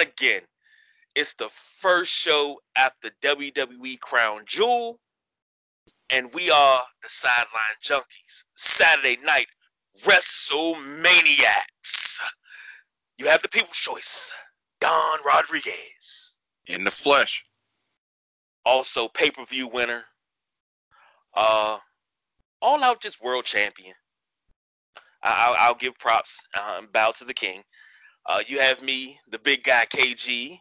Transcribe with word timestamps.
God 0.00 0.08
again. 0.08 0.42
It's 1.14 1.34
the 1.34 1.48
first 1.50 2.10
show 2.12 2.60
after 2.76 3.10
WWE 3.22 4.00
Crown 4.00 4.42
Jewel. 4.46 4.98
And 6.10 6.32
we 6.34 6.50
are 6.50 6.82
the 7.02 7.08
Sideline 7.08 7.76
Junkies. 7.82 8.44
Saturday 8.54 9.18
night 9.24 9.46
WrestleManiacs. 10.04 12.18
You 13.18 13.26
have 13.26 13.42
the 13.42 13.48
people's 13.48 13.76
choice. 13.76 14.32
Don 14.80 15.18
Rodriguez. 15.26 16.38
In 16.66 16.84
the 16.84 16.90
flesh. 16.90 17.44
Also 18.64 19.08
pay-per-view 19.08 19.68
winner. 19.68 20.04
Uh 21.34 21.78
all 22.62 22.82
out 22.82 23.00
just 23.00 23.22
world 23.22 23.44
champion. 23.44 23.94
I'll, 25.22 25.54
I'll 25.58 25.74
give 25.74 25.98
props. 25.98 26.42
Um, 26.58 26.88
bow 26.92 27.10
to 27.12 27.24
the 27.24 27.34
king. 27.34 27.62
Uh, 28.26 28.42
you 28.46 28.60
have 28.60 28.82
me, 28.82 29.18
the 29.30 29.38
big 29.38 29.64
guy 29.64 29.86
KG. 29.86 30.60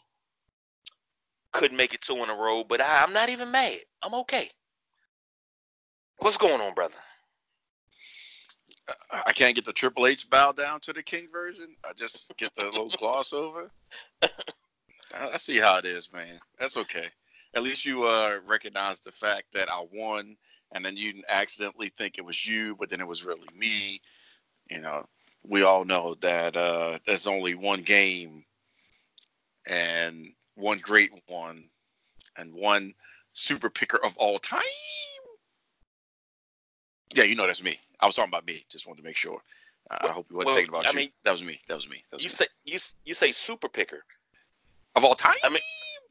Couldn't 1.51 1.77
make 1.77 1.93
it 1.93 2.01
two 2.01 2.17
in 2.23 2.29
a 2.29 2.35
row, 2.35 2.63
but 2.63 2.79
I, 2.79 3.03
I'm 3.03 3.13
not 3.13 3.29
even 3.29 3.51
mad. 3.51 3.79
I'm 4.03 4.13
okay. 4.13 4.49
What's 6.19 6.37
going 6.37 6.61
on, 6.61 6.73
brother? 6.73 6.95
I 9.25 9.31
can't 9.33 9.55
get 9.55 9.65
the 9.65 9.73
Triple 9.73 10.07
H 10.07 10.29
bow 10.29 10.51
down 10.51 10.79
to 10.81 10.93
the 10.93 11.03
King 11.03 11.27
version. 11.31 11.75
I 11.85 11.93
just 11.93 12.31
get 12.37 12.53
the 12.55 12.65
little 12.65 12.89
gloss 12.99 13.33
over. 13.33 13.71
I, 14.21 15.29
I 15.33 15.37
see 15.37 15.57
how 15.57 15.77
it 15.77 15.85
is, 15.85 16.11
man. 16.11 16.39
That's 16.57 16.77
okay. 16.77 17.07
At 17.55 17.63
least 17.63 17.85
you 17.85 18.03
uh, 18.03 18.39
recognize 18.47 18.99
the 18.99 19.11
fact 19.11 19.45
that 19.53 19.69
I 19.71 19.83
won, 19.91 20.37
and 20.71 20.85
then 20.85 20.95
you 20.97 21.23
accidentally 21.29 21.89
think 21.97 22.17
it 22.17 22.25
was 22.25 22.45
you, 22.45 22.75
but 22.79 22.89
then 22.89 23.01
it 23.01 23.07
was 23.07 23.25
really 23.25 23.47
me. 23.55 24.01
You 24.69 24.81
know, 24.81 25.05
we 25.47 25.63
all 25.63 25.85
know 25.85 26.15
that 26.21 26.55
uh, 26.55 26.99
there's 27.05 27.27
only 27.27 27.55
one 27.55 27.81
game 27.81 28.43
and 29.67 30.27
one 30.55 30.77
great 30.79 31.11
one 31.27 31.63
and 32.37 32.53
one 32.53 32.93
super 33.33 33.69
picker 33.69 33.99
of 34.03 34.15
all 34.17 34.39
time. 34.39 34.61
Yeah, 37.13 37.23
you 37.23 37.35
know 37.35 37.47
that's 37.47 37.63
me. 37.63 37.79
I 37.99 38.05
was 38.05 38.15
talking 38.15 38.29
about 38.29 38.45
me. 38.45 38.63
Just 38.69 38.85
wanted 38.87 39.01
to 39.01 39.07
make 39.07 39.15
sure. 39.15 39.41
Uh, 39.89 39.97
I 40.01 40.07
hope 40.09 40.27
you 40.29 40.37
wasn't 40.37 40.47
well, 40.47 40.55
thinking 40.57 40.73
about 40.73 40.85
I 40.87 40.91
you. 40.91 40.95
mean, 40.97 41.09
that 41.23 41.31
was 41.31 41.43
me. 41.43 41.59
That 41.67 41.73
was 41.73 41.89
me. 41.89 42.03
That 42.11 42.17
was 42.17 42.23
You 42.23 42.29
me. 42.29 42.33
say 42.33 42.45
you 42.65 42.79
you 43.05 43.13
say 43.13 43.31
super 43.31 43.67
picker. 43.69 44.03
of 44.95 45.03
all 45.03 45.15
time. 45.15 45.35
I 45.43 45.49
mean, 45.49 45.59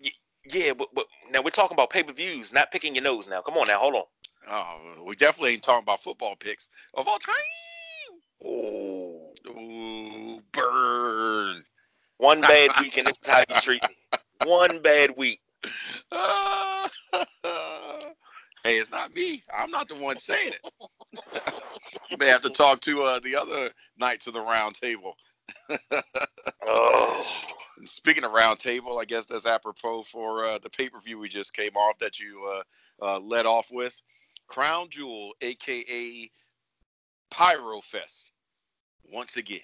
y- 0.02 0.10
yeah, 0.52 0.72
but, 0.72 0.88
but 0.94 1.06
now 1.30 1.42
we're 1.42 1.50
talking 1.50 1.74
about 1.74 1.90
pay-per-views, 1.90 2.52
not 2.52 2.72
picking 2.72 2.94
your 2.94 3.04
nose. 3.04 3.28
Now, 3.28 3.40
come 3.42 3.56
on, 3.56 3.66
now, 3.68 3.78
hold 3.78 3.94
on. 3.94 4.02
oh, 4.48 5.04
we 5.04 5.14
definitely 5.14 5.52
ain't 5.52 5.62
talking 5.62 5.82
about 5.82 6.02
football 6.02 6.36
picks 6.36 6.68
of 6.94 7.06
all 7.06 7.18
time. 7.18 7.34
Oh, 8.44 9.17
Ooh, 9.48 10.40
burn. 10.52 11.64
one 12.18 12.40
bad 12.42 12.70
week 12.80 12.96
and 12.98 13.06
this 13.06 13.16
is 13.22 13.28
how 13.28 13.40
you 13.40 13.60
treat 13.60 13.82
me. 13.82 13.96
One 14.44 14.80
bad 14.82 15.16
week. 15.16 15.40
hey, 16.12 16.90
it's 18.64 18.90
not 18.90 19.14
me. 19.14 19.42
I'm 19.56 19.70
not 19.70 19.88
the 19.88 19.96
one 19.96 20.18
saying 20.18 20.52
it. 20.52 20.60
you 22.10 22.16
may 22.16 22.26
have 22.26 22.42
to 22.42 22.50
talk 22.50 22.80
to 22.82 23.02
uh, 23.02 23.18
the 23.20 23.34
other 23.36 23.70
knights 23.98 24.26
of 24.26 24.34
the 24.34 24.40
round 24.40 24.74
table. 24.74 25.14
Oh, 26.66 27.26
And 27.78 27.88
speaking 27.88 28.24
of 28.24 28.32
round 28.32 28.58
table, 28.58 28.98
I 28.98 29.04
guess 29.04 29.26
that's 29.26 29.46
apropos 29.46 30.02
for 30.02 30.44
uh, 30.44 30.58
the 30.58 30.70
pay 30.70 30.88
per 30.88 31.00
view 31.00 31.18
we 31.18 31.28
just 31.28 31.54
came 31.54 31.76
off 31.76 31.98
that 31.98 32.18
you 32.20 32.44
uh, 32.44 32.62
uh, 33.04 33.20
led 33.20 33.46
off 33.46 33.68
with. 33.70 34.00
Crown 34.48 34.88
Jewel, 34.90 35.32
aka 35.40 36.30
Pyro 37.30 37.80
Fest, 37.80 38.32
once 39.12 39.36
again. 39.36 39.60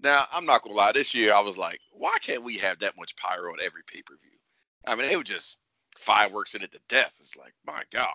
Now, 0.00 0.26
I'm 0.32 0.44
not 0.44 0.62
gonna 0.62 0.74
lie. 0.74 0.92
This 0.92 1.14
year, 1.14 1.32
I 1.32 1.40
was 1.40 1.56
like, 1.56 1.80
why 1.92 2.16
can't 2.20 2.42
we 2.42 2.56
have 2.58 2.78
that 2.80 2.96
much 2.96 3.16
pyro 3.16 3.54
at 3.54 3.60
every 3.60 3.82
pay 3.86 4.02
per 4.02 4.16
view? 4.16 4.38
I 4.84 4.96
mean, 4.96 5.08
they 5.08 5.16
were 5.16 5.22
just 5.22 5.58
fireworks 5.96 6.54
in 6.54 6.62
it 6.62 6.72
to 6.72 6.78
death. 6.88 7.16
It's 7.20 7.36
like, 7.36 7.54
my 7.64 7.82
God, 7.92 8.12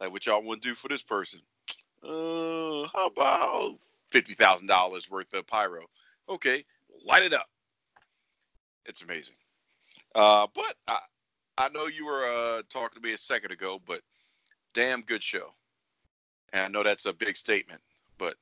like 0.00 0.10
what 0.10 0.24
y'all 0.24 0.42
want 0.42 0.62
to 0.62 0.68
do 0.68 0.74
for 0.74 0.88
this 0.88 1.02
person? 1.02 1.40
Uh, 2.02 2.86
how 2.94 3.08
about 3.08 3.76
fifty 4.10 4.32
thousand 4.32 4.66
dollars 4.66 5.10
worth 5.10 5.32
of 5.34 5.46
pyro? 5.46 5.84
Okay, 6.28 6.64
light 7.04 7.22
it 7.22 7.34
up. 7.34 7.48
It's 8.86 9.02
amazing. 9.02 9.36
Uh, 10.14 10.46
but 10.54 10.76
I, 10.88 10.98
I 11.58 11.68
know 11.68 11.86
you 11.86 12.06
were 12.06 12.26
uh, 12.26 12.62
talking 12.68 13.00
to 13.00 13.06
me 13.06 13.12
a 13.12 13.18
second 13.18 13.50
ago, 13.50 13.80
but 13.86 14.00
damn 14.74 15.02
good 15.02 15.22
show. 15.22 15.52
And 16.52 16.62
I 16.62 16.68
know 16.68 16.82
that's 16.82 17.06
a 17.06 17.12
big 17.12 17.36
statement, 17.36 17.80
but 18.18 18.36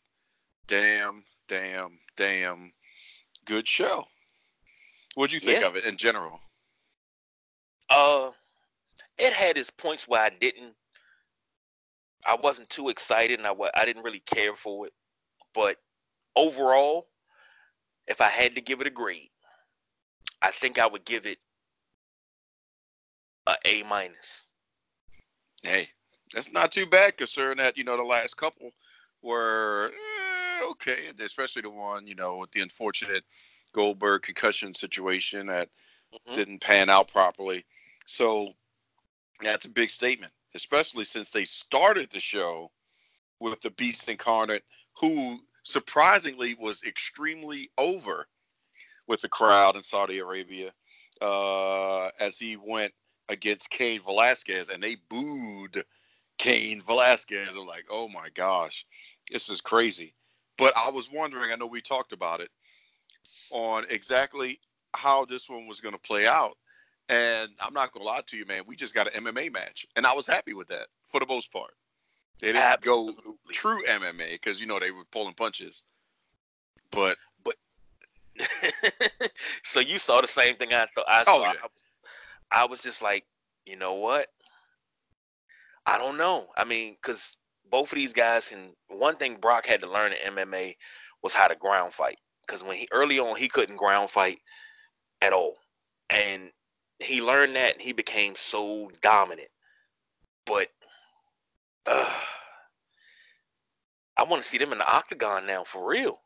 damn, 0.66 1.24
damn, 1.48 1.98
damn 2.16 2.72
good 3.44 3.68
show. 3.68 4.04
What'd 5.14 5.32
you 5.32 5.40
think 5.40 5.60
Yeah. 5.60 5.68
of 5.68 5.76
it 5.76 5.84
in 5.84 5.96
general? 5.96 6.40
uh, 7.90 8.30
it 9.18 9.32
had 9.32 9.56
its 9.58 9.70
points 9.70 10.08
where 10.08 10.22
I 10.22 10.30
didn't. 10.30 10.74
I 12.26 12.34
wasn't 12.34 12.70
too 12.70 12.88
excited, 12.88 13.38
and 13.38 13.46
I 13.46 13.54
I 13.74 13.84
didn't 13.84 14.02
really 14.02 14.20
care 14.20 14.56
for 14.56 14.86
it. 14.86 14.92
But 15.54 15.76
overall, 16.34 17.06
if 18.06 18.20
I 18.20 18.28
had 18.28 18.54
to 18.54 18.60
give 18.60 18.80
it 18.80 18.86
a 18.86 18.90
grade, 18.90 19.30
I 20.42 20.50
think 20.50 20.78
I 20.78 20.86
would 20.86 21.04
give 21.04 21.26
it 21.26 21.38
a 23.46 23.56
A 23.64 23.82
minus. 23.84 24.48
Hey, 25.62 25.88
that's 26.32 26.52
not 26.52 26.72
too 26.72 26.86
bad 26.86 27.16
considering 27.16 27.58
that, 27.58 27.76
you 27.76 27.84
know, 27.84 27.96
the 27.96 28.02
last 28.02 28.36
couple 28.36 28.70
were 29.22 29.92
okay, 30.74 31.10
especially 31.20 31.62
the 31.62 31.70
one, 31.70 32.06
you 32.06 32.14
know, 32.14 32.36
with 32.36 32.50
the 32.52 32.60
unfortunate 32.60 33.24
Goldberg 33.72 34.22
concussion 34.22 34.74
situation 34.74 35.46
that 35.46 35.70
Mhm. 36.12 36.34
didn't 36.34 36.58
pan 36.60 36.88
out 36.90 37.08
properly. 37.08 37.64
So 38.06 38.54
that's 39.40 39.66
a 39.66 39.70
big 39.70 39.90
statement, 39.90 40.32
especially 40.54 41.04
since 41.04 41.30
they 41.30 41.44
started 41.44 42.10
the 42.10 42.20
show 42.20 42.70
with 43.40 43.60
the 43.60 43.70
Beast 43.70 44.08
Incarnate, 44.08 44.64
who 44.98 45.46
surprisingly 45.62 46.54
was 46.54 46.82
extremely 46.84 47.70
over 47.78 48.28
with 49.06 49.20
the 49.20 49.28
crowd 49.28 49.76
in 49.76 49.82
Saudi 49.82 50.18
Arabia 50.18 50.72
uh, 51.20 52.10
as 52.20 52.38
he 52.38 52.56
went 52.56 52.94
against 53.28 53.70
Cain 53.70 54.02
Velasquez, 54.02 54.68
and 54.68 54.82
they 54.82 54.96
booed 55.08 55.84
Cain 56.38 56.82
Velasquez. 56.82 57.56
I'm 57.56 57.66
like, 57.66 57.86
oh 57.90 58.08
my 58.08 58.28
gosh, 58.30 58.86
this 59.30 59.48
is 59.48 59.60
crazy. 59.60 60.14
But 60.56 60.76
I 60.76 60.90
was 60.90 61.10
wondering, 61.10 61.52
I 61.52 61.56
know 61.56 61.66
we 61.66 61.80
talked 61.80 62.12
about 62.12 62.40
it, 62.40 62.50
on 63.50 63.84
exactly 63.90 64.60
how 64.94 65.24
this 65.24 65.48
one 65.48 65.66
was 65.66 65.80
going 65.80 65.94
to 65.94 66.00
play 66.00 66.26
out. 66.26 66.56
And 67.08 67.50
I'm 67.60 67.74
not 67.74 67.92
going 67.92 68.02
to 68.02 68.08
lie 68.08 68.22
to 68.26 68.36
you, 68.36 68.46
man. 68.46 68.62
We 68.66 68.76
just 68.76 68.94
got 68.94 69.14
an 69.14 69.24
MMA 69.24 69.52
match, 69.52 69.86
and 69.96 70.06
I 70.06 70.14
was 70.14 70.26
happy 70.26 70.54
with 70.54 70.68
that 70.68 70.86
for 71.08 71.20
the 71.20 71.26
most 71.26 71.52
part. 71.52 71.72
They 72.40 72.52
didn't 72.52 72.80
go 72.80 73.08
Absolutely. 73.08 73.34
true 73.52 73.82
MMA 73.86 74.32
because 74.32 74.60
you 74.60 74.66
know 74.66 74.78
they 74.78 74.90
were 74.90 75.04
pulling 75.10 75.34
punches, 75.34 75.82
but 76.90 77.16
but 77.44 77.56
so 79.62 79.80
you 79.80 79.98
saw 79.98 80.20
the 80.20 80.26
same 80.26 80.56
thing 80.56 80.72
I 80.72 80.86
thought. 80.86 81.04
I 81.08 81.24
Oh, 81.26 81.40
saw. 81.40 81.42
yeah. 81.42 81.58
I, 81.62 81.66
was, 81.66 81.84
I 82.50 82.64
was 82.64 82.82
just 82.82 83.02
like, 83.02 83.24
you 83.66 83.76
know 83.76 83.94
what? 83.94 84.28
I 85.86 85.98
don't 85.98 86.16
know. 86.16 86.48
I 86.56 86.64
mean, 86.64 86.94
because 86.94 87.36
both 87.70 87.92
of 87.92 87.96
these 87.96 88.12
guys 88.12 88.52
and 88.52 88.72
one 88.88 89.16
thing 89.16 89.36
Brock 89.36 89.66
had 89.66 89.80
to 89.80 89.90
learn 89.90 90.12
in 90.12 90.34
MMA 90.34 90.76
was 91.22 91.34
how 91.34 91.48
to 91.48 91.56
ground 91.56 91.92
fight. 91.92 92.18
Because 92.46 92.62
when 92.62 92.76
he 92.76 92.88
early 92.92 93.18
on 93.18 93.36
he 93.36 93.48
couldn't 93.48 93.76
ground 93.76 94.10
fight 94.10 94.38
at 95.22 95.32
all, 95.32 95.56
and 96.10 96.50
he 96.98 97.22
learned 97.22 97.56
that 97.56 97.74
and 97.74 97.82
he 97.82 97.92
became 97.92 98.34
so 98.36 98.90
dominant. 99.02 99.48
But 100.46 100.68
uh, 101.86 102.12
I 104.16 104.24
want 104.24 104.42
to 104.42 104.48
see 104.48 104.58
them 104.58 104.72
in 104.72 104.78
the 104.78 104.92
octagon 104.92 105.46
now 105.46 105.64
for 105.64 105.86
real. 105.86 106.20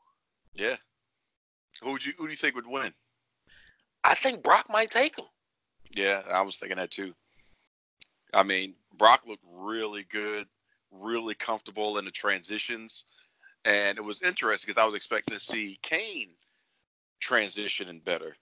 yeah. 0.54 0.76
Who 1.82 1.92
would 1.92 2.04
you 2.04 2.12
who 2.18 2.24
do 2.24 2.30
you 2.30 2.36
think 2.36 2.56
would 2.56 2.66
win? 2.66 2.92
I 4.02 4.14
think 4.14 4.42
Brock 4.42 4.66
might 4.68 4.90
take 4.90 5.16
him. 5.16 5.26
Yeah, 5.94 6.22
I 6.28 6.42
was 6.42 6.56
thinking 6.56 6.78
that 6.78 6.90
too. 6.90 7.14
I 8.34 8.42
mean, 8.42 8.74
Brock 8.96 9.22
looked 9.26 9.44
really 9.52 10.04
good, 10.10 10.46
really 10.90 11.34
comfortable 11.34 11.98
in 11.98 12.04
the 12.04 12.10
transitions, 12.10 13.04
and 13.64 13.98
it 13.98 14.04
was 14.04 14.22
interesting 14.22 14.68
because 14.68 14.80
I 14.80 14.86
was 14.86 14.94
expecting 14.94 15.34
to 15.34 15.44
see 15.44 15.78
Cain 15.82 16.30
transitioning 17.22 18.04
better 18.04 18.36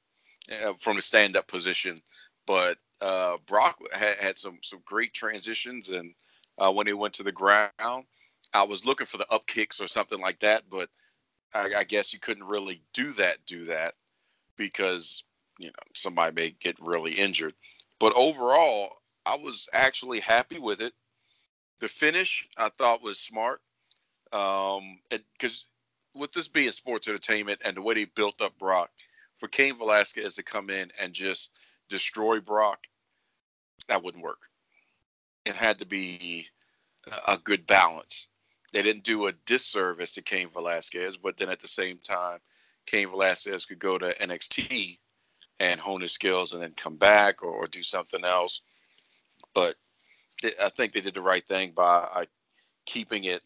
uh, 0.64 0.74
from 0.78 0.96
the 0.96 1.02
stand-up 1.02 1.48
position, 1.48 2.02
but 2.46 2.78
uh, 3.00 3.36
Brock 3.46 3.78
had, 3.92 4.16
had 4.18 4.38
some 4.38 4.58
some 4.62 4.80
great 4.84 5.12
transitions, 5.12 5.90
and 5.90 6.14
uh, 6.58 6.72
when 6.72 6.86
he 6.86 6.92
went 6.92 7.14
to 7.14 7.22
the 7.22 7.32
ground, 7.32 8.04
I 8.52 8.62
was 8.62 8.86
looking 8.86 9.06
for 9.06 9.18
the 9.18 9.30
up 9.30 9.46
kicks 9.46 9.80
or 9.80 9.88
something 9.88 10.20
like 10.20 10.40
that, 10.40 10.64
but 10.70 10.88
I, 11.54 11.72
I 11.78 11.84
guess 11.84 12.12
you 12.12 12.20
couldn't 12.20 12.44
really 12.44 12.82
do 12.94 13.12
that. 13.14 13.38
Do 13.46 13.64
that 13.66 13.94
because 14.56 15.24
you 15.58 15.68
know 15.68 15.72
somebody 15.94 16.34
may 16.34 16.50
get 16.60 16.76
really 16.80 17.12
injured. 17.12 17.54
But 17.98 18.14
overall, 18.14 18.90
I 19.24 19.36
was 19.36 19.66
actually 19.72 20.20
happy 20.20 20.58
with 20.58 20.80
it. 20.80 20.92
The 21.80 21.88
finish 21.88 22.48
I 22.56 22.70
thought 22.70 23.02
was 23.02 23.18
smart 23.18 23.60
um, 24.32 24.98
because 25.10 25.66
with 26.14 26.32
this 26.32 26.48
being 26.48 26.72
sports 26.72 27.08
entertainment 27.08 27.60
and 27.64 27.76
the 27.76 27.82
way 27.82 27.94
they 27.94 28.04
built 28.04 28.40
up 28.40 28.58
Brock, 28.58 28.90
for 29.38 29.48
Cain 29.48 29.76
Velasquez 29.76 30.34
to 30.34 30.42
come 30.42 30.70
in 30.70 30.90
and 30.98 31.12
just 31.12 31.50
destroy 31.88 32.40
Brock, 32.40 32.86
that 33.88 34.02
wouldn't 34.02 34.24
work. 34.24 34.38
It 35.44 35.54
had 35.54 35.78
to 35.78 35.86
be 35.86 36.48
a 37.28 37.38
good 37.38 37.66
balance. 37.66 38.28
They 38.72 38.82
didn't 38.82 39.04
do 39.04 39.26
a 39.26 39.32
disservice 39.32 40.12
to 40.12 40.22
Cain 40.22 40.48
Velasquez, 40.48 41.16
but 41.16 41.36
then 41.36 41.50
at 41.50 41.60
the 41.60 41.68
same 41.68 41.98
time, 41.98 42.38
Cain 42.86 43.10
Velasquez 43.10 43.64
could 43.64 43.78
go 43.78 43.98
to 43.98 44.14
NXT 44.20 44.98
and 45.60 45.80
hone 45.80 46.00
his 46.00 46.12
skills 46.12 46.52
and 46.52 46.62
then 46.62 46.72
come 46.76 46.96
back 46.96 47.42
or, 47.42 47.50
or 47.50 47.66
do 47.66 47.82
something 47.82 48.24
else. 48.24 48.62
But 49.54 49.76
I 50.44 50.68
think 50.68 50.92
they 50.92 51.00
did 51.00 51.14
the 51.14 51.22
right 51.22 51.46
thing 51.46 51.72
by 51.74 52.06
uh, 52.14 52.24
keeping 52.84 53.24
it 53.24 53.42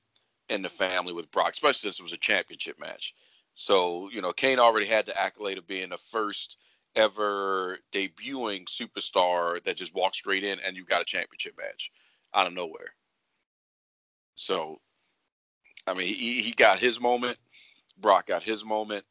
in 0.48 0.62
the 0.62 0.68
family 0.68 1.12
with 1.12 1.30
Brock, 1.30 1.52
especially 1.52 1.88
since 1.88 2.00
it 2.00 2.02
was 2.02 2.12
a 2.12 2.18
championship 2.18 2.78
match. 2.78 3.14
So, 3.54 4.08
you 4.12 4.20
know, 4.20 4.32
Cain 4.32 4.58
already 4.58 4.86
had 4.86 5.06
the 5.06 5.20
accolade 5.20 5.58
of 5.58 5.66
being 5.66 5.90
the 5.90 5.98
first 5.98 6.56
ever 6.96 7.78
debuting 7.92 8.66
superstar 8.66 9.62
that 9.64 9.76
just 9.76 9.94
walked 9.94 10.16
straight 10.16 10.44
in 10.44 10.58
and 10.60 10.76
you 10.76 10.84
got 10.84 11.02
a 11.02 11.04
championship 11.04 11.54
match 11.56 11.92
out 12.34 12.46
of 12.46 12.52
nowhere. 12.52 12.94
So, 14.34 14.80
I 15.86 15.94
mean, 15.94 16.06
he, 16.06 16.42
he 16.42 16.52
got 16.52 16.78
his 16.78 17.00
moment. 17.00 17.38
Brock 18.00 18.26
got 18.26 18.42
his 18.42 18.64
moment. 18.64 19.04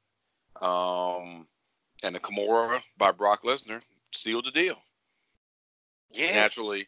Um, 0.61 1.47
and 2.03 2.15
the 2.15 2.19
Kimura 2.19 2.81
by 2.97 3.11
Brock 3.11 3.43
Lesnar 3.43 3.81
sealed 4.13 4.45
the 4.45 4.51
deal. 4.51 4.77
Yeah. 6.11 6.35
Naturally, 6.35 6.87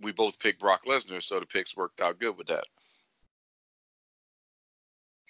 we 0.00 0.12
both 0.12 0.38
picked 0.38 0.60
Brock 0.60 0.84
Lesnar, 0.86 1.22
so 1.22 1.40
the 1.40 1.46
picks 1.46 1.76
worked 1.76 2.00
out 2.00 2.18
good 2.18 2.36
with 2.36 2.48
that. 2.48 2.64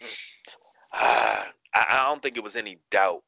Uh, 0.93 1.45
I 1.73 2.05
don't 2.07 2.21
think 2.21 2.37
it 2.37 2.43
was 2.43 2.57
any 2.57 2.81
doubt 2.91 3.23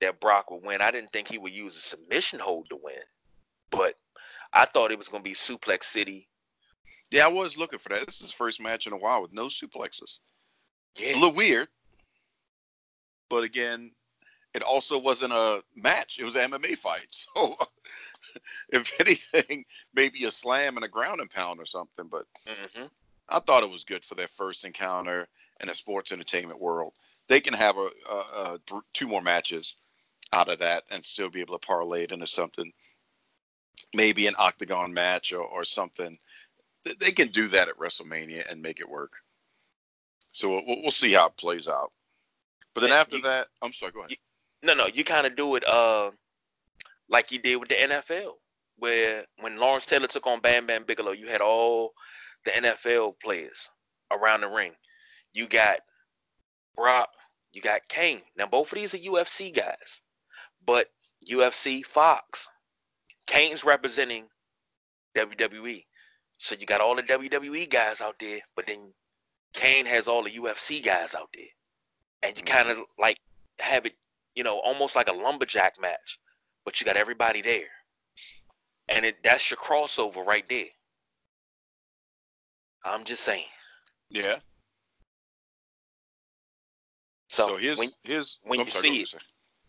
that 0.00 0.18
Brock 0.18 0.50
would 0.50 0.64
win. 0.64 0.80
I 0.80 0.90
didn't 0.90 1.12
think 1.12 1.28
he 1.28 1.38
would 1.38 1.52
use 1.52 1.76
a 1.76 1.80
submission 1.80 2.40
hold 2.40 2.68
to 2.70 2.76
win, 2.82 2.98
but 3.70 3.94
I 4.52 4.64
thought 4.64 4.90
it 4.90 4.98
was 4.98 5.08
going 5.08 5.22
to 5.22 5.30
be 5.30 5.34
Suplex 5.34 5.84
City. 5.84 6.28
Yeah, 7.12 7.26
I 7.26 7.28
was 7.28 7.56
looking 7.56 7.78
for 7.78 7.90
that. 7.90 8.04
This 8.06 8.20
is 8.20 8.30
the 8.30 8.36
first 8.36 8.60
match 8.60 8.88
in 8.88 8.92
a 8.92 8.96
while 8.96 9.22
with 9.22 9.32
no 9.32 9.46
suplexes. 9.46 10.18
Yeah. 10.96 11.06
It's 11.06 11.14
a 11.14 11.20
little 11.20 11.34
weird, 11.34 11.68
but 13.30 13.44
again, 13.44 13.92
it 14.54 14.62
also 14.62 14.98
wasn't 14.98 15.32
a 15.32 15.62
match. 15.74 16.18
It 16.18 16.24
was 16.24 16.36
an 16.36 16.50
MMA 16.50 16.76
fight. 16.76 17.06
So, 17.34 17.54
if 18.70 18.92
anything, 19.00 19.64
maybe 19.94 20.24
a 20.24 20.30
slam 20.30 20.76
and 20.76 20.84
a 20.84 20.88
ground 20.88 21.20
and 21.20 21.30
pound 21.30 21.60
or 21.60 21.66
something. 21.66 22.06
But 22.10 22.26
mm-hmm. 22.46 22.84
I 23.28 23.38
thought 23.40 23.62
it 23.62 23.70
was 23.70 23.84
good 23.84 24.04
for 24.04 24.14
their 24.14 24.28
first 24.28 24.64
encounter 24.64 25.28
in 25.60 25.68
the 25.68 25.74
sports 25.74 26.12
entertainment 26.12 26.60
world. 26.60 26.92
They 27.28 27.40
can 27.40 27.54
have 27.54 27.76
a, 27.76 27.88
a, 28.10 28.14
a 28.14 28.60
th- 28.66 28.82
two 28.92 29.06
more 29.06 29.22
matches 29.22 29.76
out 30.32 30.48
of 30.48 30.58
that 30.58 30.84
and 30.90 31.04
still 31.04 31.30
be 31.30 31.40
able 31.40 31.58
to 31.58 31.66
parlay 31.66 32.04
it 32.04 32.12
into 32.12 32.26
something, 32.26 32.72
maybe 33.94 34.26
an 34.26 34.34
octagon 34.38 34.92
match 34.92 35.32
or, 35.32 35.42
or 35.42 35.64
something. 35.64 36.18
They 36.98 37.12
can 37.12 37.28
do 37.28 37.46
that 37.48 37.68
at 37.68 37.78
WrestleMania 37.78 38.50
and 38.50 38.60
make 38.60 38.80
it 38.80 38.88
work. 38.88 39.12
So 40.32 40.48
we'll, 40.48 40.82
we'll 40.82 40.90
see 40.90 41.12
how 41.12 41.26
it 41.26 41.36
plays 41.36 41.68
out. 41.68 41.92
But 42.74 42.80
then 42.80 42.90
and 42.90 42.98
after 42.98 43.16
you, 43.16 43.22
that, 43.22 43.48
I'm 43.60 43.72
sorry. 43.72 43.92
Go 43.92 44.00
ahead. 44.00 44.12
You, 44.12 44.16
no, 44.64 44.74
no, 44.74 44.86
you 44.86 45.04
kind 45.04 45.26
of 45.26 45.36
do 45.36 45.56
it 45.56 45.68
uh, 45.68 46.10
like 47.08 47.30
you 47.30 47.38
did 47.38 47.56
with 47.56 47.68
the 47.68 47.74
NFL, 47.74 48.32
where 48.76 49.24
when 49.40 49.56
Lawrence 49.56 49.86
Taylor 49.86 50.06
took 50.06 50.26
on 50.26 50.40
Bam 50.40 50.66
Bam 50.66 50.84
Bigelow, 50.84 51.12
you 51.12 51.28
had 51.28 51.40
all 51.40 51.92
the 52.44 52.50
NFL 52.50 53.14
players 53.22 53.70
around 54.10 54.40
the 54.40 54.48
ring. 54.48 54.72
You 55.32 55.48
got 55.48 55.78
Brock, 56.76 57.08
you 57.52 57.62
got 57.62 57.88
Cain. 57.88 58.22
Now 58.36 58.46
both 58.46 58.72
of 58.72 58.78
these 58.78 58.94
are 58.94 58.98
UFC 58.98 59.54
guys, 59.54 60.00
but 60.66 60.88
UFC 61.28 61.84
Fox. 61.84 62.48
Cain's 63.26 63.64
representing 63.64 64.26
WWE. 65.14 65.84
So 66.38 66.56
you 66.58 66.66
got 66.66 66.80
all 66.80 66.96
the 66.96 67.02
WWE 67.02 67.70
guys 67.70 68.00
out 68.00 68.18
there, 68.18 68.40
but 68.56 68.66
then 68.66 68.92
Cain 69.52 69.86
has 69.86 70.08
all 70.08 70.24
the 70.24 70.30
UFC 70.30 70.82
guys 70.84 71.14
out 71.14 71.28
there. 71.34 71.46
And 72.22 72.36
you 72.36 72.42
mm-hmm. 72.42 72.56
kind 72.56 72.68
of 72.70 72.78
like 72.98 73.18
have 73.60 73.86
it, 73.86 73.94
you 74.34 74.42
know, 74.42 74.58
almost 74.60 74.96
like 74.96 75.08
a 75.08 75.12
lumberjack 75.12 75.80
match, 75.80 76.18
but 76.64 76.80
you 76.80 76.84
got 76.84 76.96
everybody 76.96 77.42
there. 77.42 77.68
And 78.88 79.04
it 79.04 79.22
that's 79.22 79.50
your 79.50 79.58
crossover 79.58 80.24
right 80.24 80.46
there. 80.48 80.66
I'm 82.84 83.04
just 83.04 83.22
saying. 83.22 83.44
Yeah. 84.10 84.36
So, 87.28 87.48
so 87.48 87.56
here's 87.56 87.78
when, 87.78 87.92
here's 88.02 88.38
when 88.42 88.60
I'm 88.60 88.66
you 88.66 88.70
sorry, 88.70 88.88
see 88.88 89.00
it. 89.02 89.14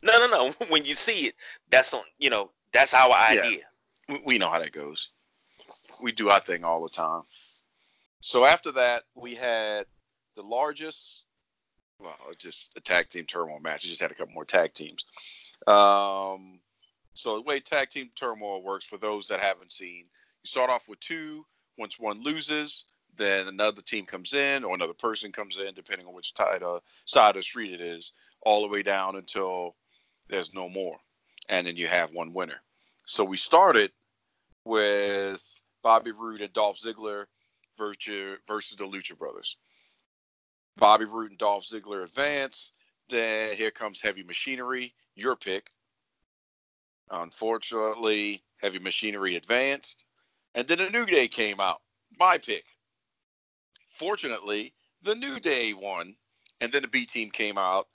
No, 0.01 0.19
no, 0.19 0.27
no. 0.27 0.53
When 0.69 0.83
you 0.83 0.95
see 0.95 1.27
it, 1.27 1.35
that's 1.69 1.93
on 1.93 2.03
you 2.17 2.29
know, 2.29 2.51
that's 2.73 2.93
our 2.93 3.11
idea. 3.11 3.59
Yeah. 4.09 4.17
We 4.25 4.37
know 4.37 4.49
how 4.49 4.59
that 4.59 4.73
goes. 4.73 5.09
We 6.01 6.11
do 6.11 6.29
our 6.29 6.41
thing 6.41 6.63
all 6.63 6.83
the 6.83 6.89
time. 6.89 7.21
So 8.19 8.45
after 8.45 8.71
that, 8.73 9.03
we 9.15 9.35
had 9.35 9.85
the 10.35 10.43
largest, 10.43 11.23
well, 11.99 12.15
just 12.37 12.73
a 12.75 12.81
tag 12.81 13.09
team 13.09 13.25
turmoil 13.25 13.59
match. 13.59 13.83
We 13.83 13.89
just 13.89 14.01
had 14.01 14.11
a 14.11 14.13
couple 14.13 14.33
more 14.33 14.45
tag 14.45 14.73
teams. 14.73 15.05
Um, 15.67 16.59
so 17.13 17.35
the 17.35 17.41
way 17.41 17.59
tag 17.59 17.89
team 17.89 18.09
turmoil 18.15 18.63
works 18.63 18.85
for 18.85 18.97
those 18.97 19.27
that 19.27 19.39
haven't 19.39 19.71
seen, 19.71 20.05
you 20.43 20.47
start 20.47 20.69
off 20.69 20.89
with 20.89 20.99
two. 20.99 21.45
Once 21.77 21.99
one 21.99 22.21
loses, 22.21 22.85
then 23.17 23.47
another 23.47 23.81
team 23.81 24.05
comes 24.05 24.33
in 24.33 24.63
or 24.63 24.75
another 24.75 24.93
person 24.93 25.31
comes 25.31 25.57
in, 25.57 25.73
depending 25.73 26.07
on 26.07 26.13
which 26.13 26.33
side, 26.35 26.63
uh, 26.63 26.79
side 27.05 27.31
of 27.31 27.35
the 27.37 27.43
street 27.43 27.73
it 27.73 27.81
is, 27.81 28.13
all 28.41 28.61
the 28.61 28.67
way 28.67 28.83
down 28.83 29.15
until 29.15 29.75
there's 30.29 30.53
no 30.53 30.69
more. 30.69 30.97
And 31.49 31.67
then 31.67 31.75
you 31.75 31.87
have 31.87 32.11
one 32.11 32.33
winner. 32.33 32.61
So 33.05 33.23
we 33.23 33.37
started 33.37 33.91
with 34.65 35.43
Bobby 35.81 36.11
Roode 36.11 36.41
and 36.41 36.53
Dolph 36.53 36.79
Ziggler 36.79 37.25
versus 37.77 38.77
the 38.77 38.85
Lucha 38.85 39.17
Brothers. 39.17 39.57
Bobby 40.77 41.05
Roode 41.05 41.31
and 41.31 41.39
Dolph 41.39 41.65
Ziggler 41.65 42.03
advance. 42.03 42.71
Then 43.09 43.55
here 43.55 43.71
comes 43.71 44.01
Heavy 44.01 44.23
Machinery, 44.23 44.93
your 45.15 45.35
pick. 45.35 45.69
Unfortunately, 47.11 48.43
Heavy 48.57 48.79
Machinery 48.79 49.35
advanced. 49.35 50.05
And 50.55 50.67
then 50.67 50.79
a 50.79 50.89
New 50.89 51.05
Day 51.05 51.27
came 51.27 51.59
out, 51.59 51.81
my 52.19 52.37
pick. 52.37 52.65
Fortunately, 53.89 54.73
the 55.01 55.15
New 55.15 55.39
Day 55.39 55.73
won, 55.73 56.15
and 56.61 56.71
then 56.71 56.81
the 56.83 56.87
B 56.87 57.05
team 57.05 57.29
came 57.31 57.57
out. 57.57 57.87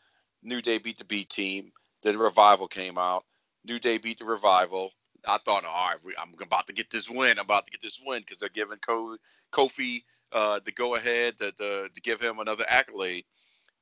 New 0.43 0.61
Day 0.61 0.79
beat 0.79 0.99
the 0.99 1.05
B 1.05 1.25
team. 1.25 1.73
Then 2.03 2.15
the 2.15 2.23
Revival 2.23 2.69
came 2.69 2.99
out. 2.99 3.25
New 3.65 3.79
Day 3.79 3.99
beat 3.99 4.19
the 4.19 4.25
Revival. 4.25 4.93
I 5.27 5.38
thought, 5.38 5.65
all 5.65 5.91
right, 5.91 6.15
I'm 6.21 6.35
about 6.41 6.67
to 6.69 6.73
get 6.73 6.91
this 6.91 7.11
win. 7.11 7.38
I'm 7.38 7.45
about 7.45 7.67
to 7.67 7.73
get 7.73 7.81
this 7.81 8.00
win 8.05 8.21
because 8.21 8.38
they're 8.38 8.49
giving 8.49 8.79
Kofi 9.53 10.03
uh, 10.33 10.61
the 10.65 10.73
go 10.73 10.95
ahead 10.95 11.38
to, 11.38 11.53
to, 11.53 11.88
to 11.88 12.00
give 12.00 12.21
him 12.21 12.38
another 12.38 12.65
accolade. 12.69 13.25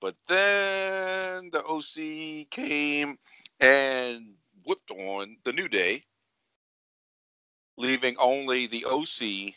But 0.01 0.15
then 0.29 1.51
the 1.51 1.65
OC 1.65 2.51
came 2.51 3.19
and 3.61 4.35
whipped 4.67 4.91
on 4.91 5.37
the 5.45 5.53
New 5.53 5.69
Day, 5.69 6.05
leaving 7.79 8.17
only 8.19 8.67
the 8.67 8.85
OC 8.85 9.55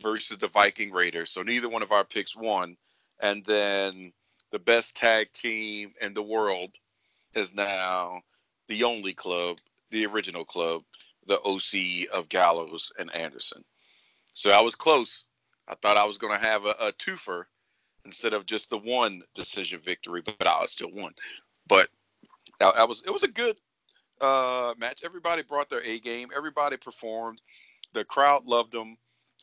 versus 0.00 0.38
the 0.38 0.48
Viking 0.48 0.90
Raiders. 0.90 1.30
So 1.30 1.42
neither 1.42 1.68
one 1.68 1.82
of 1.82 1.92
our 1.92 2.04
picks 2.04 2.34
won. 2.34 2.76
And 3.20 3.44
then 3.44 4.12
the 4.50 4.58
best 4.58 4.96
tag 4.96 5.32
team 5.32 5.92
in 6.00 6.14
the 6.14 6.22
world 6.22 6.74
is 7.34 7.54
now 7.54 8.22
the 8.68 8.84
only 8.84 9.12
club, 9.12 9.58
the 9.90 10.06
original 10.06 10.44
club, 10.44 10.82
the 11.26 11.40
OC 11.40 12.08
of 12.12 12.28
Gallows 12.28 12.90
and 12.98 13.14
Anderson. 13.14 13.62
So 14.32 14.50
I 14.52 14.60
was 14.60 14.74
close. 14.74 15.24
I 15.68 15.74
thought 15.74 15.96
I 15.96 16.04
was 16.04 16.16
going 16.16 16.32
to 16.32 16.44
have 16.44 16.64
a, 16.64 16.74
a 16.80 16.92
twofer 16.92 17.44
instead 18.04 18.32
of 18.32 18.46
just 18.46 18.70
the 18.70 18.78
one 18.78 19.22
decision 19.34 19.80
victory, 19.84 20.22
but 20.24 20.46
I 20.46 20.64
still 20.64 20.90
won. 20.92 21.12
But 21.66 21.88
uh, 22.60 22.72
I, 22.74 22.80
I 22.80 22.84
was 22.84 23.02
it 23.02 23.10
was 23.10 23.24
a 23.24 23.28
good 23.28 23.56
uh, 24.20 24.74
match. 24.78 25.02
Everybody 25.04 25.42
brought 25.42 25.70
their 25.70 25.82
A 25.84 25.98
game. 26.00 26.28
Everybody 26.36 26.76
performed. 26.76 27.40
The 27.92 28.04
crowd 28.04 28.46
loved 28.46 28.72
them. 28.72 28.96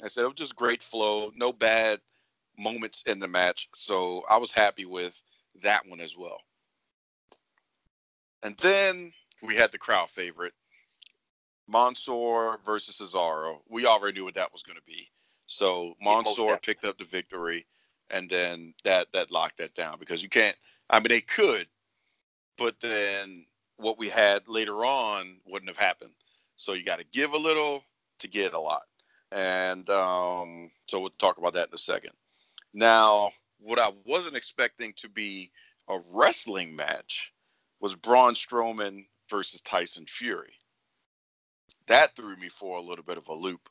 I 0.03 0.07
said 0.07 0.23
it 0.23 0.27
was 0.27 0.35
just 0.35 0.55
great 0.55 0.83
flow, 0.83 1.31
no 1.35 1.53
bad 1.53 2.01
moments 2.57 3.03
in 3.05 3.19
the 3.19 3.27
match. 3.27 3.69
So 3.75 4.23
I 4.29 4.37
was 4.37 4.51
happy 4.51 4.85
with 4.85 5.21
that 5.61 5.87
one 5.87 6.01
as 6.01 6.17
well. 6.17 6.39
And 8.43 8.57
then 8.57 9.13
we 9.41 9.55
had 9.55 9.71
the 9.71 9.77
crowd 9.77 10.09
favorite, 10.09 10.53
Mansoor 11.67 12.59
versus 12.65 12.99
Cesaro. 12.99 13.59
We 13.69 13.85
already 13.85 14.19
knew 14.19 14.25
what 14.25 14.35
that 14.35 14.51
was 14.51 14.63
going 14.63 14.77
to 14.77 14.83
be. 14.85 15.09
So 15.47 15.95
Mansoor 16.01 16.57
picked 16.57 16.85
up 16.85 16.97
the 16.97 17.05
victory, 17.05 17.65
and 18.09 18.29
then 18.29 18.73
that 18.83 19.07
that 19.13 19.31
locked 19.31 19.57
that 19.57 19.75
down 19.75 19.97
because 19.99 20.21
you 20.21 20.29
can't. 20.29 20.55
I 20.89 20.99
mean, 20.99 21.09
they 21.09 21.21
could, 21.21 21.67
but 22.57 22.79
then 22.79 23.45
what 23.77 23.97
we 23.97 24.09
had 24.09 24.47
later 24.47 24.85
on 24.85 25.37
wouldn't 25.45 25.69
have 25.69 25.77
happened. 25.77 26.11
So 26.55 26.73
you 26.73 26.83
got 26.83 26.99
to 26.99 27.05
give 27.11 27.33
a 27.33 27.37
little 27.37 27.83
to 28.19 28.27
get 28.27 28.53
a 28.53 28.59
lot. 28.59 28.83
And 29.31 29.89
um, 29.89 30.71
so 30.87 30.99
we'll 30.99 31.09
talk 31.19 31.37
about 31.37 31.53
that 31.53 31.67
in 31.69 31.73
a 31.73 31.77
second. 31.77 32.11
Now, 32.73 33.31
what 33.59 33.79
I 33.79 33.91
wasn't 34.05 34.35
expecting 34.35 34.93
to 34.97 35.09
be 35.09 35.51
a 35.89 35.99
wrestling 36.13 36.75
match 36.75 37.31
was 37.79 37.95
Braun 37.95 38.33
Strowman 38.33 39.05
versus 39.29 39.61
Tyson 39.61 40.05
Fury. 40.07 40.53
That 41.87 42.15
threw 42.15 42.35
me 42.37 42.49
for 42.49 42.77
a 42.77 42.81
little 42.81 43.03
bit 43.03 43.17
of 43.17 43.27
a 43.27 43.33
loop 43.33 43.69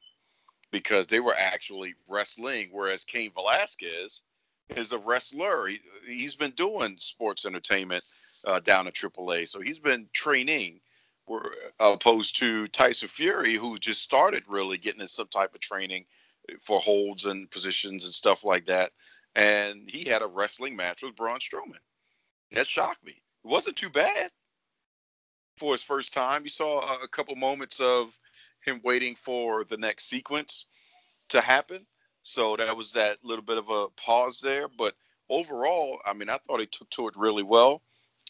because 0.70 1.06
they 1.06 1.20
were 1.20 1.34
actually 1.38 1.94
wrestling, 2.08 2.68
whereas 2.72 3.04
Cain 3.04 3.32
Velasquez 3.32 4.22
is 4.70 4.92
a 4.92 4.98
wrestler. 4.98 5.68
He, 6.06 6.22
has 6.24 6.34
been 6.34 6.52
doing 6.52 6.96
sports 6.98 7.46
entertainment 7.46 8.04
uh, 8.46 8.60
down 8.60 8.86
at 8.86 8.94
AAA, 8.94 9.48
so 9.48 9.60
he's 9.60 9.80
been 9.80 10.08
training. 10.12 10.80
Where, 11.26 11.54
opposed 11.80 12.36
to 12.40 12.66
Tyson 12.66 13.08
Fury, 13.08 13.54
who 13.54 13.78
just 13.78 14.02
started 14.02 14.42
really 14.46 14.76
getting 14.76 15.00
in 15.00 15.08
some 15.08 15.28
type 15.28 15.54
of 15.54 15.60
training 15.62 16.04
for 16.60 16.78
holds 16.80 17.26
and 17.26 17.50
positions 17.50 18.04
and 18.04 18.12
stuff 18.12 18.44
like 18.44 18.66
that. 18.66 18.92
And 19.34 19.88
he 19.88 20.08
had 20.08 20.22
a 20.22 20.26
wrestling 20.26 20.76
match 20.76 21.02
with 21.02 21.16
Braun 21.16 21.38
Strowman. 21.38 21.80
That 22.52 22.66
shocked 22.66 23.04
me. 23.04 23.12
It 23.12 23.48
wasn't 23.48 23.76
too 23.76 23.90
bad 23.90 24.30
for 25.56 25.72
his 25.72 25.82
first 25.82 26.12
time. 26.12 26.42
You 26.42 26.48
saw 26.48 26.80
a 27.02 27.08
couple 27.08 27.34
moments 27.36 27.80
of 27.80 28.18
him 28.64 28.80
waiting 28.84 29.14
for 29.14 29.64
the 29.64 29.76
next 29.76 30.04
sequence 30.04 30.66
to 31.30 31.40
happen. 31.40 31.86
So 32.22 32.56
that 32.56 32.76
was 32.76 32.92
that 32.92 33.18
little 33.24 33.44
bit 33.44 33.58
of 33.58 33.68
a 33.68 33.88
pause 33.96 34.40
there. 34.40 34.68
But 34.68 34.94
overall, 35.28 35.98
I 36.06 36.12
mean, 36.12 36.30
I 36.30 36.38
thought 36.38 36.60
he 36.60 36.66
took 36.66 36.88
to 36.90 37.08
it 37.08 37.16
really 37.16 37.42
well. 37.42 37.82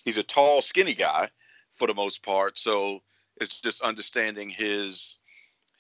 He's 0.05 0.19
a 0.19 0.23
tall, 0.23 0.63
skinny 0.63 0.95
guy 0.95 1.31
for 1.73 1.87
the 1.87 1.95
most 1.95 2.23
part. 2.23 2.59
So 2.59 3.03
it's 3.41 3.61
just 3.61 3.83
understanding 3.83 4.49
his 4.49 5.19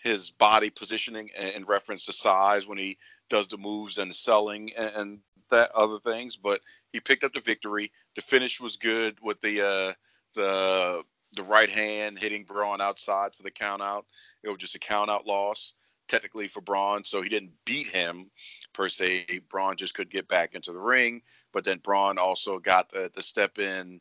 his 0.02 0.30
body 0.30 0.68
positioning 0.68 1.30
in 1.54 1.64
reference 1.64 2.04
to 2.04 2.12
size 2.12 2.66
when 2.66 2.76
he 2.76 2.98
does 3.30 3.46
the 3.46 3.56
moves 3.56 3.96
and 3.96 4.10
the 4.10 4.14
selling 4.14 4.70
and 4.76 5.20
that 5.50 5.70
other 5.72 5.98
things. 5.98 6.36
But 6.36 6.60
he 6.92 7.00
picked 7.00 7.24
up 7.24 7.32
the 7.32 7.40
victory. 7.40 7.90
The 8.14 8.22
finish 8.22 8.60
was 8.60 8.76
good 8.76 9.16
with 9.22 9.40
the 9.40 9.66
uh, 9.66 9.92
the 10.34 11.02
the 11.36 11.42
right 11.42 11.70
hand 11.70 12.18
hitting 12.18 12.44
Braun 12.44 12.80
outside 12.80 13.34
for 13.34 13.42
the 13.42 13.50
count 13.50 13.82
out. 13.82 14.06
It 14.42 14.48
was 14.48 14.58
just 14.58 14.76
a 14.76 14.78
count 14.78 15.10
out 15.10 15.26
loss 15.26 15.74
technically 16.06 16.48
for 16.48 16.60
Braun, 16.60 17.04
so 17.04 17.22
he 17.22 17.28
didn't 17.28 17.52
beat 17.64 17.88
him 17.88 18.30
per 18.72 18.88
se. 18.88 19.40
Braun 19.48 19.76
just 19.76 19.94
could 19.94 20.10
get 20.10 20.28
back 20.28 20.54
into 20.54 20.72
the 20.72 20.80
ring, 20.80 21.22
but 21.54 21.64
then 21.64 21.78
Braun 21.78 22.18
also 22.18 22.58
got 22.58 22.90
the, 22.90 23.10
the 23.14 23.22
step 23.22 23.58
in 23.58 24.00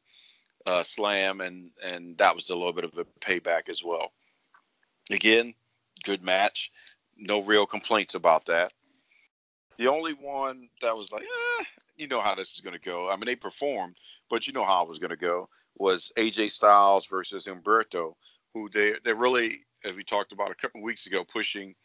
uh, 0.66 0.84
slam, 0.84 1.40
and 1.40 1.70
and 1.82 2.18
that 2.18 2.36
was 2.36 2.50
a 2.50 2.56
little 2.56 2.74
bit 2.74 2.84
of 2.84 2.98
a 2.98 3.06
payback 3.22 3.70
as 3.70 3.84
well. 3.84 4.12
Again, 5.12 5.54
good 6.04 6.24
match. 6.24 6.72
No 7.16 7.42
real 7.42 7.66
complaints 7.66 8.16
about 8.16 8.46
that. 8.48 8.74
The 9.78 9.88
only 9.88 10.14
one 10.14 10.68
that 10.82 10.98
was 10.98 11.12
like, 11.12 11.24
eh, 11.24 11.64
you 11.96 12.08
know 12.08 12.22
how 12.22 12.36
this 12.36 12.54
is 12.54 12.60
going 12.60 12.74
to 12.74 12.80
go. 12.80 13.10
I 13.10 13.16
mean, 13.16 13.26
they 13.26 13.36
performed, 13.36 13.96
but 14.30 14.48
you 14.48 14.54
know 14.54 14.66
how 14.66 14.84
it 14.84 14.90
was 14.90 15.00
going 15.00 15.12
to 15.12 15.16
go 15.16 15.48
was 15.78 16.12
AJ 16.18 16.52
Styles 16.52 17.08
versus 17.08 17.48
Humberto, 17.48 18.14
who 18.54 18.70
they 18.70 18.96
they're 19.04 19.16
really, 19.16 19.60
as 19.86 19.96
we 19.96 20.04
talked 20.04 20.32
about 20.32 20.52
a 20.52 20.56
couple 20.56 20.82
weeks 20.82 21.06
ago, 21.06 21.24
pushing 21.24 21.76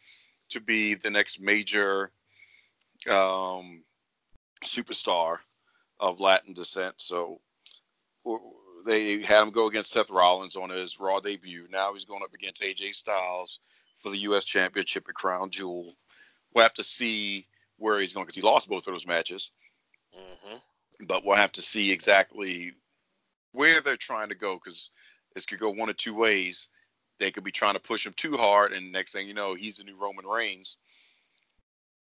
to 0.49 0.59
be 0.59 0.95
the 0.95 1.09
next 1.11 1.39
major 1.39 2.11
um, 3.09 3.83
superstar 4.65 5.39
of 5.99 6.19
Latin 6.19 6.53
descent. 6.53 6.95
So 6.97 7.41
they 8.85 9.21
had 9.21 9.43
him 9.43 9.51
go 9.51 9.67
against 9.67 9.91
Seth 9.91 10.09
Rollins 10.09 10.55
on 10.55 10.69
his 10.69 10.99
Raw 10.99 11.19
debut. 11.19 11.67
Now 11.69 11.93
he's 11.93 12.05
going 12.05 12.23
up 12.23 12.33
against 12.33 12.61
AJ 12.61 12.95
Styles 12.95 13.59
for 13.97 14.09
the 14.09 14.17
U.S. 14.19 14.45
Championship 14.45 15.07
at 15.09 15.15
Crown 15.15 15.49
Jewel. 15.49 15.93
We'll 16.53 16.63
have 16.63 16.73
to 16.75 16.83
see 16.83 17.47
where 17.77 17.99
he's 17.99 18.13
going 18.13 18.25
because 18.25 18.35
he 18.35 18.41
lost 18.41 18.69
both 18.69 18.87
of 18.87 18.93
those 18.93 19.07
matches. 19.07 19.51
Mm-hmm. 20.17 20.57
But 21.07 21.25
we'll 21.25 21.35
have 21.35 21.51
to 21.53 21.61
see 21.61 21.91
exactly 21.91 22.73
where 23.51 23.81
they're 23.81 23.97
trying 23.97 24.29
to 24.29 24.35
go 24.35 24.55
because 24.55 24.91
this 25.33 25.45
could 25.45 25.59
go 25.59 25.69
one 25.69 25.89
of 25.89 25.97
two 25.97 26.15
ways. 26.15 26.67
They 27.19 27.31
could 27.31 27.43
be 27.43 27.51
trying 27.51 27.73
to 27.73 27.79
push 27.79 28.05
him 28.05 28.13
too 28.15 28.37
hard, 28.37 28.71
and 28.71 28.91
next 28.91 29.11
thing 29.11 29.27
you 29.27 29.33
know, 29.33 29.53
he's 29.53 29.77
the 29.77 29.83
new 29.83 29.97
Roman 29.97 30.25
Reigns. 30.25 30.77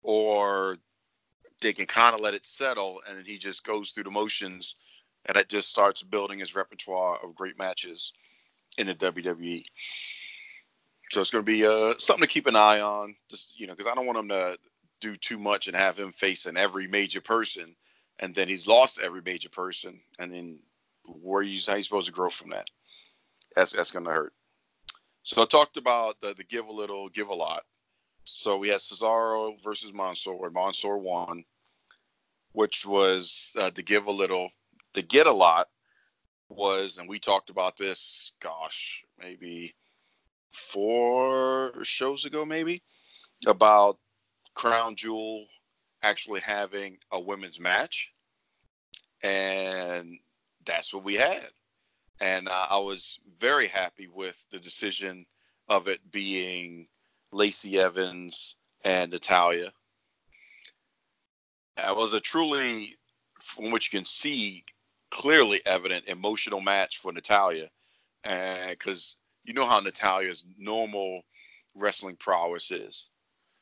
Or 0.01 0.77
they 1.61 1.73
can 1.73 1.85
kind 1.85 2.13
of 2.13 2.21
let 2.21 2.33
it 2.33 2.45
settle, 2.45 3.01
and 3.07 3.25
he 3.25 3.37
just 3.37 3.63
goes 3.63 3.91
through 3.91 4.03
the 4.03 4.11
motions, 4.11 4.75
and 5.25 5.37
it 5.37 5.49
just 5.49 5.69
starts 5.69 6.03
building 6.03 6.39
his 6.39 6.55
repertoire 6.55 7.17
of 7.23 7.35
great 7.35 7.57
matches 7.57 8.13
in 8.77 8.87
the 8.87 8.95
WWE. 8.95 9.63
So 11.11 11.21
it's 11.21 11.31
going 11.31 11.45
to 11.45 11.51
be 11.51 11.65
uh, 11.65 11.93
something 11.97 12.23
to 12.23 12.31
keep 12.33 12.47
an 12.47 12.55
eye 12.55 12.81
on, 12.81 13.15
just 13.29 13.59
you 13.59 13.67
know, 13.67 13.75
because 13.75 13.89
I 13.89 13.95
don't 13.95 14.07
want 14.07 14.19
him 14.19 14.29
to 14.29 14.57
do 15.01 15.15
too 15.15 15.37
much 15.37 15.67
and 15.67 15.75
have 15.75 15.97
him 15.97 16.11
facing 16.11 16.57
every 16.57 16.87
major 16.87 17.21
person, 17.21 17.75
and 18.19 18.33
then 18.33 18.47
he's 18.47 18.67
lost 18.67 18.99
every 18.99 19.21
major 19.21 19.49
person, 19.49 19.99
and 20.19 20.31
then 20.31 20.59
where 21.07 21.43
you 21.43 21.59
how 21.65 21.75
you 21.75 21.83
supposed 21.83 22.07
to 22.07 22.13
grow 22.13 22.29
from 22.29 22.49
that? 22.49 22.69
That's 23.55 23.71
that's 23.73 23.91
gonna 23.91 24.11
hurt. 24.11 24.33
So 25.23 25.41
I 25.41 25.45
talked 25.45 25.77
about 25.77 26.21
the, 26.21 26.33
the 26.33 26.43
give 26.43 26.67
a 26.67 26.71
little, 26.71 27.09
give 27.09 27.29
a 27.29 27.33
lot. 27.33 27.63
So 28.25 28.57
we 28.57 28.69
had 28.69 28.79
Cesaro 28.79 29.55
versus 29.63 29.93
Mansoor. 29.93 30.49
Mansoor 30.49 30.97
won, 30.97 31.45
which 32.53 32.85
was 32.85 33.51
uh, 33.55 33.69
the 33.73 33.83
give 33.83 34.07
a 34.07 34.11
little. 34.11 34.49
to 34.93 35.01
get 35.01 35.27
a 35.27 35.31
lot 35.31 35.67
was, 36.49 36.97
and 36.97 37.07
we 37.07 37.19
talked 37.19 37.49
about 37.49 37.77
this. 37.77 38.31
Gosh, 38.41 39.03
maybe 39.19 39.75
four 40.51 41.83
shows 41.83 42.25
ago, 42.25 42.43
maybe 42.45 42.81
about 43.45 43.99
Crown 44.55 44.95
Jewel 44.95 45.45
actually 46.01 46.41
having 46.41 46.97
a 47.11 47.19
women's 47.19 47.59
match, 47.59 48.11
and 49.21 50.17
that's 50.65 50.93
what 50.93 51.03
we 51.03 51.15
had. 51.15 51.49
And 52.21 52.47
uh, 52.47 52.67
I 52.69 52.79
was 52.79 53.19
very 53.39 53.67
happy 53.67 54.07
with 54.07 54.43
the 54.51 54.59
decision 54.59 55.25
of 55.67 55.87
it 55.87 55.99
being 56.11 56.87
Lacey 57.35 57.77
Evans 57.77 58.55
and 58.85 59.11
Natalya. 59.11 59.73
It 61.77 61.95
was 61.95 62.13
a 62.13 62.21
truly, 62.21 62.95
from 63.41 63.71
which 63.71 63.91
you 63.91 63.99
can 63.99 64.05
see, 64.05 64.63
clearly 65.11 65.61
evident 65.65 66.05
emotional 66.07 66.61
match 66.61 66.99
for 66.99 67.11
Natalya. 67.11 67.69
Because 68.23 69.17
you 69.43 69.53
know 69.53 69.67
how 69.67 69.81
Natalya's 69.81 70.45
normal 70.57 71.23
wrestling 71.75 72.15
prowess 72.15 72.71
is. 72.71 73.09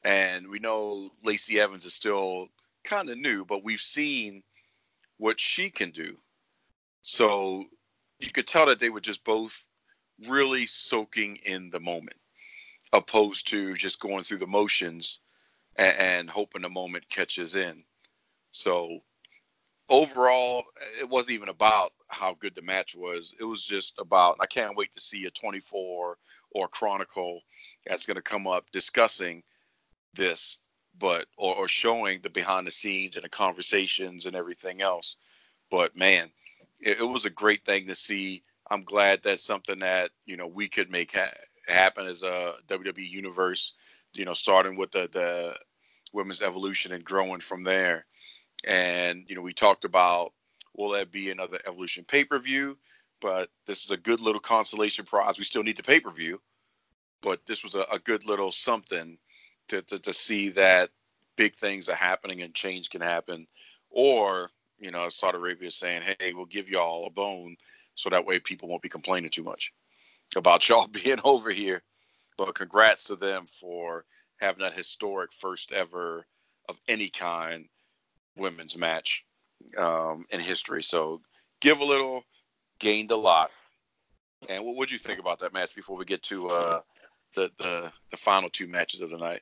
And 0.04 0.48
we 0.48 0.60
know 0.60 1.10
Lacey 1.24 1.60
Evans 1.60 1.86
is 1.86 1.96
still 1.96 2.50
kind 2.84 3.10
of 3.10 3.18
new, 3.18 3.44
but 3.44 3.64
we've 3.64 3.82
seen 3.82 4.44
what 5.18 5.40
she 5.40 5.72
can 5.72 5.90
do. 5.90 6.16
So 7.02 7.66
you 8.20 8.30
could 8.30 8.46
tell 8.46 8.68
that 8.68 8.80
they 8.80 8.90
were 8.90 9.02
just 9.02 9.24
both 9.24 9.66
really 10.30 10.68
soaking 10.68 11.38
in 11.38 11.72
the 11.72 11.80
moment, 11.80 12.18
opposed 12.94 13.48
to 13.50 13.74
just 13.74 14.00
going 14.00 14.24
through 14.24 14.38
the 14.38 14.48
motions 14.48 15.20
and, 15.76 15.98
and 15.98 16.30
hoping 16.30 16.62
the 16.62 16.70
moment 16.70 17.10
catches 17.10 17.56
in. 17.56 17.84
So 18.52 19.00
overall, 19.90 20.64
it 21.00 21.10
wasn't 21.10 21.34
even 21.34 21.50
about 21.50 21.94
how 22.10 22.36
good 22.40 22.56
the 22.56 22.62
match 22.62 22.96
was. 22.96 23.34
It 23.40 23.44
was 23.44 23.64
just 23.64 24.00
about 24.00 24.38
I 24.40 24.46
can't 24.46 24.78
wait 24.78 24.94
to 24.94 25.02
see 25.02 25.26
a 25.26 25.32
24 25.32 26.18
or 26.52 26.68
Chronicle 26.68 27.42
that's 27.86 28.06
going 28.06 28.16
to 28.16 28.22
come 28.22 28.48
up 28.48 28.70
discussing 28.72 29.44
this, 30.14 30.60
but 31.00 31.26
or, 31.38 31.56
or 31.56 31.68
showing 31.68 32.22
the 32.22 32.30
behind 32.30 32.68
the 32.68 32.72
scenes 32.72 33.16
and 33.16 33.24
the 33.24 33.30
conversations 33.30 34.28
and 34.28 34.36
everything 34.36 34.82
else. 34.82 35.18
But 35.72 35.96
man, 35.96 36.30
it, 36.80 37.00
it, 37.00 37.04
was 37.04 37.26
a 37.26 37.32
great 37.32 37.66
thing 37.66 37.88
to 37.88 37.96
see. 37.96 38.44
I'm 38.70 38.84
glad 38.84 39.22
that's 39.24 39.44
something 39.44 39.80
that 39.80 40.12
you 40.26 40.38
know 40.38 40.48
we 40.48 40.70
could 40.70 40.92
make 40.92 41.14
ha- 41.16 41.32
happen 41.68 42.08
as 42.08 42.24
a 42.24 42.32
uh, 42.32 42.54
WWE 42.68 43.10
universe. 43.10 43.74
You 44.14 44.26
know, 44.26 44.34
starting 44.34 44.76
with 44.76 44.92
the 44.92 45.10
the 45.12 45.54
women's 46.14 46.42
evolution 46.42 46.94
and 46.94 47.04
growing 47.04 47.40
from 47.40 47.64
there. 47.64 48.06
And 48.66 49.26
you 49.28 49.36
know, 49.36 49.42
we 49.42 49.54
talked 49.54 49.86
about 49.86 50.34
will 50.76 50.90
that 50.90 51.12
be 51.12 51.30
another 51.30 51.60
evolution 51.68 52.06
pay 52.06 52.24
per 52.24 52.40
view? 52.40 52.78
But 53.22 53.50
this 53.66 53.84
is 53.84 53.92
a 53.92 53.98
good 53.98 54.22
little 54.22 54.42
consolation 54.42 55.06
prize. 55.06 55.38
We 55.38 55.44
still 55.44 55.64
need 55.64 55.78
the 55.78 55.84
pay 55.84 56.00
per 56.00 56.12
view, 56.12 56.42
but 57.22 57.42
this 57.46 57.64
was 57.64 57.76
a, 57.76 57.86
a 57.92 58.00
good 58.00 58.26
little 58.26 58.52
something 58.52 59.18
to, 59.70 59.82
to 59.84 60.00
to 60.00 60.14
see 60.14 60.50
that 60.50 60.92
big 61.36 61.56
things 61.56 61.90
are 61.90 61.96
happening 61.96 62.42
and 62.42 62.54
change 62.54 62.90
can 62.90 63.02
happen, 63.02 63.48
or 63.90 64.50
you 64.80 64.92
know, 64.92 65.08
Saudi 65.10 65.38
Arabia 65.38 65.72
saying, 65.72 66.02
hey, 66.20 66.34
we'll 66.34 66.46
give 66.46 66.68
y'all 66.68 67.08
a 67.08 67.10
bone 67.10 67.56
so 67.96 68.10
that 68.10 68.26
way 68.26 68.40
people 68.40 68.68
won't 68.68 68.82
be 68.82 68.90
complaining 68.90 69.30
too 69.30 69.44
much 69.44 69.72
about 70.36 70.68
y'all 70.70 70.88
being 70.88 71.20
over 71.24 71.50
here. 71.50 71.82
But 72.38 72.56
congrats 72.56 73.06
to 73.06 73.16
them 73.16 73.46
for 73.46 74.06
having 74.40 74.62
that 74.62 74.74
historic 74.74 75.32
first 75.34 75.72
ever 75.72 76.26
of 76.68 76.78
any 76.88 77.10
kind 77.10 77.68
women's 78.36 78.78
match 78.78 79.24
um, 79.78 80.26
in 80.32 80.40
history. 80.40 80.82
So 80.82 81.22
give 81.62 81.80
a 81.80 81.86
little, 81.86 82.24
gained 82.80 83.12
a 83.12 83.16
lot. 83.16 83.52
And 84.50 84.66
what 84.66 84.76
would 84.76 84.92
you 84.92 84.98
think 84.98 85.20
about 85.20 85.40
that 85.40 85.54
match 85.54 85.76
before 85.76 85.98
we 85.98 86.06
get 86.06 86.24
to 86.24 86.50
uh, 86.50 86.82
the, 87.36 87.50
the 87.60 87.92
the 88.12 88.18
final 88.18 88.50
two 88.50 88.68
matches 88.68 89.02
of 89.02 89.10
the 89.10 89.18
night? 89.18 89.42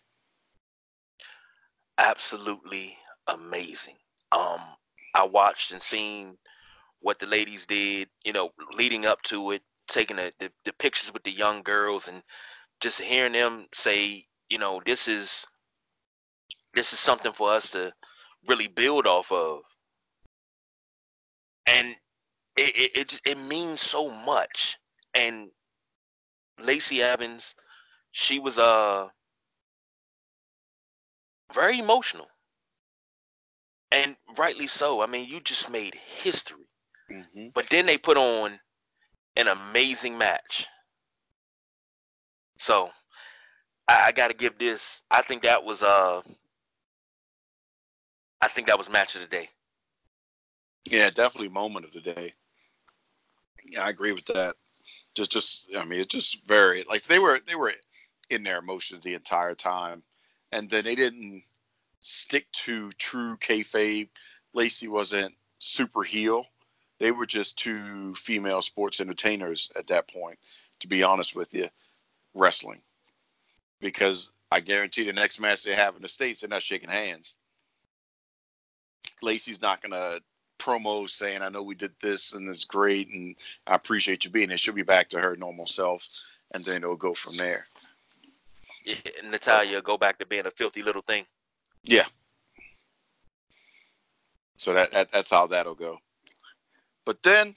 Absolutely 1.97 2.97
amazing 3.27 3.95
Um, 4.31 4.59
I 5.13 5.23
watched 5.23 5.71
and 5.71 5.81
seen 5.81 6.37
what 6.99 7.19
the 7.19 7.25
ladies 7.25 7.65
did, 7.65 8.09
you 8.23 8.33
know, 8.33 8.51
leading 8.73 9.05
up 9.05 9.21
to 9.23 9.51
it, 9.51 9.61
taking 9.87 10.17
the, 10.17 10.31
the, 10.39 10.51
the 10.65 10.73
pictures 10.73 11.11
with 11.13 11.23
the 11.23 11.31
young 11.31 11.61
girls 11.63 12.07
and 12.07 12.21
just 12.79 13.01
hearing 13.01 13.33
them 13.33 13.67
say, 13.73 14.23
you 14.49 14.57
know, 14.57 14.81
this 14.85 15.07
is 15.07 15.45
this 16.73 16.93
is 16.93 16.99
something 16.99 17.33
for 17.33 17.51
us 17.51 17.69
to 17.71 17.91
really 18.47 18.67
build 18.67 19.07
off 19.07 19.31
of. 19.31 19.61
And 21.65 21.95
it 22.57 22.75
it 22.75 22.91
it, 22.95 23.09
just, 23.09 23.27
it 23.27 23.37
means 23.37 23.81
so 23.81 24.09
much. 24.09 24.77
And 25.13 25.49
Lacey 26.59 27.01
Evans, 27.01 27.55
she 28.11 28.39
was 28.39 28.57
uh 28.57 29.07
very 31.53 31.79
emotional. 31.79 32.27
And 33.91 34.15
rightly 34.37 34.67
so. 34.67 35.01
I 35.01 35.07
mean, 35.07 35.27
you 35.27 35.41
just 35.41 35.69
made 35.69 35.95
history. 35.95 36.65
Mm-hmm. 37.11 37.47
But 37.53 37.69
then 37.69 37.85
they 37.85 37.97
put 37.97 38.15
on 38.15 38.57
an 39.35 39.47
amazing 39.47 40.17
match. 40.17 40.67
So 42.57 42.89
I, 43.87 44.05
I 44.07 44.11
got 44.11 44.29
to 44.29 44.35
give 44.35 44.57
this. 44.57 45.01
I 45.11 45.21
think 45.21 45.43
that 45.43 45.63
was 45.63 45.83
uh. 45.83 46.21
I 48.41 48.47
think 48.47 48.67
that 48.67 48.77
was 48.77 48.89
match 48.89 49.15
of 49.15 49.21
the 49.21 49.27
day. 49.27 49.49
Yeah, 50.85 51.09
definitely 51.11 51.49
moment 51.49 51.85
of 51.85 51.93
the 51.93 52.01
day. 52.01 52.33
Yeah, 53.63 53.85
I 53.85 53.89
agree 53.89 54.13
with 54.13 54.25
that. 54.25 54.55
Just, 55.13 55.31
just, 55.31 55.67
I 55.77 55.85
mean, 55.85 55.99
it's 55.99 56.07
just 56.07 56.45
very 56.47 56.83
like 56.89 57.03
they 57.03 57.19
were 57.19 57.39
they 57.47 57.55
were 57.55 57.73
in 58.29 58.43
their 58.43 58.57
emotions 58.57 59.03
the 59.03 59.13
entire 59.13 59.53
time, 59.53 60.01
and 60.51 60.69
then 60.69 60.83
they 60.83 60.95
didn't 60.95 61.43
stick 61.99 62.51
to 62.51 62.91
true 62.93 63.37
kayfabe. 63.37 64.09
Lacey 64.53 64.87
wasn't 64.87 65.33
super 65.59 66.03
heel. 66.03 66.45
They 67.01 67.09
were 67.11 67.25
just 67.25 67.57
two 67.57 68.13
female 68.13 68.61
sports 68.61 69.01
entertainers 69.01 69.71
at 69.75 69.87
that 69.87 70.07
point. 70.07 70.37
To 70.81 70.87
be 70.87 71.01
honest 71.01 71.35
with 71.35 71.51
you, 71.51 71.67
wrestling, 72.35 72.81
because 73.79 74.31
I 74.51 74.59
guarantee 74.59 75.05
the 75.05 75.13
next 75.13 75.39
match 75.39 75.63
they 75.63 75.73
have 75.73 75.95
in 75.95 76.03
the 76.03 76.07
states, 76.07 76.41
they're 76.41 76.49
not 76.49 76.61
shaking 76.61 76.89
hands. 76.89 77.33
Lacey's 79.23 79.63
not 79.63 79.81
gonna 79.81 80.19
promo 80.59 81.09
saying, 81.09 81.41
"I 81.41 81.49
know 81.49 81.63
we 81.63 81.73
did 81.73 81.93
this 82.03 82.33
and 82.33 82.47
it's 82.47 82.65
great, 82.65 83.09
and 83.09 83.35
I 83.65 83.73
appreciate 83.73 84.23
you 84.23 84.29
being 84.29 84.49
here." 84.49 84.57
She'll 84.57 84.75
be 84.75 84.83
back 84.83 85.09
to 85.09 85.19
her 85.19 85.35
normal 85.35 85.65
self, 85.65 86.07
and 86.51 86.63
then 86.63 86.83
it'll 86.83 86.95
go 86.95 87.15
from 87.15 87.35
there. 87.35 87.67
Yeah, 88.83 88.95
Natalya 89.23 89.81
go 89.81 89.97
back 89.97 90.19
to 90.19 90.25
being 90.27 90.45
a 90.45 90.51
filthy 90.51 90.83
little 90.83 91.01
thing. 91.01 91.25
Yeah. 91.83 92.05
So 94.57 94.73
that, 94.73 94.91
that 94.91 95.11
that's 95.11 95.31
how 95.31 95.47
that'll 95.47 95.73
go. 95.73 95.99
But 97.11 97.23
then 97.23 97.55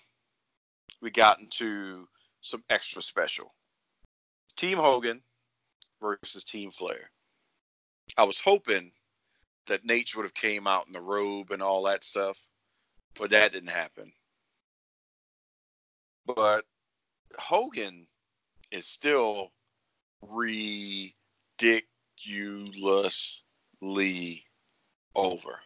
we 1.00 1.12
got 1.12 1.38
into 1.38 2.08
some 2.40 2.64
extra 2.70 3.00
special. 3.00 3.54
Team 4.56 4.78
Hogan 4.78 5.22
versus 6.02 6.42
Team 6.42 6.72
Flair. 6.72 7.08
I 8.18 8.24
was 8.24 8.40
hoping 8.40 8.90
that 9.68 9.86
Naitch 9.86 10.16
would 10.16 10.24
have 10.24 10.34
came 10.34 10.66
out 10.66 10.88
in 10.88 10.92
the 10.92 11.00
robe 11.00 11.52
and 11.52 11.62
all 11.62 11.84
that 11.84 12.02
stuff, 12.02 12.36
but 13.16 13.30
that 13.30 13.52
didn't 13.52 13.68
happen. 13.68 14.12
But 16.26 16.64
Hogan 17.38 18.08
is 18.72 18.88
still 18.88 19.52
ridiculously 20.20 21.12
over. 25.14 25.60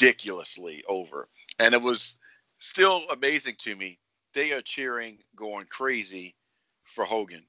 Ridiculously 0.00 0.84
over. 0.88 1.28
And 1.58 1.74
it 1.74 1.82
was 1.82 2.16
still 2.58 3.02
amazing 3.10 3.56
to 3.58 3.74
me. 3.74 3.98
They 4.34 4.52
are 4.52 4.60
cheering, 4.60 5.18
going 5.34 5.66
crazy 5.66 6.36
for 6.84 7.04
Hogan. 7.04 7.44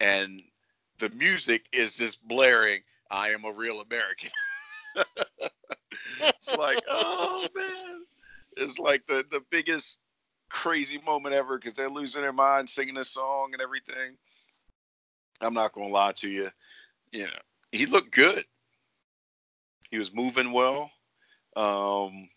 And 0.00 0.42
the 0.98 1.10
music 1.10 1.66
is 1.72 1.96
just 1.96 2.26
blaring, 2.26 2.80
I 3.10 3.30
am 3.30 3.44
a 3.44 3.52
real 3.52 3.80
American. 3.80 4.30
it's 6.20 6.52
like, 6.56 6.82
oh 6.88 7.46
man. 7.54 8.04
It's 8.56 8.78
like 8.78 9.06
the, 9.06 9.24
the 9.30 9.42
biggest 9.50 10.00
crazy 10.48 11.00
moment 11.06 11.34
ever 11.34 11.56
because 11.56 11.74
they're 11.74 11.88
losing 11.88 12.22
their 12.22 12.32
mind 12.32 12.68
singing 12.68 12.94
this 12.94 13.10
song 13.10 13.50
and 13.52 13.62
everything. 13.62 14.16
I'm 15.40 15.54
not 15.54 15.72
gonna 15.72 15.88
lie 15.88 16.12
to 16.16 16.28
you. 16.28 16.50
You 17.12 17.24
know, 17.24 17.38
he 17.72 17.86
looked 17.86 18.10
good. 18.10 18.44
He 19.90 19.98
was 19.98 20.12
moving 20.12 20.52
well. 20.52 20.90
Um, 21.56 22.28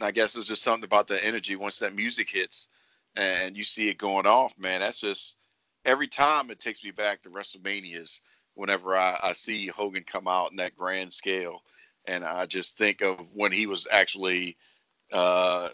I 0.00 0.10
guess 0.10 0.36
it's 0.36 0.46
just 0.46 0.62
something 0.62 0.84
about 0.84 1.06
the 1.06 1.22
energy 1.24 1.56
once 1.56 1.78
that 1.78 1.94
music 1.94 2.30
hits 2.30 2.68
and 3.16 3.56
you 3.56 3.62
see 3.62 3.88
it 3.88 3.98
going 3.98 4.26
off, 4.26 4.54
man. 4.58 4.80
That's 4.80 5.00
just 5.00 5.36
every 5.84 6.06
time 6.06 6.50
it 6.50 6.60
takes 6.60 6.84
me 6.84 6.90
back 6.90 7.22
to 7.22 7.30
WrestleManias 7.30 8.20
whenever 8.54 8.96
I, 8.96 9.18
I 9.22 9.32
see 9.32 9.66
Hogan 9.66 10.04
come 10.04 10.28
out 10.28 10.50
in 10.50 10.56
that 10.56 10.76
grand 10.76 11.12
scale. 11.12 11.62
And 12.06 12.24
I 12.24 12.46
just 12.46 12.76
think 12.76 13.02
of 13.02 13.34
when 13.34 13.52
he 13.52 13.66
was 13.66 13.86
actually 13.90 14.56
uh, 15.12 15.68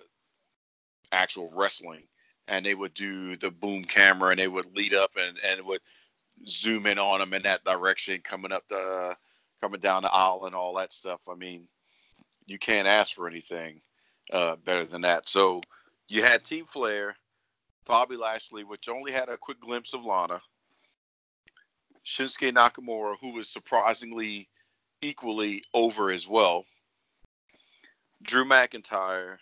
actual 1.13 1.51
wrestling 1.55 2.03
and 2.49 2.65
they 2.65 2.75
would 2.75 2.95
do 2.95 3.37
the 3.37 3.51
boom 3.51 3.85
camera 3.85 4.31
and 4.31 4.39
they 4.39 4.49
would 4.49 4.75
lead 4.77 4.95
up 4.95 5.13
and, 5.17 5.39
and 5.45 5.65
would 5.67 5.81
zoom 6.49 6.87
in 6.87 6.99
on 6.99 7.21
him 7.21 7.33
in 7.33 7.43
that 7.43 7.65
direction 7.65 8.21
coming 8.23 8.53
up 8.53 8.65
the 8.69 9.17
coming 9.61 9.81
down 9.81 10.03
the 10.03 10.13
aisle 10.13 10.45
and 10.47 10.55
all 10.55 10.75
that 10.75 10.93
stuff. 10.93 11.21
I 11.29 11.35
mean, 11.35 11.67
you 12.47 12.59
can't 12.59 12.89
ask 12.89 13.15
for 13.15 13.29
anything 13.29 13.81
uh, 14.33 14.57
better 14.65 14.85
than 14.85 15.03
that. 15.03 15.29
So 15.29 15.61
you 16.09 16.23
had 16.23 16.45
Team 16.45 16.65
Flair, 16.65 17.17
Bobby 17.85 18.17
Lashley, 18.17 18.65
which 18.65 18.89
only 18.89 19.13
had 19.13 19.29
a 19.29 19.37
quick 19.37 19.61
glimpse 19.61 19.95
of 19.95 20.05
Lana, 20.05 20.41
Shinsuke 22.05 22.53
Nakamura, 22.53 23.17
who 23.21 23.33
was 23.33 23.49
surprisingly 23.49 24.49
equally 25.03 25.63
over 25.75 26.11
as 26.11 26.27
well, 26.29 26.65
Drew 28.23 28.45
McIntyre, 28.45 29.39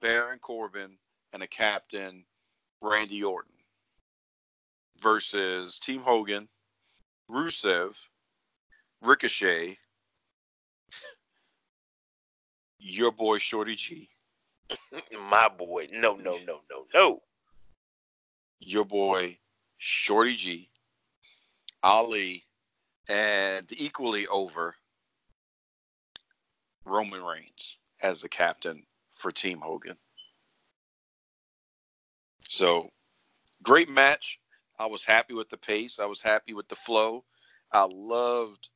Baron 0.00 0.38
Corbin, 0.38 0.96
and 1.32 1.42
a 1.42 1.46
captain, 1.46 2.24
Randy 2.80 3.24
Orton, 3.24 3.54
versus 5.02 5.78
Team 5.78 6.00
Hogan, 6.00 6.48
Rusev, 7.30 7.96
Ricochet, 9.02 9.78
your 12.84 13.10
boy 13.10 13.38
Shorty 13.38 13.74
G, 13.74 14.10
My 15.30 15.48
boy. 15.48 15.88
No, 15.90 16.16
no, 16.16 16.38
no, 16.46 16.60
no, 16.70 16.84
no. 16.92 17.22
your 18.60 18.84
boy 18.84 19.38
Shorty 19.78 20.36
G, 20.36 20.70
Ali, 21.82 22.44
and 23.08 23.66
equally 23.72 24.26
over 24.26 24.74
Roman 26.84 27.22
Reigns 27.22 27.80
as 28.02 28.20
the 28.20 28.28
captain 28.28 28.84
for 29.14 29.32
Team 29.32 29.60
Hogan. 29.62 29.96
So, 32.46 32.90
great 33.62 33.88
match. 33.88 34.38
I 34.78 34.86
was 34.86 35.04
happy 35.04 35.32
with 35.32 35.48
the 35.48 35.56
pace. 35.56 35.98
I 35.98 36.04
was 36.04 36.20
happy 36.20 36.52
with 36.52 36.68
the 36.68 36.76
flow. 36.76 37.24
I 37.72 37.88
loved 37.90 38.68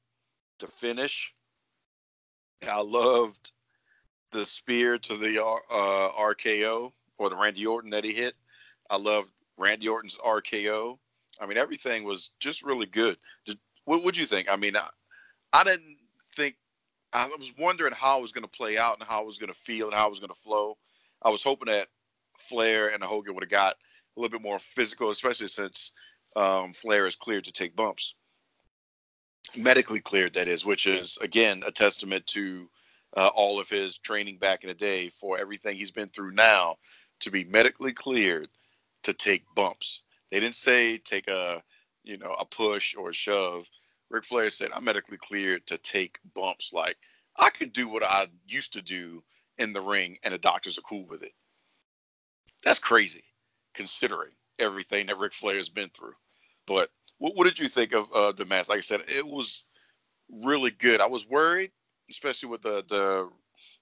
the 0.60 0.66
finish. 0.66 1.34
I 2.66 2.80
loved 2.80 3.52
the 4.32 4.44
spear 4.44 4.98
to 4.98 5.16
the 5.16 5.42
uh, 5.42 6.10
RKO 6.20 6.92
or 7.18 7.30
the 7.30 7.36
Randy 7.36 7.66
Orton 7.66 7.90
that 7.90 8.04
he 8.04 8.12
hit. 8.12 8.34
I 8.90 8.96
loved 8.96 9.30
Randy 9.56 9.88
Orton's 9.88 10.16
RKO. 10.16 10.98
I 11.40 11.46
mean, 11.46 11.58
everything 11.58 12.04
was 12.04 12.30
just 12.40 12.62
really 12.62 12.86
good. 12.86 13.16
Did, 13.44 13.58
what 13.84 14.04
would 14.04 14.16
you 14.16 14.26
think? 14.26 14.48
I 14.50 14.56
mean, 14.56 14.76
I, 14.76 14.88
I 15.52 15.64
didn't 15.64 15.96
think. 16.36 16.56
I 17.12 17.26
was 17.26 17.52
wondering 17.58 17.94
how 17.94 18.18
it 18.18 18.22
was 18.22 18.32
going 18.32 18.42
to 18.42 18.48
play 18.48 18.76
out 18.76 18.98
and 18.98 19.08
how 19.08 19.22
it 19.22 19.26
was 19.26 19.38
going 19.38 19.52
to 19.52 19.58
feel 19.58 19.86
and 19.86 19.94
how 19.94 20.06
it 20.06 20.10
was 20.10 20.20
going 20.20 20.28
to 20.28 20.40
flow. 20.40 20.76
I 21.22 21.30
was 21.30 21.42
hoping 21.42 21.72
that 21.72 21.88
Flair 22.38 22.88
and 22.88 23.02
Hogan 23.02 23.34
would 23.34 23.42
have 23.42 23.50
got 23.50 23.76
a 24.16 24.20
little 24.20 24.38
bit 24.38 24.46
more 24.46 24.58
physical, 24.58 25.10
especially 25.10 25.48
since 25.48 25.92
um, 26.36 26.72
Flair 26.72 27.06
is 27.06 27.16
cleared 27.16 27.44
to 27.44 27.52
take 27.52 27.74
bumps, 27.74 28.14
medically 29.56 30.00
cleared, 30.00 30.34
that 30.34 30.48
is, 30.48 30.66
which 30.66 30.86
is 30.86 31.18
again 31.22 31.62
a 31.66 31.72
testament 31.72 32.26
to 32.28 32.68
uh, 33.16 33.30
all 33.34 33.58
of 33.60 33.68
his 33.68 33.98
training 33.98 34.38
back 34.38 34.62
in 34.62 34.68
the 34.68 34.74
day 34.74 35.10
for 35.10 35.38
everything 35.38 35.76
he's 35.76 35.90
been 35.90 36.08
through 36.08 36.32
now 36.32 36.76
to 37.20 37.30
be 37.30 37.44
medically 37.44 37.92
cleared 37.92 38.48
to 39.02 39.12
take 39.12 39.44
bumps. 39.54 40.02
They 40.30 40.40
didn't 40.40 40.54
say 40.54 40.98
take 40.98 41.28
a 41.28 41.62
you 42.04 42.18
know 42.18 42.34
a 42.38 42.44
push 42.44 42.94
or 42.94 43.10
a 43.10 43.14
shove. 43.14 43.68
Ric 44.10 44.24
Flair 44.24 44.50
said, 44.50 44.70
"I'm 44.74 44.84
medically 44.84 45.18
cleared 45.18 45.66
to 45.66 45.78
take 45.78 46.18
bumps. 46.34 46.72
Like 46.72 46.96
I 47.36 47.50
could 47.50 47.72
do 47.72 47.88
what 47.88 48.02
I 48.02 48.28
used 48.46 48.72
to 48.74 48.82
do 48.82 49.22
in 49.58 49.72
the 49.72 49.80
ring, 49.80 50.18
and 50.22 50.34
the 50.34 50.38
doctors 50.38 50.78
are 50.78 50.82
cool 50.82 51.06
with 51.06 51.22
it." 51.22 51.32
That's 52.62 52.78
crazy, 52.78 53.24
considering 53.74 54.32
everything 54.58 55.06
that 55.06 55.18
Ric 55.18 55.32
Flair 55.32 55.56
has 55.56 55.68
been 55.68 55.90
through. 55.90 56.14
But 56.66 56.90
what, 57.18 57.36
what 57.36 57.44
did 57.44 57.58
you 57.58 57.68
think 57.68 57.92
of 57.92 58.12
uh, 58.12 58.32
the 58.32 58.44
match? 58.44 58.68
Like 58.68 58.78
I 58.78 58.82
said, 58.82 59.04
it 59.08 59.26
was 59.26 59.64
really 60.44 60.70
good. 60.72 61.00
I 61.00 61.06
was 61.06 61.26
worried 61.26 61.72
especially 62.10 62.48
with 62.48 62.62
the 62.62 62.84
the 62.88 63.30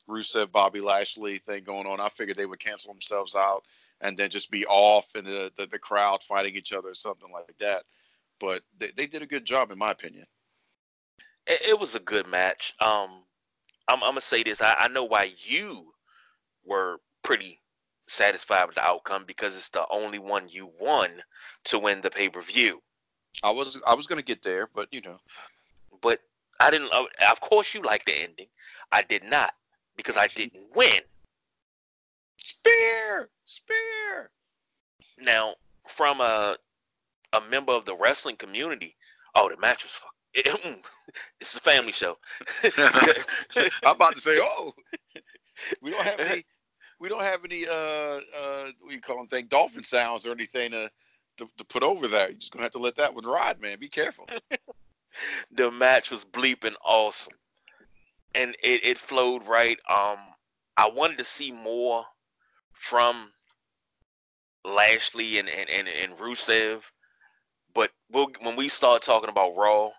Rusev 0.08 0.52
Bobby 0.52 0.80
Lashley 0.80 1.38
thing 1.38 1.64
going 1.64 1.86
on. 1.86 2.00
I 2.00 2.08
figured 2.08 2.36
they 2.36 2.46
would 2.46 2.60
cancel 2.60 2.92
themselves 2.92 3.34
out 3.34 3.64
and 4.00 4.16
then 4.16 4.30
just 4.30 4.50
be 4.50 4.66
off 4.66 5.14
in 5.16 5.24
the, 5.24 5.50
the, 5.56 5.66
the 5.66 5.78
crowd 5.78 6.22
fighting 6.22 6.54
each 6.54 6.72
other 6.72 6.90
or 6.90 6.94
something 6.94 7.30
like 7.32 7.56
that. 7.58 7.84
But 8.38 8.62
they, 8.78 8.92
they 8.96 9.06
did 9.06 9.22
a 9.22 9.26
good 9.26 9.44
job, 9.44 9.70
in 9.70 9.78
my 9.78 9.90
opinion. 9.90 10.26
It, 11.46 11.70
it 11.70 11.78
was 11.78 11.94
a 11.94 12.00
good 12.00 12.26
match. 12.26 12.74
Um, 12.80 13.22
I'm, 13.88 14.02
I'm 14.02 14.10
gonna 14.10 14.20
say 14.20 14.42
this. 14.42 14.60
I, 14.60 14.74
I 14.78 14.88
know 14.88 15.04
why 15.04 15.32
you 15.44 15.92
were 16.64 16.98
pretty 17.22 17.60
satisfied 18.08 18.66
with 18.66 18.76
the 18.76 18.82
outcome 18.82 19.24
because 19.26 19.56
it's 19.56 19.70
the 19.70 19.86
only 19.90 20.18
one 20.18 20.48
you 20.48 20.70
won 20.80 21.10
to 21.64 21.78
win 21.78 22.00
the 22.00 22.10
pay 22.10 22.28
per 22.28 22.42
view. 22.42 22.80
I 23.42 23.50
was 23.50 23.80
I 23.86 23.94
was 23.94 24.06
gonna 24.06 24.22
get 24.22 24.42
there, 24.42 24.68
but 24.74 24.88
you 24.92 25.00
know. 25.00 25.18
But 26.02 26.20
I 26.60 26.70
didn't. 26.70 26.92
Uh, 26.92 27.04
of 27.30 27.40
course, 27.40 27.74
you 27.74 27.82
liked 27.82 28.06
the 28.06 28.14
ending. 28.14 28.46
I 28.92 29.02
did 29.02 29.24
not 29.24 29.52
because 29.96 30.16
I 30.16 30.28
didn't 30.28 30.64
win. 30.74 31.00
Spear, 32.38 33.30
spear. 33.44 34.30
Now, 35.18 35.54
from 35.86 36.20
a 36.20 36.56
a 37.32 37.40
member 37.50 37.72
of 37.72 37.84
the 37.84 37.94
wrestling 37.94 38.36
community, 38.36 38.96
oh, 39.34 39.48
the 39.48 39.56
match 39.56 39.82
was 39.84 39.92
fuck. 39.92 40.12
It, 40.38 40.84
it's 41.40 41.54
a 41.54 41.60
family 41.60 41.92
show. 41.92 42.18
I'm 43.84 43.94
about 43.96 44.16
to 44.16 44.20
say, 44.20 44.38
oh, 44.38 44.74
we 45.80 45.90
don't 45.90 46.04
have 46.04 46.20
any, 46.20 46.44
we 47.00 47.08
don't 47.08 47.22
have 47.22 47.42
any, 47.42 47.66
uh, 47.66 47.72
uh, 47.72 48.70
what 48.80 48.92
you 48.92 49.00
call 49.00 49.16
them 49.16 49.28
thing, 49.28 49.46
dolphin 49.46 49.82
sounds 49.82 50.26
or 50.26 50.32
anything 50.32 50.72
to, 50.72 50.90
to, 51.38 51.48
to 51.56 51.64
put 51.64 51.82
over 51.82 52.06
there. 52.06 52.28
You're 52.28 52.38
just 52.38 52.52
gonna 52.52 52.64
have 52.64 52.72
to 52.72 52.78
let 52.78 52.96
that 52.96 53.14
one 53.14 53.24
ride, 53.24 53.62
man. 53.62 53.78
Be 53.78 53.88
careful. 53.88 54.26
The 55.50 55.70
match 55.70 56.10
was 56.10 56.24
bleeping 56.24 56.74
awesome, 56.84 57.34
and 58.34 58.54
it, 58.62 58.84
it 58.84 58.98
flowed 58.98 59.46
right. 59.46 59.78
Um, 59.90 60.18
I 60.76 60.88
wanted 60.88 61.18
to 61.18 61.24
see 61.24 61.52
more 61.52 62.04
from 62.72 63.32
Lashley 64.64 65.38
and 65.38 65.48
and 65.48 65.70
and, 65.70 65.88
and 65.88 66.18
Rusev, 66.18 66.82
but 67.74 67.90
we'll 68.10 68.28
when 68.40 68.56
we 68.56 68.68
start 68.68 69.02
talking 69.02 69.30
about 69.30 69.56
Raw, 69.56 69.90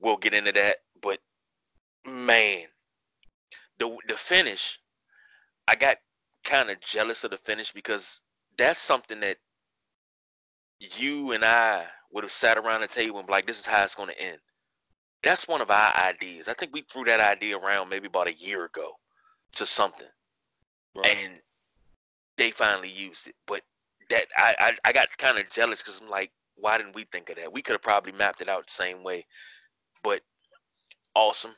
we'll 0.00 0.16
get 0.16 0.34
into 0.34 0.52
that. 0.52 0.76
But 1.02 1.18
man, 2.06 2.66
the 3.78 3.96
the 4.08 4.16
finish, 4.16 4.78
I 5.66 5.74
got 5.74 5.96
kind 6.44 6.70
of 6.70 6.80
jealous 6.80 7.24
of 7.24 7.32
the 7.32 7.38
finish 7.38 7.72
because 7.72 8.22
that's 8.56 8.78
something 8.78 9.20
that 9.20 9.38
you 10.78 11.32
and 11.32 11.44
I 11.44 11.86
would 12.16 12.24
have 12.24 12.32
sat 12.32 12.56
around 12.56 12.80
the 12.80 12.88
table 12.88 13.18
and 13.18 13.26
be 13.26 13.32
like, 13.32 13.46
this 13.46 13.58
is 13.58 13.66
how 13.66 13.84
it's 13.84 13.94
going 13.94 14.08
to 14.08 14.18
end. 14.18 14.38
That's 15.22 15.46
one 15.46 15.60
of 15.60 15.70
our 15.70 15.94
ideas. 15.94 16.48
I 16.48 16.54
think 16.54 16.72
we 16.72 16.80
threw 16.80 17.04
that 17.04 17.20
idea 17.20 17.58
around 17.58 17.90
maybe 17.90 18.06
about 18.06 18.26
a 18.26 18.32
year 18.32 18.64
ago 18.64 18.92
to 19.56 19.66
something. 19.66 20.08
Right. 20.94 21.14
And 21.14 21.40
they 22.38 22.52
finally 22.52 22.88
used 22.88 23.28
it. 23.28 23.34
But 23.46 23.60
that 24.08 24.28
I, 24.34 24.54
I, 24.58 24.76
I 24.86 24.92
got 24.94 25.08
kind 25.18 25.38
of 25.38 25.50
jealous 25.50 25.82
because 25.82 26.00
I'm 26.00 26.08
like, 26.08 26.30
why 26.54 26.78
didn't 26.78 26.94
we 26.94 27.04
think 27.12 27.28
of 27.28 27.36
that? 27.36 27.52
We 27.52 27.60
could 27.60 27.74
have 27.74 27.82
probably 27.82 28.12
mapped 28.12 28.40
it 28.40 28.48
out 28.48 28.66
the 28.66 28.72
same 28.72 29.04
way. 29.04 29.26
But 30.02 30.22
awesome, 31.14 31.54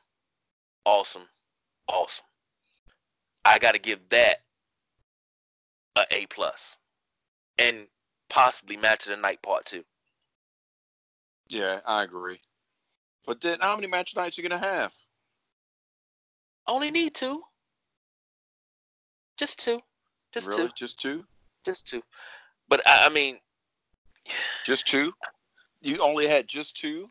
awesome, 0.85 1.29
awesome. 1.87 2.27
I 3.45 3.61
got 3.61 3.75
to 3.75 3.79
give 3.79 4.01
that 4.11 4.39
a 5.95 6.05
A 6.11 6.27
plus, 6.27 6.79
and 7.59 7.87
possibly 8.29 8.77
match 8.77 9.07
of 9.07 9.11
the 9.11 9.17
night 9.19 9.41
part 9.43 9.67
two. 9.67 9.85
Yeah, 11.49 11.81
I 11.87 12.03
agree. 12.03 12.41
But 13.27 13.41
then, 13.41 13.59
how 13.61 13.75
many 13.77 13.89
match 13.89 14.15
nights 14.17 14.39
are 14.39 14.43
you 14.43 14.49
gonna 14.49 14.61
have? 14.61 14.93
Only 16.67 16.91
need 16.91 17.15
two. 17.15 17.43
Just 19.39 19.59
two. 19.59 19.81
Just 20.33 20.49
really? 20.49 20.69
two. 20.69 20.73
Just 20.77 21.01
two. 21.01 21.25
Just 21.65 21.87
two. 21.87 22.03
But 22.69 22.87
I, 22.87 23.07
I 23.07 23.09
mean, 23.09 23.39
just 24.67 24.87
two. 24.87 25.13
You 25.81 25.99
only 25.99 26.27
had 26.27 26.49
just 26.49 26.77
two 26.77 27.09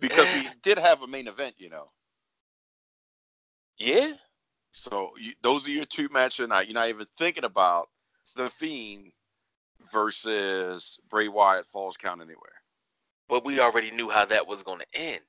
because 0.00 0.28
we 0.34 0.48
did 0.62 0.78
have 0.78 1.02
a 1.02 1.06
main 1.06 1.28
event, 1.28 1.54
you 1.58 1.70
know. 1.70 1.86
Yeah. 3.78 4.12
So 4.72 5.10
you, 5.18 5.32
those 5.42 5.66
are 5.66 5.70
your 5.70 5.84
two 5.84 6.08
matches 6.10 6.36
tonight. 6.36 6.66
You're 6.66 6.74
not 6.74 6.88
even 6.88 7.06
thinking 7.18 7.44
about 7.44 7.88
the 8.36 8.48
Fiend 8.50 9.12
versus 9.92 10.98
Bray 11.10 11.28
Wyatt 11.28 11.66
Falls 11.66 11.96
Count 11.96 12.20
Anywhere. 12.20 12.51
But 13.32 13.46
we 13.46 13.60
already 13.60 13.90
knew 13.90 14.10
how 14.10 14.26
that 14.26 14.46
was 14.46 14.62
going 14.62 14.80
to 14.80 15.00
end. 15.00 15.22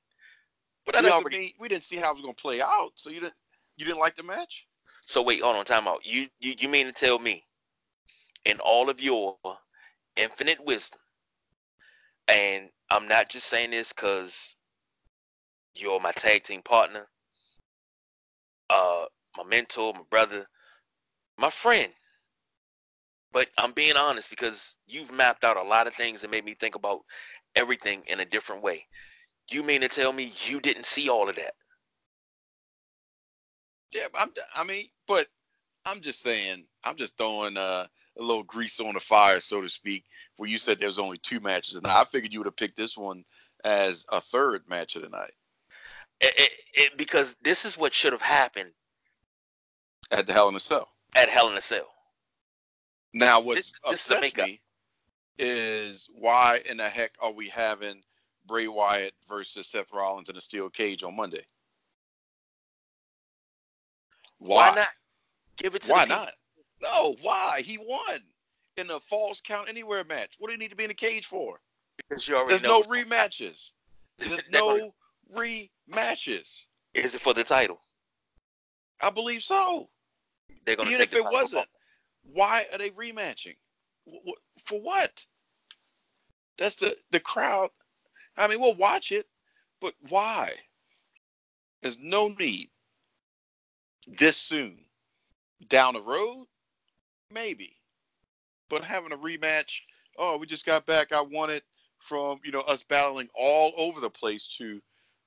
But 0.85 0.95
that 0.95 1.05
we 1.05 1.09
already 1.09 1.37
mean, 1.37 1.51
we 1.57 1.69
didn't 1.69 1.85
see 1.85 1.95
how 1.95 2.09
it 2.09 2.15
was 2.15 2.21
going 2.21 2.35
to 2.35 2.41
play 2.41 2.61
out. 2.61 2.91
So 2.95 3.09
you 3.09 3.21
didn't 3.21 3.35
you 3.77 3.85
didn't 3.85 4.01
like 4.01 4.17
the 4.17 4.23
match? 4.23 4.67
So 5.05 5.21
wait, 5.21 5.41
hold 5.41 5.55
on, 5.55 5.63
time 5.63 5.87
out. 5.87 6.01
You 6.03 6.27
you 6.41 6.53
you 6.59 6.67
mean 6.67 6.85
to 6.87 6.91
tell 6.91 7.17
me, 7.17 7.45
in 8.43 8.59
all 8.59 8.89
of 8.89 8.99
your 8.99 9.37
infinite 10.17 10.57
wisdom, 10.65 10.99
and 12.27 12.67
I'm 12.91 13.07
not 13.07 13.29
just 13.29 13.47
saying 13.47 13.71
this 13.71 13.93
because 13.93 14.57
you're 15.73 16.01
my 16.01 16.11
tag 16.11 16.43
team 16.43 16.61
partner, 16.61 17.07
uh, 18.69 19.05
my 19.37 19.45
mentor, 19.45 19.93
my 19.93 20.01
brother, 20.09 20.45
my 21.37 21.49
friend. 21.49 21.93
But 23.31 23.47
I'm 23.57 23.71
being 23.71 23.95
honest 23.95 24.29
because 24.29 24.75
you've 24.87 25.11
mapped 25.13 25.45
out 25.45 25.55
a 25.55 25.63
lot 25.63 25.87
of 25.87 25.93
things 25.93 26.19
that 26.21 26.29
made 26.29 26.43
me 26.43 26.53
think 26.53 26.75
about 26.75 26.99
everything 27.55 28.03
in 28.07 28.19
a 28.19 28.25
different 28.25 28.63
way. 28.63 28.85
You 29.51 29.63
mean 29.63 29.81
to 29.81 29.89
tell 29.89 30.13
me 30.13 30.31
you 30.45 30.59
didn't 30.59 30.85
see 30.85 31.09
all 31.09 31.29
of 31.29 31.35
that? 31.35 31.53
Yeah, 33.93 34.07
I'm, 34.15 34.31
I 34.55 34.63
mean, 34.63 34.85
but 35.07 35.27
I'm 35.85 36.01
just 36.01 36.21
saying, 36.21 36.65
I'm 36.83 36.95
just 36.95 37.17
throwing 37.17 37.57
uh, 37.57 37.85
a 38.17 38.21
little 38.21 38.43
grease 38.43 38.79
on 38.79 38.93
the 38.93 38.99
fire, 38.99 39.39
so 39.39 39.61
to 39.61 39.69
speak. 39.69 40.05
Where 40.37 40.49
you 40.49 40.57
said 40.57 40.79
there's 40.79 40.99
only 40.99 41.17
two 41.17 41.39
matches, 41.39 41.75
and 41.75 41.85
I 41.85 42.03
figured 42.05 42.33
you 42.33 42.39
would 42.39 42.47
have 42.47 42.55
picked 42.55 42.77
this 42.77 42.97
one 42.97 43.23
as 43.63 44.05
a 44.11 44.19
third 44.19 44.63
match 44.67 44.95
of 44.95 45.03
the 45.03 45.09
night. 45.09 45.33
It, 46.21 46.33
it, 46.37 46.53
it, 46.73 46.97
because 46.97 47.35
this 47.43 47.65
is 47.65 47.77
what 47.77 47.93
should 47.93 48.13
have 48.13 48.21
happened 48.21 48.71
at 50.11 50.25
the 50.25 50.33
Hell 50.33 50.49
in 50.49 50.55
a 50.55 50.59
Cell. 50.59 50.89
At 51.15 51.29
Hell 51.29 51.49
in 51.49 51.57
a 51.57 51.61
Cell. 51.61 51.87
Now, 53.13 53.39
what 53.39 53.57
this, 53.57 53.79
this 53.87 54.09
upsets 54.11 54.35
me 54.37 54.61
is 55.37 56.07
why 56.13 56.61
in 56.69 56.77
the 56.77 56.89
heck 56.89 57.15
are 57.19 57.31
we 57.31 57.49
having 57.49 58.03
Bray 58.45 58.67
Wyatt 58.67 59.13
versus 59.27 59.67
Seth 59.67 59.91
Rollins 59.93 60.29
in 60.29 60.37
a 60.37 60.41
steel 60.41 60.69
cage 60.69 61.03
on 61.03 61.15
Monday? 61.15 61.45
Why, 64.39 64.69
why 64.69 64.75
not? 64.75 64.89
Give 65.57 65.75
it 65.75 65.83
to 65.83 65.87
me. 65.89 65.93
Why 65.93 66.05
not? 66.05 66.31
No, 66.81 67.15
why? 67.21 67.61
He 67.63 67.77
won 67.77 68.19
in 68.77 68.89
a 68.91 68.99
falls 68.99 69.41
count 69.41 69.69
anywhere 69.69 70.03
match. 70.03 70.35
What 70.37 70.47
do 70.47 70.53
you 70.53 70.59
need 70.59 70.71
to 70.71 70.75
be 70.75 70.83
in 70.83 70.91
a 70.91 70.95
cage 70.95 71.25
for? 71.25 71.59
Because 71.97 72.27
you 72.27 72.35
already 72.35 72.59
There's 72.59 72.63
no 72.63 72.81
rematches. 72.83 73.71
There's 74.17 74.43
no 74.51 74.91
rematches. 75.33 76.65
Is 76.93 77.15
it 77.15 77.21
for 77.21 77.33
the 77.33 77.43
title? 77.43 77.79
I 79.01 79.09
believe 79.09 79.43
so. 79.43 79.89
They're 80.65 80.75
gonna 80.75 80.89
Even 80.89 81.01
if 81.01 81.13
it 81.13 81.25
wasn't, 81.25 81.67
why 82.33 82.65
are 82.71 82.77
they 82.77 82.89
rematching? 82.91 83.55
For 84.65 84.79
what? 84.79 85.25
That's 86.57 86.75
the 86.75 86.95
the 87.11 87.19
crowd. 87.19 87.69
I 88.37 88.47
mean, 88.47 88.59
we'll 88.59 88.75
watch 88.75 89.11
it, 89.11 89.27
but 89.79 89.93
why? 90.09 90.53
There's 91.81 91.99
no 91.99 92.29
need 92.29 92.69
this 94.07 94.37
soon. 94.37 94.79
Down 95.69 95.93
the 95.93 96.01
road, 96.01 96.47
maybe. 97.31 97.77
But 98.69 98.83
having 98.83 99.11
a 99.11 99.17
rematch, 99.17 99.79
oh, 100.17 100.37
we 100.37 100.45
just 100.45 100.65
got 100.65 100.85
back. 100.85 101.11
I 101.11 101.21
won 101.21 101.49
it 101.49 101.63
from 101.99 102.39
you 102.43 102.51
know 102.51 102.61
us 102.61 102.83
battling 102.83 103.29
all 103.33 103.73
over 103.77 103.99
the 103.99 104.09
place 104.09 104.47
to, 104.57 104.81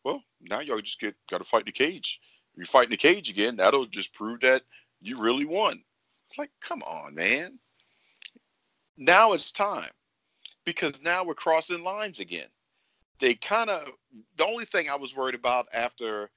well, 0.04 0.22
now 0.40 0.60
y'all 0.60 0.80
just 0.80 1.00
get 1.00 1.14
got 1.30 1.38
to 1.38 1.44
fight 1.44 1.62
in 1.62 1.66
the 1.66 1.72
cage. 1.72 2.20
If 2.54 2.60
you 2.60 2.66
fight 2.66 2.84
in 2.84 2.90
the 2.90 2.96
cage 2.96 3.30
again, 3.30 3.56
that'll 3.56 3.86
just 3.86 4.14
prove 4.14 4.40
that 4.40 4.62
you 5.00 5.18
really 5.18 5.44
won. 5.44 5.82
It's 6.28 6.38
like, 6.38 6.50
come 6.60 6.82
on, 6.82 7.14
man. 7.14 7.58
Now 8.96 9.32
it's 9.32 9.52
time 9.52 9.90
because 10.64 11.02
now 11.02 11.24
we're 11.24 11.34
crossing 11.34 11.82
lines 11.82 12.20
again. 12.20 12.48
They 13.18 13.34
kind 13.34 13.70
of 13.70 13.92
the 14.36 14.46
only 14.46 14.64
thing 14.64 14.88
I 14.88 14.96
was 14.96 15.16
worried 15.16 15.34
about 15.34 15.68
after 15.72 16.30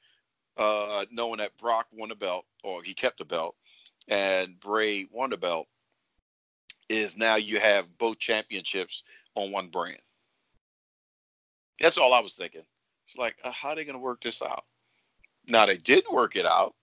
uh, 0.58 1.06
knowing 1.12 1.38
that 1.38 1.58
Brock 1.58 1.88
won 1.92 2.10
the 2.10 2.16
belt 2.16 2.46
or 2.64 2.84
he 2.84 2.94
kept 2.94 3.18
the 3.18 3.26
belt 3.26 3.56
and 4.08 4.60
Bray 4.60 5.08
won 5.12 5.30
the 5.30 5.38
belt 5.38 5.68
is 6.90 7.16
now 7.16 7.36
you 7.36 7.60
have 7.60 7.98
both 7.98 8.18
championships 8.20 9.04
on 9.36 9.52
one 9.52 9.68
brand. 9.68 10.02
That's 11.80 11.98
all 11.98 12.14
I 12.14 12.20
was 12.20 12.34
thinking. 12.34 12.66
It's 13.06 13.16
like, 13.16 13.38
uh, 13.44 13.52
how 13.52 13.70
are 13.70 13.76
they 13.76 13.86
going 13.86 13.96
to 13.96 14.02
work 14.02 14.22
this 14.22 14.42
out? 14.42 14.66
Now, 15.48 15.66
they 15.66 15.78
did 15.78 16.04
work 16.12 16.36
it 16.36 16.46
out 16.46 16.76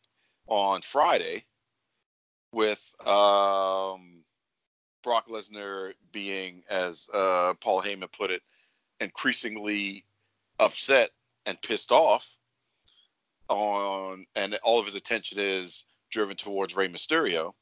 on 0.47 0.81
Friday 0.83 1.45
with 2.53 2.91
um, 3.07 4.16
Brock 5.07 5.29
Lesnar 5.29 5.93
being, 6.11 6.65
as 6.69 7.09
uh, 7.15 7.55
Paul 7.61 7.81
Heyman 7.81 8.11
put 8.11 8.33
it, 8.33 8.43
increasingly 8.99 10.05
upset 10.59 11.11
and 11.47 11.63
pissed 11.63 11.93
off 11.93 12.29
on, 13.49 14.27
and 14.35 14.59
all 14.65 14.81
of 14.81 14.85
his 14.85 14.97
attention 14.97 15.39
is 15.39 15.85
driven 16.11 16.35
towards 16.35 16.75
Rey 16.75 16.89
Mysterio, 16.89 17.53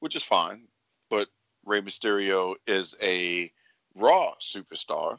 which 0.00 0.16
is 0.16 0.24
fine. 0.24 0.66
But 1.10 1.28
Rey 1.64 1.80
Mysterio 1.80 2.56
is 2.66 2.96
a 3.00 3.52
Raw 3.94 4.34
superstar. 4.40 5.18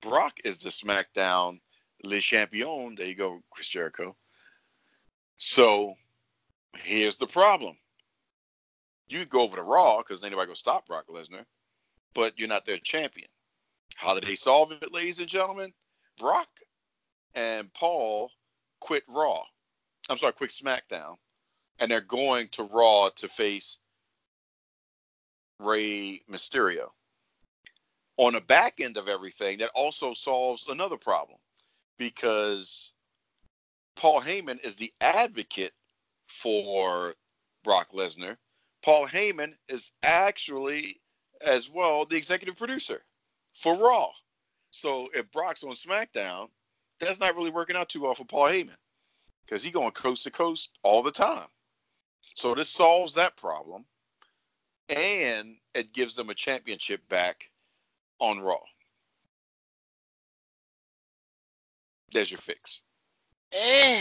Brock 0.00 0.38
is 0.42 0.56
the 0.56 0.70
SmackDown 0.70 1.60
Le 2.02 2.18
Champion. 2.18 2.94
There 2.94 3.06
you 3.06 3.14
go, 3.14 3.42
Chris 3.50 3.68
Jericho. 3.68 4.16
So 5.36 5.96
here's 6.78 7.18
the 7.18 7.26
problem. 7.26 7.76
You 9.08 9.20
could 9.20 9.30
go 9.30 9.42
over 9.42 9.56
to 9.56 9.62
Raw 9.62 9.98
because 9.98 10.24
anybody 10.24 10.46
gonna 10.46 10.56
stop 10.56 10.86
Brock 10.86 11.06
Lesnar, 11.08 11.44
but 12.14 12.38
you're 12.38 12.48
not 12.48 12.66
their 12.66 12.78
champion. 12.78 13.28
How 13.94 14.14
did 14.14 14.24
they 14.24 14.34
solve 14.34 14.72
it, 14.72 14.92
ladies 14.92 15.20
and 15.20 15.28
gentlemen? 15.28 15.72
Brock 16.18 16.48
and 17.34 17.72
Paul 17.72 18.30
quit 18.80 19.04
Raw. 19.08 19.42
I'm 20.08 20.18
sorry, 20.18 20.32
quit 20.32 20.50
SmackDown, 20.50 21.16
and 21.78 21.90
they're 21.90 22.00
going 22.00 22.48
to 22.48 22.64
Raw 22.64 23.10
to 23.16 23.28
face 23.28 23.78
Rey 25.60 26.20
Mysterio. 26.30 26.90
On 28.18 28.32
the 28.32 28.40
back 28.40 28.80
end 28.80 28.96
of 28.96 29.08
everything, 29.08 29.58
that 29.58 29.70
also 29.74 30.14
solves 30.14 30.68
another 30.68 30.96
problem 30.96 31.38
because 31.98 32.92
Paul 33.94 34.20
Heyman 34.20 34.64
is 34.64 34.76
the 34.76 34.92
advocate 35.00 35.72
for 36.26 37.14
Brock 37.64 37.92
Lesnar. 37.92 38.36
Paul 38.86 39.08
Heyman 39.08 39.54
is 39.68 39.90
actually, 40.04 41.00
as 41.44 41.68
well, 41.68 42.06
the 42.06 42.16
executive 42.16 42.54
producer 42.54 43.02
for 43.52 43.74
Raw. 43.74 44.10
So 44.70 45.08
if 45.12 45.28
Brock's 45.32 45.64
on 45.64 45.72
SmackDown, 45.72 46.50
that's 47.00 47.18
not 47.18 47.34
really 47.34 47.50
working 47.50 47.74
out 47.74 47.88
too 47.88 48.02
well 48.02 48.14
for 48.14 48.24
Paul 48.24 48.46
Heyman 48.46 48.76
because 49.44 49.64
he's 49.64 49.72
going 49.72 49.90
coast 49.90 50.22
to 50.22 50.30
coast 50.30 50.70
all 50.84 51.02
the 51.02 51.10
time. 51.10 51.48
So 52.36 52.54
this 52.54 52.68
solves 52.68 53.12
that 53.14 53.36
problem, 53.36 53.84
and 54.88 55.56
it 55.74 55.92
gives 55.92 56.14
them 56.14 56.30
a 56.30 56.34
championship 56.34 57.00
back 57.08 57.50
on 58.20 58.38
Raw. 58.38 58.60
There's 62.12 62.30
your 62.30 62.38
fix. 62.38 62.82
Eh, 63.50 64.00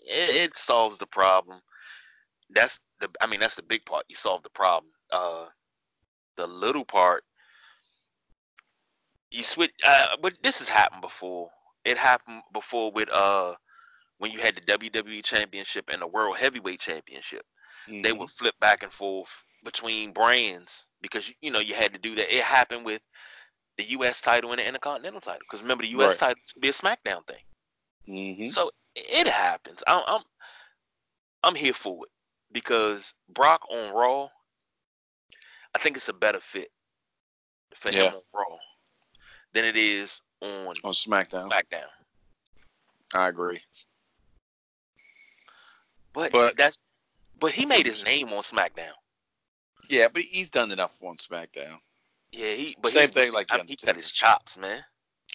it, 0.00 0.34
it 0.34 0.56
solves 0.56 0.98
the 0.98 1.06
problem. 1.06 1.60
That's 2.50 2.80
the. 3.00 3.08
I 3.20 3.26
mean, 3.26 3.40
that's 3.40 3.56
the 3.56 3.62
big 3.62 3.84
part. 3.84 4.04
You 4.08 4.16
solve 4.16 4.42
the 4.42 4.50
problem. 4.50 4.92
Uh, 5.10 5.46
the 6.36 6.46
little 6.46 6.84
part, 6.84 7.24
you 9.30 9.42
switch. 9.42 9.72
Uh, 9.84 10.16
but 10.20 10.38
this 10.42 10.58
has 10.58 10.68
happened 10.68 11.02
before. 11.02 11.50
It 11.84 11.96
happened 11.96 12.42
before 12.52 12.90
with 12.92 13.12
uh 13.12 13.54
when 14.18 14.30
you 14.30 14.38
had 14.40 14.54
the 14.54 14.60
WWE 14.62 15.22
Championship 15.22 15.90
and 15.92 16.00
the 16.00 16.06
World 16.06 16.36
Heavyweight 16.36 16.80
Championship. 16.80 17.44
Mm-hmm. 17.88 18.02
They 18.02 18.12
would 18.12 18.30
flip 18.30 18.54
back 18.60 18.82
and 18.82 18.92
forth 18.92 19.30
between 19.64 20.12
brands 20.12 20.86
because 21.02 21.32
you 21.40 21.50
know 21.50 21.60
you 21.60 21.74
had 21.74 21.92
to 21.92 21.98
do 21.98 22.14
that. 22.14 22.34
It 22.34 22.42
happened 22.42 22.84
with 22.84 23.02
the 23.78 23.84
U.S. 23.90 24.20
title 24.20 24.50
and 24.50 24.58
the 24.58 24.66
Intercontinental 24.66 25.20
title 25.20 25.40
because 25.40 25.62
remember 25.62 25.82
the 25.82 25.90
U.S. 25.90 26.20
Right. 26.22 26.28
title 26.28 26.42
be 26.60 26.68
a 26.68 26.72
SmackDown 26.72 27.26
thing. 27.26 27.44
Mm-hmm. 28.08 28.46
So 28.46 28.70
it 28.94 29.26
happens. 29.26 29.82
I'm, 29.86 30.02
I'm 30.06 30.22
I'm 31.42 31.54
here 31.54 31.74
for 31.74 32.04
it 32.04 32.10
because 32.56 33.12
Brock 33.28 33.60
on 33.70 33.92
Raw, 33.92 34.30
I 35.74 35.78
think 35.78 35.94
it's 35.94 36.08
a 36.08 36.14
better 36.14 36.40
fit 36.40 36.70
for 37.74 37.90
yeah. 37.90 38.04
him 38.04 38.14
on 38.14 38.22
Raw 38.32 38.56
than 39.52 39.66
it 39.66 39.76
is 39.76 40.22
on 40.40 40.68
on 40.82 40.92
SmackDown. 40.94 41.50
SmackDown. 41.50 41.90
I 43.12 43.28
agree. 43.28 43.60
But, 46.14 46.32
but 46.32 46.56
that's 46.56 46.78
but 47.38 47.52
he 47.52 47.66
made 47.66 47.84
his 47.84 48.02
name 48.06 48.28
on 48.32 48.40
SmackDown. 48.40 48.96
Yeah, 49.90 50.06
but 50.10 50.22
he's 50.22 50.48
done 50.48 50.72
enough 50.72 50.96
on 51.02 51.18
SmackDown. 51.18 51.76
Yeah, 52.32 52.52
he 52.52 52.74
but 52.80 52.92
same 52.92 53.10
he, 53.10 53.14
thing 53.14 53.32
like 53.34 53.48
I 53.50 53.58
mean, 53.58 53.66
he 53.68 53.76
got 53.76 53.96
his 53.96 54.10
chops, 54.10 54.56
man. 54.56 54.82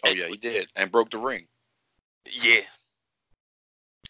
Oh 0.04 0.10
and, 0.10 0.18
yeah, 0.18 0.28
he 0.28 0.38
did, 0.38 0.70
and 0.76 0.92
broke 0.92 1.12
the 1.12 1.20
ring. 1.20 1.46
Yeah, 2.26 2.62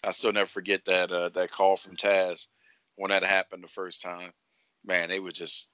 I 0.02 0.12
still 0.12 0.32
never 0.32 0.48
forget 0.48 0.86
that 0.86 1.12
uh, 1.12 1.28
that 1.28 1.52
call 1.52 1.76
from 1.76 1.98
Taz 1.98 2.48
when 3.02 3.10
that 3.10 3.24
happened 3.24 3.64
the 3.64 3.68
first 3.68 4.00
time. 4.00 4.32
Man, 4.86 5.10
they 5.10 5.20
was 5.20 5.34
just, 5.34 5.70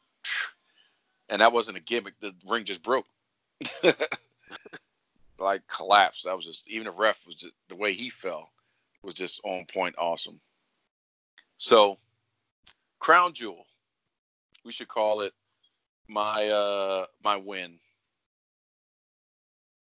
and 1.27 1.41
that 1.41 1.51
wasn't 1.51 1.75
a 1.75 1.81
gimmick. 1.81 2.13
The 2.21 2.33
ring 2.47 2.63
just 2.63 2.81
broke, 2.81 3.05
like 5.37 5.67
collapsed. 5.67 6.23
That 6.23 6.37
was 6.37 6.45
just 6.45 6.65
even 6.69 6.85
the 6.85 6.91
ref 6.91 7.25
was 7.25 7.35
just 7.35 7.53
the 7.67 7.75
way 7.75 7.91
he 7.91 8.09
fell 8.09 8.49
was 9.03 9.13
just 9.13 9.41
on 9.43 9.65
point, 9.65 9.95
awesome. 9.97 10.39
So, 11.57 11.97
crown 12.99 13.33
jewel, 13.33 13.65
we 14.63 14.71
should 14.71 14.87
call 14.87 15.19
it 15.19 15.33
my 16.07 16.47
uh 16.47 17.07
my 17.21 17.35
win, 17.35 17.77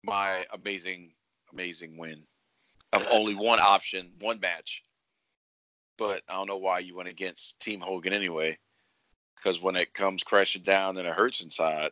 my 0.04 0.46
amazing 0.52 1.14
amazing 1.52 1.98
win 1.98 2.22
of 2.92 3.04
only 3.10 3.34
one 3.34 3.58
option, 3.58 4.12
one 4.20 4.38
match. 4.38 4.84
But 5.96 6.22
I 6.28 6.34
don't 6.34 6.48
know 6.48 6.56
why 6.56 6.80
you 6.80 6.96
went 6.96 7.08
against 7.08 7.60
Team 7.60 7.80
Hogan 7.80 8.12
anyway. 8.12 8.58
Because 9.36 9.60
when 9.60 9.76
it 9.76 9.92
comes 9.94 10.22
crashing 10.22 10.62
down 10.62 10.96
and 10.96 11.06
it 11.06 11.14
hurts 11.14 11.42
inside, 11.42 11.90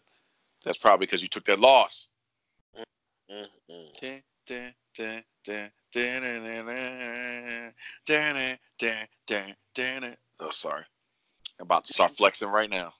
that's 0.64 0.78
probably 0.78 1.06
because 1.06 1.22
you 1.22 1.28
took 1.28 1.44
that 1.46 1.60
loss. 1.60 2.08
Mm-hmm. 3.30 4.16
Oh, 10.40 10.50
sorry. 10.50 10.84
I'm 11.60 11.64
about 11.64 11.84
to 11.84 11.92
start 11.92 12.12
flexing 12.16 12.48
right 12.48 12.70
now. 12.70 12.92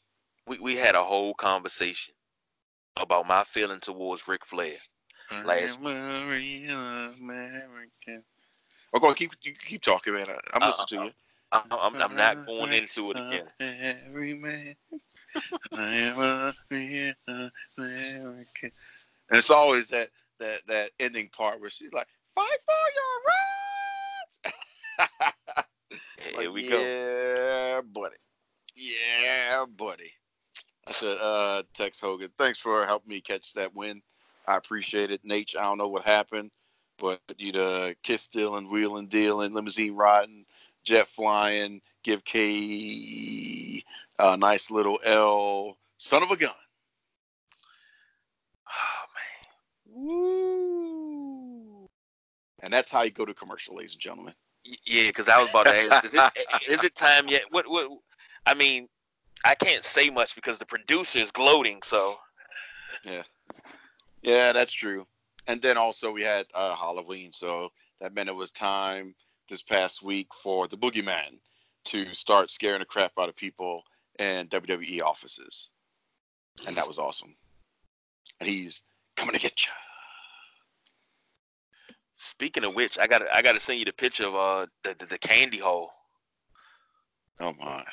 We 0.47 0.59
we 0.59 0.77
had 0.77 0.95
a 0.95 1.05
whole 1.05 1.35
conversation 1.35 2.15
about 2.97 3.27
my 3.27 3.45
feeling 3.45 3.81
towards 3.81 4.27
Ric 4.29 4.45
Flair 4.45 4.77
last. 5.45 5.81
American. 7.21 8.25
Oh, 8.93 9.01
go 9.01 9.09
on, 9.09 9.15
keep 9.15 9.33
you 9.43 9.55
keep 9.55 9.83
talking, 9.83 10.15
man. 10.15 10.27
I, 10.29 10.57
am 10.57 10.69
listening 10.69 11.01
uh, 11.01 11.05
to 11.05 11.09
you. 11.09 11.13
I, 11.53 11.63
I'm, 11.71 11.95
I'm 11.97 12.17
not 12.17 12.47
going 12.47 12.73
into 12.73 13.11
it 13.11 13.17
again. 13.17 14.03
Every 14.07 14.35
man, 14.35 14.75
I 15.73 15.95
am 15.95 16.19
a 16.19 16.55
American. 17.79 18.73
And 19.31 19.39
it's 19.39 19.51
always 19.51 19.89
that 19.89 20.11
that 20.41 20.61
that 20.67 20.91
ending 21.01 21.29
part 21.29 21.61
where 21.61 21.71
she's 21.71 21.93
like, 21.93 22.09
"Fight 22.35 22.59
for 22.67 22.75
your 24.45 24.51
rights." 24.51 25.37
Here 26.19 26.33
like, 26.37 26.53
we 26.53 26.69
go. 26.69 26.81
Yeah, 26.81 27.81
buddy. 27.81 28.17
Yeah, 28.77 29.65
buddy. 29.77 30.13
I 30.87 30.93
said, 30.93 31.19
uh, 31.21 31.63
Tex 31.75 32.01
Hogan, 32.01 32.31
thanks 32.39 32.59
for 32.59 32.85
helping 32.85 33.11
me 33.11 33.21
catch 33.21 33.53
that 33.55 33.75
win. 33.75 34.03
I 34.49 34.57
appreciate 34.57 35.13
it. 35.13 35.25
Naitch, 35.25 35.57
I 35.57 35.63
don't 35.63 35.79
know 35.79 35.89
what 35.89 36.03
happened, 36.03 36.51
but 37.03 37.21
you 37.37 37.51
know, 37.51 37.93
kiss 38.05 38.23
stealing, 38.23 38.71
wheeling, 38.71 39.09
dealing, 39.09 39.53
limousine 39.53 39.97
riding, 39.97 40.47
jet 40.85 41.09
flying, 41.09 41.83
give 42.05 42.25
K 42.25 43.85
a 44.21 44.37
nice 44.37 44.71
little 44.71 45.01
L, 45.05 45.77
son 45.99 46.23
of 46.23 46.31
a 46.31 46.37
gun. 46.37 46.53
Oh 48.69 49.05
man. 49.17 50.07
Woo. 50.07 51.89
And 52.63 52.73
that's 52.73 52.93
how 52.93 53.03
you 53.03 53.11
go 53.11 53.25
to 53.25 53.35
commercial, 53.35 53.75
ladies 53.75 53.95
and 53.95 54.01
gentlemen. 54.01 54.35
Yeah, 54.87 55.09
because 55.09 55.29
I 55.29 55.41
was 55.41 55.51
about 55.51 55.65
to 55.67 55.75
ask, 55.75 56.05
is 56.05 56.15
it, 56.15 56.23
is 56.69 56.85
it 56.85 56.95
time 56.95 57.27
yet? 57.27 57.43
What 57.51 57.69
what 57.69 57.89
I 58.47 58.55
mean, 58.55 58.89
I 59.45 59.57
can't 59.57 59.83
say 59.83 60.09
much 60.09 60.37
because 60.37 60.61
the 60.61 60.67
producer 60.67 61.19
is 61.19 61.33
gloating, 61.33 61.83
so 61.83 62.15
yeah. 63.05 63.23
Yeah, 64.23 64.53
that's 64.53 64.73
true. 64.73 65.05
And 65.47 65.61
then 65.61 65.77
also 65.77 66.13
we 66.13 66.23
had 66.23 66.47
uh, 66.55 66.75
Halloween, 66.75 67.33
so 67.33 67.71
that 68.01 68.15
meant 68.15 68.29
it 68.29 68.35
was 68.35 68.53
time 68.53 69.15
this 69.49 69.63
past 69.63 70.03
week 70.03 70.29
for 70.35 70.69
the 70.69 70.77
Boogeyman 70.77 71.39
to 71.85 72.15
start 72.15 72.51
scaring 72.51 72.79
the 72.79 72.85
crap 72.85 73.13
out 73.19 73.29
of 73.29 73.37
people 73.37 73.83
in 74.19 74.47
WWE 74.49 75.03
offices, 75.03 75.71
and 76.67 76.77
that 76.77 76.87
was 76.87 76.99
awesome. 76.99 77.35
And 78.41 78.49
he's 78.49 78.83
coming 79.17 79.35
to 79.35 79.41
get 79.41 79.65
you. 79.65 79.73
Speaking 82.15 82.65
of 82.65 82.75
which, 82.75 82.99
I 82.99 83.07
got 83.09 83.23
I 83.33 83.43
got 83.43 83.53
to 83.53 83.61
send 83.61 83.81
you 83.81 83.85
the 83.85 83.93
picture 83.93 84.27
of 84.27 84.35
uh 84.35 84.67
the, 84.85 84.95
the, 84.95 85.07
the 85.07 85.19
candy 85.19 85.59
hole. 85.59 85.91
Oh 87.41 87.53
my! 87.59 87.85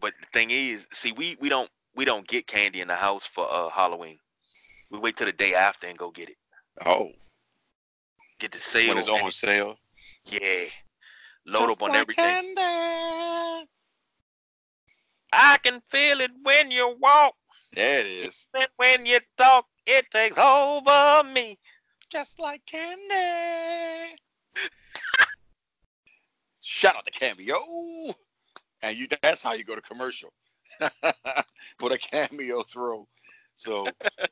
But 0.00 0.14
the 0.20 0.26
thing 0.32 0.50
is, 0.52 0.86
see, 0.92 1.10
we 1.12 1.36
we 1.40 1.48
don't 1.48 1.70
we 1.96 2.04
don't 2.04 2.26
get 2.28 2.46
candy 2.46 2.80
in 2.80 2.88
the 2.88 2.94
house 2.94 3.26
for 3.26 3.52
uh 3.52 3.68
Halloween. 3.68 4.18
We 4.90 4.98
wait 4.98 5.16
till 5.16 5.26
the 5.26 5.32
day 5.32 5.54
after 5.54 5.88
and 5.88 5.98
go 5.98 6.10
get 6.10 6.30
it. 6.30 6.36
Oh. 6.84 7.10
Get 8.38 8.52
the 8.52 8.58
sale. 8.58 8.88
When 8.88 8.98
it's 8.98 9.08
on 9.08 9.30
sale. 9.30 9.76
Yeah. 10.26 10.64
Load 11.46 11.68
Just 11.68 11.72
up 11.72 11.82
on 11.82 11.88
like 11.90 12.00
everything. 12.00 12.24
Candy. 12.24 13.68
I 15.32 15.56
can 15.62 15.80
feel 15.88 16.20
it 16.20 16.30
when 16.42 16.70
you 16.70 16.96
walk. 17.00 17.34
There 17.74 18.00
it 18.00 18.06
is. 18.06 18.46
And 18.56 18.68
when 18.76 19.06
you 19.06 19.18
talk, 19.38 19.66
it 19.86 20.10
takes 20.10 20.38
over 20.38 21.22
me. 21.24 21.58
Just 22.10 22.38
like 22.38 22.64
candy. 22.66 24.16
Shout 26.60 26.96
out 26.96 27.06
to 27.06 27.10
Cameo. 27.10 27.56
And 28.82 28.98
you 28.98 29.06
that's 29.22 29.40
how 29.42 29.52
you 29.54 29.64
go 29.64 29.74
to 29.74 29.80
commercial. 29.80 30.32
With 30.80 31.92
a 31.92 31.98
cameo 31.98 32.62
throw. 32.62 33.08
So 33.54 33.86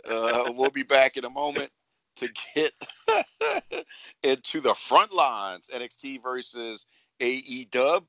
uh, 0.08 0.52
we'll 0.54 0.70
be 0.70 0.82
back 0.82 1.16
in 1.16 1.24
a 1.24 1.30
moment 1.30 1.70
to 2.16 2.28
get 2.54 2.72
into 4.22 4.60
the 4.60 4.74
front 4.74 5.12
lines. 5.12 5.68
NXT 5.72 6.22
versus 6.22 6.86
AEW 7.20 8.04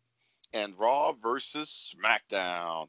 and 0.54 0.78
Raw 0.78 1.14
versus 1.14 1.96
SmackDown. 1.96 2.88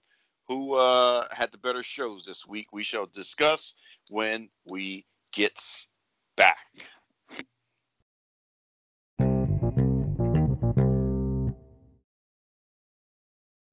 Who 0.49 0.75
uh, 0.75 1.25
had 1.31 1.53
the 1.53 1.59
better 1.59 1.83
shows 1.83 2.25
this 2.25 2.47
week? 2.47 2.69
We 2.73 2.83
shall 2.83 3.07
discuss 3.07 3.75
when 4.11 4.49
we 4.69 5.07
get 5.33 5.63
back. 6.37 6.59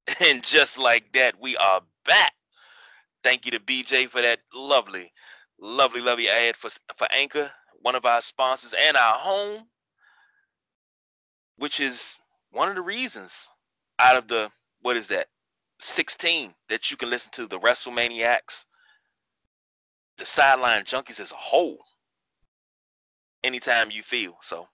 And 0.22 0.44
just 0.44 0.78
like 0.78 1.14
that, 1.14 1.40
we 1.40 1.56
are 1.56 1.82
back. 2.06 2.34
Thank 3.24 3.46
you 3.46 3.52
to 3.52 3.60
BJ 3.60 4.10
for 4.10 4.22
that 4.22 4.40
lovely, 4.54 5.14
lovely, 5.62 6.02
lovely 6.02 6.30
ad 6.30 6.56
for 6.56 6.70
for 6.96 7.08
Anchor, 7.12 7.52
one 7.82 7.96
of 7.96 8.06
our 8.06 8.22
sponsors 8.22 8.74
and 8.88 8.98
our 8.98 9.16
home, 9.16 9.68
which 11.58 11.80
is 11.80 12.18
one 12.52 12.70
of 12.70 12.76
the 12.76 12.82
reasons 12.82 13.48
out 14.00 14.16
of 14.18 14.28
the 14.28 14.50
what 14.82 14.98
is 14.98 15.08
that 15.10 15.28
16 15.80 16.54
that 16.70 16.92
you 16.92 16.98
can 16.98 17.10
listen 17.10 17.32
to 17.34 17.48
the 17.48 17.60
WrestleManiacs, 17.60 18.66
the 20.18 20.26
sideline 20.26 20.84
junkies 20.84 21.20
as 21.20 21.32
a 21.32 21.36
whole, 21.36 21.80
anytime 23.44 23.92
you 23.92 24.04
feel. 24.04 24.38
So, 24.42 24.68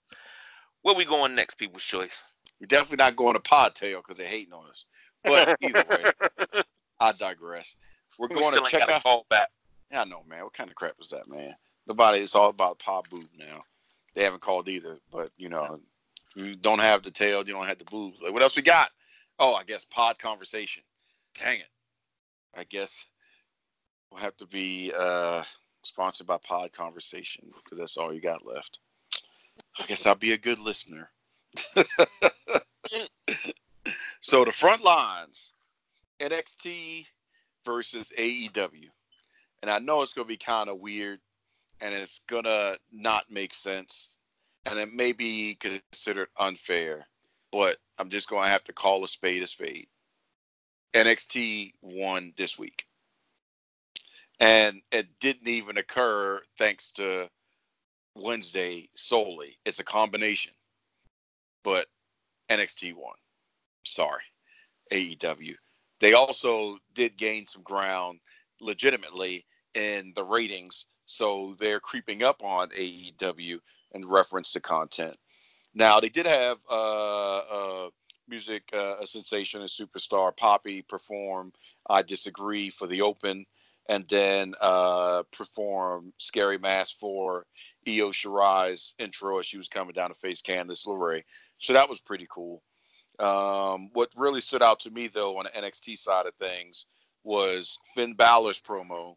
where 0.81 0.95
we 0.95 1.05
going 1.05 1.35
next, 1.35 1.55
people's 1.55 1.83
choice? 1.83 2.23
We're 2.59 2.67
definitely 2.67 2.97
not 3.03 3.15
going 3.15 3.33
to 3.33 3.39
Podtail 3.39 3.97
because 3.97 4.17
they're 4.17 4.27
hating 4.27 4.53
on 4.53 4.69
us. 4.69 4.85
But 5.23 5.57
either 5.61 5.83
way, 5.89 6.61
I 6.99 7.11
digress. 7.11 7.75
We're 8.17 8.27
We 8.27 8.35
going 8.35 8.47
still 8.47 8.59
to 8.59 8.61
ain't 8.61 8.69
check 8.69 8.89
out. 8.89 9.03
call 9.03 9.25
back. 9.29 9.49
Yeah, 9.91 10.01
I 10.01 10.05
know, 10.05 10.23
man. 10.27 10.43
What 10.43 10.53
kind 10.53 10.69
of 10.69 10.75
crap 10.75 10.95
is 10.99 11.09
that, 11.09 11.29
man? 11.29 11.55
Nobody. 11.87 12.19
It's 12.19 12.35
all 12.35 12.49
about 12.49 12.79
Pod 12.79 13.07
Boob 13.09 13.27
now. 13.37 13.63
They 14.15 14.23
haven't 14.23 14.41
called 14.41 14.69
either, 14.69 14.97
but 15.11 15.31
you 15.37 15.49
know, 15.49 15.79
you 16.35 16.55
don't 16.55 16.79
have 16.79 17.03
the 17.03 17.11
tail, 17.11 17.39
you 17.45 17.53
don't 17.53 17.67
have 17.67 17.77
the 17.77 17.85
boobs. 17.85 18.19
Like, 18.21 18.33
what 18.33 18.41
else 18.41 18.55
we 18.55 18.61
got? 18.61 18.91
Oh, 19.39 19.53
I 19.55 19.63
guess 19.63 19.85
Pod 19.85 20.17
Conversation. 20.19 20.83
Dang 21.39 21.59
it. 21.59 21.67
I 22.55 22.63
guess 22.63 23.05
we'll 24.09 24.21
have 24.21 24.37
to 24.37 24.45
be 24.45 24.91
uh, 24.97 25.43
sponsored 25.83 26.27
by 26.27 26.37
Pod 26.37 26.71
Conversation 26.71 27.51
because 27.63 27.77
that's 27.77 27.97
all 27.97 28.13
you 28.13 28.21
got 28.21 28.45
left. 28.45 28.79
I 29.79 29.85
guess 29.85 30.05
I'll 30.05 30.15
be 30.15 30.33
a 30.33 30.37
good 30.37 30.59
listener. 30.59 31.09
so 34.21 34.43
the 34.45 34.51
front 34.51 34.83
lines, 34.83 35.53
NXT 36.19 37.05
versus 37.65 38.11
AEW. 38.17 38.89
And 39.65 39.71
I 39.71 39.79
know 39.79 40.03
it's 40.03 40.13
going 40.13 40.27
to 40.27 40.31
be 40.31 40.37
kind 40.37 40.69
of 40.69 40.77
weird 40.77 41.19
and 41.81 41.91
it's 41.91 42.21
going 42.29 42.43
to 42.43 42.77
not 42.91 43.23
make 43.31 43.51
sense 43.51 44.19
and 44.67 44.77
it 44.77 44.93
may 44.93 45.11
be 45.11 45.55
considered 45.55 46.27
unfair, 46.37 47.07
but 47.51 47.77
I'm 47.97 48.09
just 48.11 48.29
going 48.29 48.43
to 48.43 48.49
have 48.49 48.63
to 48.65 48.73
call 48.73 49.03
a 49.03 49.07
spade 49.07 49.41
a 49.41 49.47
spade. 49.47 49.87
NXT 50.93 51.73
won 51.81 52.31
this 52.37 52.59
week. 52.59 52.85
And 54.39 54.83
it 54.91 55.07
didn't 55.19 55.47
even 55.47 55.77
occur 55.77 56.39
thanks 56.59 56.91
to 56.91 57.27
Wednesday 58.13 58.87
solely. 58.93 59.57
It's 59.65 59.79
a 59.79 59.83
combination. 59.83 60.53
But 61.63 61.87
NXT 62.51 62.93
won. 62.93 63.15
Sorry, 63.83 64.21
AEW. 64.91 65.55
They 66.01 66.13
also 66.13 66.77
did 66.93 67.17
gain 67.17 67.47
some 67.47 67.63
ground 67.63 68.19
legitimately 68.61 69.43
in 69.75 70.13
the 70.15 70.23
ratings, 70.23 70.85
so 71.05 71.55
they're 71.59 71.79
creeping 71.79 72.23
up 72.23 72.41
on 72.43 72.69
AEW 72.69 73.59
in 73.93 74.07
reference 74.07 74.51
to 74.53 74.59
content. 74.59 75.17
Now 75.73 75.99
they 75.99 76.09
did 76.09 76.25
have 76.25 76.57
uh, 76.69 77.37
uh, 77.37 77.89
music 78.27 78.63
uh, 78.73 78.95
a 79.01 79.05
sensation 79.05 79.61
and 79.61 79.69
superstar 79.69 80.35
Poppy 80.35 80.81
perform 80.81 81.51
"I 81.89 82.01
Disagree" 82.01 82.69
for 82.69 82.87
the 82.87 83.01
Open, 83.01 83.45
and 83.89 84.05
then 84.07 84.53
uh, 84.61 85.23
perform 85.31 86.13
"Scary 86.17 86.57
Mask" 86.57 86.95
for 86.97 87.45
Io 87.87 88.11
Shirai's 88.11 88.93
intro 88.99 89.39
as 89.39 89.45
she 89.45 89.57
was 89.57 89.67
coming 89.67 89.93
down 89.93 90.09
to 90.09 90.15
face 90.15 90.41
Candice 90.41 90.87
LeRae. 90.87 91.23
So 91.59 91.73
that 91.73 91.89
was 91.89 91.99
pretty 91.99 92.27
cool. 92.29 92.63
Um, 93.19 93.89
what 93.93 94.11
really 94.17 94.41
stood 94.41 94.61
out 94.61 94.79
to 94.81 94.91
me, 94.91 95.07
though, 95.07 95.37
on 95.37 95.45
the 95.45 95.61
NXT 95.61 95.97
side 95.97 96.25
of 96.25 96.33
things 96.35 96.87
was 97.23 97.77
Finn 97.93 98.13
Balor's 98.13 98.61
promo 98.61 99.15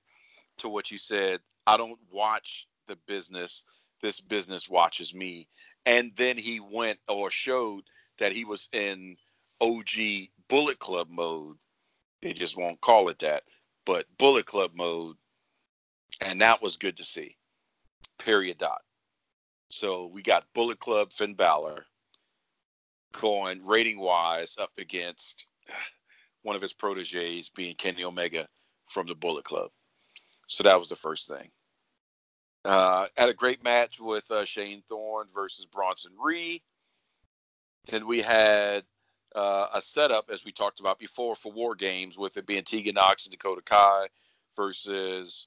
to 0.58 0.68
what 0.68 0.90
you 0.90 0.98
said, 0.98 1.40
I 1.66 1.76
don't 1.76 1.98
watch 2.10 2.66
the 2.86 2.96
business, 3.06 3.64
this 4.02 4.20
business 4.20 4.68
watches 4.68 5.14
me. 5.14 5.48
And 5.86 6.12
then 6.16 6.36
he 6.36 6.60
went 6.60 6.98
or 7.08 7.30
showed 7.30 7.82
that 8.18 8.32
he 8.32 8.44
was 8.44 8.68
in 8.72 9.16
OG 9.60 10.28
Bullet 10.48 10.78
Club 10.78 11.08
mode. 11.10 11.56
They 12.22 12.32
just 12.32 12.56
won't 12.56 12.80
call 12.80 13.08
it 13.08 13.18
that, 13.20 13.44
but 13.86 14.06
Bullet 14.18 14.46
Club 14.46 14.72
mode. 14.74 15.16
And 16.20 16.40
that 16.40 16.62
was 16.62 16.76
good 16.76 16.96
to 16.96 17.04
see. 17.04 17.36
Period. 18.18 18.58
Dot. 18.58 18.82
So 19.70 20.06
we 20.06 20.22
got 20.22 20.52
Bullet 20.54 20.80
Club 20.80 21.12
Finn 21.12 21.34
Balor 21.34 21.84
going 23.12 23.64
rating 23.64 23.98
wise 24.00 24.56
up 24.58 24.70
against 24.78 25.46
one 26.42 26.56
of 26.56 26.62
his 26.62 26.72
proteges 26.72 27.50
being 27.50 27.74
Kenny 27.76 28.04
Omega 28.04 28.48
from 28.88 29.06
the 29.06 29.14
Bullet 29.14 29.44
Club. 29.44 29.70
So 30.48 30.64
that 30.64 30.78
was 30.78 30.88
the 30.88 30.96
first 30.96 31.28
thing. 31.28 31.50
Uh, 32.64 33.06
had 33.16 33.28
a 33.28 33.34
great 33.34 33.62
match 33.62 34.00
with 34.00 34.28
uh, 34.30 34.44
Shane 34.44 34.82
Thorne 34.88 35.28
versus 35.32 35.66
Bronson 35.66 36.12
Reed. 36.20 36.62
Then 37.86 38.06
we 38.06 38.20
had 38.20 38.84
uh, 39.36 39.68
a 39.74 39.80
setup, 39.80 40.30
as 40.32 40.44
we 40.44 40.52
talked 40.52 40.80
about 40.80 40.98
before, 40.98 41.36
for 41.36 41.52
War 41.52 41.74
Games, 41.74 42.18
with 42.18 42.36
it 42.36 42.46
being 42.46 42.64
Tegan 42.64 42.94
Nox 42.94 43.26
and 43.26 43.30
Dakota 43.30 43.62
Kai 43.62 44.08
versus 44.56 45.46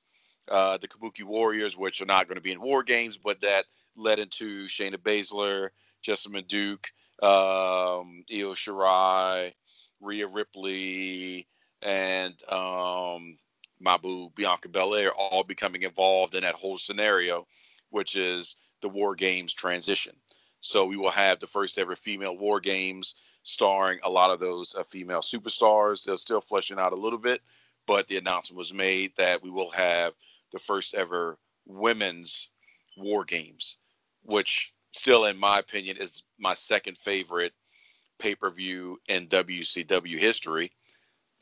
uh, 0.49 0.77
the 0.77 0.87
Kabuki 0.87 1.23
Warriors, 1.23 1.75
which 1.75 2.01
are 2.01 2.05
not 2.05 2.27
going 2.27 2.37
to 2.37 2.41
be 2.41 2.51
in 2.51 2.61
War 2.61 2.83
Games, 2.83 3.17
but 3.17 3.41
that 3.41 3.65
led 3.95 4.19
into 4.19 4.65
Shayna 4.65 4.97
Baszler, 4.97 5.69
Jessamyn 6.05 6.47
Duke, 6.47 6.87
um, 7.21 8.23
Io 8.31 8.53
Shirai, 8.53 9.53
Rhea 9.99 10.27
Ripley, 10.27 11.47
and 11.81 12.33
um, 12.51 13.37
Mabu 13.81 14.33
Bianca 14.35 14.69
Belair 14.69 15.11
all 15.11 15.43
becoming 15.43 15.83
involved 15.83 16.35
in 16.35 16.41
that 16.41 16.55
whole 16.55 16.77
scenario, 16.77 17.47
which 17.89 18.15
is 18.15 18.55
the 18.81 18.89
War 18.89 19.15
Games 19.15 19.53
transition. 19.53 20.15
So 20.59 20.85
we 20.85 20.97
will 20.97 21.11
have 21.11 21.39
the 21.39 21.47
first 21.47 21.77
ever 21.77 21.95
female 21.95 22.37
War 22.37 22.59
Games 22.59 23.15
starring 23.43 23.99
a 24.03 24.09
lot 24.09 24.29
of 24.29 24.39
those 24.39 24.75
uh, 24.75 24.83
female 24.83 25.21
superstars. 25.21 26.03
They're 26.03 26.17
still 26.17 26.41
fleshing 26.41 26.79
out 26.79 26.93
a 26.93 26.95
little 26.95 27.19
bit, 27.19 27.41
but 27.87 28.07
the 28.07 28.17
announcement 28.17 28.57
was 28.57 28.73
made 28.73 29.13
that 29.17 29.41
we 29.41 29.49
will 29.49 29.71
have 29.71 30.13
the 30.53 30.59
first 30.59 30.93
ever 30.93 31.37
women's 31.65 32.49
War 32.97 33.23
Games, 33.23 33.77
which 34.23 34.73
still, 34.91 35.25
in 35.25 35.37
my 35.37 35.59
opinion, 35.59 35.97
is 35.97 36.23
my 36.39 36.53
second 36.53 36.97
favorite 36.97 37.53
pay 38.19 38.35
per 38.35 38.51
view 38.51 38.99
in 39.07 39.27
WCW 39.27 40.19
history. 40.19 40.71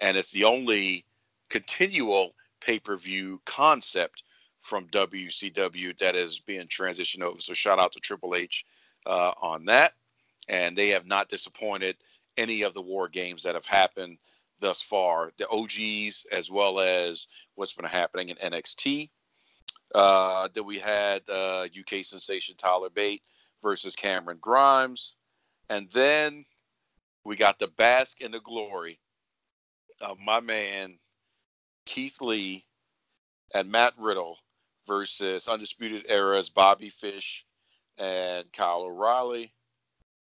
And 0.01 0.15
it's 0.15 0.31
the 0.31 0.45
only 0.45 1.05
continual 1.49 2.33
pay 2.61 2.79
per 2.79 2.95
view 2.95 3.41
concept 3.45 4.23
from 4.61 4.87
WCW 4.87 5.97
that 5.99 6.15
is 6.15 6.39
being 6.39 6.67
transitioned 6.67 7.23
over. 7.23 7.39
So 7.39 7.53
shout 7.53 7.79
out 7.79 7.91
to 7.93 7.99
Triple 7.99 8.35
H 8.35 8.65
uh, 9.05 9.31
on 9.41 9.65
that. 9.65 9.93
And 10.47 10.77
they 10.77 10.89
have 10.89 11.05
not 11.05 11.29
disappointed 11.29 11.97
any 12.37 12.61
of 12.63 12.73
the 12.73 12.81
war 12.81 13.07
games 13.07 13.43
that 13.43 13.55
have 13.55 13.65
happened 13.65 14.17
thus 14.59 14.81
far. 14.81 15.31
The 15.37 15.47
OGs, 15.49 16.25
as 16.31 16.49
well 16.49 16.79
as 16.79 17.27
what's 17.55 17.73
been 17.73 17.85
happening 17.85 18.29
in 18.29 18.51
NXT. 18.51 19.09
Uh, 19.95 20.47
then 20.53 20.65
we 20.65 20.77
had 20.77 21.21
uh, 21.29 21.67
UK 21.77 22.03
sensation 22.03 22.55
Tyler 22.57 22.89
Bate 22.89 23.23
versus 23.61 23.95
Cameron 23.95 24.37
Grimes. 24.41 25.15
And 25.69 25.89
then 25.91 26.45
we 27.23 27.35
got 27.35 27.59
the 27.59 27.67
bask 27.67 28.21
in 28.21 28.31
the 28.31 28.39
glory 28.41 28.99
of 30.01 30.17
my 30.19 30.39
man 30.39 30.97
Keith 31.89 32.21
Lee 32.21 32.63
and 33.55 33.71
Matt 33.71 33.93
Riddle 33.97 34.37
versus 34.87 35.47
Undisputed 35.47 36.05
Era's 36.07 36.47
Bobby 36.47 36.89
Fish 36.89 37.45
and 37.97 38.45
Kyle 38.53 38.83
O'Reilly. 38.83 39.51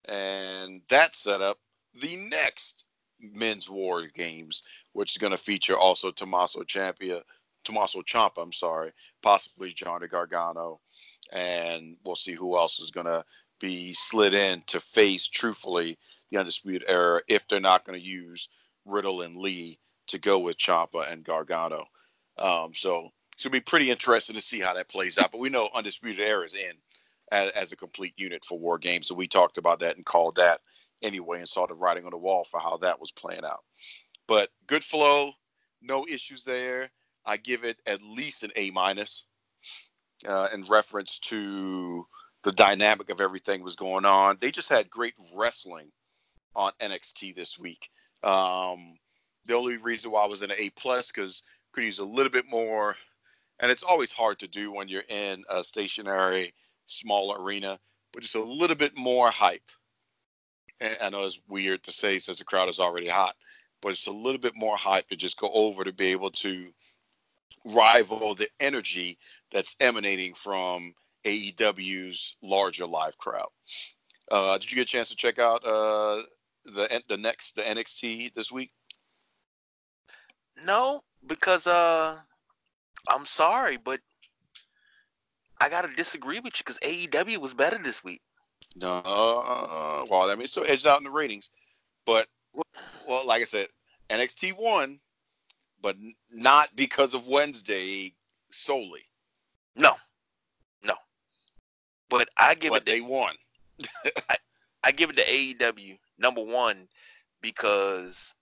And 0.04 0.82
that 0.90 1.16
set 1.16 1.40
up 1.40 1.58
the 1.94 2.16
next 2.16 2.84
men's 3.18 3.70
war 3.70 4.06
games, 4.14 4.62
which 4.92 5.12
is 5.12 5.18
going 5.18 5.30
to 5.30 5.38
feature 5.38 5.76
also 5.76 6.10
Tommaso 6.10 6.60
Ciampa, 6.64 7.22
Tommaso 7.64 8.02
Ciampa, 8.02 8.42
I'm 8.42 8.52
sorry, 8.52 8.92
possibly 9.22 9.70
Johnny 9.70 10.06
Gargano, 10.06 10.80
and 11.32 11.96
we'll 12.04 12.14
see 12.14 12.34
who 12.34 12.58
else 12.58 12.78
is 12.78 12.90
going 12.90 13.06
to 13.06 13.24
be 13.58 13.94
slid 13.94 14.34
in 14.34 14.62
to 14.66 14.80
face 14.80 15.26
truthfully 15.26 15.98
the 16.30 16.36
undisputed 16.36 16.84
era 16.86 17.22
if 17.26 17.48
they're 17.48 17.58
not 17.58 17.86
going 17.86 17.98
to 17.98 18.06
use 18.06 18.50
Riddle 18.84 19.22
and 19.22 19.38
Lee 19.38 19.78
to 20.08 20.18
go 20.18 20.38
with 20.38 20.58
Ciampa 20.58 21.10
and 21.10 21.24
Gargano. 21.24 21.86
Um, 22.38 22.74
so 22.74 23.10
it's 23.32 23.44
gonna 23.44 23.52
be 23.52 23.60
pretty 23.60 23.90
interesting 23.90 24.34
to 24.36 24.42
see 24.42 24.60
how 24.60 24.74
that 24.74 24.88
plays 24.88 25.18
out. 25.18 25.32
But 25.32 25.40
we 25.40 25.48
know 25.48 25.68
undisputed 25.74 26.24
era 26.24 26.44
is 26.44 26.54
in 26.54 26.72
as, 27.32 27.50
as 27.52 27.72
a 27.72 27.76
complete 27.76 28.14
unit 28.16 28.44
for 28.44 28.58
War 28.58 28.78
Games, 28.78 29.08
so 29.08 29.14
we 29.14 29.26
talked 29.26 29.58
about 29.58 29.80
that 29.80 29.96
and 29.96 30.04
called 30.04 30.36
that 30.36 30.60
anyway, 31.02 31.38
and 31.38 31.48
saw 31.48 31.66
the 31.66 31.74
writing 31.74 32.04
on 32.04 32.10
the 32.10 32.18
wall 32.18 32.44
for 32.44 32.60
how 32.60 32.76
that 32.78 33.00
was 33.00 33.12
playing 33.12 33.44
out. 33.44 33.64
But 34.26 34.50
good 34.66 34.84
flow, 34.84 35.32
no 35.82 36.06
issues 36.08 36.44
there. 36.44 36.90
I 37.26 37.36
give 37.36 37.64
it 37.64 37.78
at 37.86 38.02
least 38.02 38.42
an 38.42 38.52
A 38.56 38.70
minus 38.70 39.26
uh, 40.26 40.48
in 40.52 40.62
reference 40.62 41.18
to 41.20 42.06
the 42.42 42.52
dynamic 42.52 43.10
of 43.10 43.20
everything 43.20 43.62
was 43.62 43.76
going 43.76 44.04
on. 44.04 44.38
They 44.40 44.50
just 44.50 44.68
had 44.68 44.90
great 44.90 45.14
wrestling 45.34 45.90
on 46.54 46.72
NXT 46.80 47.34
this 47.34 47.58
week. 47.58 47.90
Um, 48.22 48.96
the 49.46 49.54
only 49.54 49.76
reason 49.76 50.10
why 50.10 50.22
I 50.22 50.26
was 50.26 50.42
in 50.42 50.50
an 50.50 50.56
A 50.58 50.70
plus 50.70 51.10
because 51.10 51.42
could 51.72 51.84
use 51.84 51.98
a 51.98 52.04
little 52.04 52.30
bit 52.30 52.48
more, 52.48 52.96
and 53.60 53.70
it's 53.70 53.82
always 53.82 54.12
hard 54.12 54.38
to 54.38 54.48
do 54.48 54.72
when 54.72 54.88
you're 54.88 55.02
in 55.08 55.44
a 55.50 55.62
stationary 55.64 56.54
small 56.86 57.34
arena, 57.34 57.78
but 58.12 58.22
just 58.22 58.36
a 58.36 58.42
little 58.42 58.76
bit 58.76 58.96
more 58.96 59.30
hype. 59.30 59.70
And 60.80 60.96
I 61.00 61.08
know 61.10 61.24
it's 61.24 61.40
weird 61.48 61.82
to 61.84 61.92
say 61.92 62.18
since 62.18 62.38
the 62.38 62.44
crowd 62.44 62.68
is 62.68 62.80
already 62.80 63.08
hot, 63.08 63.34
but 63.82 63.92
it's 63.92 64.06
a 64.06 64.12
little 64.12 64.40
bit 64.40 64.54
more 64.56 64.76
hype 64.76 65.08
to 65.08 65.16
just 65.16 65.38
go 65.38 65.50
over 65.52 65.84
to 65.84 65.92
be 65.92 66.06
able 66.06 66.30
to 66.30 66.68
rival 67.64 68.34
the 68.34 68.48
energy 68.60 69.18
that's 69.50 69.76
emanating 69.80 70.34
from 70.34 70.94
AEW's 71.24 72.36
larger 72.42 72.86
live 72.86 73.16
crowd. 73.18 73.48
Uh, 74.30 74.58
did 74.58 74.70
you 74.70 74.76
get 74.76 74.82
a 74.82 74.86
chance 74.86 75.08
to 75.08 75.16
check 75.16 75.38
out 75.38 75.64
uh, 75.64 76.22
the 76.64 77.02
the 77.08 77.16
next 77.16 77.56
the 77.56 77.62
NXT 77.62 78.34
this 78.34 78.50
week? 78.50 78.70
No, 80.64 81.02
because 81.26 81.66
uh, 81.66 82.16
I'm 83.08 83.26
sorry, 83.26 83.76
but 83.76 84.00
I 85.60 85.68
gotta 85.68 85.94
disagree 85.94 86.40
with 86.40 86.54
you 86.58 86.64
because 86.64 86.78
AEW 86.78 87.38
was 87.38 87.54
better 87.54 87.78
this 87.78 88.02
week. 88.02 88.22
No, 88.76 88.88
uh, 88.88 90.04
well, 90.10 90.30
I 90.30 90.34
mean, 90.34 90.46
so 90.46 90.62
edged 90.62 90.86
out 90.86 90.98
in 90.98 91.04
the 91.04 91.10
ratings, 91.10 91.50
but 92.06 92.26
well, 93.06 93.26
like 93.26 93.42
I 93.42 93.44
said, 93.44 93.68
NXT 94.10 94.56
won, 94.58 95.00
but 95.82 95.96
not 96.30 96.68
because 96.74 97.14
of 97.14 97.26
Wednesday 97.26 98.14
solely. 98.50 99.02
No, 99.76 99.94
no. 100.82 100.94
But 102.08 102.28
I 102.36 102.54
give 102.54 102.70
but 102.70 102.82
it. 102.82 102.86
They 102.86 103.00
won. 103.00 103.34
I, 104.30 104.36
I 104.82 104.92
give 104.92 105.10
it 105.10 105.16
to 105.16 105.24
AEW 105.24 105.98
number 106.18 106.42
one 106.42 106.88
because 107.42 108.34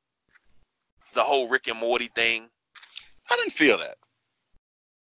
the 1.14 1.22
whole 1.22 1.48
Rick 1.48 1.68
and 1.68 1.78
Morty 1.78 2.08
thing. 2.14 2.48
I 3.30 3.36
didn't 3.36 3.52
feel 3.52 3.78
that. 3.78 3.96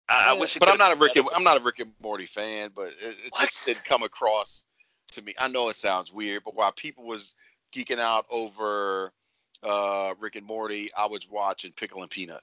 I, 0.09 0.31
I 0.31 0.33
wish, 0.33 0.57
but 0.57 0.67
I'm 0.67 0.77
not 0.77 0.91
a 0.91 0.99
Rick. 0.99 1.15
And, 1.15 1.27
I'm 1.35 1.43
not 1.43 1.57
a 1.57 1.63
Rick 1.63 1.79
and 1.79 1.91
Morty 2.01 2.25
fan, 2.25 2.71
but 2.75 2.87
it, 3.01 3.17
it 3.25 3.31
just 3.39 3.65
didn't 3.65 3.85
come 3.85 4.03
across 4.03 4.63
to 5.11 5.21
me. 5.21 5.35
I 5.37 5.47
know 5.47 5.69
it 5.69 5.75
sounds 5.75 6.11
weird, 6.11 6.43
but 6.43 6.55
while 6.55 6.71
people 6.71 7.05
was 7.05 7.35
geeking 7.73 7.99
out 7.99 8.25
over 8.29 9.13
uh, 9.61 10.15
Rick 10.19 10.35
and 10.35 10.45
Morty, 10.45 10.89
I 10.97 11.05
was 11.05 11.29
watching 11.29 11.71
Pickle 11.73 12.01
and 12.01 12.09
Peanut. 12.09 12.41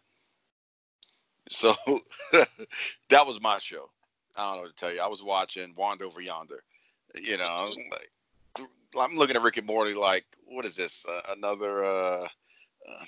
So 1.49 1.75
that 3.09 3.27
was 3.27 3.41
my 3.41 3.59
show. 3.59 3.91
I 4.37 4.49
don't 4.49 4.57
know 4.57 4.63
what 4.63 4.77
to 4.77 4.77
tell 4.77 4.93
you. 4.93 5.01
I 5.01 5.09
was 5.09 5.23
watching 5.23 5.75
Wander 5.77 6.05
Over 6.05 6.21
Yonder. 6.21 6.63
You 7.21 7.39
know, 7.39 7.73
like, 7.91 8.69
I'm 8.99 9.17
looking 9.17 9.37
at 9.37 9.43
Rick 9.43 9.57
and 9.57 9.67
Morty 9.67 9.95
like, 9.95 10.25
what 10.47 10.67
is 10.67 10.77
this? 10.77 11.05
Uh, 11.09 11.21
another 11.31 11.85
uh, 11.85 12.29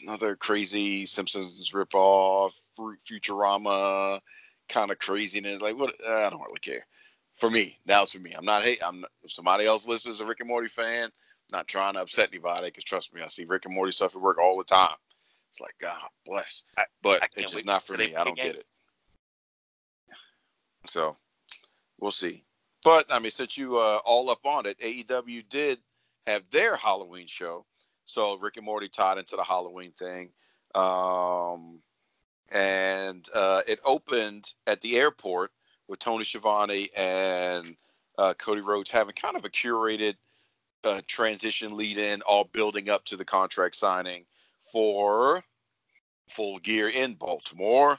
another 0.03 0.37
crazy 0.37 1.07
Simpsons 1.07 1.71
ripoff, 1.73 2.53
Fruit 2.75 2.99
Futurama 3.01 4.21
kind 4.69 4.91
of 4.91 4.99
craziness. 4.99 5.61
Like, 5.61 5.77
what? 5.77 5.95
Uh, 6.07 6.27
I 6.27 6.31
don't 6.31 6.43
really 6.43 6.61
care. 6.61 6.87
For 7.35 7.51
me, 7.51 7.79
that 7.87 8.01
was 8.01 8.13
for 8.13 8.19
me. 8.19 8.35
I'm 8.37 8.45
not. 8.45 8.63
Hey, 8.63 8.79
I'm. 8.85 9.01
Not, 9.01 9.11
if 9.23 9.33
somebody 9.33 9.67
else 9.67 9.87
listens 9.87 10.21
a 10.21 10.27
Rick 10.27 10.41
and 10.41 10.49
Morty 10.49 10.69
fan, 10.69 11.11
not 11.51 11.69
trying 11.69 11.95
to 11.95 12.01
upset 12.01 12.29
anybody. 12.33 12.67
Because 12.67 12.85
trust 12.85 13.15
me, 13.15 13.23
I 13.23 13.29
see 13.29 13.45
Rick 13.45 13.65
and 13.65 13.75
Morty 13.75 13.93
stuff 13.93 14.17
at 14.17 14.23
work 14.23 14.39
all 14.39 14.59
the 14.59 14.65
time. 14.65 14.97
It's 15.51 15.61
like 15.61 15.75
God 15.81 15.99
bless, 16.27 16.65
I, 16.77 16.85
but 17.03 17.23
I 17.23 17.29
it's 17.37 17.53
just 17.53 17.65
not 17.65 17.83
for 17.83 17.97
me. 17.97 18.15
I 18.15 18.25
don't 18.25 18.37
get 18.37 18.57
it. 18.57 18.67
So 20.87 21.17
we'll 22.01 22.11
see. 22.11 22.45
But 22.85 23.07
I 23.11 23.19
mean, 23.19 23.31
since 23.31 23.57
you 23.57 23.77
uh, 23.77 24.01
all 24.05 24.31
up 24.31 24.45
on 24.45 24.67
it, 24.67 24.79
AEW 24.81 25.49
did 25.49 25.79
have 26.27 26.43
their 26.51 26.77
Halloween 26.77 27.27
show, 27.27 27.65
so 28.09 28.39
Rick 28.39 28.57
and 28.57 28.65
Morty 28.65 28.89
tied 28.89 29.19
into 29.19 29.37
the 29.37 29.45
Halloween 29.45 29.93
thing. 29.93 30.31
Um, 30.75 31.81
and 32.51 33.29
uh, 33.35 33.61
it 33.69 33.81
opened 33.85 34.55
at 34.67 34.81
the 34.81 34.97
airport 34.97 35.51
with 35.89 35.99
Tony 35.99 36.25
Schiavone 36.25 36.89
and 36.97 37.77
uh, 38.17 38.33
Cody 38.39 38.63
Rhodes 38.63 38.91
having 38.91 39.15
kind 39.15 39.37
of 39.37 39.45
a 39.45 39.51
curated 39.51 40.17
uh, 40.85 41.03
transition 41.07 41.77
lead 41.77 41.99
in, 41.99 42.23
all 42.23 42.45
building 42.45 42.89
up 42.89 43.05
to 43.05 43.17
the 43.17 43.27
contract 43.27 43.77
signing 43.77 44.25
for 44.63 45.45
Full 46.31 46.59
Gear 46.61 46.89
in 46.89 47.15
Baltimore. 47.15 47.99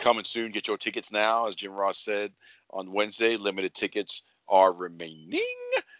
Coming 0.00 0.24
soon. 0.24 0.50
Get 0.50 0.66
your 0.66 0.76
tickets 0.76 1.12
now, 1.12 1.46
as 1.46 1.54
Jim 1.54 1.72
Ross 1.72 1.98
said 1.98 2.32
on 2.70 2.90
Wednesday. 2.90 3.36
Limited 3.36 3.74
tickets 3.74 4.22
are 4.48 4.72
remaining, 4.72 5.40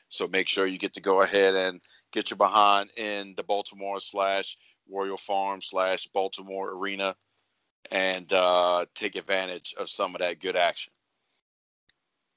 so 0.09 0.27
make 0.27 0.49
sure 0.49 0.67
you 0.67 0.79
get 0.79 0.93
to 0.95 1.01
go 1.01 1.23
ahead 1.23 1.55
and 1.55 1.81
get 2.13 2.31
you 2.31 2.37
behind 2.37 2.91
in 2.97 3.35
the 3.37 3.43
Baltimore 3.43 4.01
slash 4.01 4.57
Royal 4.91 5.17
Farm 5.17 5.61
slash 5.63 6.07
Baltimore 6.09 6.73
Arena 6.75 7.17
and 7.91 8.33
uh, 8.33 8.87
take 8.95 9.17
advantage 9.17 9.75
of 9.79 9.89
some 9.89 10.15
of 10.15 10.21
that 10.21 10.41
good 10.41 10.57
action. 10.57 10.93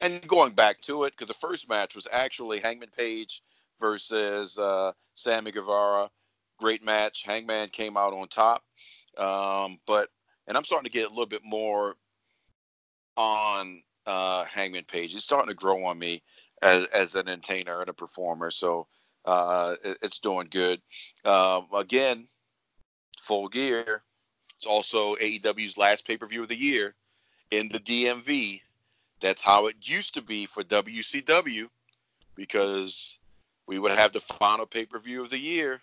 And 0.01 0.26
going 0.28 0.53
back 0.53 0.82
to 0.82 1.03
it, 1.03 1.11
because 1.11 1.28
the 1.28 1.34
first 1.34 1.69
match 1.69 1.95
was 1.95 2.07
actually 2.11 2.59
Hangman 2.59 2.89
Page 2.97 3.41
versus 3.80 4.57
uh, 4.57 4.91
Sammy 5.13 5.51
Guevara. 5.51 6.09
Great 6.57 6.84
match. 6.84 7.23
Hangman 7.23 7.69
came 7.69 7.97
out 7.97 8.13
on 8.13 8.28
top. 8.28 8.63
Um, 9.17 9.80
but, 9.88 10.09
and 10.47 10.57
I'm 10.57 10.63
starting 10.63 10.89
to 10.89 10.91
get 10.91 11.05
a 11.05 11.09
little 11.09 11.26
bit 11.26 11.43
more 11.43 11.95
on 13.17 13.82
uh, 14.05 14.45
Hangman 14.45 14.84
Page. 14.86 15.15
It's 15.15 15.23
starting 15.23 15.49
to 15.49 15.55
grow 15.55 15.86
on 15.86 15.97
me 15.97 16.21
as, 16.61 16.86
as 16.88 17.15
an 17.15 17.30
entertainer 17.30 17.80
and 17.80 17.89
a 17.89 17.93
performer. 17.93 18.51
So 18.51 18.88
uh, 19.26 19.76
it, 19.84 19.97
it's 20.01 20.19
doing 20.19 20.47
good. 20.49 20.82
Um, 21.23 21.67
again, 21.73 22.28
full 23.19 23.47
gear. 23.47 24.03
It's 24.57 24.67
also 24.67 25.15
AEW's 25.15 25.78
last 25.78 26.07
pay 26.07 26.17
per 26.17 26.28
view 26.28 26.41
of 26.41 26.47
the 26.47 26.55
year 26.55 26.95
in 27.51 27.69
the 27.69 27.80
DMV. 27.80 28.61
That's 29.19 29.41
how 29.41 29.67
it 29.67 29.76
used 29.82 30.13
to 30.15 30.21
be 30.21 30.45
for 30.45 30.63
WCW 30.63 31.67
because 32.36 33.19
we 33.67 33.80
would 33.80 33.91
have 33.91 34.13
the 34.13 34.19
final 34.19 34.65
pay 34.65 34.86
per 34.86 34.99
view 34.99 35.21
of 35.21 35.30
the 35.30 35.39
year 35.39 35.82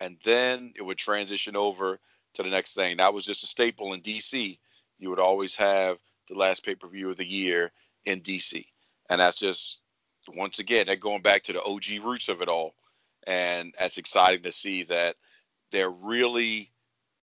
and 0.00 0.16
then 0.24 0.72
it 0.76 0.82
would 0.82 0.98
transition 0.98 1.56
over 1.56 1.98
to 2.34 2.42
the 2.42 2.50
next 2.50 2.74
thing. 2.74 2.96
That 2.96 3.14
was 3.14 3.24
just 3.24 3.44
a 3.44 3.46
staple 3.46 3.92
in 3.92 4.02
DC. 4.02 4.58
You 4.98 5.10
would 5.10 5.18
always 5.18 5.54
have 5.56 5.98
the 6.28 6.34
last 6.34 6.64
pay 6.64 6.74
per 6.74 6.88
view 6.88 7.08
of 7.10 7.16
the 7.16 7.26
year 7.26 7.72
in 8.04 8.20
DC. 8.20 8.64
And 9.08 9.20
that's 9.20 9.36
just, 9.36 9.80
once 10.34 10.58
again, 10.58 10.86
they're 10.86 10.96
going 10.96 11.22
back 11.22 11.42
to 11.44 11.52
the 11.52 11.62
OG 11.62 12.04
roots 12.04 12.28
of 12.28 12.42
it 12.42 12.48
all. 12.48 12.74
And 13.26 13.74
that's 13.78 13.98
exciting 13.98 14.42
to 14.42 14.52
see 14.52 14.84
that 14.84 15.16
they're 15.72 15.90
really 15.90 16.70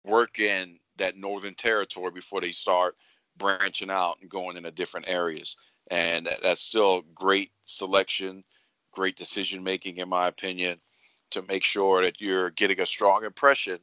working 0.06 0.80
that 0.98 1.18
northern 1.18 1.56
territory 1.56 2.12
before 2.12 2.42
they 2.42 2.52
start 2.52 2.96
branching 3.38 3.89
out 3.89 4.18
and 4.22 4.30
going 4.30 4.58
into 4.58 4.72
different 4.72 5.08
areas. 5.10 5.58
And 5.89 6.30
that's 6.42 6.62
still 6.62 7.04
great 7.14 7.52
selection, 7.66 8.44
great 8.92 9.18
decision 9.18 9.64
making, 9.64 9.98
in 9.98 10.10
my 10.10 10.28
opinion, 10.28 10.80
to 11.32 11.42
make 11.44 11.64
sure 11.64 12.02
that 12.04 12.22
you're 12.22 12.52
getting 12.52 12.82
a 12.82 12.86
strong 12.86 13.26
impression 13.26 13.80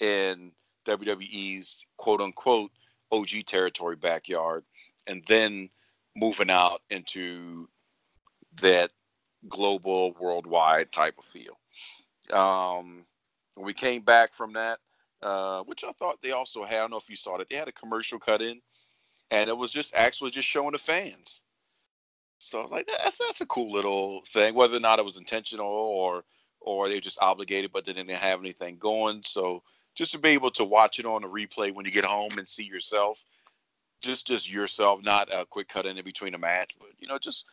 in 0.00 0.52
WWE's 0.86 1.86
quote 1.96 2.20
unquote 2.20 2.70
OG 3.12 3.46
territory 3.46 3.96
backyard, 3.96 4.64
and 5.06 5.22
then 5.28 5.68
moving 6.16 6.50
out 6.50 6.82
into 6.90 7.68
that 8.60 8.90
global, 9.48 10.14
worldwide 10.20 10.92
type 10.92 11.16
of 11.18 11.24
feel. 11.24 11.58
Um, 12.36 13.04
we 13.56 13.72
came 13.74 14.02
back 14.02 14.32
from 14.32 14.52
that, 14.54 14.78
uh, 15.22 15.62
which 15.64 15.84
I 15.84 15.92
thought 15.92 16.22
they 16.22 16.32
also 16.32 16.64
had, 16.64 16.76
I 16.76 16.80
don't 16.80 16.90
know 16.90 16.96
if 16.96 17.10
you 17.10 17.16
saw 17.16 17.36
it, 17.36 17.48
they 17.50 17.56
had 17.56 17.68
a 17.68 17.72
commercial 17.72 18.18
cut 18.18 18.42
in, 18.42 18.60
and 19.30 19.48
it 19.48 19.56
was 19.56 19.70
just 19.70 19.94
actually 19.94 20.30
just 20.30 20.48
showing 20.48 20.72
the 20.72 20.78
fans. 20.78 21.42
So 22.38 22.66
like 22.66 22.86
that's 22.86 23.18
that's 23.18 23.40
a 23.40 23.46
cool 23.46 23.72
little 23.72 24.22
thing, 24.26 24.54
whether 24.54 24.76
or 24.76 24.80
not 24.80 24.98
it 24.98 25.04
was 25.04 25.16
intentional 25.16 25.66
or 25.66 26.24
or 26.60 26.88
they're 26.88 27.00
just 27.00 27.22
obligated, 27.22 27.72
but 27.72 27.86
they 27.86 27.92
didn't 27.92 28.10
have 28.10 28.40
anything 28.40 28.76
going. 28.78 29.22
So 29.24 29.62
just 29.94 30.12
to 30.12 30.18
be 30.18 30.30
able 30.30 30.50
to 30.52 30.64
watch 30.64 30.98
it 30.98 31.06
on 31.06 31.24
a 31.24 31.28
replay 31.28 31.74
when 31.74 31.84
you 31.84 31.90
get 31.90 32.04
home 32.04 32.36
and 32.36 32.46
see 32.48 32.64
yourself, 32.64 33.24
just 34.02 34.26
just 34.26 34.52
yourself, 34.52 35.02
not 35.02 35.32
a 35.32 35.46
quick 35.46 35.68
cut 35.68 35.86
in 35.86 36.02
between 36.04 36.34
a 36.34 36.38
match, 36.38 36.74
but 36.78 36.90
you 36.98 37.08
know, 37.08 37.18
just 37.18 37.46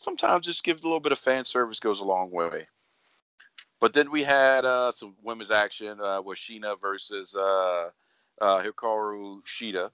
sometimes 0.00 0.46
just 0.46 0.64
give 0.64 0.78
a 0.78 0.82
little 0.82 1.00
bit 1.00 1.12
of 1.12 1.18
fan 1.18 1.44
service 1.44 1.78
goes 1.78 2.00
a 2.00 2.04
long 2.04 2.30
way. 2.30 2.66
But 3.80 3.92
then 3.92 4.10
we 4.10 4.22
had 4.22 4.64
uh, 4.64 4.92
some 4.92 5.14
women's 5.22 5.50
action 5.50 6.00
uh, 6.00 6.20
with 6.22 6.38
Sheena 6.38 6.80
versus 6.80 7.34
uh, 7.34 7.90
uh, 8.40 8.62
Hikaru 8.62 9.42
Shida. 9.44 9.90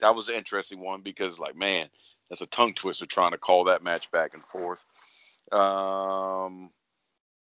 That 0.00 0.14
was 0.14 0.28
an 0.28 0.34
interesting 0.34 0.80
one 0.80 1.00
because, 1.00 1.38
like, 1.38 1.56
man, 1.56 1.88
that's 2.28 2.42
a 2.42 2.46
tongue 2.46 2.74
twister 2.74 3.06
trying 3.06 3.32
to 3.32 3.38
call 3.38 3.64
that 3.64 3.82
match 3.82 4.10
back 4.10 4.34
and 4.34 4.44
forth. 4.44 4.84
Um, 5.52 6.70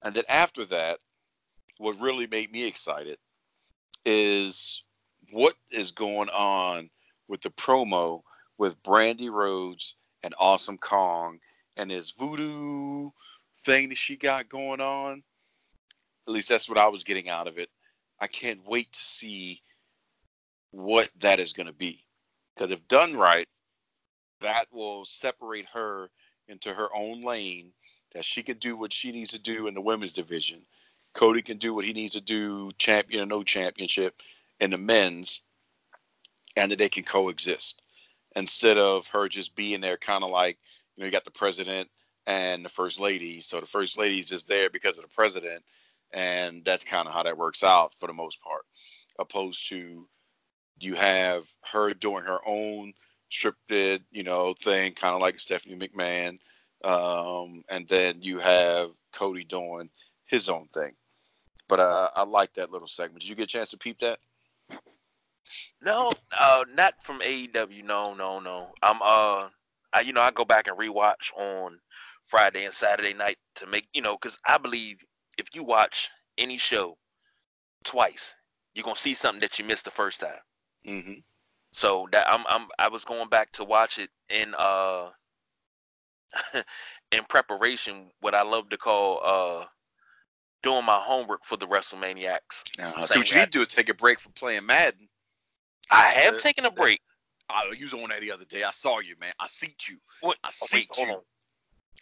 and 0.02 0.14
then 0.14 0.24
after 0.28 0.64
that, 0.66 0.98
what 1.78 2.00
really 2.00 2.26
made 2.26 2.50
me 2.52 2.64
excited 2.64 3.18
is 4.04 4.82
what 5.32 5.54
is 5.70 5.90
going 5.90 6.28
on 6.28 6.90
with 7.28 7.40
the 7.40 7.50
promo 7.50 8.22
with 8.58 8.80
Brandi 8.82 9.30
Rhodes 9.30 9.96
and 10.22 10.34
Awesome 10.38 10.78
Kong 10.78 11.38
and 11.76 11.90
his 11.90 12.10
voodoo 12.10 13.10
thing 13.60 13.88
that 13.88 13.98
she 13.98 14.16
got 14.16 14.48
going 14.48 14.80
on. 14.80 15.22
At 16.26 16.32
least 16.32 16.48
that's 16.48 16.68
what 16.68 16.78
I 16.78 16.88
was 16.88 17.04
getting 17.04 17.28
out 17.28 17.46
of 17.46 17.58
it. 17.58 17.70
I 18.20 18.26
can't 18.26 18.66
wait 18.66 18.92
to 18.92 19.04
see 19.04 19.62
what 20.70 21.10
that 21.20 21.40
is 21.40 21.52
going 21.52 21.66
to 21.66 21.72
be. 21.72 22.04
Because 22.54 22.70
if 22.70 22.86
done 22.88 23.14
right, 23.14 23.46
that 24.40 24.66
will 24.72 25.04
separate 25.04 25.66
her 25.72 26.10
into 26.48 26.72
her 26.72 26.88
own 26.94 27.22
lane, 27.22 27.72
that 28.14 28.24
she 28.24 28.42
can 28.42 28.58
do 28.58 28.76
what 28.76 28.92
she 28.92 29.12
needs 29.12 29.30
to 29.30 29.38
do 29.38 29.66
in 29.66 29.74
the 29.74 29.80
women's 29.80 30.12
division. 30.12 30.62
Cody 31.14 31.42
can 31.42 31.58
do 31.58 31.74
what 31.74 31.84
he 31.84 31.92
needs 31.92 32.12
to 32.12 32.20
do, 32.20 32.70
champion 32.78 33.22
or 33.22 33.26
no 33.26 33.42
championship, 33.42 34.20
in 34.60 34.70
the 34.70 34.78
men's, 34.78 35.42
and 36.56 36.70
that 36.70 36.78
they 36.78 36.88
can 36.88 37.04
coexist 37.04 37.82
instead 38.36 38.78
of 38.78 39.06
her 39.08 39.28
just 39.28 39.56
being 39.56 39.80
there 39.80 39.96
kind 39.96 40.24
of 40.24 40.30
like, 40.30 40.58
you 40.96 41.02
know, 41.02 41.06
you 41.06 41.12
got 41.12 41.24
the 41.24 41.30
president 41.30 41.88
and 42.26 42.64
the 42.64 42.68
first 42.68 42.98
lady. 42.98 43.40
So 43.40 43.60
the 43.60 43.66
first 43.66 43.98
lady 43.98 44.18
is 44.18 44.26
just 44.26 44.48
there 44.48 44.70
because 44.70 44.96
of 44.96 45.04
the 45.04 45.10
president. 45.14 45.62
And 46.12 46.64
that's 46.64 46.84
kind 46.84 47.06
of 47.06 47.14
how 47.14 47.22
that 47.22 47.36
works 47.36 47.62
out 47.62 47.94
for 47.94 48.06
the 48.06 48.12
most 48.12 48.40
part, 48.40 48.62
opposed 49.18 49.68
to 49.68 50.08
you 50.78 50.94
have 50.94 51.46
her 51.72 51.94
doing 51.94 52.24
her 52.24 52.38
own 52.46 52.92
scripted, 53.30 54.02
you 54.10 54.22
know, 54.22 54.54
thing, 54.54 54.92
kind 54.92 55.14
of 55.14 55.20
like 55.20 55.38
Stephanie 55.38 55.76
McMahon. 55.76 56.38
Um, 56.84 57.64
and 57.68 57.88
then 57.88 58.22
you 58.22 58.38
have 58.38 58.90
Cody 59.12 59.44
doing 59.44 59.90
his 60.26 60.48
own 60.48 60.68
thing. 60.72 60.92
But 61.68 61.80
uh, 61.80 62.10
I 62.14 62.22
like 62.24 62.54
that 62.54 62.70
little 62.70 62.88
segment. 62.88 63.22
Did 63.22 63.28
you 63.28 63.34
get 63.34 63.44
a 63.44 63.46
chance 63.46 63.70
to 63.70 63.78
peep 63.78 63.98
that? 64.00 64.20
No, 65.82 66.12
uh, 66.38 66.64
not 66.74 67.02
from 67.02 67.20
AEW. 67.20 67.84
No, 67.84 68.14
no, 68.14 68.40
no. 68.40 68.68
I'm 68.82 68.98
uh, 69.02 69.48
I 69.96 70.00
you 70.00 70.12
know 70.12 70.20
I 70.20 70.30
go 70.30 70.44
back 70.44 70.68
and 70.68 70.76
rewatch 70.76 71.32
on 71.36 71.78
Friday 72.26 72.64
and 72.64 72.74
Saturday 72.74 73.14
night 73.14 73.38
to 73.56 73.66
make 73.66 73.88
you 73.94 74.02
know 74.02 74.16
because 74.20 74.38
I 74.46 74.58
believe 74.58 74.98
if 75.38 75.46
you 75.54 75.64
watch 75.64 76.10
any 76.36 76.58
show 76.58 76.98
twice, 77.82 78.34
you're 78.74 78.84
gonna 78.84 78.96
see 78.96 79.14
something 79.14 79.40
that 79.40 79.58
you 79.58 79.64
missed 79.64 79.86
the 79.86 79.90
first 79.90 80.20
time. 80.20 80.38
Mm-hmm. 80.86 81.20
So 81.72 82.06
that 82.12 82.30
I'm 82.30 82.44
I'm 82.46 82.66
I 82.78 82.88
was 82.88 83.06
going 83.06 83.30
back 83.30 83.52
to 83.52 83.64
watch 83.64 83.98
it 83.98 84.10
in 84.28 84.54
uh 84.58 85.08
in 87.12 87.24
preparation, 87.28 88.10
what 88.20 88.34
I 88.34 88.42
love 88.42 88.68
to 88.68 88.76
call 88.76 89.20
uh 89.24 89.64
doing 90.62 90.84
my 90.84 90.98
homework 90.98 91.44
for 91.44 91.56
the 91.56 91.66
WrestleManiacs. 91.66 92.64
Uh, 92.78 92.84
so 92.84 93.18
what 93.18 93.30
you 93.30 93.38
need 93.38 93.44
to 93.44 93.50
do 93.50 93.62
is 93.62 93.68
take 93.68 93.88
a 93.88 93.94
break 93.94 94.20
from 94.20 94.32
playing 94.32 94.66
Madden. 94.66 95.08
I 95.90 96.08
have 96.08 96.34
uh, 96.34 96.38
taken 96.38 96.66
a 96.66 96.70
break. 96.70 97.00
I 97.48 97.72
you 97.76 97.84
was 97.84 97.94
on 97.94 98.08
that 98.08 98.20
the 98.20 98.32
other 98.32 98.44
day. 98.44 98.64
I 98.64 98.70
saw 98.70 98.98
you, 99.00 99.14
man. 99.20 99.32
I 99.38 99.46
see 99.46 99.74
you. 99.88 99.96
What? 100.20 100.36
I 100.42 100.50
see 100.50 100.88
okay, 100.92 101.10
you. 101.10 101.20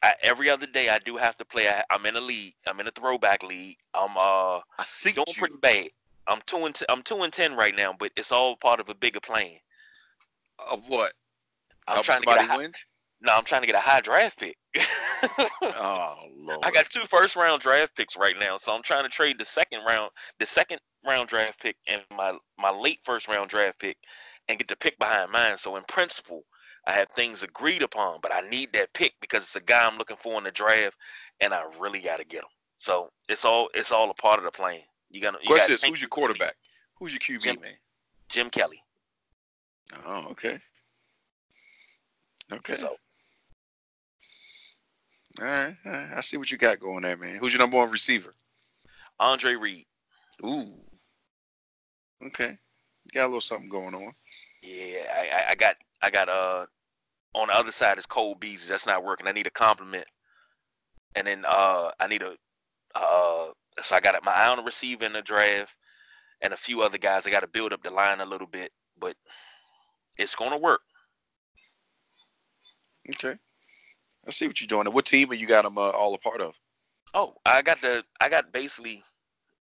I, 0.02 0.14
every 0.22 0.50
other 0.50 0.66
day 0.66 0.88
I 0.88 0.98
do 0.98 1.16
have 1.16 1.36
to 1.38 1.44
play. 1.44 1.68
I, 1.68 1.82
am 1.90 2.06
in 2.06 2.16
a 2.16 2.20
league. 2.20 2.54
I'm 2.66 2.80
in 2.80 2.86
a 2.86 2.90
throwback 2.90 3.42
league. 3.42 3.76
I'm 3.94 4.16
uh 4.16 4.60
I 4.78 4.84
see 4.84 5.12
doing 5.12 5.26
you. 5.28 5.34
pretty 5.34 5.56
bad. 5.60 5.88
I'm 6.26 6.40
two 6.46 6.64
and 6.64 6.74
t- 6.74 6.86
I'm 6.88 7.02
two 7.02 7.22
and 7.22 7.32
ten 7.32 7.54
right 7.54 7.74
now, 7.76 7.94
but 7.98 8.12
it's 8.16 8.32
all 8.32 8.56
part 8.56 8.80
of 8.80 8.88
a 8.88 8.94
bigger 8.94 9.20
plan. 9.20 9.56
Of 10.70 10.82
what? 10.88 11.12
I'm 11.86 11.94
Help 11.94 12.06
trying 12.06 12.20
to 12.22 12.26
get 12.26 12.38
a 12.38 12.42
high, 12.42 12.68
No, 13.20 13.34
I'm 13.34 13.44
trying 13.44 13.60
to 13.60 13.66
get 13.66 13.76
a 13.76 13.80
high 13.80 14.00
draft 14.00 14.38
pick. 14.38 14.56
oh 15.62 16.16
lord! 16.36 16.60
I 16.62 16.70
got 16.70 16.88
two 16.88 17.04
first 17.06 17.36
round 17.36 17.60
draft 17.60 17.94
picks 17.96 18.16
right 18.16 18.36
now, 18.38 18.56
so 18.56 18.74
I'm 18.74 18.82
trying 18.82 19.04
to 19.04 19.10
trade 19.10 19.38
the 19.38 19.44
second 19.44 19.80
round, 19.86 20.10
the 20.38 20.46
second 20.46 20.80
round 21.06 21.28
draft 21.28 21.60
pick, 21.60 21.76
and 21.86 22.02
my 22.16 22.36
my 22.58 22.70
late 22.70 23.00
first 23.02 23.28
round 23.28 23.50
draft 23.50 23.78
pick, 23.78 23.96
and 24.48 24.58
get 24.58 24.68
the 24.68 24.76
pick 24.76 24.98
behind 24.98 25.30
mine. 25.30 25.56
So 25.56 25.76
in 25.76 25.84
principle, 25.84 26.44
I 26.86 26.92
have 26.92 27.08
things 27.16 27.42
agreed 27.42 27.82
upon, 27.82 28.18
but 28.22 28.32
I 28.34 28.42
need 28.48 28.72
that 28.74 28.92
pick 28.92 29.14
because 29.20 29.42
it's 29.42 29.56
a 29.56 29.60
guy 29.60 29.86
I'm 29.86 29.98
looking 29.98 30.16
for 30.16 30.36
in 30.38 30.44
the 30.44 30.50
draft, 30.50 30.96
and 31.40 31.54
I 31.54 31.62
really 31.78 32.00
got 32.00 32.18
to 32.18 32.24
get 32.24 32.42
him. 32.42 32.50
So 32.76 33.10
it's 33.28 33.44
all 33.44 33.68
it's 33.74 33.92
all 33.92 34.10
a 34.10 34.14
part 34.14 34.38
of 34.38 34.44
the 34.44 34.50
plan. 34.50 34.80
You 35.10 35.20
got 35.20 35.40
to. 35.40 35.46
Question 35.46 35.74
is, 35.74 35.82
who's 35.82 36.00
your 36.00 36.08
quarterback? 36.08 36.54
Who's 36.98 37.12
your 37.12 37.20
QB 37.20 37.42
Jim, 37.42 37.60
man? 37.60 37.72
Jim 38.28 38.50
Kelly. 38.50 38.82
Oh, 40.06 40.26
okay. 40.30 40.58
Okay. 42.52 42.74
So. 42.74 42.96
All 45.40 45.46
right, 45.46 45.76
all 45.84 45.92
right, 45.92 46.10
I 46.14 46.20
see 46.20 46.36
what 46.36 46.52
you 46.52 46.58
got 46.58 46.78
going 46.78 47.02
there, 47.02 47.16
man. 47.16 47.38
Who's 47.38 47.52
your 47.52 47.58
number 47.58 47.76
one 47.76 47.90
receiver? 47.90 48.36
Andre 49.18 49.54
Reed. 49.54 49.84
Ooh. 50.46 50.72
Okay. 52.24 52.56
Got 53.12 53.24
a 53.24 53.26
little 53.26 53.40
something 53.40 53.68
going 53.68 53.94
on. 53.94 54.12
Yeah, 54.62 55.02
I, 55.14 55.50
I 55.50 55.54
got 55.54 55.76
I 56.02 56.10
got 56.10 56.28
uh 56.28 56.66
on 57.34 57.48
the 57.48 57.54
other 57.54 57.72
side 57.72 57.98
is 57.98 58.06
Cole 58.06 58.34
Beasley. 58.34 58.70
That's 58.70 58.86
not 58.86 59.04
working. 59.04 59.26
I 59.26 59.32
need 59.32 59.46
a 59.46 59.50
compliment. 59.50 60.06
And 61.14 61.26
then 61.26 61.44
uh 61.46 61.90
I 62.00 62.06
need 62.06 62.22
a 62.22 62.34
uh 62.94 63.52
so 63.82 63.96
I 63.96 64.00
got 64.00 64.22
my 64.24 64.32
eye 64.32 64.48
on 64.48 64.58
the 64.58 64.62
receiver 64.62 65.04
in 65.04 65.12
the 65.12 65.22
draft 65.22 65.76
and 66.40 66.52
a 66.52 66.56
few 66.56 66.82
other 66.82 66.98
guys. 66.98 67.26
I 67.26 67.30
got 67.30 67.40
to 67.40 67.48
build 67.48 67.72
up 67.72 67.82
the 67.82 67.90
line 67.90 68.20
a 68.20 68.26
little 68.26 68.46
bit, 68.46 68.70
but 68.98 69.16
it's 70.16 70.34
gonna 70.34 70.58
work. 70.58 70.82
Okay. 73.10 73.36
I 74.26 74.30
see 74.30 74.46
what 74.46 74.60
you're 74.60 74.68
doing. 74.68 74.86
What 74.92 75.04
team 75.04 75.30
are 75.30 75.34
you 75.34 75.46
got 75.46 75.64
them 75.64 75.76
uh, 75.76 75.90
all 75.90 76.14
a 76.14 76.18
part 76.18 76.40
of? 76.40 76.54
Oh, 77.12 77.34
I 77.44 77.62
got 77.62 77.80
the 77.80 78.04
I 78.20 78.28
got 78.28 78.52
basically 78.52 79.02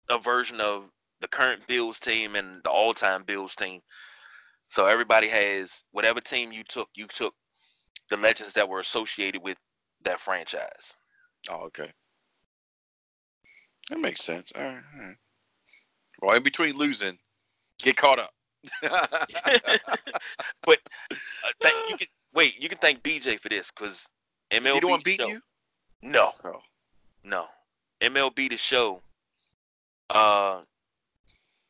a 0.09 0.18
version 0.18 0.61
of 0.61 0.84
the 1.22 1.28
current 1.28 1.66
Bills 1.66 1.98
team 1.98 2.34
and 2.34 2.62
the 2.64 2.70
all-time 2.70 3.22
Bills 3.22 3.54
team. 3.54 3.80
So 4.68 4.86
everybody 4.86 5.28
has 5.28 5.82
whatever 5.92 6.20
team 6.20 6.52
you 6.52 6.64
took, 6.64 6.88
you 6.94 7.06
took 7.06 7.34
the 8.10 8.16
legends 8.16 8.52
that 8.54 8.68
were 8.68 8.80
associated 8.80 9.42
with 9.42 9.56
that 10.04 10.20
franchise. 10.20 10.94
Oh, 11.48 11.64
okay. 11.66 11.90
That 13.90 14.00
makes 14.00 14.22
sense. 14.22 14.52
All 14.54 14.62
right. 14.62 14.82
All 14.94 15.06
right. 15.06 15.16
Well, 16.20 16.36
in 16.36 16.42
between 16.42 16.76
losing, 16.76 17.18
get 17.78 17.96
caught 17.96 18.18
up. 18.18 18.32
but 18.82 20.78
uh, 21.10 21.16
th- 21.60 21.74
you 21.90 21.96
can 21.96 22.06
wait. 22.32 22.62
You 22.62 22.68
can 22.68 22.78
thank 22.78 23.02
BJ 23.02 23.40
for 23.40 23.48
this 23.48 23.72
because 23.72 24.08
MLB. 24.52 24.74
He 24.74 24.80
don't 24.80 25.04
beat 25.04 25.20
you? 25.20 25.40
No. 26.00 26.30
Oh. 26.44 26.60
No. 27.24 27.46
MLB 28.00 28.50
the 28.50 28.56
show. 28.56 29.00
Uh, 30.10 30.60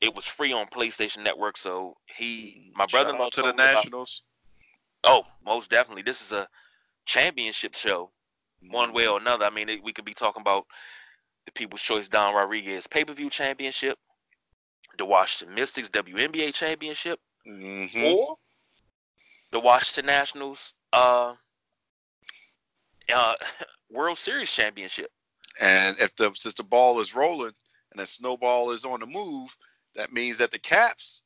it 0.03 0.15
was 0.15 0.25
free 0.25 0.53
on 0.53 0.67
PlayStation 0.67 1.23
Network, 1.23 1.57
so 1.57 1.97
he, 2.07 2.73
my 2.75 2.87
brother-in-law, 2.87 3.31
to 3.31 3.43
the 3.43 3.53
Nationals. 3.53 4.23
About, 5.05 5.25
oh, 5.25 5.27
most 5.47 5.71
definitely. 5.71 6.03
This 6.03 6.21
is 6.21 6.33
a 6.33 6.49
championship 7.07 7.75
show, 7.75 8.11
one 8.69 8.93
way 8.93 9.07
or 9.07 9.21
another. 9.21 9.45
I 9.45 9.51
mean, 9.51 9.69
it, 9.69 9.83
we 9.83 9.93
could 9.93 10.05
be 10.05 10.13
talking 10.13 10.41
about 10.41 10.67
the 11.47 11.53
People's 11.53 11.83
Choice 11.83 12.09
Don 12.09 12.35
Rodriguez 12.35 12.89
pay-per-view 12.89 13.31
championship, 13.31 13.97
the 14.99 15.07
Washington 15.07 15.55
Mystics 15.55 15.89
WNBA 15.91 16.53
championship, 16.53 17.21
mm-hmm. 17.49 18.05
or 18.05 18.37
the 19.53 19.61
Washington 19.61 20.07
Nationals 20.07 20.75
uh, 20.93 21.35
uh, 23.15 23.35
World 23.91 24.19
Series 24.19 24.53
championship. 24.53 25.13
And 25.61 25.97
if 26.01 26.17
the 26.17 26.33
since 26.35 26.55
the 26.55 26.65
ball 26.65 26.99
is 27.01 27.15
rolling 27.15 27.53
and 27.93 28.01
the 28.01 28.07
snowball 28.07 28.73
is 28.73 28.85
on 28.85 28.99
the 28.99 29.07
move, 29.07 29.57
that 29.95 30.13
means 30.13 30.39
that 30.39 30.51
the 30.51 30.59
Caps 30.59 31.23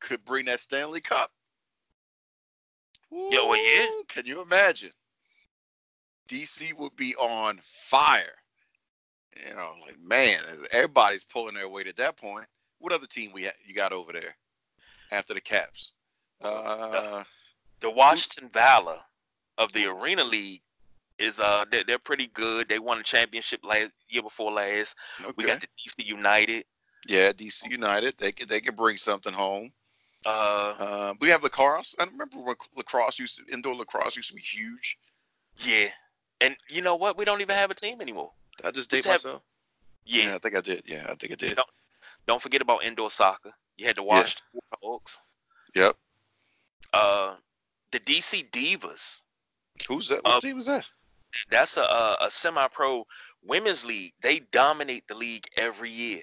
could 0.00 0.24
bring 0.24 0.46
that 0.46 0.60
Stanley 0.60 1.00
Cup. 1.00 1.30
Ooh, 3.12 3.28
Yo, 3.30 3.48
well, 3.48 3.76
yeah. 3.76 3.86
Can 4.08 4.26
you 4.26 4.42
imagine? 4.42 4.90
DC 6.28 6.72
would 6.74 6.96
be 6.96 7.14
on 7.16 7.60
fire. 7.62 8.34
You 9.36 9.54
know, 9.54 9.72
like 9.86 9.98
man, 10.00 10.40
everybody's 10.70 11.24
pulling 11.24 11.54
their 11.54 11.68
weight 11.68 11.86
at 11.86 11.96
that 11.96 12.16
point. 12.16 12.46
What 12.78 12.92
other 12.92 13.06
team 13.06 13.32
we 13.32 13.44
ha- 13.44 13.50
you 13.66 13.74
got 13.74 13.92
over 13.92 14.12
there 14.12 14.34
after 15.10 15.34
the 15.34 15.40
Caps? 15.40 15.92
Uh, 16.42 17.22
the 17.80 17.90
Washington 17.90 18.50
Valor 18.52 18.98
of 19.58 19.72
the 19.72 19.86
Arena 19.86 20.24
League 20.24 20.62
is 21.18 21.40
uh 21.40 21.64
they're, 21.70 21.84
they're 21.84 21.98
pretty 21.98 22.28
good. 22.28 22.68
They 22.68 22.78
won 22.78 22.98
a 22.98 23.02
championship 23.02 23.60
last 23.64 23.92
year 24.08 24.22
before 24.22 24.52
last. 24.52 24.96
Okay. 25.20 25.32
We 25.36 25.44
got 25.44 25.60
the 25.60 25.68
DC 25.78 26.04
United. 26.04 26.64
Yeah, 27.06 27.32
DC 27.32 27.70
United. 27.70 28.14
They 28.18 28.32
could 28.32 28.48
they 28.48 28.60
could 28.60 28.76
bring 28.76 28.96
something 28.96 29.32
home. 29.32 29.72
Uh, 30.24 30.28
uh, 30.78 31.14
we 31.20 31.28
have 31.28 31.42
lacrosse. 31.42 31.94
I 31.98 32.04
remember 32.04 32.38
when 32.38 32.54
lacrosse 32.76 33.18
used 33.18 33.38
to, 33.38 33.52
indoor 33.52 33.74
lacrosse 33.74 34.16
used 34.16 34.28
to 34.28 34.34
be 34.36 34.40
huge. 34.40 34.96
Yeah, 35.58 35.88
And 36.40 36.56
you 36.68 36.80
know 36.80 36.94
what? 36.94 37.18
We 37.18 37.24
don't 37.24 37.40
even 37.40 37.56
have 37.56 37.70
a 37.70 37.74
team 37.74 38.00
anymore. 38.00 38.30
Did 38.56 38.66
I 38.66 38.70
just 38.70 38.88
date 38.90 39.04
have- 39.04 39.14
myself? 39.24 39.42
Yeah. 40.04 40.34
I 40.34 40.38
think 40.38 40.54
I 40.56 40.60
did. 40.60 40.82
Yeah, 40.86 41.06
I 41.08 41.14
think 41.16 41.32
I 41.32 41.36
did. 41.36 41.56
Don't- 41.56 41.68
Don't 42.26 42.40
forget 42.40 42.62
about 42.62 42.84
indoor 42.84 43.10
soccer. 43.10 43.52
You 43.76 43.86
had 43.86 43.96
to 43.96 44.02
watch 44.04 44.36
the 44.54 44.60
Warhawks. 44.82 45.18
Yep. 45.74 45.96
Uh, 46.92 47.34
the 47.90 47.98
DC 48.00 48.48
Divas. 48.50 49.22
Who's 49.88 50.08
that? 50.08 50.22
What 50.24 50.34
Uh, 50.36 50.40
team 50.40 50.56
was 50.56 50.66
that? 50.66 50.84
That's 51.50 51.76
a, 51.76 51.82
a, 51.82 52.16
a 52.22 52.30
semi-pro 52.30 53.06
women's 53.42 53.84
league. 53.84 54.12
They 54.20 54.40
dominate 54.52 55.08
the 55.08 55.14
league 55.14 55.46
every 55.56 55.90
year. 55.90 56.22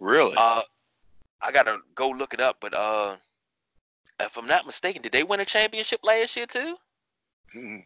Really? 0.00 0.34
Uh, 0.36 0.62
I 1.42 1.52
gotta 1.52 1.78
go 1.94 2.08
look 2.08 2.34
it 2.34 2.40
up, 2.40 2.56
but 2.60 2.74
uh, 2.74 3.16
if 4.18 4.36
I'm 4.36 4.46
not 4.46 4.66
mistaken, 4.66 5.02
did 5.02 5.12
they 5.12 5.22
win 5.22 5.40
a 5.40 5.44
championship 5.44 6.00
last 6.02 6.36
year 6.36 6.46
too? 6.46 6.76
Hmm. 7.52 7.76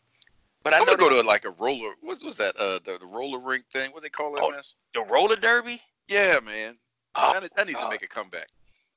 But 0.62 0.72
I 0.72 0.78
I'm 0.78 0.86
gonna 0.86 0.96
go 0.96 1.10
to 1.10 1.20
like 1.26 1.44
a 1.44 1.50
roller. 1.50 1.92
What 2.00 2.22
was 2.22 2.36
that? 2.38 2.56
Uh, 2.56 2.78
the, 2.84 2.98
the 2.98 3.06
roller 3.06 3.38
rink 3.38 3.64
thing. 3.72 3.92
What 3.92 4.02
they 4.02 4.08
call 4.08 4.32
that 4.34 4.42
Oh, 4.42 4.50
mess? 4.50 4.76
the 4.94 5.02
roller 5.02 5.36
derby. 5.36 5.80
Yeah, 6.08 6.38
man. 6.42 6.78
Oh, 7.14 7.38
that, 7.38 7.54
that 7.54 7.66
needs 7.66 7.78
to 7.80 7.88
make 7.88 8.02
a 8.02 8.08
comeback. 8.08 8.48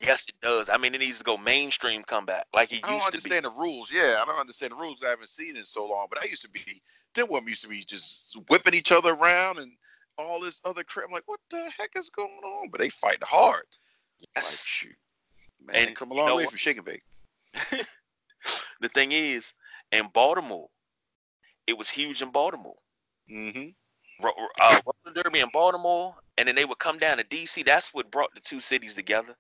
yes, 0.02 0.28
it 0.30 0.36
does. 0.42 0.70
I 0.70 0.78
mean, 0.78 0.96
it 0.96 1.00
needs 1.00 1.20
to 1.20 1.24
go 1.24 1.38
mainstream 1.38 2.04
comeback 2.04 2.46
like 2.54 2.72
it 2.72 2.84
I 2.84 2.88
don't 2.88 2.96
used 2.96 3.04
to 3.04 3.08
understand 3.14 3.46
the 3.46 3.52
rules. 3.52 3.92
Yeah, 3.92 4.20
I 4.22 4.26
don't 4.26 4.40
understand 4.40 4.72
the 4.72 4.76
rules. 4.76 5.04
I 5.06 5.10
haven't 5.10 5.30
seen 5.30 5.56
it 5.56 5.60
in 5.60 5.66
so 5.66 5.86
long. 5.88 6.08
But 6.10 6.24
I 6.24 6.28
used 6.28 6.42
to 6.44 6.50
be. 6.50 6.82
Them 7.14 7.28
women 7.30 7.50
used 7.50 7.64
to 7.64 7.68
be 7.70 7.80
just 7.80 8.38
whipping 8.50 8.74
each 8.74 8.92
other 8.92 9.14
around 9.14 9.58
and 9.60 9.72
all 10.18 10.40
this 10.40 10.62
other 10.66 10.84
crap. 10.84 11.06
I'm 11.08 11.14
like, 11.14 11.28
what 11.28 11.40
the 11.50 11.70
heck 11.78 11.92
is 11.96 12.10
going 12.10 12.30
on? 12.44 12.70
But 12.70 12.80
they 12.80 12.90
fight 12.90 13.24
hard. 13.24 13.64
Like, 14.20 14.30
Yes. 14.36 14.66
shoot. 14.66 14.96
Man, 15.64 15.76
And 15.88 15.96
come 15.96 16.12
a 16.12 16.14
long 16.14 16.36
way 16.38 16.44
what? 16.44 16.50
from 16.52 16.58
shake 16.58 16.78
and 16.78 16.86
bake. 16.86 17.04
the 18.82 18.90
thing 18.90 19.12
is, 19.12 19.54
in 19.92 20.08
Baltimore, 20.14 20.70
it 21.66 21.78
was 21.78 21.90
huge 21.90 22.22
in 22.22 22.32
Baltimore. 22.32 22.76
Mm-hmm. 23.32 23.70
Uh, 24.62 24.82
roller 25.06 25.14
derby 25.24 25.40
in 25.42 25.50
Baltimore, 25.54 26.16
and 26.38 26.48
then 26.48 26.56
they 26.56 26.66
would 26.66 26.80
come 26.80 26.98
down 26.98 27.18
to 27.18 27.24
DC. 27.26 27.64
That's 27.66 27.94
what 27.94 28.10
brought 28.10 28.34
the 28.34 28.42
two 28.42 28.60
cities 28.60 28.96
together. 28.96 29.36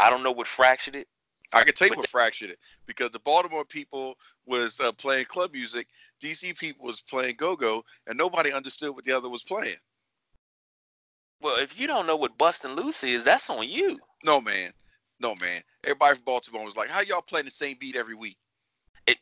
I 0.00 0.10
don't 0.10 0.24
know 0.24 0.32
what 0.32 0.48
fractured 0.48 0.96
it. 0.96 1.06
I 1.52 1.62
can 1.62 1.74
tell 1.74 1.86
you 1.88 1.94
what 1.96 2.08
fractured 2.08 2.50
it 2.50 2.58
because 2.86 3.12
the 3.12 3.20
Baltimore 3.20 3.64
people 3.64 4.16
was 4.46 4.80
uh, 4.80 4.90
playing 4.92 5.26
club 5.26 5.52
music, 5.52 5.86
DC 6.24 6.56
people 6.56 6.86
was 6.86 7.00
playing 7.02 7.34
go-go, 7.36 7.84
and 8.06 8.16
nobody 8.16 8.50
understood 8.52 8.94
what 8.94 9.04
the 9.04 9.12
other 9.12 9.28
was 9.28 9.42
playing. 9.42 9.76
Well, 11.42 11.56
if 11.60 11.78
you 11.78 11.86
don't 11.86 12.06
know 12.06 12.16
what 12.16 12.38
busting 12.38 12.72
loose 12.74 13.04
is, 13.04 13.24
that's 13.24 13.50
on 13.50 13.68
you. 13.68 13.98
No 14.24 14.40
man, 14.40 14.72
no 15.20 15.34
man. 15.36 15.62
Everybody 15.84 16.14
from 16.16 16.24
Baltimore 16.24 16.64
was 16.64 16.76
like, 16.76 16.88
"How 16.88 17.02
y'all 17.02 17.20
playing 17.20 17.44
the 17.44 17.50
same 17.50 17.76
beat 17.78 17.96
every 17.96 18.14
week?" 18.14 18.38
It 19.06 19.18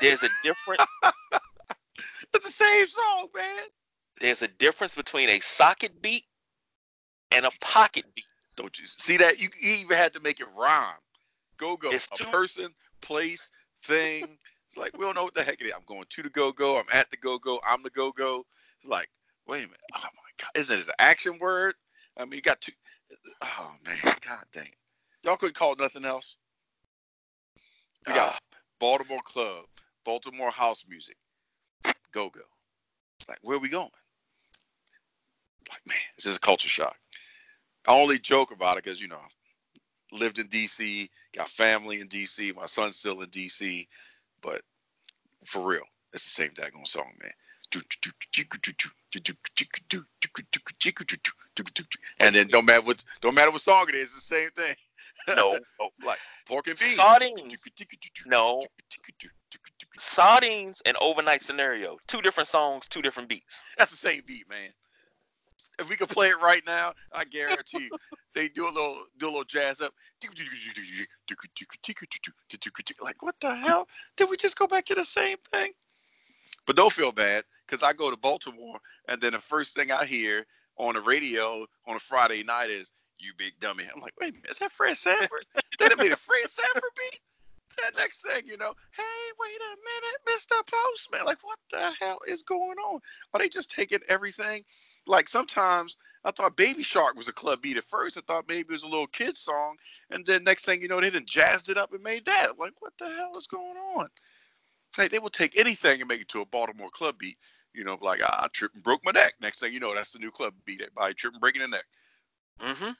There's 0.00 0.22
a 0.22 0.28
difference. 0.42 0.82
It's 2.34 2.44
the 2.44 2.52
same 2.52 2.86
song, 2.86 3.28
man. 3.34 3.62
there's 4.20 4.42
a 4.42 4.48
difference 4.48 4.94
between 4.94 5.30
a 5.30 5.40
socket 5.40 6.02
beat 6.02 6.24
and 7.30 7.46
a 7.46 7.50
pocket 7.62 8.04
beat. 8.14 8.26
Don't 8.56 8.78
you 8.78 8.86
see 8.86 9.16
that? 9.16 9.38
You, 9.40 9.48
you 9.58 9.70
even 9.72 9.96
had 9.96 10.12
to 10.12 10.20
make 10.20 10.40
it 10.40 10.46
rhyme. 10.54 10.96
Go-go, 11.56 11.90
It's 11.90 12.08
a 12.12 12.16
too- 12.16 12.24
person, 12.30 12.74
place, 13.00 13.48
thing. 13.84 14.36
Like 14.76 14.96
we 14.96 15.04
don't 15.04 15.14
know 15.14 15.24
what 15.24 15.34
the 15.34 15.42
heck 15.42 15.60
it 15.60 15.66
is. 15.66 15.72
I'm 15.74 15.84
going 15.86 16.04
to 16.08 16.22
the 16.22 16.30
go-go. 16.30 16.78
I'm 16.78 16.84
at 16.92 17.10
the 17.10 17.16
go-go. 17.16 17.60
I'm 17.68 17.82
the 17.82 17.90
go-go. 17.90 18.44
It's 18.78 18.88
like, 18.88 19.08
wait 19.46 19.60
a 19.64 19.66
minute. 19.66 19.80
Oh 19.94 20.00
my 20.02 20.30
God, 20.38 20.50
isn't 20.54 20.80
it 20.80 20.88
an 20.88 20.94
action 20.98 21.38
word? 21.38 21.74
I 22.16 22.24
mean, 22.24 22.34
you 22.34 22.42
got 22.42 22.60
two. 22.60 22.72
Oh 23.42 23.72
man, 23.84 23.96
God 24.04 24.44
dang 24.52 24.66
it. 24.66 24.74
Y'all 25.22 25.36
couldn't 25.36 25.56
call 25.56 25.72
it 25.72 25.78
nothing 25.78 26.04
else. 26.04 26.36
We 28.06 28.12
got 28.12 28.34
Ah, 28.34 28.38
Baltimore 28.78 29.22
Club, 29.24 29.64
Baltimore 30.04 30.50
House 30.50 30.84
Music, 30.88 31.16
Go 32.12 32.30
Go. 32.30 32.42
Like, 33.28 33.38
where 33.42 33.56
are 33.56 33.60
we 33.60 33.68
going? 33.68 33.90
Like, 35.68 35.80
man, 35.86 35.96
this 36.16 36.26
is 36.26 36.36
a 36.36 36.40
culture 36.40 36.68
shock. 36.68 36.96
I 37.88 37.92
only 37.92 38.18
joke 38.18 38.52
about 38.52 38.76
it 38.76 38.84
because, 38.84 39.00
you 39.00 39.08
know, 39.08 39.20
lived 40.12 40.38
in 40.38 40.48
DC, 40.48 41.08
got 41.34 41.48
family 41.48 42.00
in 42.00 42.08
DC, 42.08 42.54
my 42.54 42.66
son's 42.66 42.96
still 42.96 43.20
in 43.22 43.30
DC, 43.30 43.86
but 44.46 44.62
for 45.44 45.62
real, 45.62 45.82
it's 46.12 46.24
the 46.24 46.30
same 46.30 46.50
daggone 46.50 46.86
song, 46.86 47.12
man. 47.20 47.32
And 52.20 52.34
then 52.34 52.48
don't 52.48 52.64
matter 52.64 52.82
what 52.82 53.02
don't 53.20 53.34
matter 53.34 53.50
what 53.50 53.60
song 53.60 53.86
it 53.88 53.96
is, 53.96 54.14
it's 54.14 54.14
the 54.14 54.20
same 54.20 54.50
thing. 54.50 54.76
no, 55.28 55.58
no. 55.80 56.14
Pork 56.46 56.68
and 56.68 56.78
beans. 56.78 56.94
Sardines. 56.94 57.68
No. 58.26 58.62
Sardines 59.98 60.82
and 60.86 60.96
overnight 61.00 61.42
scenario. 61.42 61.98
Two 62.06 62.22
different 62.22 62.48
songs, 62.48 62.86
two 62.88 63.02
different 63.02 63.28
beats. 63.28 63.64
That's 63.76 63.90
the 63.90 63.96
same 63.96 64.22
beat, 64.26 64.48
man. 64.48 64.70
If 65.78 65.90
we 65.90 65.96
could 65.96 66.08
play 66.08 66.28
it 66.28 66.40
right 66.42 66.62
now, 66.66 66.94
I 67.12 67.24
guarantee 67.24 67.84
you, 67.90 67.98
they 68.34 68.48
do 68.48 68.64
a 68.64 68.72
little 68.72 69.04
do 69.18 69.26
a 69.26 69.28
little 69.28 69.44
jazz 69.44 69.80
up. 69.80 69.92
Like 73.02 73.22
what 73.22 73.34
the 73.40 73.54
hell? 73.54 73.88
Did 74.16 74.30
we 74.30 74.36
just 74.36 74.58
go 74.58 74.66
back 74.66 74.86
to 74.86 74.94
the 74.94 75.04
same 75.04 75.36
thing? 75.52 75.72
But 76.66 76.76
don't 76.76 76.92
feel 76.92 77.12
bad, 77.12 77.44
because 77.66 77.82
I 77.82 77.92
go 77.92 78.10
to 78.10 78.16
Baltimore 78.16 78.78
and 79.08 79.20
then 79.20 79.32
the 79.32 79.38
first 79.38 79.76
thing 79.76 79.92
I 79.92 80.04
hear 80.04 80.46
on 80.76 80.94
the 80.94 81.00
radio 81.00 81.66
on 81.86 81.96
a 81.96 82.00
Friday 82.00 82.42
night 82.42 82.70
is 82.70 82.92
you 83.18 83.32
big 83.38 83.52
dummy. 83.60 83.84
I'm 83.94 84.00
like, 84.00 84.14
wait 84.20 84.34
is 84.48 84.58
that 84.58 84.72
Fred 84.72 84.96
Sanford? 84.96 85.44
done 85.78 85.90
made 85.98 86.12
a 86.12 86.16
Fred 86.16 86.48
Sanford 86.48 86.82
beat? 86.96 87.20
That 87.82 87.96
next 87.98 88.22
thing, 88.22 88.42
you 88.46 88.56
know, 88.56 88.72
hey, 88.92 89.02
wait 89.38 89.60
a 89.60 89.76
minute, 89.76 90.20
Mr. 90.26 90.56
Postman. 90.66 91.26
Like, 91.26 91.38
what 91.42 91.58
the 91.70 91.92
hell 92.00 92.18
is 92.26 92.42
going 92.42 92.78
on? 92.78 93.00
Are 93.34 93.38
they 93.38 93.50
just 93.50 93.70
taking 93.70 94.00
everything? 94.08 94.64
Like 95.06 95.28
sometimes 95.28 95.96
I 96.24 96.30
thought 96.30 96.56
Baby 96.56 96.82
Shark 96.82 97.16
was 97.16 97.28
a 97.28 97.32
club 97.32 97.62
beat 97.62 97.76
at 97.76 97.84
first. 97.84 98.16
I 98.18 98.20
thought 98.26 98.46
maybe 98.48 98.66
it 98.68 98.72
was 98.72 98.82
a 98.82 98.88
little 98.88 99.06
kid 99.06 99.36
song, 99.36 99.76
and 100.10 100.26
then 100.26 100.44
next 100.44 100.64
thing 100.64 100.82
you 100.82 100.88
know, 100.88 101.00
they 101.00 101.10
didn't 101.10 101.28
jazzed 101.28 101.68
it 101.68 101.78
up 101.78 101.92
and 101.92 102.02
made 102.02 102.24
that. 102.24 102.58
Like, 102.58 102.72
what 102.80 102.92
the 102.98 103.08
hell 103.08 103.36
is 103.36 103.46
going 103.46 103.76
on? 103.96 104.08
Like 104.98 105.10
they 105.10 105.18
will 105.18 105.30
take 105.30 105.58
anything 105.58 106.00
and 106.00 106.08
make 106.08 106.22
it 106.22 106.28
to 106.28 106.40
a 106.40 106.46
Baltimore 106.46 106.90
club 106.90 107.16
beat. 107.18 107.36
You 107.74 107.84
know, 107.84 107.98
like 108.00 108.22
I, 108.22 108.44
I 108.44 108.46
tripped 108.52 108.74
and 108.74 108.84
broke 108.84 109.04
my 109.04 109.12
neck. 109.12 109.34
Next 109.40 109.60
thing 109.60 109.72
you 109.72 109.80
know, 109.80 109.94
that's 109.94 110.12
the 110.12 110.18
new 110.18 110.30
club 110.30 110.54
beat. 110.64 110.80
Everybody 110.80 111.14
tripping, 111.14 111.40
breaking 111.40 111.62
the 111.62 111.68
neck. 111.68 111.84
Mm-hmm. 112.60 112.90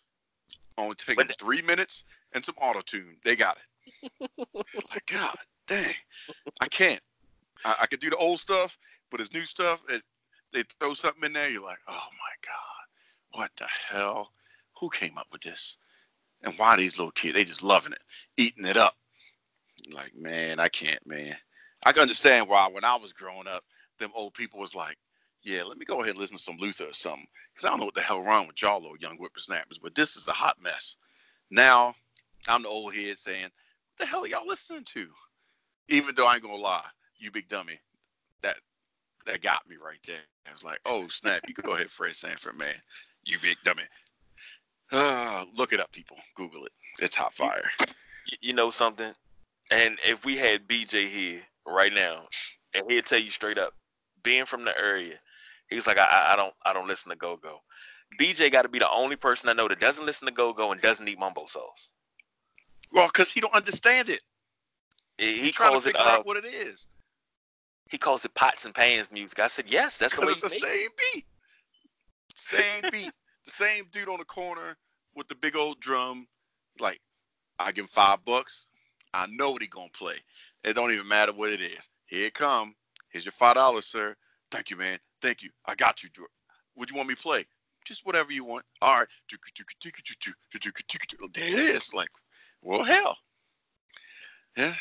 Only 0.79 0.95
taking 0.97 1.27
But- 1.27 1.39
three 1.41 1.63
minutes 1.63 2.05
and 2.33 2.45
some 2.45 2.55
auto 2.61 2.81
tune. 2.81 3.17
They 3.25 3.35
got 3.35 3.57
it. 3.57 4.31
like 4.91 5.07
God 5.07 5.37
dang, 5.67 5.95
I 6.61 6.69
can't. 6.69 7.01
I, 7.65 7.75
I 7.83 7.87
could 7.87 8.01
do 8.01 8.11
the 8.11 8.17
old 8.17 8.41
stuff, 8.41 8.79
but 9.11 9.21
it's 9.21 9.33
new 9.33 9.45
stuff. 9.45 9.81
It, 9.89 10.03
they 10.53 10.65
throw 10.79 10.95
something 10.95 11.25
in 11.25 11.33
there. 11.33 11.49
You're 11.49 11.63
like, 11.63 11.79
oh 11.89 12.09
my 12.13 12.35
God, 12.47 13.41
what 13.41 13.51
the 13.57 13.67
hell? 13.67 14.33
Who 14.81 14.89
came 14.91 15.19
up 15.19 15.27
with 15.33 15.43
this? 15.43 15.79
And 16.43 16.55
why 16.59 16.77
these 16.77 16.99
little 16.99 17.13
kids? 17.13 17.35
They 17.35 17.45
just 17.45 17.63
loving 17.63 17.93
it, 17.93 18.03
eating 18.37 18.67
it 18.67 18.77
up. 18.77 18.97
Like 19.93 20.15
man, 20.15 20.61
I 20.61 20.69
can't, 20.69 21.05
man. 21.07 21.37
I 21.85 21.93
can 21.93 22.03
understand 22.03 22.49
why 22.49 22.69
when 22.69 22.85
I 22.85 22.97
was 22.97 23.13
growing 23.13 23.47
up, 23.47 23.65
them 23.99 24.11
old 24.15 24.35
people 24.35 24.61
was 24.61 24.75
like, 24.75 24.97
yeah, 25.43 25.63
let 25.63 25.79
me 25.79 25.85
go 25.87 26.01
ahead 26.01 26.11
and 26.11 26.19
listen 26.19 26.37
to 26.37 26.43
some 26.43 26.57
Luther 26.59 26.85
or 26.85 26.93
something. 26.93 27.27
Because 27.53 27.67
I 27.67 27.71
don't 27.71 27.79
know 27.79 27.87
what 27.87 27.95
the 27.95 28.01
hell 28.01 28.23
wrong 28.23 28.47
with 28.47 28.61
y'all 28.61 28.81
little 28.81 28.97
young 28.99 29.17
whippersnappers, 29.17 29.79
but 29.79 29.95
this 29.95 30.17
is 30.17 30.29
a 30.29 30.33
hot 30.33 30.57
mess. 30.63 30.97
Now, 31.51 31.95
I'm 32.49 32.63
the 32.63 32.69
old 32.69 32.95
head 32.95 33.19
saying, 33.19 33.45
what 33.45 33.99
the 33.99 34.07
hell 34.07 34.25
are 34.25 34.27
y'all 34.27 34.47
listening 34.47 34.85
to? 34.85 35.07
Even 35.89 36.15
though 36.15 36.27
I 36.27 36.35
ain't 36.35 36.43
gonna 36.43 36.57
lie, 36.57 36.85
you 37.19 37.31
big 37.31 37.49
dummy, 37.49 37.79
that 38.43 38.57
that 39.27 39.43
got 39.43 39.69
me 39.69 39.77
right 39.83 39.99
there. 40.07 40.17
I 40.49 40.53
was 40.53 40.65
like, 40.65 40.81
oh 40.87 41.09
snap, 41.09 41.43
you 41.47 41.55
go 41.55 41.75
ahead, 41.75 41.91
Fred 41.91 42.15
Sanford, 42.15 42.57
man. 42.57 42.75
You 43.25 43.39
big 43.41 43.57
dummy. 43.65 43.83
Uh, 44.93 45.45
look 45.55 45.73
it 45.73 45.81
up, 45.81 45.91
people. 45.93 46.17
Google 46.37 46.65
it. 46.65 46.73
It's 47.01 47.17
hot 47.17 47.35
fire. 47.35 47.71
Y- 47.81 47.87
You 48.41 48.53
know 48.55 48.71
something? 48.71 49.13
And 49.71 49.99
if 50.07 50.25
we 50.25 50.37
had 50.37 50.69
BJ 50.69 51.09
here 51.09 51.43
right 51.67 51.93
now, 51.93 52.27
and 52.75 52.89
he'd 52.91 53.05
tell 53.07 53.19
you 53.19 53.31
straight 53.33 53.59
up, 53.59 53.75
being 54.23 54.45
from 54.45 54.65
the 54.65 54.79
area, 54.79 55.15
he's 55.69 55.87
like, 55.89 55.99
I, 55.99 56.33
I- 56.33 56.37
don't, 56.37 56.55
I 56.65 56.73
don't 56.73 56.87
listen 56.87 57.11
to 57.11 57.17
Go 57.17 57.37
Go. 57.37 57.59
BJ 58.21 58.53
got 58.53 58.63
to 58.63 58.69
be 58.69 58.79
the 58.79 58.91
only 58.91 59.17
person 59.17 59.49
I 59.49 59.53
know 59.53 59.67
that 59.67 59.81
doesn't 59.81 60.07
listen 60.07 60.27
to 60.27 60.33
Go 60.33 60.53
Go 60.53 60.71
and 60.71 60.81
doesn't 60.81 61.09
eat 61.09 61.19
mumbo 61.19 61.47
sauce. 61.47 61.91
Well, 62.93 63.09
because 63.09 63.33
he 63.33 63.41
don't 63.41 63.55
understand 63.55 64.09
it. 64.09 64.21
He, 65.19 65.39
he 65.43 65.51
trying 65.51 65.71
to 65.71 65.73
calls 65.73 65.87
it, 65.87 65.97
figure 65.97 66.09
uh, 66.09 66.15
out 66.15 66.27
what 66.27 66.37
it 66.37 66.45
is. 66.45 66.87
He 67.89 67.99
calls 67.99 68.25
it 68.25 68.35
pots 68.35 68.65
and 68.65 68.75
pans 68.75 69.11
music. 69.13 69.39
I 69.39 69.47
said, 69.47 69.67
yes, 69.69 69.99
that's 69.99 70.15
the 70.15 70.23
way 70.23 70.33
it's 70.33 70.41
the 70.41 70.49
make 70.49 70.63
it. 70.63 70.67
same 70.67 70.89
beat. 71.15 71.25
Same 72.35 72.85
beat. 72.93 73.13
The 73.45 73.51
same 73.51 73.85
dude 73.93 74.09
on 74.09 74.19
the 74.19 74.25
corner 74.25 74.77
with 75.15 75.29
the 75.29 75.35
big 75.37 75.57
old 75.57 75.81
drum. 75.81 76.27
Like, 76.81 77.01
I 77.59 77.73
give 77.73 77.85
him 77.85 77.91
five 77.93 78.25
bucks. 78.25 78.67
I 79.15 79.27
know 79.27 79.51
what 79.51 79.63
he 79.63 79.69
gonna 79.69 79.89
play. 79.93 80.17
It 80.65 80.75
don't 80.75 80.93
even 80.93 81.09
matter 81.09 81.33
what 81.33 81.53
it 81.53 81.61
is. 81.61 81.89
Here 82.07 82.27
it 82.27 82.35
come. 82.35 82.75
Here's 83.11 83.25
your 83.25 83.33
five 83.33 83.55
dollars, 83.55 83.87
sir. 83.87 84.15
Thank 84.51 84.71
you, 84.71 84.77
man. 84.77 84.99
Thank 85.23 85.43
you. 85.43 85.51
I 85.65 85.75
got 85.75 86.03
you. 86.03 86.11
Drew. 86.11 86.27
What 86.75 86.91
you 86.91 86.97
want 86.97 87.09
me 87.09 87.15
to 87.15 87.23
play? 87.23 87.47
Just 87.85 88.05
whatever 88.05 88.33
you 88.33 88.45
want. 88.45 88.65
All 88.83 88.99
right. 88.99 89.09
There 91.35 91.47
it 91.47 91.55
is. 91.55 91.95
Like, 91.95 92.09
well, 92.63 92.83
hell. 92.83 93.17
Yeah. 94.57 94.75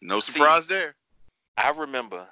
No 0.00 0.20
See, 0.20 0.32
surprise 0.32 0.66
there. 0.66 0.94
I 1.56 1.70
remember, 1.70 2.26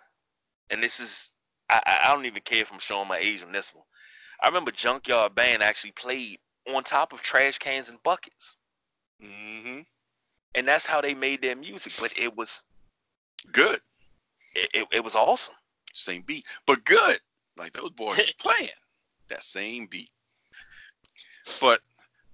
and 0.71 0.83
this 0.83 1.01
is 1.01 1.33
I, 1.71 2.01
I 2.05 2.15
don't 2.15 2.27
even 2.27 2.43
care 2.43 2.61
if 2.61 2.73
I'm 2.73 2.79
showing 2.79 3.09
my 3.09 3.19
age 3.19 3.43
on 3.43 3.53
this 3.53 3.75
one. 3.75 3.85
I 4.43 4.49
remember 4.49 4.71
Junkyard 4.71 5.35
Band 5.35 5.63
actually 5.63 5.93
played 5.93 6.39
on 6.75 6.83
top 6.83 7.13
of 7.13 7.23
trash 7.23 7.59
cans 7.59 7.89
and 7.89 8.03
buckets. 8.03 8.59
Mm-hmm. 9.23 9.81
And 10.55 10.69
that's 10.69 10.87
how 10.87 11.01
they 11.01 11.15
made 11.15 11.43
their 11.43 11.57
music. 11.57 11.93
But 12.01 12.13
it 12.19 12.37
was 12.37 12.65
Good. 13.53 13.81
it, 14.55 14.71
it, 14.75 14.89
it 14.93 15.05
was 15.05 15.15
awesome. 15.15 15.55
Same 15.93 16.23
beat, 16.23 16.45
but 16.67 16.85
good. 16.85 17.19
Like 17.57 17.73
those 17.73 17.91
boys 17.91 18.33
playing 18.39 18.71
that 19.29 19.45
same 19.45 19.87
beat. 19.87 20.11
But 21.61 21.81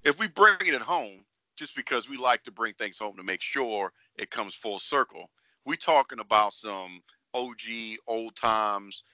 if 0.05 0.19
we 0.19 0.29
bring 0.29 0.57
it 0.63 0.81
home, 0.81 1.25
just 1.57 1.77
because 1.77 2.09
we 2.09 2.17
like 2.17 2.43
to 2.45 2.51
bring 2.51 2.73
things 2.75 2.99
home 2.99 3.17
to 3.17 3.23
make 3.23 3.43
sure 3.43 3.93
it 4.17 4.31
comes 4.31 4.55
full 4.55 4.79
circle, 4.79 5.29
we 5.67 5.77
talking 5.77 6.21
about 6.21 6.55
some 6.55 7.03
OG 7.35 7.99
old 8.07 8.37
times. 8.37 9.05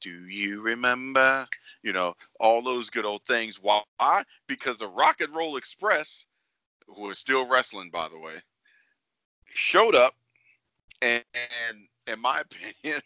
Do 0.00 0.26
you 0.26 0.60
remember? 0.60 1.46
You 1.82 1.92
know 1.92 2.14
all 2.40 2.62
those 2.62 2.90
good 2.90 3.04
old 3.04 3.22
things. 3.22 3.60
Why? 3.60 4.22
Because 4.46 4.78
the 4.78 4.88
Rock 4.88 5.20
and 5.20 5.34
Roll 5.34 5.56
Express, 5.56 6.26
who 6.88 7.10
is 7.10 7.18
still 7.18 7.48
wrestling, 7.48 7.90
by 7.90 8.08
the 8.08 8.18
way, 8.18 8.34
showed 9.52 9.94
up, 9.94 10.14
and, 11.02 11.22
and 11.34 11.86
in 12.06 12.20
my 12.20 12.40
opinion, 12.82 13.00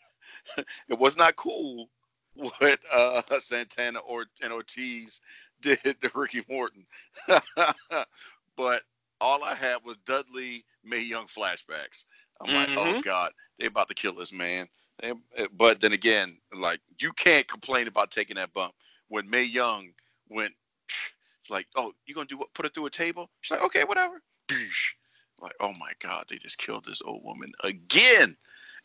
it 0.89 0.99
was 0.99 1.17
not 1.17 1.37
cool 1.37 1.91
what 2.35 2.79
uh, 2.95 3.23
Santana 3.41 3.99
or 4.01 4.27
and 4.43 4.53
Ortiz 4.53 5.21
did 5.61 5.81
to 5.83 6.11
Ricky 6.15 6.43
Morton. 6.49 6.87
but 8.57 8.83
all 9.21 9.43
I 9.43 9.55
had 9.55 9.79
was 9.85 9.97
Dudley 10.07 10.65
Mae 10.85 11.01
Young 11.01 11.27
flashbacks. 11.27 12.05
I'm 12.41 12.53
like, 12.53 12.71
oh 12.77 12.95
Mhm. 12.95 13.03
God, 13.03 13.33
they 13.59 13.67
about 13.67 13.89
to 13.89 13.95
kill 13.95 14.15
this 14.15 14.33
man. 14.33 14.69
They- 15.01 15.15
but 15.53 15.81
then 15.81 15.93
again, 15.93 16.41
like 16.53 16.81
you 17.01 17.13
can't 17.13 17.49
complain 17.49 17.89
about 17.89 18.11
taking 18.11 18.37
that 18.37 18.53
bump 18.55 18.75
when 19.09 19.29
Mae 19.31 19.45
Young 19.45 19.95
went 20.29 20.55
like, 21.51 21.69
oh, 21.77 21.95
you 22.07 22.15
gonna 22.15 22.27
do 22.27 22.39
what? 22.39 22.55
Put 22.55 22.67
it 22.67 22.75
through 22.75 22.87
a 22.87 22.91
table? 22.91 23.31
She's 23.43 23.53
like, 23.53 23.65
okay, 23.67 23.85
whatever. 23.85 24.23
Like, 25.41 25.55
oh 25.61 25.73
my 25.75 25.93
God, 26.01 26.25
they 26.29 26.37
just 26.39 26.59
killed 26.59 26.85
this 26.85 27.03
old 27.03 27.25
woman 27.25 27.53
again. 27.65 28.37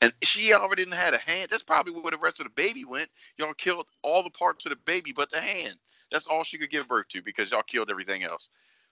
And 0.01 0.13
she 0.23 0.53
already 0.53 0.83
didn't 0.83 0.95
had 0.97 1.13
a 1.13 1.19
hand. 1.19 1.49
That's 1.49 1.63
probably 1.63 1.93
where 1.93 2.11
the 2.11 2.17
rest 2.17 2.39
of 2.41 2.45
the 2.45 2.51
baby 2.51 2.85
went. 2.85 3.09
Y'all 3.37 3.53
killed 3.55 3.87
all 4.03 4.23
the 4.23 4.29
parts 4.31 4.65
of 4.65 4.71
the 4.71 4.77
baby 4.85 5.13
but 5.13 5.31
the 5.31 5.41
hand. 5.41 5.77
That's 6.11 6.27
all 6.27 6.43
she 6.43 6.57
could 6.59 6.69
give 6.69 6.87
birth 6.87 7.07
to 7.09 7.23
because 7.23 7.51
y'all 7.51 7.63
killed 7.63 7.89
everything 7.89 8.23
else. 8.23 8.49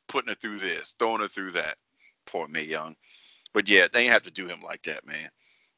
Putting 0.07 0.29
her 0.29 0.35
through 0.35 0.59
this, 0.59 0.95
throwing 0.99 1.21
her 1.21 1.27
through 1.27 1.51
that. 1.51 1.77
Poor 2.25 2.47
Mae 2.47 2.63
Young. 2.63 2.95
But 3.53 3.67
yeah, 3.67 3.87
they 3.91 4.03
didn't 4.03 4.13
have 4.13 4.23
to 4.23 4.31
do 4.31 4.47
him 4.47 4.61
like 4.61 4.83
that, 4.83 5.05
man. 5.05 5.29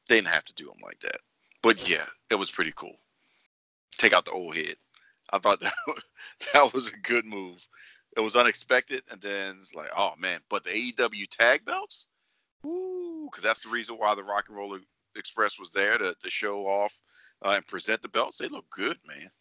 They 0.08 0.16
didn't 0.16 0.28
have 0.28 0.46
to 0.46 0.54
do 0.54 0.70
him 0.70 0.78
like 0.84 1.00
that. 1.02 1.18
But 1.62 1.88
yeah, 1.88 2.06
it 2.30 2.36
was 2.36 2.52
pretty 2.52 2.74
cool. 2.76 2.96
Take 3.98 4.14
out 4.14 4.26
the 4.26 4.32
old 4.32 4.56
head. 4.56 4.76
I 5.32 5.40
thought 5.40 5.62
that 5.62 5.74
that 6.54 6.74
was 6.74 6.88
a 6.88 6.98
good 6.98 7.26
move. 7.26 7.66
It 8.16 8.22
was 8.22 8.36
unexpected, 8.36 9.04
and 9.10 9.20
then 9.22 9.58
it's 9.60 9.74
like, 9.74 9.90
oh 9.98 10.14
man! 10.20 10.42
But 10.50 10.64
the 10.64 10.70
AEW 10.70 11.28
tag 11.30 11.66
belts, 11.66 12.08
woo, 12.64 13.30
because 13.32 13.44
that's 13.44 13.64
the 13.64 13.70
reason 13.70 13.96
why 13.96 14.14
the 14.14 14.24
Rock 14.24 14.46
and 14.50 14.58
Roll 14.58 14.78
Express 15.16 15.58
was 15.58 15.72
there 15.72 15.98
to, 15.98 16.16
to 16.22 16.30
show 16.30 16.68
off 16.68 17.00
uh, 17.44 17.50
and 17.52 17.66
present 17.66 18.02
the 18.02 18.08
belts. 18.10 18.38
They 18.38 18.50
look 18.50 18.70
good, 18.70 18.98
man. 19.08 19.32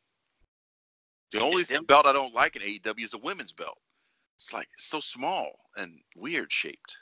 The 1.32 1.40
only 1.40 1.64
them- 1.64 1.84
belt 1.84 2.06
I 2.06 2.12
don't 2.12 2.34
like 2.34 2.56
in 2.56 2.62
AEW 2.62 3.04
is 3.04 3.10
the 3.10 3.18
women's 3.18 3.52
belt. 3.52 3.78
It's 4.36 4.52
like 4.52 4.68
it's 4.74 4.86
so 4.86 5.00
small 5.00 5.50
and 5.76 5.98
weird 6.16 6.50
shaped. 6.50 6.96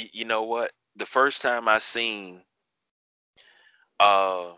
You, 0.00 0.08
you 0.12 0.24
know 0.24 0.42
what? 0.42 0.72
The 0.96 1.06
first 1.06 1.42
time 1.42 1.68
I 1.68 1.78
seen 1.78 2.42
uh 4.00 4.52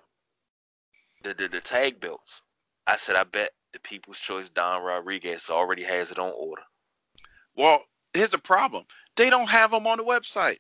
the, 1.23 1.35
the 1.35 1.49
the 1.49 1.61
tag 1.61 2.01
belts, 2.01 2.43
I 2.87 2.97
said 2.97 3.17
I 3.17 3.25
bet 3.25 3.51
the 3.73 3.81
People's 3.81 4.21
Choice 4.21 4.49
Don 4.49 4.83
Rodriguez 4.83 5.51
already 5.51 5.83
has 5.83 6.11
it 6.11 6.19
on 6.19 6.33
order. 6.37 6.63
Well, 7.57 7.83
here's 8.15 8.31
the 8.31 8.39
problem. 8.39 8.85
They 9.17 9.31
don't 9.31 9.49
have 9.49 9.71
them 9.71 9.87
on 9.87 9.99
the 9.99 10.05
website. 10.05 10.59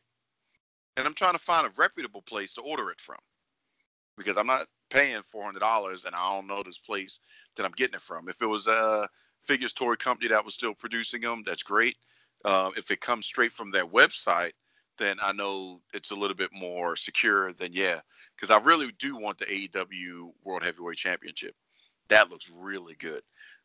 And 0.97 1.07
I'm 1.07 1.15
trying 1.15 1.33
to 1.33 1.39
find 1.39 1.67
a 1.67 1.71
reputable 1.79 2.23
place 2.23 2.53
to 2.55 2.61
order 2.61 2.91
it 2.91 3.01
from. 3.01 3.17
Because 4.19 4.37
I'm 4.37 4.47
not 4.47 4.67
paying 4.91 5.23
$400 5.35 6.05
and 6.05 6.15
I 6.15 6.35
don't 6.35 6.47
know 6.47 6.63
this 6.63 6.79
place 6.79 7.19
that 7.57 7.65
I'm 7.65 7.73
getting 7.73 7.95
it 7.95 8.03
from. 8.03 8.29
If 8.29 8.43
it 8.43 8.47
was 8.47 8.67
a 8.67 9.09
figures 9.41 9.73
toy 9.73 9.95
company 9.95 10.29
that 10.29 10.45
was 10.45 10.55
still 10.55 10.75
producing 10.75 11.23
them, 11.23 11.43
that's 11.47 11.63
great. 11.63 11.97
Uh, 12.45 12.71
if 12.77 12.91
it 12.91 13.01
comes 13.01 13.27
straight 13.27 13.53
from 13.53 13.71
their 13.71 13.87
website, 13.87 14.53
then 14.99 15.17
I 15.23 15.33
know 15.33 15.81
it's 15.93 16.11
a 16.11 16.17
little 16.17 16.37
bit 16.37 16.51
more 16.53 16.97
secure. 16.97 17.53
Then 17.53 17.73
yeah, 17.73 18.01
because 18.37 18.51
I 18.51 18.59
really 18.65 18.93
do 18.99 19.17
want 19.17 19.39
the 19.39 19.47
AEW 19.47 20.33
World 20.45 20.63
Heavyweight 20.63 20.97
Championship. 20.97 21.55
That 22.09 22.31
looks 22.31 22.51
really 22.51 22.95
good. 22.95 23.23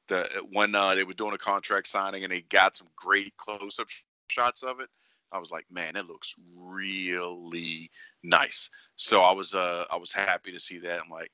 The 0.08 0.30
when 0.52 0.74
uh, 0.76 0.96
they 0.96 1.04
were 1.04 1.14
doing 1.14 1.34
a 1.34 1.38
contract 1.38 1.88
signing 1.88 2.24
and 2.24 2.32
they 2.32 2.42
got 2.42 2.78
some 2.78 2.88
great 2.96 3.36
close-up 3.38 3.90
sh- 3.90 4.04
shots 4.30 4.64
of 4.64 4.80
it, 4.80 4.90
I 5.32 5.40
was 5.40 5.52
like, 5.52 5.66
man, 5.70 5.96
it 5.96 6.08
looks 6.08 6.36
really 6.58 7.92
nice. 8.24 8.70
So 8.96 9.22
I 9.22 9.32
was 9.32 9.54
uh 9.54 9.86
I 9.92 9.98
was 9.98 10.14
happy 10.14 10.52
to 10.52 10.60
see 10.60 10.78
that. 10.80 11.02
I'm 11.02 11.10
like, 11.10 11.32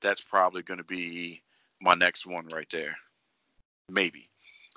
that's 0.00 0.20
probably 0.20 0.62
going 0.62 0.78
to 0.78 0.84
be 0.84 1.42
my 1.80 1.94
next 1.94 2.26
one 2.26 2.46
right 2.48 2.68
there, 2.70 2.96
maybe. 3.88 4.28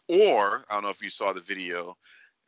Or 0.08 0.66
I 0.70 0.74
don't 0.74 0.84
know 0.84 0.90
if 0.90 1.02
you 1.02 1.10
saw 1.10 1.34
the 1.34 1.42
video. 1.42 1.98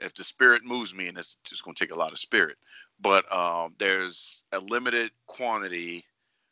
If 0.04 0.14
the 0.14 0.24
spirit 0.24 0.66
moves 0.66 0.94
me, 0.94 1.08
and 1.08 1.18
it's 1.18 1.38
just 1.44 1.64
going 1.64 1.76
to 1.76 1.86
take 1.86 1.96
a 1.96 1.98
lot 1.98 2.12
of 2.12 2.20
spirit, 2.20 2.58
but 3.00 3.32
um, 3.36 3.74
there's 3.80 4.44
a 4.52 4.60
limited 4.60 5.12
quantity 5.28 6.04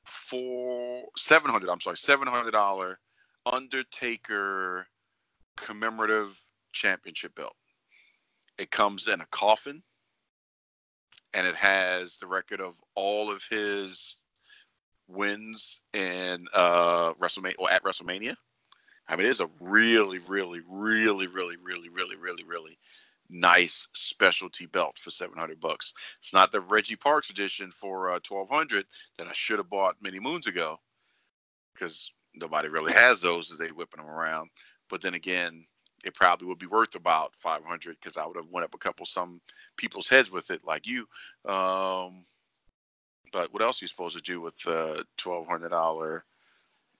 for 0.05 1.03
seven 1.17 1.51
hundred. 1.51 1.69
I'm 1.69 1.81
sorry, 1.81 1.97
seven 1.97 2.27
hundred 2.27 2.51
dollar 2.51 2.99
Undertaker 3.45 4.87
commemorative 5.57 6.41
championship 6.73 7.35
belt. 7.35 7.55
It 8.57 8.71
comes 8.71 9.07
in 9.07 9.21
a 9.21 9.25
coffin, 9.31 9.81
and 11.33 11.47
it 11.47 11.55
has 11.55 12.17
the 12.17 12.27
record 12.27 12.61
of 12.61 12.75
all 12.95 13.31
of 13.31 13.43
his 13.49 14.17
wins 15.07 15.81
in 15.93 16.45
uh, 16.53 17.13
WrestleMania 17.13 17.55
or 17.59 17.71
at 17.71 17.83
WrestleMania. 17.83 18.35
I 19.07 19.15
mean, 19.15 19.25
it's 19.25 19.41
a 19.41 19.49
really, 19.59 20.19
really, 20.19 20.61
really, 20.69 21.27
really, 21.27 21.57
really, 21.57 21.89
really, 21.89 22.15
really, 22.15 22.43
really 22.43 22.77
nice 23.31 23.87
specialty 23.93 24.65
belt 24.65 24.99
for 24.99 25.09
700 25.09 25.59
bucks. 25.59 25.93
It's 26.19 26.33
not 26.33 26.51
the 26.51 26.61
Reggie 26.61 26.95
Parks 26.95 27.29
edition 27.29 27.71
for 27.71 28.09
uh, 28.09 28.19
1200 28.27 28.85
that 29.17 29.27
I 29.27 29.33
should 29.33 29.59
have 29.59 29.69
bought 29.69 29.95
many 30.01 30.19
moons 30.19 30.47
ago 30.47 30.79
because 31.73 32.11
nobody 32.35 32.67
really 32.67 32.93
has 32.93 33.21
those 33.21 33.51
as 33.51 33.57
they 33.57 33.67
whipping 33.67 34.03
them 34.03 34.09
around. 34.09 34.49
But 34.89 35.01
then 35.01 35.13
again, 35.13 35.65
it 36.03 36.15
probably 36.15 36.47
would 36.47 36.59
be 36.59 36.65
worth 36.65 36.95
about 36.95 37.35
500 37.35 37.97
because 37.99 38.17
I 38.17 38.25
would 38.25 38.35
have 38.35 38.49
went 38.49 38.65
up 38.65 38.73
a 38.73 38.79
couple 38.79 39.05
some 39.05 39.41
people's 39.77 40.09
heads 40.09 40.31
with 40.31 40.49
it 40.51 40.61
like 40.65 40.85
you. 40.87 41.07
Um, 41.45 42.25
but 43.31 43.53
what 43.53 43.61
else 43.61 43.81
are 43.81 43.85
you 43.85 43.87
supposed 43.87 44.17
to 44.17 44.23
do 44.23 44.41
with 44.41 44.57
the 44.59 45.05
$1,200 45.17 46.21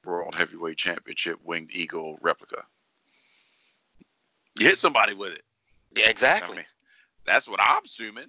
World 0.06 0.36
Heavyweight 0.36 0.78
Championship 0.78 1.40
Winged 1.44 1.72
Eagle 1.74 2.18
replica? 2.22 2.64
You 4.60 4.66
hit 4.66 4.80
somebody 4.80 5.14
with 5.14 5.32
it. 5.32 5.44
Yeah, 5.96 6.10
exactly. 6.10 6.54
I 6.54 6.58
mean, 6.58 6.66
that's 7.26 7.48
what 7.48 7.60
I'm 7.62 7.84
assuming. 7.84 8.28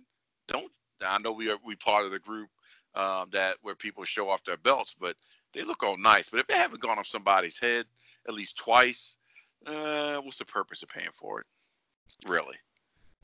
Don't 0.49 0.71
I 1.05 1.19
know 1.19 1.33
we 1.33 1.51
are 1.51 1.59
we 1.65 1.77
part 1.77 2.05
of 2.05 2.13
the 2.13 2.19
group 2.19 2.49
um, 2.95 3.29
that 3.33 3.57
where 3.63 3.75
people 3.75 4.05
show 4.05 4.29
off 4.29 4.45
their 4.45 4.57
belts, 4.57 4.95
but 4.99 5.17
they 5.55 5.63
look 5.63 5.83
all 5.83 5.97
nice. 5.97 6.29
But 6.29 6.41
if 6.41 6.47
they 6.47 6.57
haven't 6.57 6.83
gone 6.83 6.99
off 6.99 7.07
somebody's 7.07 7.59
head 7.59 7.87
at 8.29 8.35
least 8.35 8.57
twice, 8.57 9.17
uh, 9.67 10.17
what's 10.19 10.39
the 10.39 10.45
purpose 10.45 10.83
of 10.83 10.89
paying 10.89 11.09
for 11.13 11.41
it? 11.41 11.47
Really? 12.27 12.57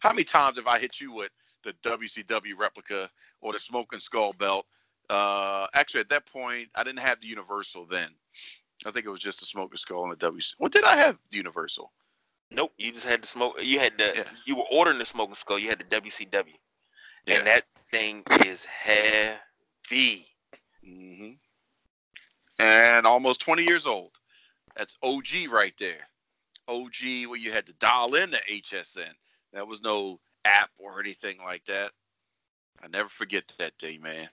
How 0.00 0.10
many 0.10 0.24
times 0.24 0.56
have 0.56 0.66
I 0.66 0.78
hit 0.78 1.00
you 1.00 1.12
with 1.12 1.30
the 1.64 1.72
WCW 1.82 2.58
replica 2.58 3.10
or 3.40 3.52
the 3.52 3.58
Smoking 3.58 4.00
Skull 4.00 4.32
belt? 4.32 4.66
Uh, 5.10 5.66
actually, 5.74 6.00
at 6.00 6.08
that 6.10 6.26
point, 6.26 6.68
I 6.74 6.84
didn't 6.84 7.00
have 7.00 7.20
the 7.20 7.28
Universal 7.28 7.86
then. 7.86 8.10
I 8.86 8.90
think 8.90 9.06
it 9.06 9.10
was 9.10 9.20
just 9.20 9.40
the 9.40 9.46
Smoking 9.46 9.76
Skull 9.76 10.04
and 10.04 10.12
the 10.12 10.30
WC. 10.30 10.54
What 10.58 10.72
did 10.72 10.84
I 10.84 10.96
have? 10.96 11.18
The 11.30 11.38
Universal. 11.38 11.90
Nope, 12.50 12.72
you 12.78 12.92
just 12.92 13.06
had 13.06 13.22
to 13.22 13.28
smoke. 13.28 13.56
You 13.62 13.78
had 13.78 13.98
the 13.98 14.14
Yeah. 14.16 14.30
you 14.44 14.56
were 14.56 14.66
ordering 14.70 14.98
the 14.98 15.06
smoking 15.06 15.34
skull. 15.34 15.58
You 15.58 15.68
had 15.68 15.80
the 15.80 15.84
WCW, 15.84 16.58
Yeah. 17.26 17.36
and 17.36 17.46
that 17.46 17.66
thing 17.90 18.22
is 18.46 18.64
heavy. 18.64 20.26
hmm 20.82 21.34
And 22.58 23.06
almost 23.06 23.40
20 23.40 23.64
years 23.64 23.86
old. 23.86 24.18
That's 24.74 24.96
OG 25.02 25.46
right 25.48 25.76
there. 25.78 26.08
OG 26.68 27.26
where 27.26 27.38
you 27.38 27.52
had 27.52 27.66
to 27.66 27.72
dial 27.74 28.14
in 28.14 28.30
the 28.30 28.40
HSN. 28.48 29.14
There 29.52 29.64
was 29.64 29.82
no 29.82 30.20
app 30.44 30.70
or 30.78 31.00
anything 31.00 31.38
like 31.38 31.64
that. 31.66 31.92
I 32.82 32.88
never 32.88 33.08
forget 33.08 33.52
that 33.58 33.76
day, 33.78 33.98
man. 33.98 34.28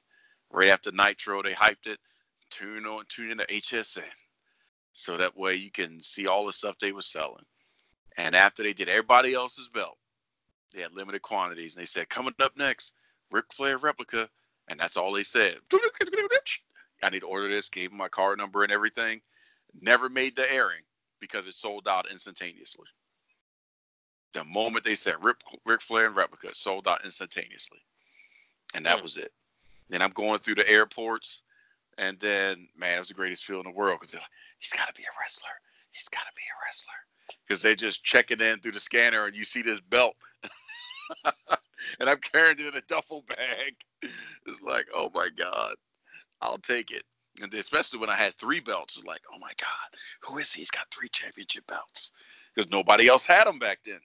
Right 0.51 0.69
after 0.69 0.91
Nitro, 0.91 1.41
they 1.41 1.53
hyped 1.53 1.87
it. 1.87 1.99
Tune 2.49 2.85
on, 2.85 3.05
tune 3.09 3.31
in 3.31 3.37
to 3.39 3.45
HSN. 3.45 4.03
So 4.93 5.17
that 5.17 5.35
way 5.35 5.55
you 5.55 5.71
can 5.71 6.01
see 6.01 6.27
all 6.27 6.45
the 6.45 6.53
stuff 6.53 6.77
they 6.79 6.91
were 6.91 7.01
selling. 7.01 7.45
And 8.17 8.35
after 8.35 8.63
they 8.63 8.73
did 8.73 8.89
everybody 8.89 9.33
else's 9.33 9.67
belt, 9.67 9.97
they 10.73 10.81
had 10.81 10.93
limited 10.93 11.21
quantities. 11.21 11.75
And 11.75 11.81
they 11.81 11.85
said, 11.85 12.09
coming 12.09 12.33
up 12.39 12.55
next, 12.57 12.93
Ric 13.31 13.45
Flair 13.53 13.77
replica. 13.77 14.29
And 14.67 14.79
that's 14.79 14.97
all 14.97 15.11
they 15.11 15.23
said. 15.23 15.57
I 17.03 17.09
need 17.09 17.19
to 17.21 17.27
order 17.27 17.47
this. 17.47 17.69
Gave 17.69 17.91
him 17.91 17.97
my 17.97 18.07
card 18.07 18.37
number 18.37 18.63
and 18.63 18.71
everything. 18.71 19.21
Never 19.79 20.09
made 20.09 20.35
the 20.35 20.51
airing 20.51 20.81
because 21.19 21.47
it 21.47 21.53
sold 21.53 21.87
out 21.87 22.09
instantaneously. 22.09 22.85
The 24.33 24.43
moment 24.43 24.83
they 24.83 24.95
said 24.95 25.15
Rip, 25.21 25.41
Ric 25.65 25.81
Flair 25.81 26.07
and 26.07 26.15
replica 26.15 26.53
sold 26.53 26.87
out 26.87 27.05
instantaneously, 27.05 27.79
and 28.73 28.85
that 28.85 28.99
mm. 28.99 29.03
was 29.03 29.17
it. 29.17 29.31
Then 29.89 30.01
I'm 30.01 30.11
going 30.11 30.39
through 30.39 30.55
the 30.55 30.69
airports, 30.69 31.43
and 31.97 32.19
then 32.19 32.67
man, 32.75 32.99
it's 32.99 33.07
the 33.07 33.13
greatest 33.13 33.45
feeling 33.45 33.65
in 33.65 33.71
the 33.71 33.77
world 33.77 33.99
because 33.99 34.13
like, 34.13 34.23
he's 34.59 34.73
got 34.73 34.87
to 34.87 34.93
be 34.93 35.03
a 35.03 35.19
wrestler. 35.21 35.55
He's 35.91 36.09
got 36.09 36.19
to 36.19 36.35
be 36.35 36.41
a 36.41 36.57
wrestler 36.65 36.99
because 37.47 37.61
they 37.61 37.75
just 37.75 38.03
check 38.03 38.31
it 38.31 38.41
in 38.41 38.59
through 38.59 38.73
the 38.73 38.79
scanner, 38.79 39.25
and 39.25 39.35
you 39.35 39.43
see 39.43 39.61
this 39.61 39.79
belt. 39.79 40.15
and 41.99 42.09
I'm 42.09 42.19
carrying 42.19 42.59
it 42.59 42.65
in 42.65 42.75
a 42.75 42.81
duffel 42.81 43.23
bag. 43.27 43.75
It's 44.47 44.61
like, 44.61 44.87
oh 44.93 45.09
my 45.13 45.29
God, 45.35 45.75
I'll 46.41 46.57
take 46.57 46.91
it. 46.91 47.03
And 47.41 47.53
especially 47.53 47.99
when 47.99 48.09
I 48.09 48.15
had 48.15 48.35
three 48.35 48.59
belts, 48.59 48.95
it's 48.95 49.05
like, 49.05 49.21
oh 49.33 49.37
my 49.39 49.51
God, 49.59 49.99
who 50.21 50.37
is 50.37 50.53
he? 50.53 50.61
He's 50.61 50.71
got 50.71 50.87
three 50.91 51.09
championship 51.09 51.67
belts 51.67 52.11
because 52.53 52.71
nobody 52.71 53.07
else 53.07 53.25
had 53.25 53.45
them 53.45 53.59
back 53.59 53.79
then. 53.85 53.99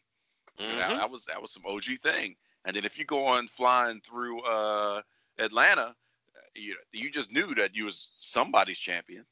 Mm-hmm. 0.59 0.79
That, 0.79 0.91
that, 0.91 1.11
was 1.11 1.25
that 1.27 1.41
was 1.41 1.53
some 1.53 1.65
OG 1.67 2.01
thing. 2.03 2.35
And 2.65 2.75
then 2.75 2.85
if 2.85 2.99
you 2.99 3.05
go 3.05 3.25
on 3.27 3.47
flying 3.49 4.01
through 4.01 4.41
uh, 4.43 5.03
Atlanta, 5.39 5.95
you 6.55 6.77
you 6.93 7.11
just 7.11 7.33
knew 7.33 7.55
that 7.55 7.75
you 7.75 7.85
was 7.85 8.11
somebody's 8.19 8.79
champion, 8.79 9.25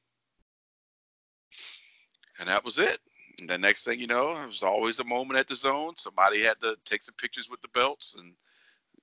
and 2.39 2.49
that 2.49 2.65
was 2.65 2.79
it. 2.79 2.99
And 3.39 3.49
the 3.49 3.59
next 3.59 3.85
thing 3.85 4.01
you 4.01 4.07
know, 4.07 4.33
it 4.33 4.47
was 4.47 4.63
always 4.63 4.99
a 4.99 5.05
moment 5.05 5.39
at 5.39 5.47
the 5.47 5.55
zone. 5.55 5.95
Somebody 5.97 6.43
had 6.43 6.61
to 6.63 6.77
take 6.85 7.05
some 7.05 7.15
pictures 7.17 7.49
with 7.49 7.61
the 7.63 7.69
belts, 7.69 8.17
and 8.19 8.33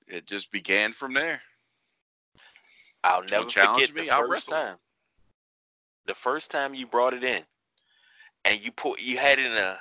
it 0.07 0.25
just 0.25 0.51
began 0.51 0.91
from 0.91 1.13
there. 1.13 1.41
I'll 3.03 3.23
never 3.23 3.49
forget 3.49 3.93
me, 3.93 4.03
the 4.03 4.09
I'll 4.09 4.21
first 4.21 4.49
wrestle. 4.49 4.53
time. 4.53 4.77
The 6.05 6.15
first 6.15 6.51
time 6.51 6.73
you 6.73 6.86
brought 6.86 7.13
it 7.13 7.23
in, 7.23 7.43
and 8.43 8.63
you 8.63 8.71
put 8.71 9.01
you 9.01 9.17
had 9.17 9.39
it 9.39 9.45
in 9.45 9.57
a 9.57 9.79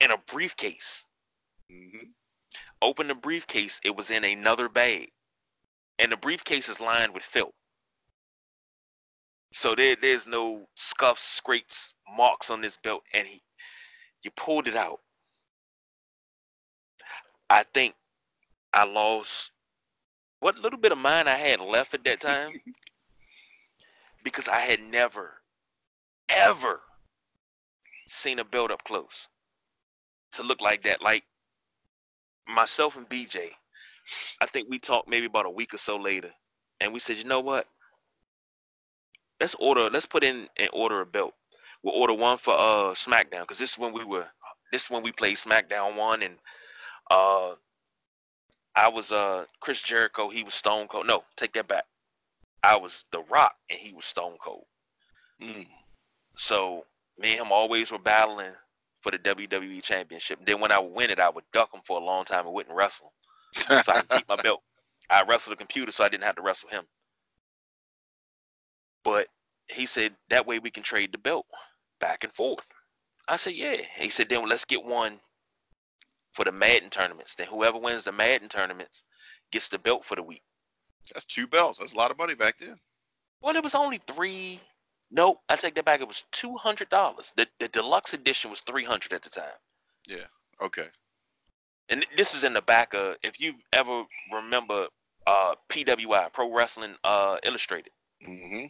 in 0.00 0.10
a 0.12 0.18
briefcase. 0.18 1.04
Mm-hmm. 1.70 2.08
Open 2.80 3.06
the 3.06 3.14
briefcase, 3.14 3.80
it 3.84 3.94
was 3.94 4.10
in 4.10 4.24
another 4.24 4.68
bag, 4.68 5.10
and 5.98 6.10
the 6.10 6.16
briefcase 6.16 6.68
is 6.68 6.80
lined 6.80 7.14
with 7.14 7.22
filth. 7.22 7.54
So 9.52 9.74
there, 9.74 9.94
there's 10.00 10.26
no 10.26 10.66
scuffs, 10.76 11.22
scrapes, 11.22 11.92
marks 12.16 12.48
on 12.48 12.62
this 12.62 12.78
belt, 12.78 13.02
and 13.12 13.26
he, 13.26 13.42
you 14.24 14.30
pulled 14.30 14.66
it 14.66 14.76
out. 14.76 15.00
I 17.50 17.64
think 17.74 17.94
I 18.72 18.84
lost 18.84 19.52
what 20.40 20.56
little 20.56 20.78
bit 20.78 20.90
of 20.90 20.96
mine 20.96 21.28
I 21.28 21.36
had 21.36 21.60
left 21.60 21.92
at 21.92 22.02
that 22.04 22.20
time 22.20 22.52
because 24.24 24.48
I 24.48 24.58
had 24.58 24.80
never, 24.80 25.34
ever 26.30 26.80
seen 28.08 28.38
a 28.38 28.44
belt 28.44 28.70
up 28.70 28.82
close 28.84 29.28
to 30.32 30.42
look 30.42 30.62
like 30.62 30.82
that. 30.84 31.02
Like 31.02 31.24
myself 32.48 32.96
and 32.96 33.06
BJ, 33.06 33.50
I 34.40 34.46
think 34.46 34.68
we 34.70 34.78
talked 34.78 35.08
maybe 35.08 35.26
about 35.26 35.44
a 35.44 35.50
week 35.50 35.74
or 35.74 35.78
so 35.78 35.98
later, 35.98 36.30
and 36.80 36.90
we 36.90 37.00
said, 37.00 37.18
you 37.18 37.24
know 37.24 37.40
what? 37.40 37.66
Let's 39.42 39.56
order. 39.58 39.90
Let's 39.90 40.06
put 40.06 40.22
in 40.22 40.46
and 40.56 40.70
order 40.72 41.00
a 41.00 41.06
belt. 41.06 41.34
We'll 41.82 41.96
order 41.96 42.14
one 42.14 42.38
for 42.38 42.54
uh 42.54 42.94
SmackDown 42.94 43.40
because 43.40 43.58
this 43.58 43.72
is 43.72 43.78
when 43.78 43.92
we 43.92 44.04
were. 44.04 44.28
This 44.70 44.84
is 44.84 44.90
when 44.90 45.02
we 45.02 45.10
played 45.10 45.36
SmackDown 45.36 45.96
one, 45.96 46.22
and 46.22 46.36
uh, 47.10 47.54
I 48.76 48.88
was 48.88 49.10
uh 49.10 49.46
Chris 49.58 49.82
Jericho. 49.82 50.28
He 50.28 50.44
was 50.44 50.54
Stone 50.54 50.86
Cold. 50.86 51.08
No, 51.08 51.24
take 51.34 51.54
that 51.54 51.66
back. 51.66 51.86
I 52.62 52.76
was 52.76 53.04
The 53.10 53.24
Rock, 53.28 53.56
and 53.68 53.80
he 53.80 53.92
was 53.92 54.04
Stone 54.04 54.36
Cold. 54.40 54.62
Mm. 55.42 55.66
So 56.36 56.84
me 57.18 57.32
and 57.32 57.40
him 57.40 57.50
always 57.50 57.90
were 57.90 57.98
battling 57.98 58.52
for 59.00 59.10
the 59.10 59.18
WWE 59.18 59.82
Championship. 59.82 60.38
Then 60.46 60.60
when 60.60 60.70
I 60.70 60.78
would 60.78 60.94
win 60.94 61.10
it, 61.10 61.18
I 61.18 61.28
would 61.28 61.50
duck 61.52 61.74
him 61.74 61.80
for 61.84 62.00
a 62.00 62.04
long 62.04 62.24
time 62.24 62.46
and 62.46 62.54
wouldn't 62.54 62.76
wrestle, 62.76 63.12
so 63.56 63.74
I 63.88 64.02
could 64.02 64.08
keep 64.18 64.28
my 64.28 64.36
belt. 64.44 64.62
I 65.10 65.24
wrestled 65.28 65.54
the 65.54 65.58
computer, 65.58 65.90
so 65.90 66.04
I 66.04 66.08
didn't 66.08 66.22
have 66.22 66.36
to 66.36 66.42
wrestle 66.42 66.68
him. 66.68 66.84
But 69.02 69.26
he 69.68 69.86
said 69.86 70.14
that 70.30 70.46
way 70.46 70.58
we 70.58 70.70
can 70.70 70.82
trade 70.82 71.12
the 71.12 71.18
belt 71.18 71.46
back 72.00 72.24
and 72.24 72.32
forth. 72.32 72.66
I 73.28 73.36
said, 73.36 73.54
yeah. 73.54 73.76
He 73.96 74.10
said, 74.10 74.28
then 74.28 74.48
let's 74.48 74.64
get 74.64 74.84
one 74.84 75.20
for 76.32 76.44
the 76.44 76.52
Madden 76.52 76.90
tournaments. 76.90 77.34
Then 77.34 77.46
whoever 77.46 77.78
wins 77.78 78.04
the 78.04 78.12
Madden 78.12 78.48
tournaments 78.48 79.04
gets 79.52 79.68
the 79.68 79.78
belt 79.78 80.04
for 80.04 80.16
the 80.16 80.22
week. 80.22 80.42
That's 81.12 81.24
two 81.26 81.46
belts. 81.46 81.78
That's 81.78 81.92
a 81.94 81.96
lot 81.96 82.10
of 82.10 82.18
money 82.18 82.34
back 82.34 82.58
then. 82.58 82.76
Well, 83.42 83.56
it 83.56 83.62
was 83.62 83.74
only 83.74 84.00
three 84.06 84.60
No, 85.10 85.40
I 85.48 85.56
take 85.56 85.74
that 85.74 85.84
back. 85.84 86.00
It 86.00 86.08
was 86.08 86.24
two 86.32 86.56
hundred 86.56 86.88
dollars. 86.88 87.32
The 87.36 87.46
the 87.60 87.68
deluxe 87.68 88.14
edition 88.14 88.50
was 88.50 88.60
three 88.60 88.84
hundred 88.84 89.12
at 89.12 89.22
the 89.22 89.30
time. 89.30 89.58
Yeah. 90.06 90.26
Okay. 90.62 90.86
And 91.88 92.06
this 92.16 92.34
is 92.34 92.44
in 92.44 92.54
the 92.54 92.62
back 92.62 92.94
of 92.94 93.16
if 93.22 93.38
you 93.38 93.54
ever 93.72 94.04
remember 94.32 94.86
uh, 95.26 95.54
PWI 95.68 96.32
Pro 96.32 96.52
Wrestling 96.54 96.94
uh, 97.04 97.36
Illustrated. 97.44 97.92
Mm-hmm. 98.26 98.66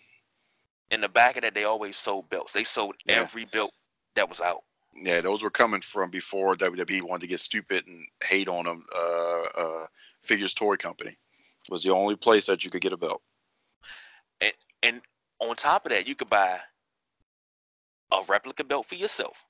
In 0.93 1.01
the 1.01 1.09
back 1.09 1.37
of 1.37 1.43
that, 1.43 1.55
they 1.55 1.65
always 1.65 1.97
sold 1.97 2.29
belts. 2.29 2.53
They 2.53 2.65
sold 2.65 2.95
yeah. 3.07 3.15
every 3.15 3.47
belt 3.47 3.73
that 4.15 4.29
was 4.29 4.41
out. 4.41 4.63
Yeah, 4.95 5.23
those 5.23 5.43
were 5.43 5.51
coming 5.51 5.81
from 5.81 6.11
before 6.11 6.55
WWE 6.55 7.03
wanted 7.03 7.23
to 7.23 7.27
get 7.27 7.41
stupid 7.41 7.87
and 7.87 8.07
hate 8.23 8.47
on 8.47 8.67
them. 8.67 8.85
Uh, 8.95 9.43
uh, 9.59 9.87
Figures 10.23 10.53
Toy 10.53 10.77
Company 10.77 11.17
was 11.71 11.83
the 11.83 11.93
only 11.93 12.15
place 12.15 12.47
that 12.47 12.65
you 12.65 12.71
could 12.71 12.83
get 12.83 12.93
a 12.93 12.97
belt. 12.97 13.23
And 14.41 14.53
and 14.83 15.01
on 15.41 15.57
top 15.57 15.87
of 15.87 15.93
that, 15.93 16.07
you 16.07 16.15
could 16.15 16.29
buy 16.29 16.59
a 18.13 18.23
replica 18.29 18.65
belt 18.65 18.87
for 18.87 18.95
yourself. 18.95 19.45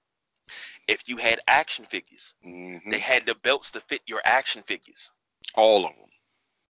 If 0.89 1.03
you 1.07 1.17
had 1.17 1.41
action 1.49 1.85
figures, 1.85 2.35
mm-hmm. 2.47 2.91
they 2.91 2.99
had 2.99 3.27
the 3.27 3.35
belts 3.37 3.71
to 3.73 3.81
fit 3.81 4.03
your 4.07 4.21
action 4.25 4.63
figures. 4.63 5.11
All 5.55 5.85
of 5.85 5.93
them. 5.93 6.09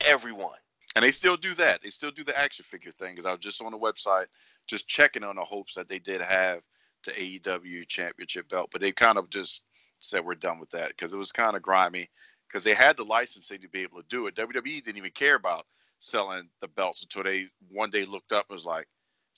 Everyone. 0.01 0.57
And 0.95 1.03
they 1.03 1.11
still 1.11 1.37
do 1.37 1.53
that. 1.55 1.81
They 1.81 1.89
still 1.89 2.11
do 2.11 2.23
the 2.23 2.37
action 2.37 2.65
figure 2.65 2.91
thing. 2.91 3.13
Because 3.13 3.25
I 3.25 3.31
was 3.31 3.39
just 3.39 3.61
on 3.61 3.71
the 3.71 3.77
website, 3.77 4.25
just 4.69 4.87
checking 4.87 5.23
on 5.23 5.35
the 5.35 5.43
hopes 5.43 5.73
that 5.73 5.89
they 5.89 5.99
did 5.99 6.21
have 6.21 6.61
the 7.03 7.11
AEW 7.11 7.87
championship 7.87 8.47
belt, 8.49 8.69
but 8.71 8.81
they 8.81 8.91
kind 8.91 9.17
of 9.17 9.29
just 9.29 9.63
said 9.99 10.23
we're 10.23 10.35
done 10.35 10.59
with 10.59 10.69
that 10.69 10.89
because 10.89 11.11
it 11.11 11.17
was 11.17 11.31
kind 11.31 11.57
of 11.57 11.61
grimy. 11.61 12.09
Because 12.47 12.63
they 12.63 12.73
had 12.73 12.97
the 12.97 13.03
licensing 13.03 13.61
to 13.61 13.67
be 13.67 13.81
able 13.81 14.01
to 14.01 14.07
do 14.09 14.25
it. 14.25 14.35
WWE 14.35 14.83
didn't 14.83 14.97
even 14.97 15.11
care 15.11 15.35
about 15.35 15.67
selling 15.99 16.49
the 16.61 16.67
belts 16.67 17.03
until 17.03 17.23
they 17.23 17.47
one 17.69 17.91
day 17.91 18.05
looked 18.05 18.31
up 18.31 18.45
and 18.49 18.55
was 18.55 18.65
like, 18.65 18.87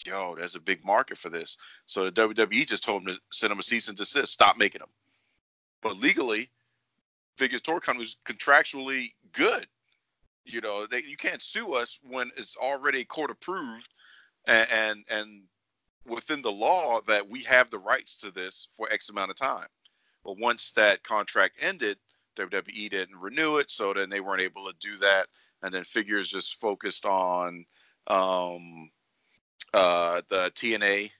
yo, 0.05 0.35
there's 0.35 0.55
a 0.55 0.61
big 0.61 0.83
market 0.85 1.17
for 1.17 1.29
this. 1.29 1.57
So 1.87 2.05
the 2.05 2.11
WWE 2.11 2.67
just 2.67 2.83
told 2.83 3.05
them 3.05 3.13
to 3.13 3.19
send 3.31 3.51
them 3.51 3.59
a 3.59 3.63
cease 3.63 3.89
and 3.89 3.97
desist, 3.97 4.31
stop 4.31 4.57
making 4.57 4.79
them. 4.79 4.89
But 5.81 5.97
legally, 5.97 6.49
Figures 7.37 7.61
Toy 7.61 7.79
Company 7.79 7.99
was 7.99 8.17
contractually 8.25 9.11
good. 9.33 9.67
You 10.45 10.61
know, 10.61 10.87
they, 10.89 11.03
you 11.03 11.17
can't 11.17 11.41
sue 11.41 11.73
us 11.73 11.99
when 12.01 12.31
it's 12.37 12.55
already 12.55 13.03
court 13.03 13.29
approved 13.29 13.89
and, 14.47 14.67
and 14.71 15.05
and 15.09 15.41
within 16.05 16.41
the 16.41 16.51
law 16.51 17.01
that 17.07 17.27
we 17.27 17.43
have 17.43 17.69
the 17.69 17.79
rights 17.79 18.17
to 18.17 18.31
this 18.31 18.67
for 18.75 18.91
X 18.91 19.09
amount 19.09 19.31
of 19.31 19.37
time. 19.37 19.67
But 20.23 20.37
once 20.37 20.71
that 20.71 21.03
contract 21.03 21.57
ended, 21.61 21.97
WWE 22.37 22.89
didn't 22.89 23.17
renew 23.17 23.57
it, 23.57 23.71
so 23.71 23.93
then 23.93 24.09
they 24.09 24.19
weren't 24.19 24.41
able 24.41 24.65
to 24.65 24.73
do 24.79 24.97
that. 24.97 25.27
And 25.63 25.73
then 25.73 25.83
Figures 25.83 26.27
just 26.27 26.55
focused 26.55 27.05
on 27.05 27.65
um, 28.07 28.89
uh, 29.73 30.21
the 30.29 30.51
TNA 30.55 31.11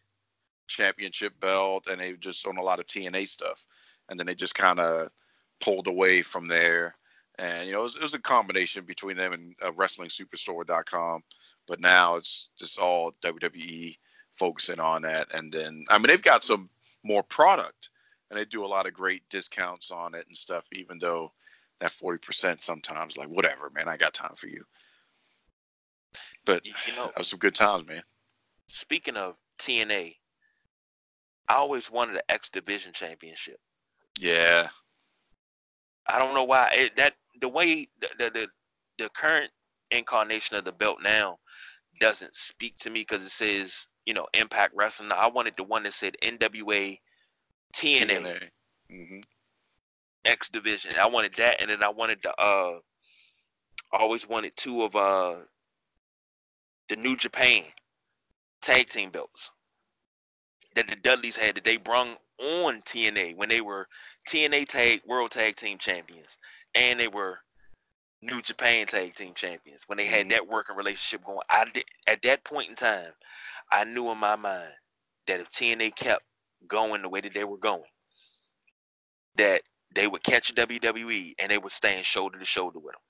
championship 0.68 1.40
belt, 1.40 1.88
and 1.88 2.00
they 2.00 2.14
just 2.14 2.46
on 2.48 2.58
a 2.58 2.64
lot 2.64 2.80
of 2.80 2.88
TNA 2.88 3.28
stuff. 3.28 3.66
And 4.10 4.20
then 4.20 4.28
they 4.28 4.36
just 4.36 4.56
kind 4.56 4.80
of 4.80 5.10
pulled 5.62 5.88
away 5.88 6.22
from 6.22 6.48
there. 6.48 6.96
And 7.38 7.68
you 7.68 7.74
know, 7.74 7.80
it 7.80 7.84
was, 7.84 7.96
it 7.96 8.02
was 8.02 8.14
a 8.14 8.20
combination 8.20 8.86
between 8.86 9.18
them 9.18 9.34
and 9.34 9.56
uh, 9.62 9.72
WrestlingSuperstore.com. 9.72 11.24
But 11.68 11.80
now 11.80 12.16
it's 12.16 12.50
just 12.58 12.80
all 12.80 13.14
WWE 13.24 13.98
focusing 14.36 14.80
on 14.80 15.04
that. 15.04 15.34
And 15.34 15.52
then, 15.52 15.86
I 15.90 15.98
mean, 15.98 16.08
they've 16.08 16.22
got 16.22 16.44
some 16.44 16.70
more 17.04 17.24
product, 17.24 17.90
and 18.30 18.40
they 18.40 18.46
do 18.46 18.66
a 18.66 18.68
lot 18.68 18.88
of 18.88 18.94
great 18.94 19.24
discounts 19.30 19.92
on 19.92 20.16
it 20.16 20.26
and 20.28 20.36
stuff. 20.36 20.66
Even 20.74 20.98
though 21.00 21.32
that 21.80 21.92
forty 21.92 22.20
percent 22.20 22.62
sometimes, 22.62 23.18
like 23.18 23.30
whatever, 23.30 23.70
man, 23.70 23.88
I 23.88 23.98
got 23.98 24.14
time 24.14 24.36
for 24.36 24.48
you. 24.48 24.64
But 26.46 26.66
you 26.66 26.74
know, 26.96 27.06
that 27.06 27.18
was 27.18 27.28
some 27.28 27.40
good 27.40 27.56
times, 27.56 27.88
man 27.88 28.04
speaking 28.72 29.18
of 29.18 29.36
TNA, 29.60 30.16
I 31.48 31.56
always 31.56 31.92
wanted 31.92 32.16
an 32.16 32.22
X 32.30 32.50
Division 32.50 32.94
Championship. 32.94 33.60
Yeah. 34.20 34.70
I 36.08 36.18
don't 36.18 36.34
know 36.34 36.44
why 36.44 36.72
it, 36.74 36.96
that 36.96 37.16
the 37.40 37.50
way 37.50 37.88
the, 38.00 38.10
the 38.18 38.30
the 38.32 38.48
the 38.98 39.10
current 39.10 39.52
incarnation 39.92 40.56
of 40.56 40.66
the 40.66 40.72
belt 40.72 40.98
now 41.04 41.38
doesn't 42.02 42.36
speak 42.36 42.76
to 42.80 42.90
me 42.90 43.02
because 43.02 43.24
it 43.24 43.30
says 43.30 43.88
you 44.06 44.14
know 44.14 44.28
Impact 44.34 44.74
Wrestling. 44.76 45.12
I 45.16 45.28
wanted 45.28 45.54
the 45.56 45.64
one 45.64 45.84
that 45.84 45.94
said 45.94 46.18
NWA 46.22 46.98
TNA, 47.74 48.10
TNA. 48.10 48.50
Mm-hmm. 48.92 49.20
X 50.26 50.50
Division. 50.50 50.94
I 51.00 51.08
wanted 51.08 51.34
that, 51.36 51.62
and 51.62 51.70
then 51.70 51.84
I 51.84 51.90
wanted 51.90 52.20
the 52.22 52.32
uh, 52.32 52.80
I 53.94 53.98
always 53.98 54.28
wanted 54.28 54.58
two 54.58 54.84
of 54.84 54.96
uh 54.96 55.36
the 56.90 56.96
New 56.98 57.16
Japan 57.16 57.64
tag 58.62 58.90
team 58.90 59.10
belts 59.12 59.52
that 60.76 60.88
the 60.88 60.96
Dudleys 60.96 61.38
had 61.38 61.56
that 61.56 61.64
they 61.64 61.78
brung 61.78 62.16
on 62.40 62.82
TNA 62.82 63.36
when 63.36 63.50
they 63.50 63.62
were 63.62 63.88
TNA 64.30 64.68
Tag 64.68 65.02
World 65.06 65.32
Tag 65.32 65.56
Team 65.56 65.78
Champions 65.78 66.38
and 66.76 67.00
they 67.00 67.08
were 67.08 67.40
New 68.22 68.42
Japan 68.42 68.86
Tag 68.86 69.16
Team 69.16 69.34
Champions 69.34 69.84
when 69.88 69.98
they 69.98 70.06
had 70.06 70.28
Mhm. 70.28 70.30
that 70.32 70.48
working 70.48 70.76
relationship 70.76 71.24
going. 71.26 71.40
I 71.50 71.66
did, 71.66 71.86
at 72.08 72.22
that 72.22 72.44
point 72.44 72.70
in 72.70 72.76
time, 72.76 73.14
I 73.72 73.84
knew 73.84 74.12
in 74.12 74.18
my 74.18 74.36
mind 74.36 74.74
that 75.28 75.40
if 75.40 75.50
TNA 75.50 75.92
kept 75.92 76.24
going 76.68 77.02
the 77.02 77.10
way 77.10 77.22
that 77.22 77.34
they 77.34 77.44
were 77.44 77.58
going, 77.58 77.90
that 79.36 79.64
they 79.94 80.08
would 80.08 80.24
catch 80.24 80.54
WWE 80.54 81.36
and 81.40 81.52
they 81.52 81.58
would 81.58 81.72
stand 81.72 82.06
shoulder 82.06 82.38
to 82.38 82.46
shoulder 82.46 82.80
with 82.80 82.94
them. 82.94 83.02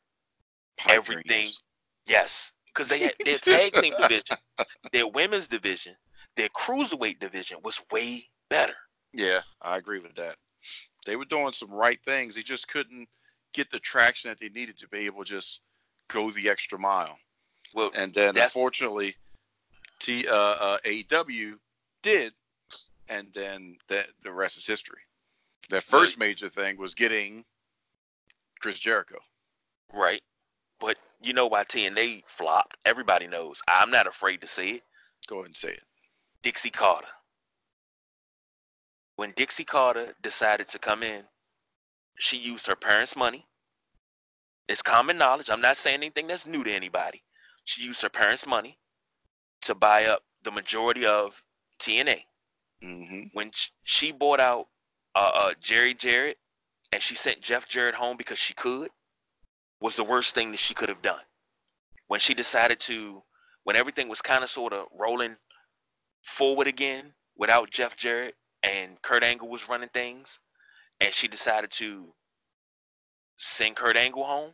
Pipe 0.78 0.92
everything- 0.98 1.24
dreams. 1.26 1.64
Yes, 2.06 2.54
because 2.68 2.88
they 2.88 3.00
had 3.00 3.16
their 3.24 3.38
tag 3.38 3.74
team 3.74 3.94
division, 3.98 4.38
their 4.94 5.08
women's 5.08 5.48
division, 5.48 5.96
their 6.36 6.50
cruiserweight 6.50 7.20
division 7.20 7.62
was 7.62 7.80
way 7.92 8.30
better. 8.50 8.76
Yeah, 9.14 9.44
I 9.62 9.78
agree 9.78 10.00
with 10.00 10.16
that. 10.16 10.38
They 11.06 11.16
were 11.16 11.26
doing 11.26 11.52
some 11.54 11.70
right 11.72 12.02
things. 12.04 12.36
They 12.36 12.42
just 12.44 12.68
couldn't 12.68 13.10
get 13.54 13.70
the 13.72 13.80
traction 13.80 14.30
that 14.30 14.40
they 14.40 14.50
needed 14.50 14.78
to 14.80 14.88
be 14.88 15.06
able 15.06 15.24
to 15.24 15.32
just 15.32 15.62
go 16.10 16.32
the 16.32 16.50
extra 16.50 16.78
mile. 16.80 17.18
Well, 17.74 17.92
And 17.96 18.14
then 18.14 18.38
unfortunately, 18.38 19.16
T 20.00 20.28
uh, 20.28 20.36
uh, 20.36 20.78
AEW 20.86 21.58
did, 22.04 22.34
and 23.08 23.28
then 23.34 23.78
the 23.88 24.06
the 24.24 24.32
rest 24.32 24.58
is 24.58 24.66
history. 24.68 25.00
Their 25.70 25.82
first 25.82 26.18
major 26.18 26.50
thing 26.50 26.78
was 26.78 26.96
getting 26.96 27.46
Chris 28.60 28.80
Jericho. 28.80 29.18
right. 29.94 30.22
But 30.80 30.98
you 31.22 31.34
know 31.34 31.46
why 31.46 31.64
TNA 31.64 32.24
flopped? 32.26 32.76
Everybody 32.86 33.28
knows. 33.28 33.62
I'm 33.68 33.92
not 33.92 34.08
afraid 34.08 34.42
to 34.42 34.48
say 34.48 34.70
it. 34.72 34.84
Go 35.28 35.36
ahead 35.38 35.46
and 35.46 35.56
say 35.56 35.70
it. 35.70 35.84
Dixie 36.42 36.72
Carter. 36.72 37.08
When 39.16 39.32
Dixie 39.36 39.64
Carter 39.64 40.16
decided 40.24 40.68
to 40.70 40.80
come 40.80 41.04
in, 41.04 41.22
she 42.18 42.38
used 42.38 42.68
her 42.68 42.76
parents' 42.76 43.16
money. 43.16 43.48
It's 44.68 44.82
common 44.82 45.18
knowledge. 45.18 45.50
I'm 45.50 45.62
not 45.62 45.78
saying 45.78 45.98
anything 45.98 46.28
that's 46.28 46.46
new 46.48 46.64
to 46.64 46.72
anybody. 46.74 47.24
She 47.66 47.84
used 47.84 48.02
her 48.02 48.10
parents' 48.10 48.48
money 48.48 48.80
to 49.64 49.76
buy 49.76 50.06
up 50.06 50.24
the 50.44 50.52
majority 50.52 51.06
of 51.06 51.44
TNA. 51.80 52.26
hmm 52.82 53.24
When 53.34 53.52
she 53.84 54.12
bought 54.12 54.40
out 54.40 54.68
uh, 55.16 55.32
uh, 55.34 55.54
Jerry 55.60 55.94
Jarrett 55.94 56.38
and 56.92 57.02
she 57.02 57.16
sent 57.16 57.42
Jeff 57.42 57.68
Jarrett 57.68 57.96
home 57.96 58.18
because 58.18 58.40
she 58.40 58.54
could, 58.54 58.92
was 59.80 59.96
the 59.96 60.04
worst 60.04 60.36
thing 60.36 60.52
that 60.52 60.60
she 60.60 60.74
could 60.74 60.90
have 60.90 61.02
done. 61.02 61.22
When 62.08 62.20
she 62.20 62.34
decided 62.34 62.80
to, 62.82 63.24
when 63.64 63.76
everything 63.76 64.10
was 64.10 64.22
kind 64.22 64.44
of 64.44 64.50
sort 64.50 64.74
of 64.74 64.88
rolling 64.98 65.38
forward 66.22 66.68
again 66.68 67.14
without 67.36 67.72
Jeff 67.72 67.96
Jarrett 67.98 68.36
and 68.64 69.02
Kurt 69.02 69.24
Angle 69.24 69.50
was 69.50 69.70
running 69.70 69.90
things, 69.90 70.40
and 71.02 71.14
she 71.14 71.28
decided 71.28 71.72
to 71.72 72.14
send 73.38 73.76
Kurt 73.76 73.98
Angle 73.98 74.24
home. 74.24 74.52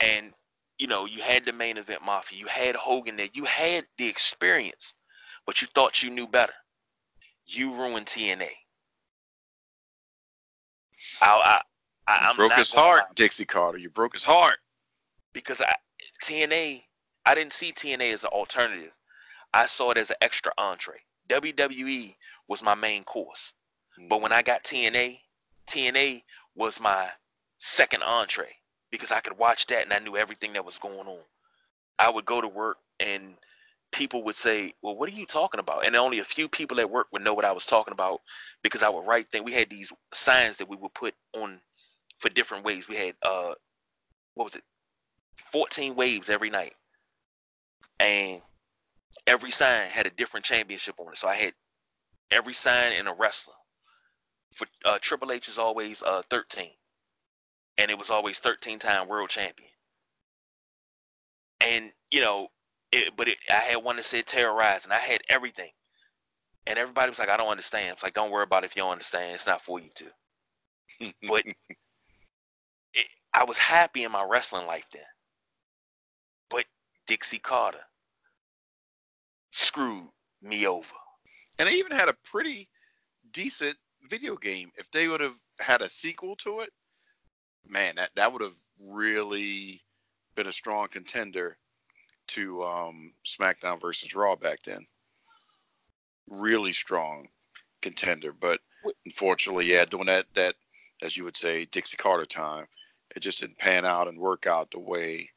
And 0.00 0.32
you 0.78 0.86
know, 0.86 1.06
you 1.06 1.20
had 1.20 1.44
the 1.44 1.52
main 1.52 1.76
event 1.76 2.02
mafia, 2.04 2.38
you 2.38 2.46
had 2.46 2.76
Hogan 2.76 3.16
there, 3.16 3.28
you 3.34 3.44
had 3.44 3.84
the 3.98 4.06
experience, 4.06 4.94
but 5.44 5.60
you 5.60 5.66
thought 5.74 6.02
you 6.02 6.10
knew 6.10 6.28
better. 6.28 6.52
You 7.46 7.74
ruined 7.74 8.06
TNA. 8.06 8.50
I, 11.20 11.26
I, 11.26 11.60
I 12.06 12.28
I'm 12.28 12.36
broke 12.36 12.52
his 12.52 12.72
heart, 12.72 13.00
lie, 13.00 13.06
Dixie 13.16 13.44
Carter. 13.44 13.78
You 13.78 13.90
broke 13.90 14.12
his 14.12 14.24
heart. 14.24 14.58
because 15.32 15.60
I, 15.60 15.74
TNA. 16.22 16.82
I 17.26 17.34
didn't 17.34 17.52
see 17.52 17.72
TNA 17.72 18.12
as 18.12 18.24
an 18.24 18.30
alternative. 18.30 18.92
I 19.52 19.66
saw 19.66 19.90
it 19.90 19.98
as 19.98 20.10
an 20.10 20.16
extra 20.20 20.52
entree. 20.58 21.00
WWE 21.28 22.14
was 22.48 22.62
my 22.62 22.74
main 22.74 23.04
course. 23.04 23.52
But 24.08 24.20
when 24.20 24.32
I 24.32 24.42
got 24.42 24.64
TNA, 24.64 25.20
TNA 25.66 26.22
was 26.54 26.80
my 26.80 27.10
second 27.58 28.02
entree 28.02 28.54
because 28.90 29.12
I 29.12 29.20
could 29.20 29.36
watch 29.36 29.66
that 29.66 29.84
and 29.84 29.92
I 29.92 29.98
knew 29.98 30.16
everything 30.16 30.52
that 30.52 30.64
was 30.64 30.78
going 30.78 31.06
on. 31.06 31.20
I 31.98 32.10
would 32.10 32.24
go 32.24 32.40
to 32.40 32.48
work 32.48 32.78
and 33.00 33.36
people 33.90 34.22
would 34.24 34.36
say, 34.36 34.74
"Well, 34.82 34.96
what 34.96 35.08
are 35.08 35.14
you 35.14 35.26
talking 35.26 35.60
about?" 35.60 35.86
And 35.86 35.96
only 35.96 36.20
a 36.20 36.24
few 36.24 36.48
people 36.48 36.78
at 36.80 36.90
work 36.90 37.08
would 37.12 37.22
know 37.22 37.34
what 37.34 37.44
I 37.44 37.52
was 37.52 37.66
talking 37.66 37.92
about 37.92 38.20
because 38.62 38.82
I 38.82 38.88
would 38.88 39.06
write 39.06 39.30
things. 39.30 39.44
We 39.44 39.52
had 39.52 39.70
these 39.70 39.92
signs 40.12 40.58
that 40.58 40.68
we 40.68 40.76
would 40.76 40.94
put 40.94 41.14
on 41.34 41.60
for 42.18 42.28
different 42.28 42.64
waves. 42.64 42.88
We 42.88 42.96
had 42.96 43.16
uh, 43.22 43.54
what 44.34 44.44
was 44.44 44.56
it? 44.56 44.64
14 45.52 45.94
waves 45.94 46.30
every 46.30 46.50
night, 46.50 46.74
and 47.98 48.42
every 49.26 49.50
sign 49.50 49.90
had 49.90 50.06
a 50.06 50.10
different 50.10 50.44
championship 50.44 50.96
on 50.98 51.12
it. 51.12 51.18
So 51.18 51.28
I 51.28 51.34
had 51.34 51.54
every 52.30 52.54
sign 52.54 52.92
in 52.94 53.06
a 53.06 53.14
wrestler. 53.14 53.54
For 54.54 54.66
uh, 54.84 54.98
Triple 55.00 55.32
H 55.32 55.48
is 55.48 55.58
always 55.58 56.02
uh 56.02 56.22
13, 56.30 56.70
and 57.78 57.90
it 57.90 57.98
was 57.98 58.10
always 58.10 58.40
13 58.40 58.78
time 58.78 59.08
world 59.08 59.30
champion. 59.30 59.70
And 61.60 61.92
you 62.10 62.20
know, 62.20 62.48
it, 62.92 63.14
but 63.16 63.28
it, 63.28 63.38
I 63.50 63.54
had 63.56 63.76
one 63.78 63.96
that 63.96 64.04
said 64.04 64.26
terrorize, 64.26 64.84
and 64.84 64.92
I 64.92 64.98
had 64.98 65.20
everything. 65.28 65.70
And 66.66 66.78
everybody 66.78 67.08
was 67.10 67.18
like, 67.18 67.30
I 67.30 67.36
don't 67.38 67.48
understand. 67.50 67.94
It's 67.94 68.02
like, 68.02 68.14
don't 68.14 68.30
worry 68.30 68.44
about 68.44 68.64
it 68.64 68.66
if 68.66 68.76
you 68.76 68.82
don't 68.82 68.92
understand. 68.92 69.32
It's 69.34 69.46
not 69.46 69.62
for 69.62 69.80
you 69.80 69.90
to. 69.96 70.06
but- 71.28 71.44
It, 72.94 73.06
I 73.34 73.44
was 73.44 73.58
happy 73.58 74.04
in 74.04 74.12
my 74.12 74.24
wrestling 74.24 74.66
life 74.66 74.86
then. 74.92 75.02
But 76.50 76.64
Dixie 77.06 77.38
Carter 77.38 77.80
screwed 79.50 80.08
me 80.42 80.66
over. 80.66 80.94
and 81.58 81.68
I 81.68 81.72
even 81.72 81.92
had 81.92 82.08
a 82.08 82.16
pretty 82.24 82.68
decent 83.32 83.76
video 84.08 84.36
game. 84.36 84.70
If 84.76 84.90
they 84.90 85.08
would 85.08 85.20
have 85.20 85.38
had 85.60 85.82
a 85.82 85.88
sequel 85.88 86.36
to 86.36 86.60
it, 86.60 86.70
man, 87.66 87.96
that 87.96 88.10
that 88.16 88.32
would 88.32 88.42
have 88.42 88.56
really 88.90 89.82
been 90.34 90.48
a 90.48 90.52
strong 90.52 90.88
contender 90.88 91.56
to 92.28 92.62
um, 92.64 93.12
SmackDown 93.26 93.80
versus 93.80 94.14
Raw 94.14 94.36
back 94.36 94.62
then. 94.64 94.86
Really 96.28 96.72
strong 96.72 97.28
contender, 97.80 98.32
but 98.32 98.60
unfortunately, 99.06 99.66
yeah, 99.66 99.84
doing 99.84 100.06
that 100.06 100.26
that 100.34 100.54
as 101.02 101.16
you 101.16 101.24
would 101.24 101.36
say 101.36 101.64
Dixie 101.66 101.96
Carter 101.96 102.24
time, 102.26 102.66
it 103.14 103.20
just 103.20 103.40
didn't 103.40 103.58
pan 103.58 103.84
out 103.84 104.08
and 104.08 104.18
work 104.18 104.46
out 104.46 104.70
the 104.70 104.80
way 104.80 105.30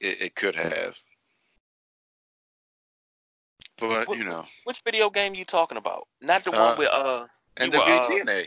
it, 0.00 0.20
it 0.20 0.34
could 0.34 0.56
have. 0.56 0.98
But 3.78 4.08
What- 4.08 4.18
you 4.18 4.24
know, 4.24 4.46
Which 4.64 4.82
video 4.82 5.08
game 5.10 5.34
you 5.34 5.44
talking 5.44 5.78
about? 5.78 6.06
Not 6.20 6.44
the 6.44 6.50
one 6.50 6.60
Uh, 6.60 6.76
with 6.76 6.88
uh 6.88 7.26
you 7.60 7.70
were, 7.70 7.78
NWA 7.78 8.44
uh. 8.44 8.46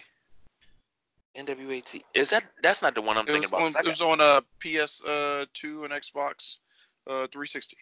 NWAT. 1.38 2.04
Is 2.14 2.30
that 2.30 2.44
that's 2.62 2.82
not 2.82 2.96
the 2.96 3.02
one 3.02 3.18
I'm 3.18 3.28
It 3.28 3.32
thinking 3.32 3.50
about? 3.50 3.76
on, 3.76 3.86
it 3.86 3.88
was 3.88 4.02
on 4.02 4.22
uh, 4.22 4.42
PS 4.60 5.04
uh, 5.04 5.46
2 5.54 5.84
and 5.84 5.94
Xbox 5.94 6.60
uh, 7.08 7.28
360. 7.32 7.76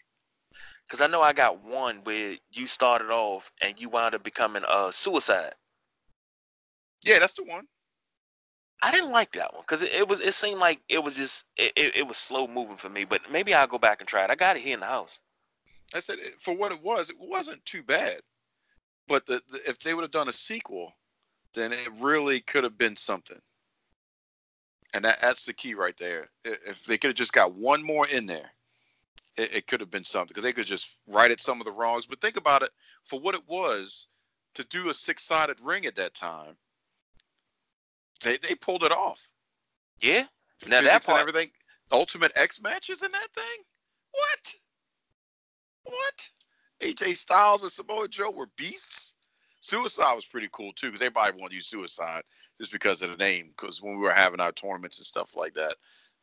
Because 0.86 1.02
I 1.02 1.08
know 1.08 1.22
I 1.22 1.34
got 1.34 1.64
one 1.64 1.98
where 2.04 2.36
you 2.52 2.68
started 2.68 3.10
off 3.12 3.52
and 3.62 3.80
you 3.80 3.90
wound 3.90 4.16
up 4.16 4.24
becoming 4.24 4.64
uh 4.68 4.92
suicide. 4.92 5.54
Yeah, 7.04 7.20
that's 7.20 7.34
the 7.34 7.44
one. 7.44 7.68
I 8.84 8.92
didn't 8.92 9.12
like 9.12 9.32
that 9.34 9.54
one 9.54 9.64
because 9.64 9.84
it, 9.84 9.94
it 9.94 10.08
was 10.08 10.20
it 10.20 10.34
seemed 10.34 10.60
like 10.60 10.80
it 10.90 11.04
was 11.04 11.16
just 11.16 11.46
it, 11.58 11.72
it, 11.76 11.98
it 11.98 12.08
was 12.08 12.18
slow 12.18 12.48
moving 12.48 12.78
for 12.78 12.90
me. 12.90 13.06
But 13.06 13.22
maybe 13.32 13.54
I'll 13.54 13.68
go 13.68 13.78
back 13.78 14.02
and 14.02 14.08
try 14.08 14.24
it. 14.24 14.32
I 14.32 14.36
got 14.36 14.58
it 14.58 14.64
here 14.64 14.74
in 14.74 14.80
the 14.80 14.86
house. 14.86 15.20
I 15.94 16.00
said 16.00 16.18
for 16.40 16.56
what 16.56 16.72
it 16.72 16.82
was, 16.82 17.10
it 17.10 17.18
wasn't 17.20 17.64
too 17.66 17.84
bad. 17.84 18.22
But 19.08 19.26
the, 19.26 19.42
the, 19.52 19.70
if 19.70 19.80
they 19.80 19.94
would 19.94 20.04
have 20.04 20.12
done 20.12 20.30
a 20.30 20.34
sequel, 20.34 20.94
then 21.54 21.74
it 21.74 21.90
really 22.00 22.40
could 22.42 22.64
have 22.64 22.78
been 22.78 22.96
something. 22.96 23.40
And 24.94 25.06
that, 25.06 25.22
that's 25.22 25.46
the 25.46 25.54
key 25.54 25.74
right 25.74 25.96
there. 25.98 26.30
If 26.44 26.84
they 26.86 26.98
could 26.98 27.10
have 27.10 27.16
just 27.16 27.34
got 27.34 27.54
one 27.54 27.84
more 27.84 28.08
in 28.08 28.26
there, 28.26 28.52
it, 29.38 29.54
it 29.54 29.68
could 29.68 29.80
have 29.80 29.92
been 29.92 30.04
something 30.04 30.28
because 30.28 30.44
they 30.44 30.54
could 30.54 30.66
just 30.66 30.98
right 31.08 31.32
at 31.32 31.40
some 31.40 31.62
of 31.62 31.66
the 31.66 31.72
wrongs. 31.72 32.06
But 32.06 32.20
think 32.20 32.38
about 32.38 32.62
it 32.62 32.72
for 33.06 33.20
what 33.20 33.36
it 33.36 33.48
was 33.48 34.08
to 34.56 34.64
do 34.66 34.90
a 34.90 34.94
six 34.94 35.24
sided 35.24 35.58
ring 35.62 35.86
at 35.86 35.96
that 35.96 36.14
time. 36.14 36.58
They, 38.24 38.38
they 38.38 38.56
pulled 38.56 38.84
it 38.84 38.92
off. 38.92 39.26
Yeah. 40.02 40.26
The 40.62 40.70
Now 40.70 40.82
that 40.82 40.84
physics 40.84 41.08
and 41.08 41.14
part- 41.14 41.22
everything. 41.22 41.52
Ultimate 41.94 42.32
X 42.36 42.62
matches 42.62 43.02
in 43.02 43.12
that 43.12 43.28
thing? 43.36 43.64
What? 44.12 44.56
What? 45.84 46.30
AJ 46.82 47.18
Styles 47.18 47.64
and 47.64 47.72
Samoa 47.72 48.08
Joe 48.08 48.32
were 48.32 48.48
beasts. 48.58 49.14
Suicide 49.62 50.16
was 50.16 50.26
pretty 50.26 50.50
cool 50.52 50.74
too, 50.74 50.88
because 50.88 51.02
everybody 51.02 51.34
wanted 51.34 51.50
to 51.50 51.56
use 51.56 51.68
Suicide 51.68 52.24
just 52.60 52.72
because 52.72 53.02
of 53.02 53.12
the 53.12 53.18
name. 53.18 53.54
Because 53.56 53.82
when 53.82 53.96
we 53.96 54.02
were 54.02 54.12
having 54.12 54.40
our 54.40 54.52
tournaments 54.52 54.98
and 54.98 55.08
stuff 55.08 55.36
like 55.36 55.54
that, 55.54 55.76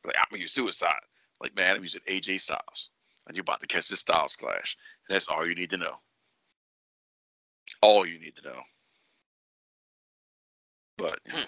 like 0.05 0.17
I'm 0.19 0.27
gonna 0.31 0.43
use 0.43 0.53
Suicide. 0.53 1.01
Like 1.41 1.57
man, 1.57 1.77
I'm 1.77 1.83
using 1.83 2.03
AJ 2.09 2.41
Styles, 2.41 2.91
and 3.27 3.37
you're 3.37 3.43
about 3.43 3.61
to 3.61 3.67
catch 3.67 3.89
this 3.89 4.01
Styles 4.01 4.37
clash, 4.37 4.77
and 5.09 5.15
that's 5.15 5.29
all 5.29 5.47
you 5.47 5.55
need 5.55 5.71
to 5.71 5.77
know. 5.77 6.01
All 7.81 8.07
you 8.07 8.19
need 8.19 8.37
to 8.37 8.43
know. 8.43 8.61
But 10.97 11.21
Hmm. 11.29 11.45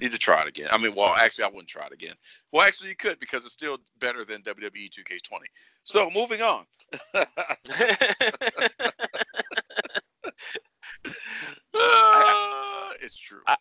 Need 0.00 0.12
to 0.12 0.18
try 0.18 0.42
it 0.42 0.48
again. 0.48 0.68
I 0.70 0.78
mean, 0.78 0.94
well, 0.94 1.12
actually, 1.14 1.42
I 1.42 1.48
wouldn't 1.48 1.66
try 1.66 1.84
it 1.86 1.92
again. 1.92 2.14
Well, 2.52 2.64
actually, 2.64 2.90
you 2.90 2.94
could 2.94 3.18
because 3.18 3.44
it's 3.44 3.52
still 3.52 3.78
better 3.98 4.24
than 4.24 4.42
WWE 4.42 4.88
2K20. 4.88 5.40
So, 5.82 6.08
moving 6.10 6.40
on. 6.40 6.66
Uh, 11.80 12.90
it's 13.00 13.18
true. 13.18 13.40
I, 13.46 13.56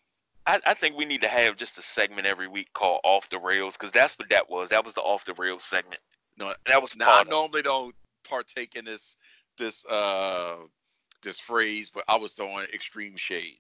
I, 0.45 0.59
I 0.68 0.74
think 0.74 0.97
we 0.97 1.05
need 1.05 1.22
to 1.22 1.28
have 1.28 1.57
just 1.57 1.78
a 1.78 1.82
segment 1.82 2.26
every 2.28 2.47
week 2.47 2.72
called 2.74 3.01
Off 3.03 3.30
the 3.30 3.39
Rails 3.39 3.76
because 3.78 3.91
that's 3.91 4.18
what 4.18 4.30
that 4.30 4.49
was. 4.49 4.70
That 4.70 4.84
was 4.84 4.93
the 4.93 5.01
Off 5.01 5.26
the 5.26 5.34
Rails 5.36 5.63
segment. 5.63 5.99
No, 6.38 6.53
That 6.68 6.82
was 6.82 6.95
now 6.95 7.07
I 7.09 7.24
normally 7.24 7.61
don't 7.63 7.95
partake 8.28 8.76
in 8.76 8.86
this 8.86 9.18
this 9.57 9.86
uh 9.86 10.57
this 11.24 11.39
phrase, 11.39 11.89
but 11.93 12.03
I 12.07 12.15
was 12.15 12.34
throwing 12.34 12.68
extreme 12.74 13.15
shade. 13.15 13.57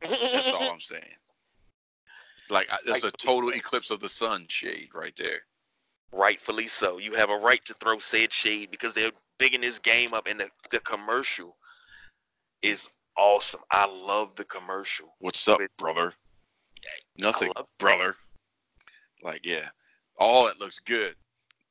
That's 0.00 0.48
all 0.52 0.70
I'm 0.70 0.80
saying. 0.80 1.02
Like 2.50 2.68
I- 2.70 2.78
it's 2.86 3.02
Like- 3.04 3.14
a 3.14 3.16
total 3.16 3.50
eclipse 3.50 3.90
of 3.90 4.00
the 4.00 4.08
sun 4.08 4.46
shade 4.48 4.90
right 4.94 5.14
there. 5.16 5.40
Rightfully 6.12 6.68
so. 6.68 6.98
You 6.98 7.14
have 7.14 7.30
a 7.30 7.36
right 7.36 7.64
to 7.64 7.74
throw 7.74 7.98
said 7.98 8.32
shade 8.32 8.70
because 8.70 8.94
they're 8.94 9.10
bigging 9.38 9.62
this 9.62 9.80
game 9.80 10.14
up, 10.14 10.28
and 10.28 10.38
the, 10.38 10.48
the 10.70 10.78
commercial 10.80 11.56
is 12.62 12.88
awesome. 13.16 13.60
I 13.70 13.86
love 13.86 14.36
the 14.36 14.44
commercial. 14.44 15.14
What's 15.18 15.46
up, 15.48 15.60
brother? 15.78 16.12
Nothing, 17.18 17.52
brother. 17.78 18.16
Like 19.22 19.44
yeah, 19.44 19.68
all 20.18 20.48
it 20.48 20.58
looks 20.58 20.78
good. 20.80 21.14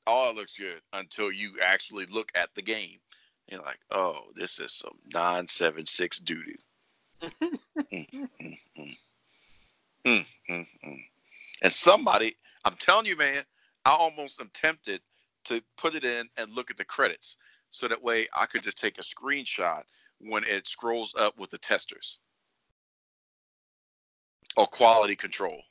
All 0.07 0.29
it 0.29 0.35
looks 0.35 0.53
good 0.53 0.81
until 0.93 1.31
you 1.31 1.53
actually 1.63 2.05
look 2.07 2.31
at 2.35 2.49
the 2.55 2.61
game. 2.61 2.99
You're 3.47 3.61
like, 3.61 3.79
oh, 3.91 4.27
this 4.35 4.59
is 4.59 4.73
some 4.73 4.97
nine 5.13 5.47
seven 5.47 5.85
six 5.85 6.19
duty. 6.19 6.55
Mm, 7.21 7.59
mm, 7.91 8.57
mm. 8.77 8.97
Mm, 10.05 10.25
mm, 10.49 10.67
mm. 10.85 11.03
And 11.61 11.71
somebody, 11.71 12.35
I'm 12.65 12.75
telling 12.75 13.05
you, 13.05 13.15
man, 13.15 13.43
I 13.85 13.91
almost 13.91 14.41
am 14.41 14.49
tempted 14.53 15.01
to 15.45 15.61
put 15.77 15.95
it 15.95 16.03
in 16.03 16.27
and 16.37 16.51
look 16.51 16.71
at 16.71 16.77
the 16.77 16.85
credits, 16.85 17.37
so 17.71 17.87
that 17.87 18.01
way 18.01 18.27
I 18.35 18.45
could 18.45 18.63
just 18.63 18.77
take 18.77 18.97
a 18.97 19.01
screenshot 19.01 19.83
when 20.27 20.43
it 20.45 20.67
scrolls 20.67 21.15
up 21.17 21.37
with 21.37 21.49
the 21.49 21.57
testers 21.57 22.19
or 24.55 24.67
quality 24.67 25.15
control. 25.15 25.61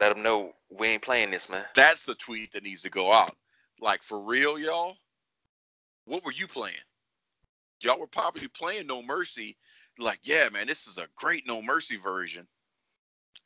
Let 0.00 0.14
them 0.14 0.22
know 0.22 0.54
we 0.70 0.88
ain't 0.88 1.02
playing 1.02 1.30
this, 1.30 1.48
man. 1.48 1.64
That's 1.74 2.04
the 2.04 2.14
tweet 2.14 2.52
that 2.52 2.62
needs 2.62 2.82
to 2.82 2.90
go 2.90 3.12
out. 3.12 3.36
Like 3.80 4.02
for 4.02 4.20
real, 4.20 4.58
y'all. 4.58 4.96
What 6.06 6.24
were 6.24 6.32
you 6.32 6.46
playing? 6.46 6.76
Y'all 7.80 7.98
were 7.98 8.06
probably 8.06 8.48
playing 8.48 8.86
No 8.86 9.02
Mercy. 9.02 9.56
Like, 9.98 10.20
yeah, 10.22 10.48
man, 10.48 10.66
this 10.66 10.86
is 10.86 10.98
a 10.98 11.06
great 11.16 11.46
No 11.46 11.62
Mercy 11.62 11.96
version. 11.96 12.46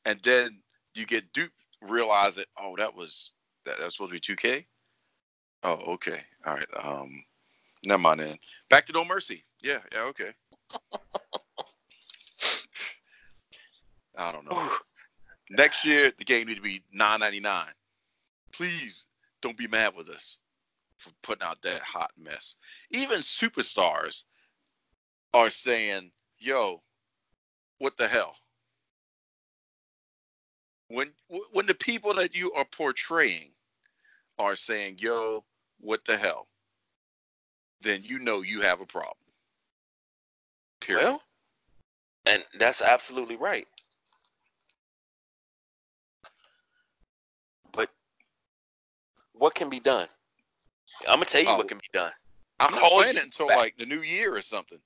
And 0.05 0.21
then 0.23 0.59
you 0.95 1.07
get 1.07 1.33
duped, 1.33 1.55
realize 1.83 2.35
that, 2.37 2.47
oh, 2.59 2.75
that 2.77 2.95
was 2.95 3.33
that, 3.65 3.79
that 3.79 3.85
was 3.85 3.95
supposed 3.95 4.23
to 4.23 4.35
be 4.35 4.37
2K. 4.37 4.65
Oh, 5.65 5.93
okay. 5.93 6.21
All 6.47 6.55
right. 6.55 6.67
Um, 6.83 7.25
never 7.85 8.01
mind 8.01 8.21
then. 8.21 8.39
Back 8.71 8.87
to 8.87 8.93
No 8.93 9.05
Mercy. 9.05 9.45
Yeah, 9.61 9.81
yeah, 9.93 10.03
okay. 10.03 10.33
I 14.17 14.33
don't 14.33 14.45
know. 14.49 14.71
Next 15.51 15.85
year, 15.85 16.13
the 16.19 16.25
game 16.25 16.47
need 16.47 16.57
to 16.57 16.63
be 16.63 16.83
nine 16.93 17.21
ninety 17.21 17.41
nine. 17.41 17.73
Please 18.53 19.07
don't 19.41 19.57
be 19.57 19.67
mad 19.67 19.95
with 19.97 20.09
us 20.09 20.39
for 20.97 21.11
putting 21.23 21.47
out 21.47 21.63
that 21.63 21.81
hot 21.81 22.11
mess. 22.19 22.57
Even 22.91 23.21
superstars 23.21 24.25
are 25.33 25.51
saying, 25.51 26.11
"Yo, 26.39 26.83
what 27.79 27.97
the 27.97 28.09
hell?" 28.09 28.37
When 30.89 31.13
when 31.53 31.67
the 31.67 31.75
people 31.75 32.15
that 32.15 32.35
you 32.35 32.53
are 32.53 32.65
portraying 32.65 33.53
are 34.39 34.57
saying, 34.57 34.99
"Yo, 34.99 35.45
what 35.81 36.05
the 36.05 36.17
hell," 36.17 36.49
then 37.81 38.03
you 38.05 38.19
know 38.19 38.43
you 38.43 38.61
have 38.61 38.81
a 38.81 38.87
problem. 38.87 39.15
Period. 40.81 41.05
Well, 41.05 41.23
and 42.27 42.45
that's 42.59 42.83
absolutely 42.83 43.37
right. 43.37 43.67
But 47.73 47.91
what 49.33 49.55
can 49.55 49.71
be 49.71 49.81
done? 49.81 50.09
I'm 51.09 51.17
gonna 51.17 51.25
tell 51.27 51.43
you 51.43 51.49
Oh. 51.49 51.57
what 51.57 51.69
can 51.69 51.79
be 51.79 51.89
done. 51.93 52.13
I'm 52.61 52.75
not 52.75 52.91
playing 52.91 53.17
it 53.17 53.25
until 53.25 53.49
back. 53.49 53.57
like 53.57 53.77
the 53.77 53.87
new 53.87 54.03
year 54.03 54.35
or 54.35 54.43
something, 54.43 54.81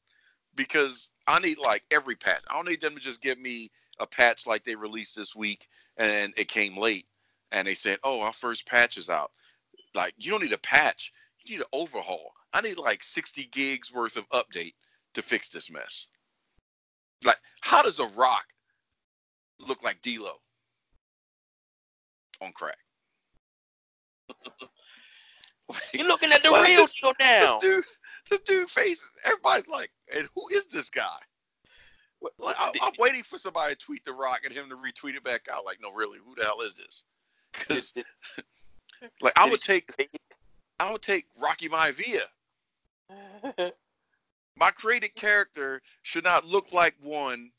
because 0.54 1.10
I 1.26 1.38
need 1.38 1.58
like 1.58 1.84
every 1.90 2.16
patch. 2.16 2.42
I 2.48 2.54
don't 2.54 2.68
need 2.68 2.80
them 2.80 2.94
to 2.94 3.00
just 3.00 3.22
give 3.22 3.38
me 3.38 3.70
a 3.98 4.06
patch 4.06 4.46
like 4.46 4.64
they 4.64 4.74
released 4.74 5.16
this 5.16 5.34
week 5.34 5.68
and 5.96 6.34
it 6.36 6.48
came 6.48 6.76
late, 6.76 7.06
and 7.50 7.66
they 7.66 7.74
said, 7.74 7.98
"Oh, 8.04 8.20
our 8.20 8.32
first 8.32 8.66
patch 8.66 8.98
is 8.98 9.08
out." 9.08 9.32
Like 9.94 10.14
you 10.16 10.30
don't 10.30 10.42
need 10.42 10.52
a 10.52 10.58
patch, 10.58 11.12
you 11.44 11.56
need 11.56 11.62
an 11.62 11.68
overhaul. 11.72 12.34
I 12.52 12.60
need 12.60 12.78
like 12.78 13.02
60 13.02 13.46
gigs 13.52 13.92
worth 13.92 14.16
of 14.16 14.28
update 14.30 14.74
to 15.14 15.22
fix 15.22 15.48
this 15.48 15.70
mess. 15.70 16.08
Like, 17.24 17.38
how 17.60 17.82
does 17.82 17.98
a 17.98 18.06
rock 18.16 18.44
look 19.60 19.82
like 19.82 20.02
D'Lo 20.02 20.34
on 22.40 22.52
crack? 22.52 22.78
You're 25.94 26.08
looking 26.08 26.32
at 26.32 26.42
the 26.42 26.50
Well, 26.52 26.64
real 26.64 26.82
this- 26.82 26.94
show 26.94 27.12
now. 27.20 27.58
This 27.58 27.70
dude, 27.70 27.84
this 28.30 28.40
dude 28.40 28.70
faces 28.70 29.06
everybody's 29.24 29.68
like, 29.68 29.90
and 30.14 30.28
who 30.34 30.48
is 30.52 30.66
this 30.66 30.90
guy? 30.90 31.16
Like, 32.38 32.56
I, 32.58 32.70
I'm 32.82 32.92
waiting 32.98 33.22
for 33.24 33.36
somebody 33.38 33.74
to 33.74 33.78
tweet 33.78 34.04
the 34.04 34.12
rock 34.12 34.42
and 34.44 34.52
him 34.54 34.68
to 34.68 34.76
retweet 34.76 35.16
it 35.16 35.24
back 35.24 35.46
out. 35.52 35.64
Like, 35.64 35.78
no, 35.82 35.92
really, 35.92 36.18
who 36.24 36.34
the 36.36 36.44
hell 36.44 36.60
is 36.60 36.74
this? 36.74 37.04
Because 37.52 37.92
like, 39.20 39.32
I 39.36 39.48
would 39.50 39.60
take, 39.60 39.88
I 40.78 40.92
would 40.92 41.02
take 41.02 41.26
Rocky 41.40 41.68
Maivia. 41.68 42.22
My 44.56 44.70
created 44.70 45.14
character 45.14 45.80
should 46.02 46.24
not 46.24 46.44
look 46.44 46.72
like 46.72 46.94
one, 47.00 47.50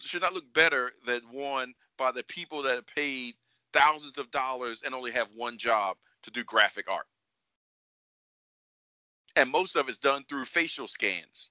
should 0.00 0.22
not 0.22 0.32
look 0.32 0.52
better 0.54 0.92
than 1.06 1.20
one 1.30 1.74
by 1.98 2.10
the 2.10 2.24
people 2.24 2.62
that 2.62 2.74
have 2.74 2.86
paid 2.86 3.34
thousands 3.72 4.18
of 4.18 4.30
dollars 4.30 4.82
and 4.84 4.94
only 4.94 5.12
have 5.12 5.28
one 5.34 5.58
job 5.58 5.96
to 6.22 6.30
do 6.30 6.44
graphic 6.44 6.90
art. 6.90 7.06
And 9.36 9.50
most 9.50 9.76
of 9.76 9.88
it's 9.88 9.98
done 9.98 10.24
through 10.28 10.44
facial 10.44 10.88
scans. 10.88 11.50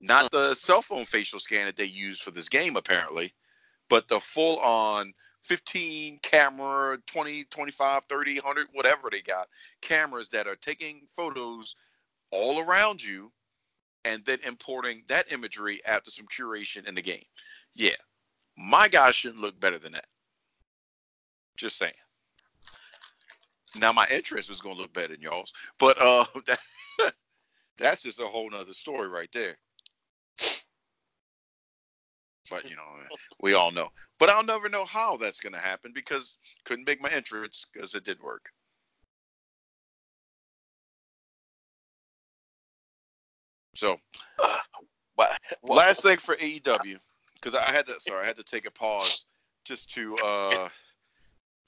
Not 0.00 0.30
the 0.32 0.54
cell 0.54 0.82
phone 0.82 1.04
facial 1.04 1.38
scan 1.38 1.66
that 1.66 1.76
they 1.76 1.84
use 1.84 2.20
for 2.20 2.30
this 2.32 2.48
game, 2.48 2.76
apparently, 2.76 3.32
but 3.88 4.08
the 4.08 4.18
full 4.18 4.58
on 4.58 5.12
15 5.42 6.20
camera, 6.22 6.98
20, 7.06 7.44
25, 7.44 8.04
30, 8.08 8.34
100, 8.36 8.66
whatever 8.72 9.08
they 9.10 9.20
got, 9.20 9.48
cameras 9.80 10.28
that 10.28 10.46
are 10.46 10.56
taking 10.56 11.02
photos 11.14 11.76
all 12.30 12.60
around 12.60 13.02
you 13.02 13.30
and 14.04 14.24
then 14.24 14.38
importing 14.44 15.02
that 15.08 15.30
imagery 15.30 15.80
after 15.86 16.10
some 16.10 16.26
curation 16.26 16.86
in 16.88 16.94
the 16.94 17.02
game. 17.02 17.24
Yeah, 17.74 17.96
my 18.56 18.88
guy 18.88 19.10
shouldn't 19.10 19.40
look 19.40 19.58
better 19.60 19.78
than 19.78 19.92
that. 19.92 20.06
Just 21.56 21.78
saying. 21.78 21.92
Now 23.78 23.92
my 23.92 24.06
interest 24.08 24.50
was 24.50 24.60
gonna 24.60 24.78
look 24.78 24.92
better 24.92 25.08
than 25.08 25.22
y'all's, 25.22 25.52
but 25.78 26.00
uh, 26.00 26.24
that, 26.46 27.14
that's 27.78 28.02
just 28.02 28.20
a 28.20 28.26
whole 28.26 28.50
nother 28.50 28.72
story 28.72 29.08
right 29.08 29.30
there. 29.32 29.56
But 32.52 32.68
you 32.68 32.76
know, 32.76 32.82
we 33.40 33.54
all 33.54 33.72
know. 33.72 33.88
But 34.18 34.28
I'll 34.28 34.44
never 34.44 34.68
know 34.68 34.84
how 34.84 35.16
that's 35.16 35.40
gonna 35.40 35.58
happen 35.58 35.90
because 35.94 36.36
couldn't 36.66 36.86
make 36.86 37.00
my 37.00 37.08
entrance 37.08 37.64
because 37.72 37.94
it 37.94 38.04
didn't 38.04 38.22
work. 38.22 38.50
So 43.74 43.96
well, 45.16 45.28
last 45.62 46.02
thing 46.02 46.18
for 46.18 46.36
AEW, 46.36 46.98
because 47.34 47.54
I 47.54 47.72
had 47.72 47.86
to 47.86 47.98
sorry, 48.00 48.22
I 48.22 48.26
had 48.26 48.36
to 48.36 48.44
take 48.44 48.66
a 48.66 48.70
pause 48.70 49.24
just 49.64 49.90
to 49.92 50.14
uh 50.16 50.68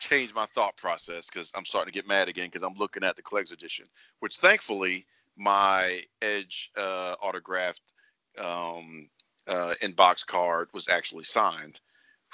change 0.01 0.35
my 0.35 0.45
thought 0.55 0.77
process 0.77 1.29
because 1.33 1.51
I'm 1.55 1.65
starting 1.65 1.91
to 1.91 1.99
get 1.99 2.07
mad 2.07 2.29
again 2.29 2.49
because 2.49 2.63
I'm 2.63 2.75
looking 2.75 3.05
at 3.05 3.17
the 3.17 3.23
collector's 3.23 3.53
edition, 3.53 3.87
which 4.21 4.37
thankfully 4.37 5.07
my 5.37 6.03
Edge 6.21 6.71
uh, 6.77 7.15
autographed 7.23 7.95
um, 8.39 9.09
uh, 9.47 9.75
inbox 9.83 10.27
card 10.27 10.69
was 10.73 10.89
actually 10.89 11.25
signed. 11.25 11.81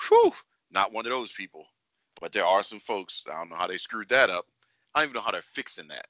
Whew, 0.09 0.32
not 0.70 0.93
one 0.93 1.07
of 1.07 1.12
those 1.12 1.32
people, 1.32 1.66
but 2.20 2.32
there 2.32 2.47
are 2.47 2.62
some 2.62 2.81
folks. 2.81 3.24
I 3.31 3.39
don't 3.39 3.51
know 3.51 3.57
how 3.57 3.66
they 3.66 3.77
screwed 3.77 4.09
that 4.11 4.31
up. 4.31 4.47
I 4.95 5.01
don't 5.01 5.11
even 5.11 5.15
know 5.15 5.20
how 5.23 5.31
they're 5.31 5.43
fixing 5.43 5.89
that. 5.89 6.07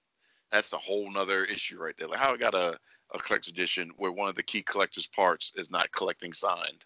That's 0.52 0.72
a 0.72 0.78
whole 0.78 1.10
nother 1.10 1.44
issue 1.44 1.78
right 1.78 1.94
there. 1.98 2.08
Like 2.08 2.18
how 2.18 2.34
I 2.34 2.36
got 2.36 2.54
a, 2.54 2.78
a 3.14 3.18
collector's 3.18 3.52
edition 3.52 3.90
where 3.96 4.12
one 4.12 4.28
of 4.28 4.34
the 4.34 4.42
key 4.42 4.62
collector's 4.62 5.06
parts 5.06 5.52
is 5.56 5.70
not 5.70 5.92
collecting 5.92 6.32
signed. 6.32 6.84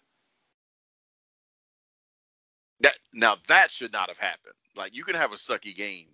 That 2.81 2.97
now 3.13 3.37
that 3.47 3.71
should 3.71 3.91
not 3.91 4.09
have 4.09 4.17
happened. 4.17 4.53
Like 4.75 4.95
you 4.95 5.03
can 5.03 5.15
have 5.15 5.31
a 5.31 5.35
sucky 5.35 5.75
game, 5.75 6.07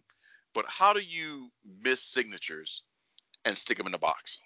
but 0.53 0.65
how 0.67 0.93
do 0.93 1.01
you 1.01 1.51
miss 1.83 2.01
signatures 2.01 2.83
and 3.45 3.57
stick 3.57 3.77
them 3.77 3.87
in 3.87 3.91
the 3.91 3.97
box? 3.97 4.39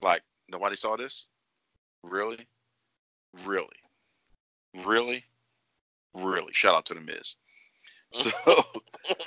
Like 0.00 0.22
nobody 0.48 0.76
saw 0.76 0.96
this? 0.96 1.26
Really? 2.02 2.46
Really? 3.44 3.68
Really? 4.84 5.24
really. 6.22 6.52
Shout 6.52 6.74
out 6.74 6.86
to 6.86 6.94
the 6.94 7.00
Miz. 7.00 7.34
So, 8.12 8.30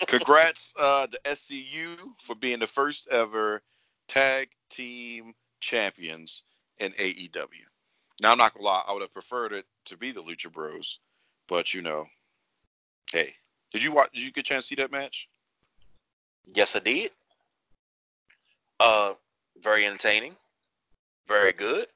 congrats 0.08 0.72
uh, 0.80 1.06
to 1.06 1.20
SCU 1.26 1.98
for 2.24 2.34
being 2.34 2.60
the 2.60 2.66
first 2.66 3.08
ever 3.10 3.62
tag 4.08 4.50
team 4.70 5.34
champions 5.60 6.44
in 6.80 6.94
AEW. 6.94 7.48
Now, 8.22 8.32
I'm 8.32 8.38
not 8.38 8.54
gonna 8.54 8.66
lie, 8.66 8.84
I 8.88 8.94
would 8.94 9.02
have 9.02 9.14
preferred 9.14 9.52
it 9.52 9.66
to 9.86 9.98
be 9.98 10.12
the 10.12 10.24
Lucha 10.24 10.52
Bros, 10.52 11.00
but 11.48 11.74
you 11.74 11.82
know, 11.82 12.06
hey, 13.12 13.36
did 13.72 13.84
you 13.84 13.92
watch? 13.92 14.10
Did 14.14 14.24
you 14.24 14.32
get 14.32 14.42
a 14.42 14.44
chance 14.44 14.66
to 14.66 14.68
see 14.70 14.82
that 14.82 14.92
match? 14.92 15.28
Yes, 16.56 16.76
I 16.76 16.80
did. 16.80 17.12
Uh, 18.80 19.14
very 19.62 19.86
entertaining, 19.86 20.36
very 21.28 21.52
good. 21.52 21.88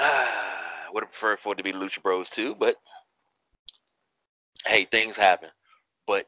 Ah, 0.02 0.86
would 0.94 1.04
have 1.04 1.12
preferred 1.12 1.38
for 1.38 1.52
it 1.52 1.56
to 1.56 1.62
be 1.62 1.72
Lucha 1.72 2.02
Bros 2.02 2.30
too, 2.30 2.54
but 2.54 2.76
hey, 4.66 4.84
things 4.84 5.16
happen. 5.16 5.50
But 6.06 6.26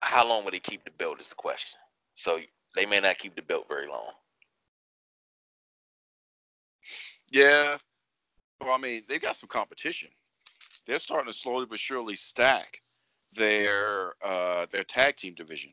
how 0.00 0.28
long 0.28 0.44
will 0.44 0.52
they 0.52 0.60
keep 0.60 0.84
the 0.84 0.90
belt 0.92 1.20
is 1.20 1.30
the 1.30 1.34
question. 1.34 1.78
So 2.14 2.38
they 2.74 2.86
may 2.86 3.00
not 3.00 3.18
keep 3.18 3.34
the 3.34 3.42
belt 3.42 3.66
very 3.68 3.88
long. 3.88 4.12
Yeah. 7.30 7.76
Well, 8.60 8.72
I 8.72 8.78
mean, 8.78 9.02
they've 9.08 9.20
got 9.20 9.36
some 9.36 9.48
competition. 9.48 10.08
They're 10.86 10.98
starting 10.98 11.30
to 11.30 11.38
slowly 11.38 11.66
but 11.66 11.78
surely 11.78 12.14
stack 12.14 12.80
their 13.32 14.14
uh, 14.22 14.66
their 14.72 14.84
tag 14.84 15.16
team 15.16 15.34
division. 15.34 15.70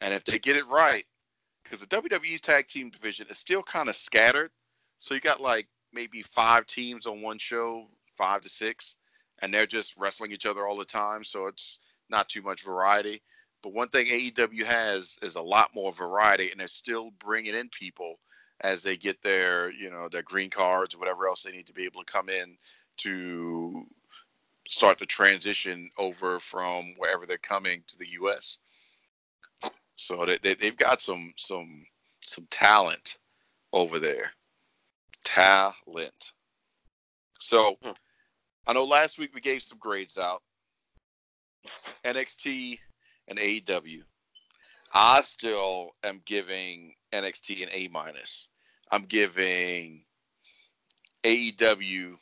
And 0.00 0.14
if 0.14 0.24
they 0.24 0.38
get 0.38 0.56
it 0.56 0.66
right, 0.66 1.04
because 1.62 1.80
the 1.80 1.86
WWE's 1.86 2.40
tag 2.40 2.68
team 2.68 2.90
division 2.90 3.26
is 3.28 3.38
still 3.38 3.62
kind 3.62 3.88
of 3.88 3.96
scattered. 3.96 4.50
So 5.04 5.12
you 5.12 5.20
got 5.20 5.42
like 5.42 5.68
maybe 5.92 6.22
five 6.22 6.64
teams 6.64 7.04
on 7.04 7.20
one 7.20 7.36
show, 7.36 7.88
five 8.16 8.40
to 8.40 8.48
six, 8.48 8.96
and 9.40 9.52
they're 9.52 9.66
just 9.66 9.98
wrestling 9.98 10.32
each 10.32 10.46
other 10.46 10.66
all 10.66 10.78
the 10.78 10.84
time. 10.86 11.22
So 11.24 11.46
it's 11.46 11.80
not 12.08 12.30
too 12.30 12.40
much 12.40 12.62
variety. 12.62 13.20
But 13.62 13.74
one 13.74 13.90
thing 13.90 14.06
AEW 14.06 14.64
has 14.64 15.18
is 15.20 15.36
a 15.36 15.42
lot 15.42 15.74
more 15.74 15.92
variety, 15.92 16.50
and 16.50 16.58
they're 16.58 16.68
still 16.68 17.10
bringing 17.18 17.54
in 17.54 17.68
people 17.68 18.18
as 18.62 18.82
they 18.82 18.96
get 18.96 19.20
their, 19.20 19.70
you 19.72 19.90
know, 19.90 20.08
their 20.08 20.22
green 20.22 20.48
cards 20.48 20.94
or 20.94 20.98
whatever 21.00 21.28
else 21.28 21.42
they 21.42 21.52
need 21.52 21.66
to 21.66 21.74
be 21.74 21.84
able 21.84 22.02
to 22.02 22.10
come 22.10 22.30
in 22.30 22.56
to 22.96 23.84
start 24.70 24.98
the 24.98 25.04
transition 25.04 25.90
over 25.98 26.40
from 26.40 26.94
wherever 26.96 27.26
they're 27.26 27.36
coming 27.36 27.82
to 27.88 27.98
the 27.98 28.08
U.S. 28.12 28.56
So 29.96 30.24
they, 30.24 30.38
they 30.38 30.54
they've 30.54 30.78
got 30.78 31.02
some 31.02 31.34
some 31.36 31.84
some 32.22 32.46
talent 32.50 33.18
over 33.74 33.98
there, 33.98 34.32
talent. 35.24 36.32
So 37.40 37.76
Hmm. 37.82 37.90
I 38.66 38.72
know 38.72 38.84
last 38.84 39.18
week 39.18 39.34
we 39.34 39.40
gave 39.40 39.62
some 39.62 39.78
grades 39.78 40.16
out. 40.18 40.42
NXT 42.04 42.78
and 43.28 43.38
AEW. 43.38 44.02
I 44.92 45.20
still 45.22 45.90
am 46.04 46.20
giving 46.24 46.94
NXT 47.12 47.62
an 47.64 47.68
A 47.72 47.88
minus. 47.88 48.50
I'm 48.90 49.04
giving 49.04 50.04
AEW 51.24 52.16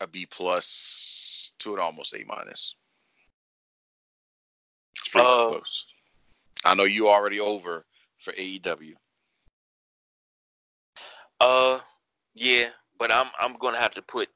a 0.00 0.06
B 0.06 0.26
plus 0.26 1.52
to 1.60 1.74
an 1.74 1.80
almost 1.80 2.14
A 2.14 2.24
minus. 2.26 2.76
It's 4.96 5.08
pretty 5.08 5.26
Uh, 5.26 5.48
close. 5.48 5.86
I 6.64 6.74
know 6.74 6.84
you 6.84 7.08
already 7.08 7.40
over 7.40 7.84
for 8.18 8.32
AEW. 8.32 8.94
Uh, 11.40 11.80
yeah, 12.38 12.68
but 12.98 13.10
I'm 13.10 13.28
I'm 13.40 13.54
gonna 13.54 13.78
have 13.78 13.94
to 13.94 14.02
put 14.02 14.28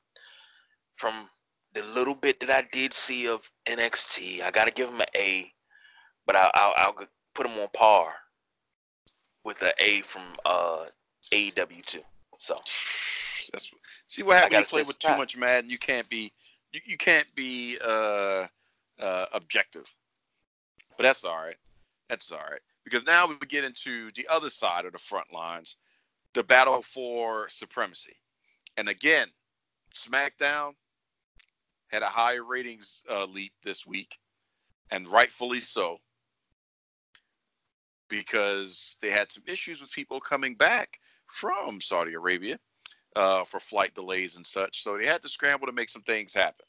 from 0.96 1.28
the 1.74 1.82
little 1.94 2.14
bit 2.14 2.40
that 2.40 2.50
I 2.50 2.66
did 2.72 2.92
see 2.92 3.28
of 3.28 3.50
NXT, 3.66 4.42
I 4.42 4.50
gotta 4.50 4.70
give 4.70 4.90
them 4.90 5.00
an 5.00 5.06
A, 5.16 5.52
but 6.26 6.36
I'll 6.36 6.50
I'll, 6.54 6.74
I'll 6.76 7.06
put 7.34 7.46
them 7.46 7.58
on 7.58 7.68
par 7.74 8.14
with 9.44 9.58
the 9.58 9.74
A 9.78 10.00
from 10.02 10.22
uh 10.44 10.86
AEW 11.32 11.84
too. 11.84 12.02
So 12.38 12.56
That's 13.52 13.70
see 14.08 14.22
what 14.22 14.36
happens 14.36 14.58
you 14.58 14.64
play 14.66 14.82
with 14.86 14.98
too 14.98 15.16
much 15.16 15.36
Madden. 15.36 15.70
You 15.70 15.78
can't 15.78 16.08
be 16.08 16.32
you, 16.72 16.80
you 16.84 16.96
can't 16.96 17.32
be 17.34 17.78
uh, 17.84 18.46
uh, 18.98 19.26
objective. 19.32 19.86
But 20.96 21.04
that's 21.04 21.24
all 21.24 21.36
right. 21.36 21.56
That's 22.08 22.32
all 22.32 22.38
right 22.38 22.60
because 22.84 23.06
now 23.06 23.26
we 23.26 23.34
get 23.46 23.64
into 23.64 24.10
the 24.14 24.26
other 24.30 24.50
side 24.50 24.84
of 24.84 24.92
the 24.92 24.98
front 24.98 25.32
lines, 25.32 25.76
the 26.34 26.42
battle 26.42 26.82
for 26.82 27.48
supremacy. 27.48 28.16
And 28.76 28.88
again, 28.88 29.28
SmackDown 29.94 30.72
had 31.88 32.02
a 32.02 32.06
higher 32.06 32.44
ratings 32.44 33.02
uh, 33.10 33.26
leap 33.26 33.52
this 33.62 33.86
week, 33.86 34.18
and 34.90 35.06
rightfully 35.08 35.60
so, 35.60 35.98
because 38.08 38.96
they 39.00 39.10
had 39.10 39.30
some 39.30 39.44
issues 39.46 39.80
with 39.80 39.92
people 39.92 40.20
coming 40.20 40.54
back 40.54 40.98
from 41.26 41.80
Saudi 41.80 42.14
Arabia 42.14 42.58
uh, 43.16 43.44
for 43.44 43.60
flight 43.60 43.94
delays 43.94 44.36
and 44.36 44.46
such. 44.46 44.82
So 44.82 44.96
they 44.96 45.06
had 45.06 45.22
to 45.22 45.28
scramble 45.28 45.66
to 45.66 45.72
make 45.72 45.90
some 45.90 46.02
things 46.02 46.32
happen. 46.32 46.64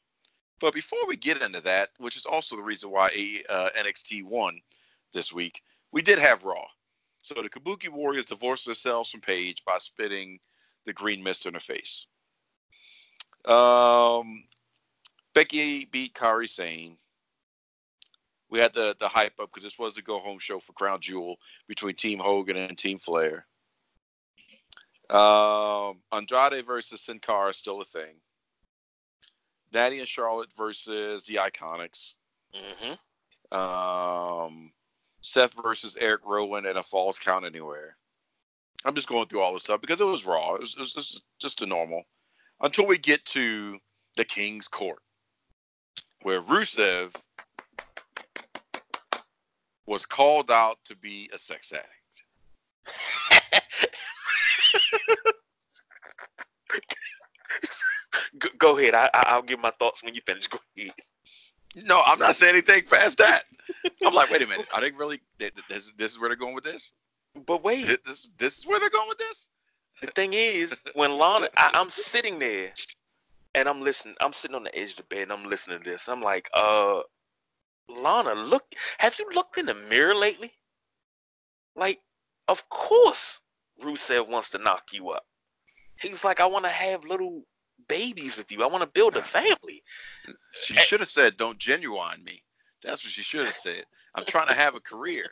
But 0.60 0.74
before 0.74 1.06
we 1.08 1.16
get 1.16 1.42
into 1.42 1.62
that, 1.62 1.90
which 1.98 2.16
is 2.16 2.26
also 2.26 2.56
the 2.56 2.62
reason 2.62 2.90
why 2.90 3.10
uh, 3.50 3.70
NXT 3.78 4.24
won 4.24 4.60
this 5.14 5.34
week, 5.34 5.62
we 5.92 6.02
did 6.02 6.20
have 6.20 6.44
Raw. 6.44 6.66
So 7.24 7.36
the 7.36 7.50
Kabuki 7.50 7.88
Warriors 7.88 8.26
divorced 8.26 8.66
themselves 8.66 9.10
from 9.10 9.22
Paige 9.22 9.64
by 9.66 9.78
spitting 9.78 10.40
the 10.86 10.92
green 10.92 11.24
mist 11.24 11.46
in 11.46 11.54
her 11.54 11.60
face. 11.62 12.06
Um, 13.46 14.44
Becky 15.34 15.86
beat 15.86 16.14
Kairi 16.14 16.50
Sane. 16.50 16.98
We 18.50 18.60
had 18.60 18.74
the 18.74 18.96
the 19.00 19.08
hype 19.08 19.40
up 19.40 19.50
because 19.50 19.64
this 19.64 19.80
was 19.80 19.96
the 19.96 20.02
go 20.02 20.20
home 20.20 20.38
show 20.38 20.60
for 20.60 20.74
Crown 20.74 21.00
Jewel 21.00 21.38
between 21.68 21.96
Team 21.96 22.20
Hogan 22.20 22.58
and 22.58 22.78
Team 22.78 22.98
Flair. 22.98 23.48
Um, 25.10 26.02
Andrade 26.12 26.66
versus 26.66 27.02
Sin 27.02 27.20
Cara 27.20 27.50
is 27.50 27.58
still 27.58 27.82
a 27.82 27.86
thing. 27.86 28.16
Natty 29.74 30.00
and 30.00 30.08
Charlotte 30.08 30.50
versus 30.58 31.24
the 31.24 31.36
Iconics. 31.36 32.16
hmm 32.54 33.58
Um, 33.58 34.74
Seth 35.24 35.54
versus 35.64 35.98
Eric 36.00 36.22
Rowan 36.26 36.66
at 36.66 36.76
a 36.76 36.84
Falls 36.84 37.18
Count 37.18 37.46
Anywhere. 37.46 37.96
I'm 38.86 38.94
just 38.94 39.08
going 39.08 39.28
through 39.28 39.40
all 39.40 39.54
this 39.54 39.64
stuff 39.64 39.80
because 39.80 40.02
it 40.02 40.06
was 40.06 40.26
raw. 40.26 40.56
It 40.56 40.60
was, 40.60 40.74
it 40.74 40.80
was 40.80 40.94
just, 40.94 41.22
just 41.40 41.62
a 41.62 41.66
normal. 41.66 42.04
Until 42.60 42.86
we 42.86 42.98
get 42.98 43.24
to 43.28 43.80
the 44.18 44.26
King's 44.26 44.68
Court, 44.68 45.00
where 46.24 46.42
Rusev 46.42 47.16
was 49.86 50.06
called 50.06 50.52
out 50.52 50.78
to 50.86 50.96
be 50.98 51.30
a 51.34 51.38
sex 51.38 51.72
addict. 51.72 51.90
go, 58.40 58.50
go 58.58 58.78
ahead. 58.78 58.94
I, 58.94 59.10
I 59.14 59.24
I'll 59.28 59.42
give 59.42 59.62
my 59.62 59.72
thoughts 59.80 60.04
when 60.04 60.16
you 60.16 60.22
finish. 60.26 60.48
Go 60.48 60.60
ahead. 60.78 60.92
No, 61.86 62.02
I'm 62.06 62.20
not 62.20 62.36
saying 62.36 62.54
anything 62.54 62.84
past 62.90 63.20
that. 63.20 63.44
I'm 64.06 64.14
like, 64.14 64.30
wait 64.30 64.42
a 64.42 64.48
minute. 64.48 64.68
Are 64.74 64.82
they 64.82 64.92
really? 64.92 65.22
This, 65.38 65.92
this 65.98 66.12
is 66.12 66.20
where 66.20 66.30
they're 66.30 66.38
going 66.38 66.56
with 66.56 66.64
this? 66.64 66.92
But 67.46 67.64
wait, 67.64 67.88
This, 68.06 68.30
this, 68.38 68.58
is 68.60 68.68
where 68.68 68.80
they're 68.80 68.90
going 68.90 69.10
with 69.10 69.18
this? 69.18 69.50
the 70.02 70.08
thing 70.08 70.34
is, 70.34 70.80
when 70.94 71.18
Lana, 71.18 71.48
I, 71.56 71.72
I'm 71.74 71.90
sitting 71.90 72.40
there 72.40 72.74
and 73.56 73.68
I'm 73.68 73.82
listening. 73.82 74.16
I'm 74.22 74.34
sitting 74.34 74.56
on 74.56 74.64
the 74.64 74.78
edge 74.78 74.92
of 74.92 74.98
the 74.98 75.04
bed 75.04 75.24
and 75.24 75.32
I'm 75.32 75.46
listening 75.46 75.82
to 75.82 75.90
this. 75.90 76.08
I'm 76.08 76.22
like, 76.22 76.50
uh, 76.54 77.02
Lana, 77.90 78.34
look. 78.36 78.64
Have 79.00 79.18
you 79.20 79.28
looked 79.34 79.58
in 79.58 79.66
the 79.66 79.74
mirror 79.74 80.16
lately? 80.16 80.52
Like, 81.76 82.00
of 82.48 82.68
course, 82.70 83.42
Rusev 83.82 84.28
wants 84.28 84.52
to 84.52 84.58
knock 84.60 84.84
you 84.92 85.10
up. 85.10 85.26
He's 86.00 86.24
like, 86.24 86.40
I 86.40 86.46
want 86.46 86.66
to 86.66 86.72
have 86.72 87.06
little 87.06 87.44
babies 87.88 88.38
with 88.38 88.52
you. 88.52 88.64
I 88.64 88.68
want 88.68 88.82
to 88.82 88.88
build 88.88 89.16
a 89.16 89.22
family. 89.38 89.84
She 90.54 90.76
should 90.76 91.00
have 91.00 91.10
said, 91.10 91.38
"Don't 91.38 91.58
genuine 91.58 92.24
me." 92.24 92.44
That's 92.84 93.04
what 93.04 93.12
she 93.14 93.24
should 93.24 93.46
have 93.46 93.56
said. 93.56 93.86
I'm 94.16 94.26
trying 94.26 94.48
to 94.48 94.54
have 94.54 94.76
a 94.76 94.80
career. 94.80 95.26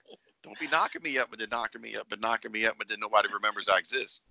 Don't 0.44 0.60
be 0.60 0.68
knocking 0.68 1.04
me 1.04 1.18
up, 1.18 1.30
but 1.30 1.40
then 1.40 1.50
knocking 1.52 1.82
me 1.82 1.96
up, 1.96 2.08
but 2.10 2.20
knocking 2.22 2.52
me 2.52 2.66
up, 2.66 2.76
but 2.78 2.88
then 2.88 3.00
nobody 3.00 3.28
remembers 3.32 3.70
I 3.70 3.78
exist. 3.78 4.22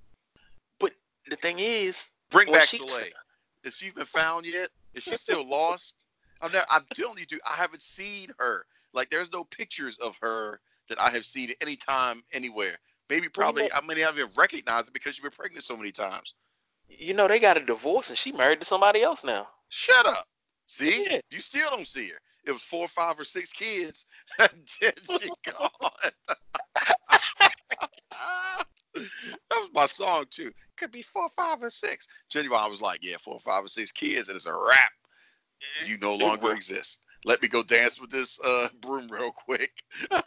But 0.79 0.93
the 1.29 1.37
thing 1.37 1.59
is, 1.59 2.11
Bring 2.31 2.51
back 2.51 2.65
Soleil. 2.65 3.09
Is 3.65 3.77
she 3.77 3.91
been 3.91 4.07
found 4.07 4.47
yet? 4.47 4.71
Is 4.95 5.03
she 5.05 5.17
still 5.17 5.47
lost? 5.49 5.95
I'm 6.41 6.51
not, 6.53 6.65
I'm 6.71 6.85
telling 6.95 7.19
you, 7.19 7.27
dude, 7.27 7.41
I 7.49 7.55
haven't 7.55 7.83
seen 7.83 8.31
her. 8.39 8.65
Like, 8.93 9.11
there's 9.11 9.31
no 9.31 9.45
pictures 9.45 9.97
of 10.01 10.17
her 10.23 10.61
that 10.89 11.01
I 11.01 11.11
have 11.11 11.25
seen 11.25 11.51
at 11.51 11.57
any 11.61 11.77
time, 11.77 12.23
anywhere. 12.33 12.77
Maybe, 13.11 13.29
probably, 13.29 13.65
know- 13.65 13.69
I 13.75 13.81
may 13.87 14.01
not 14.01 14.15
even 14.17 14.31
recognize 14.37 14.87
it 14.89 14.93
because 14.93 15.15
she's 15.15 15.23
been 15.23 15.31
pregnant 15.33 15.65
so 15.65 15.77
many 15.77 15.93
times. 15.93 16.35
you 16.89 17.15
know, 17.15 17.29
they 17.29 17.39
got 17.39 17.57
a 17.57 17.65
divorce 17.65 18.09
and 18.09 18.19
she 18.19 18.33
married 18.33 18.59
to 18.61 18.67
somebody 18.67 19.03
else 19.03 19.23
now. 19.23 19.47
Shut 19.69 20.07
up. 20.07 20.27
See, 20.67 21.05
Yeah. 21.05 21.21
you 21.31 21.41
still 21.41 21.71
don't 21.71 21.87
see 21.87 22.09
her. 22.09 22.19
It 22.51 22.55
was 22.55 22.63
four, 22.63 22.89
five, 22.89 23.17
or 23.17 23.23
six 23.23 23.53
kids. 23.53 24.07
then 24.39 24.49
she 24.81 25.31
gone. 25.47 25.71
that 28.97 29.07
was 29.53 29.71
my 29.73 29.87
song 29.87 30.25
too. 30.33 30.51
Could 30.77 30.91
be 30.91 31.03
four, 31.03 31.29
five, 31.37 31.63
or 31.63 31.71
six. 31.71 32.09
Genuine, 32.29 32.59
I 32.61 32.67
was 32.67 32.83
like, 32.83 33.05
yeah, 33.05 33.19
four, 33.21 33.39
five, 33.39 33.65
or 33.65 33.69
six 33.69 33.93
kids, 33.93 34.29
and 34.29 34.35
it's 34.35 34.47
a 34.47 34.53
wrap. 34.53 34.91
You 35.87 35.97
no 35.99 36.17
longer 36.17 36.53
exist. 36.53 36.99
Let 37.25 37.41
me 37.41 37.47
go 37.47 37.63
dance 37.63 38.01
with 38.01 38.11
this 38.11 38.37
uh, 38.41 38.69
broom 38.81 39.07
real 39.09 39.31
quick. 39.31 39.71
but 40.11 40.25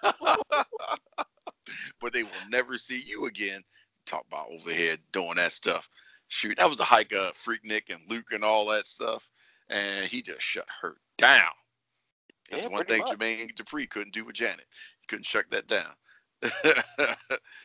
they 2.14 2.24
will 2.24 2.32
never 2.50 2.78
see 2.78 3.04
you 3.06 3.26
again. 3.26 3.62
Talk 4.06 4.24
about 4.30 4.48
over 4.50 4.72
here 4.72 4.96
doing 5.12 5.36
that 5.36 5.52
stuff. 5.52 5.90
Shoot, 6.30 6.58
that 6.58 6.70
was 6.70 6.78
the 6.78 6.86
hike 6.86 7.12
of 7.12 7.34
Freaknik 7.34 7.94
and 7.94 8.10
Luke 8.10 8.32
and 8.32 8.46
all 8.46 8.66
that 8.68 8.88
stuff. 8.88 9.28
And 9.70 10.06
he 10.06 10.22
just 10.22 10.42
shut 10.42 10.68
her 10.82 10.96
down. 11.18 11.52
That's 12.54 12.66
yeah, 12.66 12.72
one 12.72 12.86
thing 12.86 13.00
much. 13.00 13.10
Jermaine 13.10 13.56
Dupri 13.56 13.90
couldn't 13.90 14.14
do 14.14 14.26
with 14.26 14.36
Janet. 14.36 14.66
He 15.02 15.08
couldn't 15.08 15.26
shut 15.26 15.46
that 15.52 15.68
down. 15.68 15.94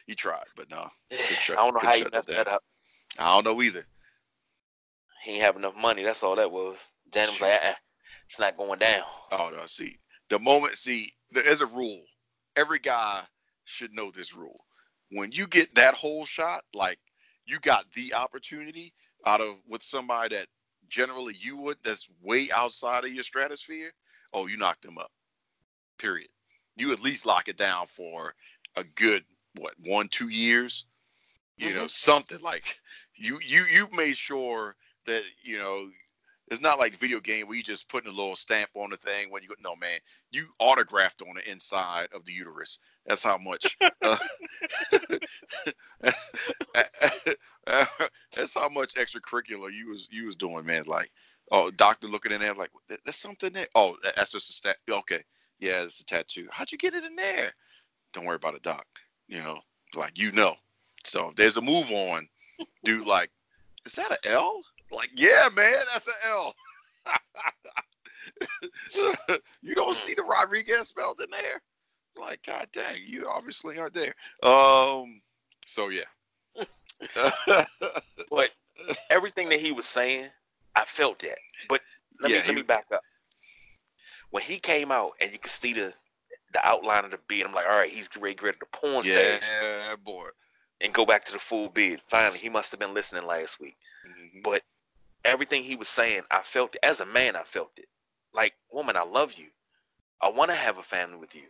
he 0.06 0.14
tried, 0.14 0.46
but 0.56 0.70
no. 0.70 0.88
Shut, 1.10 1.58
I 1.58 1.62
don't 1.62 1.74
know 1.74 1.80
how 1.80 1.94
he 1.94 2.04
messed 2.10 2.28
that, 2.28 2.48
up. 2.48 2.62
I 3.18 3.34
don't 3.34 3.44
know 3.44 3.62
either. 3.62 3.84
He 5.24 5.32
ain't 5.32 5.42
have 5.42 5.56
enough 5.56 5.76
money. 5.76 6.02
That's 6.02 6.22
all 6.22 6.36
that 6.36 6.50
was. 6.50 6.78
Janet 7.12 7.32
was 7.32 7.42
like, 7.42 7.52
uh-uh, 7.52 7.72
it's 8.26 8.38
not 8.38 8.56
going 8.56 8.78
down. 8.78 9.02
Oh 9.32 9.50
no, 9.54 9.66
see, 9.66 9.98
the 10.30 10.38
moment, 10.38 10.76
see, 10.76 11.10
there's 11.32 11.60
a 11.60 11.66
rule. 11.66 12.00
Every 12.56 12.78
guy 12.78 13.22
should 13.64 13.92
know 13.92 14.10
this 14.10 14.34
rule. 14.34 14.64
When 15.10 15.32
you 15.32 15.46
get 15.46 15.74
that 15.74 15.94
whole 15.94 16.24
shot, 16.24 16.64
like 16.74 16.98
you 17.46 17.58
got 17.60 17.84
the 17.94 18.14
opportunity 18.14 18.92
out 19.26 19.40
of 19.40 19.56
with 19.68 19.82
somebody 19.82 20.36
that 20.36 20.46
generally 20.88 21.36
you 21.38 21.56
would, 21.56 21.78
that's 21.82 22.08
way 22.22 22.48
outside 22.54 23.04
of 23.04 23.12
your 23.12 23.24
stratosphere. 23.24 23.90
Oh, 24.32 24.46
you 24.46 24.56
knocked 24.56 24.82
them 24.82 24.98
up. 24.98 25.10
Period. 25.98 26.28
You 26.76 26.92
at 26.92 27.00
least 27.00 27.26
lock 27.26 27.48
it 27.48 27.56
down 27.56 27.86
for 27.86 28.34
a 28.76 28.84
good 28.84 29.24
what 29.56 29.74
one 29.84 30.08
two 30.08 30.28
years. 30.28 30.86
You 31.56 31.68
mm-hmm. 31.68 31.78
know 31.78 31.86
something 31.86 32.40
like 32.40 32.78
you 33.16 33.38
you 33.44 33.64
you 33.64 33.88
made 33.92 34.16
sure 34.16 34.76
that 35.06 35.22
you 35.42 35.58
know 35.58 35.88
it's 36.50 36.60
not 36.60 36.78
like 36.78 36.96
video 36.96 37.20
game 37.20 37.46
where 37.46 37.56
you 37.56 37.62
just 37.62 37.88
putting 37.88 38.10
a 38.10 38.14
little 38.14 38.36
stamp 38.36 38.70
on 38.74 38.90
the 38.90 38.96
thing 38.96 39.30
when 39.30 39.42
you 39.42 39.48
go. 39.48 39.54
No, 39.60 39.76
man, 39.76 39.98
you 40.30 40.46
autographed 40.58 41.22
on 41.22 41.34
the 41.34 41.50
inside 41.50 42.08
of 42.14 42.24
the 42.24 42.32
uterus. 42.32 42.78
That's 43.06 43.22
how 43.22 43.38
much. 43.38 43.76
Uh, 46.04 46.16
that's 48.34 48.54
how 48.54 48.68
much 48.68 48.94
extracurricular 48.94 49.72
you 49.72 49.88
was 49.90 50.08
you 50.10 50.26
was 50.26 50.36
doing, 50.36 50.64
man. 50.64 50.84
Like, 50.86 51.10
oh, 51.50 51.70
doctor 51.70 52.08
looking 52.08 52.32
in 52.32 52.40
there 52.40 52.54
like, 52.54 52.70
that's 53.04 53.18
something 53.18 53.52
there. 53.52 53.68
Oh, 53.74 53.96
that's 54.16 54.32
just 54.32 54.50
a 54.50 54.52
stat. 54.52 54.76
Okay, 54.90 55.22
yeah, 55.60 55.82
it's 55.82 56.00
a 56.00 56.04
tattoo. 56.04 56.48
How'd 56.50 56.72
you 56.72 56.78
get 56.78 56.94
it 56.94 57.04
in 57.04 57.16
there? 57.16 57.52
Don't 58.12 58.24
worry 58.24 58.36
about 58.36 58.54
it, 58.54 58.62
doc. 58.62 58.86
You 59.28 59.42
know, 59.42 59.58
like 59.94 60.18
you 60.18 60.32
know. 60.32 60.54
So 61.04 61.28
if 61.28 61.36
there's 61.36 61.56
a 61.56 61.62
move 61.62 61.90
on, 61.90 62.28
dude. 62.84 63.06
Like, 63.06 63.30
is 63.86 63.92
that 63.94 64.10
an 64.10 64.18
L? 64.24 64.62
Like, 64.92 65.10
yeah, 65.14 65.48
man, 65.54 65.76
that's 65.92 66.08
an 66.08 66.14
L. 66.26 66.54
you 69.62 69.74
don't 69.74 69.96
see 69.96 70.14
the 70.14 70.22
Rodriguez 70.22 70.88
spelled 70.88 71.20
in 71.20 71.30
there? 71.30 71.62
Like, 72.16 72.42
god 72.44 72.68
dang, 72.72 72.96
you 73.06 73.28
obviously 73.28 73.78
aren't 73.78 73.94
there. 73.94 74.14
Um, 74.42 75.20
so 75.66 75.88
yeah. 75.88 76.04
but 78.30 78.50
everything 79.10 79.48
that 79.48 79.60
he 79.60 79.72
was 79.72 79.86
saying, 79.86 80.28
I 80.74 80.84
felt 80.84 81.18
that. 81.20 81.38
But 81.68 81.80
let 82.20 82.30
yeah, 82.30 82.40
me 82.40 82.46
let 82.46 82.54
me 82.54 82.62
back 82.62 82.86
up. 82.92 83.02
When 84.30 84.42
he 84.42 84.58
came 84.58 84.92
out 84.92 85.12
and 85.20 85.32
you 85.32 85.38
could 85.38 85.50
see 85.50 85.72
the 85.72 85.92
the 86.52 86.66
outline 86.66 87.04
of 87.04 87.10
the 87.10 87.18
beard, 87.28 87.46
I'm 87.46 87.54
like, 87.54 87.66
all 87.66 87.78
right, 87.78 87.90
he's 87.90 88.08
ready, 88.18 88.34
to 88.36 88.66
porn 88.72 89.04
yeah, 89.04 89.12
stage. 89.12 89.42
Yeah, 89.42 89.96
boy. 90.04 90.28
And 90.80 90.92
go 90.94 91.04
back 91.04 91.24
to 91.24 91.32
the 91.32 91.38
full 91.38 91.68
beard. 91.68 92.00
Finally, 92.06 92.38
he 92.38 92.48
must 92.48 92.70
have 92.70 92.80
been 92.80 92.94
listening 92.94 93.26
last 93.26 93.60
week. 93.60 93.76
Mm-hmm. 94.06 94.40
But 94.44 94.62
everything 95.24 95.62
he 95.62 95.76
was 95.76 95.88
saying, 95.88 96.22
I 96.30 96.40
felt 96.40 96.74
it. 96.74 96.80
As 96.84 97.00
a 97.00 97.06
man, 97.06 97.36
I 97.36 97.42
felt 97.42 97.72
it. 97.76 97.88
Like, 98.32 98.54
woman, 98.72 98.96
I 98.96 99.02
love 99.02 99.34
you. 99.34 99.46
I 100.20 100.30
want 100.30 100.50
to 100.50 100.56
have 100.56 100.78
a 100.78 100.82
family 100.82 101.18
with 101.18 101.34
you. 101.34 101.42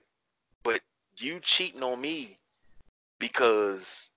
But 0.62 0.80
you 1.16 1.40
cheating 1.40 1.82
on 1.82 2.00
me 2.00 2.38
because 3.18 4.10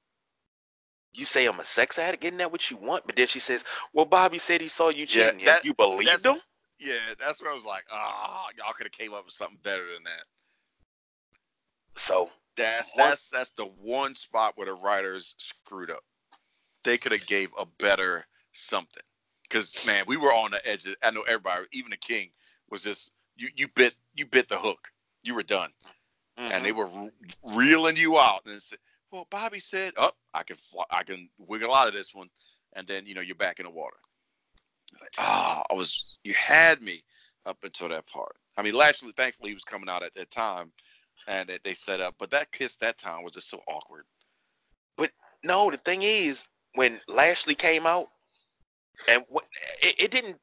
you 1.13 1.25
say 1.25 1.45
I'm 1.45 1.59
a 1.59 1.65
sex 1.65 1.99
addict, 1.99 2.23
getting 2.23 2.39
that 2.39 2.51
what 2.51 2.71
you 2.71 2.77
want. 2.77 3.05
But 3.05 3.15
then 3.15 3.27
she 3.27 3.39
says, 3.39 3.63
Well, 3.93 4.05
Bobby 4.05 4.37
said 4.37 4.61
he 4.61 4.67
saw 4.67 4.89
you 4.89 5.05
cheating. 5.05 5.39
Yeah, 5.39 5.53
that, 5.53 5.65
you 5.65 5.73
believed 5.73 6.25
him? 6.25 6.37
Yeah, 6.79 6.95
that's 7.19 7.41
where 7.41 7.51
I 7.51 7.55
was 7.55 7.63
like, 7.63 7.83
oh, 7.91 8.45
y'all 8.57 8.73
could 8.73 8.87
have 8.87 8.91
came 8.91 9.13
up 9.13 9.25
with 9.25 9.35
something 9.35 9.59
better 9.61 9.85
than 9.93 10.03
that. 10.03 10.23
So 11.95 12.29
that's 12.57 12.91
that's 12.93 13.27
that's 13.27 13.51
the 13.51 13.65
one 13.81 14.15
spot 14.15 14.53
where 14.55 14.65
the 14.65 14.73
writers 14.73 15.35
screwed 15.37 15.91
up. 15.91 16.03
They 16.83 16.97
could 16.97 17.11
have 17.11 17.25
gave 17.27 17.49
a 17.59 17.65
better 17.79 18.25
something 18.53 19.03
because 19.43 19.85
man, 19.85 20.05
we 20.07 20.17
were 20.17 20.33
on 20.33 20.51
the 20.51 20.67
edge. 20.67 20.87
Of, 20.87 20.95
I 21.03 21.11
know 21.11 21.21
everybody, 21.21 21.65
even 21.71 21.91
the 21.91 21.97
king, 21.97 22.29
was 22.69 22.81
just 22.81 23.11
you. 23.35 23.49
You 23.55 23.67
bit 23.67 23.93
you 24.15 24.25
bit 24.25 24.49
the 24.49 24.57
hook. 24.57 24.87
You 25.23 25.35
were 25.35 25.43
done, 25.43 25.71
mm-hmm. 26.39 26.51
and 26.51 26.65
they 26.65 26.71
mm-hmm. 26.71 27.03
were 27.03 27.11
re- 27.45 27.55
reeling 27.55 27.97
you 27.97 28.17
out. 28.17 28.41
And 28.45 28.61
said, 28.61 28.79
"Well, 29.11 29.27
Bobby 29.29 29.59
said, 29.59 29.93
oh, 29.97 30.11
I 30.33 30.43
can 30.43 30.55
fly, 30.55 30.85
I 30.89 31.03
can 31.03 31.29
wiggle 31.37 31.73
out 31.73 31.87
of 31.87 31.93
this 31.93 32.13
one," 32.13 32.29
and 32.73 32.87
then 32.87 33.05
you 33.05 33.13
know 33.13 33.21
you're 33.21 33.35
back 33.35 33.59
in 33.59 33.65
the 33.65 33.71
water. 33.71 33.97
Like, 34.99 35.13
ah, 35.17 35.63
oh, 35.69 35.73
I 35.73 35.77
was 35.77 36.17
you 36.23 36.33
had 36.33 36.81
me 36.81 37.03
up 37.45 37.57
until 37.63 37.89
that 37.89 38.07
part. 38.07 38.35
I 38.57 38.61
mean, 38.61 38.73
Lashley, 38.73 39.13
thankfully, 39.15 39.49
he 39.49 39.53
was 39.53 39.63
coming 39.63 39.89
out 39.89 40.03
at 40.03 40.13
that 40.15 40.31
time, 40.31 40.71
and 41.27 41.49
they, 41.49 41.59
they 41.63 41.73
set 41.73 42.01
up. 42.01 42.15
But 42.19 42.31
that 42.31 42.51
kiss 42.51 42.75
that 42.77 42.97
time 42.97 43.23
was 43.23 43.33
just 43.33 43.49
so 43.49 43.61
awkward. 43.67 44.05
But 44.97 45.11
no, 45.43 45.71
the 45.71 45.77
thing 45.77 46.03
is, 46.03 46.47
when 46.75 46.99
Lashley 47.07 47.55
came 47.55 47.85
out, 47.85 48.09
and 49.07 49.23
it, 49.81 49.95
it 49.99 50.11
didn't 50.11 50.37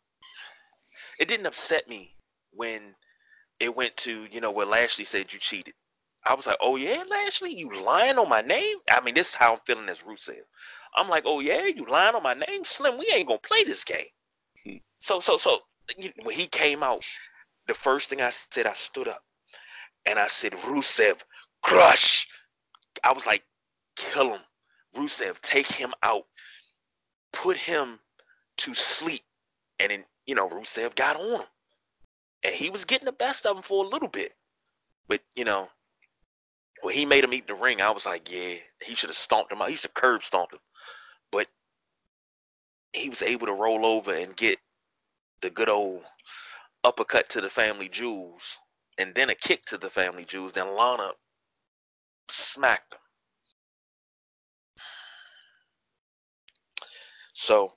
it 1.19 1.29
didn't 1.29 1.47
upset 1.47 1.89
me 1.89 2.15
when 2.53 2.95
it 3.61 3.75
went 3.75 3.97
to 3.99 4.27
you 4.31 4.41
know 4.41 4.51
where 4.51 4.67
Lashley 4.67 5.05
said 5.05 5.33
you 5.33 5.39
cheated. 5.39 5.75
I 6.25 6.35
was 6.35 6.47
like, 6.47 6.59
oh 6.61 6.77
yeah, 6.77 7.05
Lashley, 7.09 7.55
you 7.55 7.71
lying 7.85 8.19
on 8.19 8.29
my 8.29 8.43
name? 8.43 8.77
I 8.91 9.01
mean, 9.01 9.15
this 9.15 9.31
is 9.31 9.35
how 9.35 9.55
I'm 9.55 9.61
feeling 9.65 9.89
as 9.89 10.01
Rusev. 10.01 10.43
I'm 10.97 11.09
like, 11.09 11.25
oh 11.27 11.41
yeah, 11.41 11.67
you 11.67 11.87
lying 11.87 12.15
on 12.15 12.23
my 12.23 12.35
name, 12.35 12.65
Slim? 12.65 12.99
We 12.99 13.09
ain't 13.15 13.29
gonna 13.29 13.39
play 13.39 13.65
this 13.65 13.85
game. 13.85 14.07
Hmm. 14.65 14.77
So 14.99 15.21
so 15.21 15.37
so 15.37 15.61
when 16.23 16.35
he 16.35 16.47
came 16.47 16.83
out, 16.83 17.05
the 17.67 17.75
first 17.75 18.11
thing 18.11 18.21
I 18.21 18.31
said, 18.31 18.67
I 18.67 18.75
stood 18.75 19.09
up 19.09 19.23
and 20.07 20.19
I 20.19 20.27
said, 20.27 20.53
Rusev, 20.53 21.23
crush. 21.63 22.27
I 23.05 23.13
was 23.13 23.27
like, 23.27 23.45
kill 23.97 24.35
him, 24.35 24.41
Rusev, 24.97 25.41
take 25.43 25.67
him 25.67 25.93
out, 26.03 26.25
put 27.33 27.57
him 27.57 28.01
to 28.59 28.75
sleep. 28.75 29.23
And 29.79 29.91
then, 29.91 30.05
you 30.27 30.35
know, 30.35 30.49
Rusev 30.49 30.95
got 30.95 31.17
on 31.17 31.41
him. 31.41 31.47
And 32.43 32.55
he 32.55 32.71
was 32.71 32.85
getting 32.85 33.07
the 33.07 33.13
best 33.13 33.47
of 33.47 33.57
him 33.57 33.63
for 33.63 33.85
a 33.85 33.89
little 33.89 34.09
bit. 34.09 34.33
But, 35.09 35.21
you 35.37 35.45
know, 35.45 35.69
when 36.83 36.95
he 36.95 37.05
made 37.05 37.25
him 37.25 37.33
eat 37.33 37.47
the 37.47 37.55
ring, 37.55 37.81
I 37.81 37.91
was 37.91 38.07
like, 38.07 38.33
yeah, 38.33 38.57
he 38.83 38.95
should 38.95 39.11
have 39.11 39.17
stomped 39.17 39.53
him 39.53 39.61
out. 39.61 39.69
He 39.69 39.75
should 39.75 39.85
have 39.85 39.95
curb 39.95 40.23
stomped 40.23 40.53
him. 40.53 40.61
But 41.33 41.49
he 42.93 43.09
was 43.09 43.23
able 43.23 43.47
to 43.47 43.53
roll 43.53 43.85
over 43.85 44.13
and 44.15 44.37
get 44.37 44.59
the 45.41 45.51
good 45.51 45.69
old 45.69 46.03
uppercut 46.85 47.29
to 47.31 47.41
the 47.41 47.51
family 47.51 47.89
jewels 47.89 48.59
and 48.99 49.15
then 49.15 49.31
a 49.31 49.35
kick 49.35 49.65
to 49.67 49.79
the 49.79 49.91
family 49.91 50.25
jewels. 50.25 50.53
Then 50.53 50.75
Lana 50.75 51.11
smacked 52.31 52.95
him. 52.95 53.01
So 57.33 57.73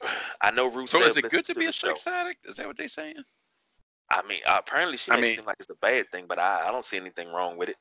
I 0.42 0.50
know 0.50 0.70
Rusev. 0.70 0.88
So 0.88 1.04
is 1.04 1.16
it 1.16 1.30
good 1.30 1.44
to, 1.44 1.54
to 1.54 1.60
be 1.60 1.66
a 1.66 1.72
sex 1.72 2.06
addict? 2.06 2.46
Is 2.46 2.56
that 2.56 2.66
what 2.66 2.76
they're 2.76 2.88
saying? 2.88 3.16
I 4.08 4.22
mean, 4.26 4.40
uh, 4.46 4.56
apparently 4.58 4.96
she 4.96 5.10
I 5.10 5.16
makes 5.16 5.22
mean, 5.22 5.30
it 5.30 5.36
seem 5.36 5.44
like 5.46 5.56
it's 5.58 5.70
a 5.70 5.74
bad 5.74 6.10
thing, 6.12 6.26
but 6.28 6.38
I, 6.38 6.68
I 6.68 6.72
don't 6.72 6.84
see 6.84 6.96
anything 6.96 7.28
wrong 7.28 7.56
with 7.56 7.68
it. 7.68 7.76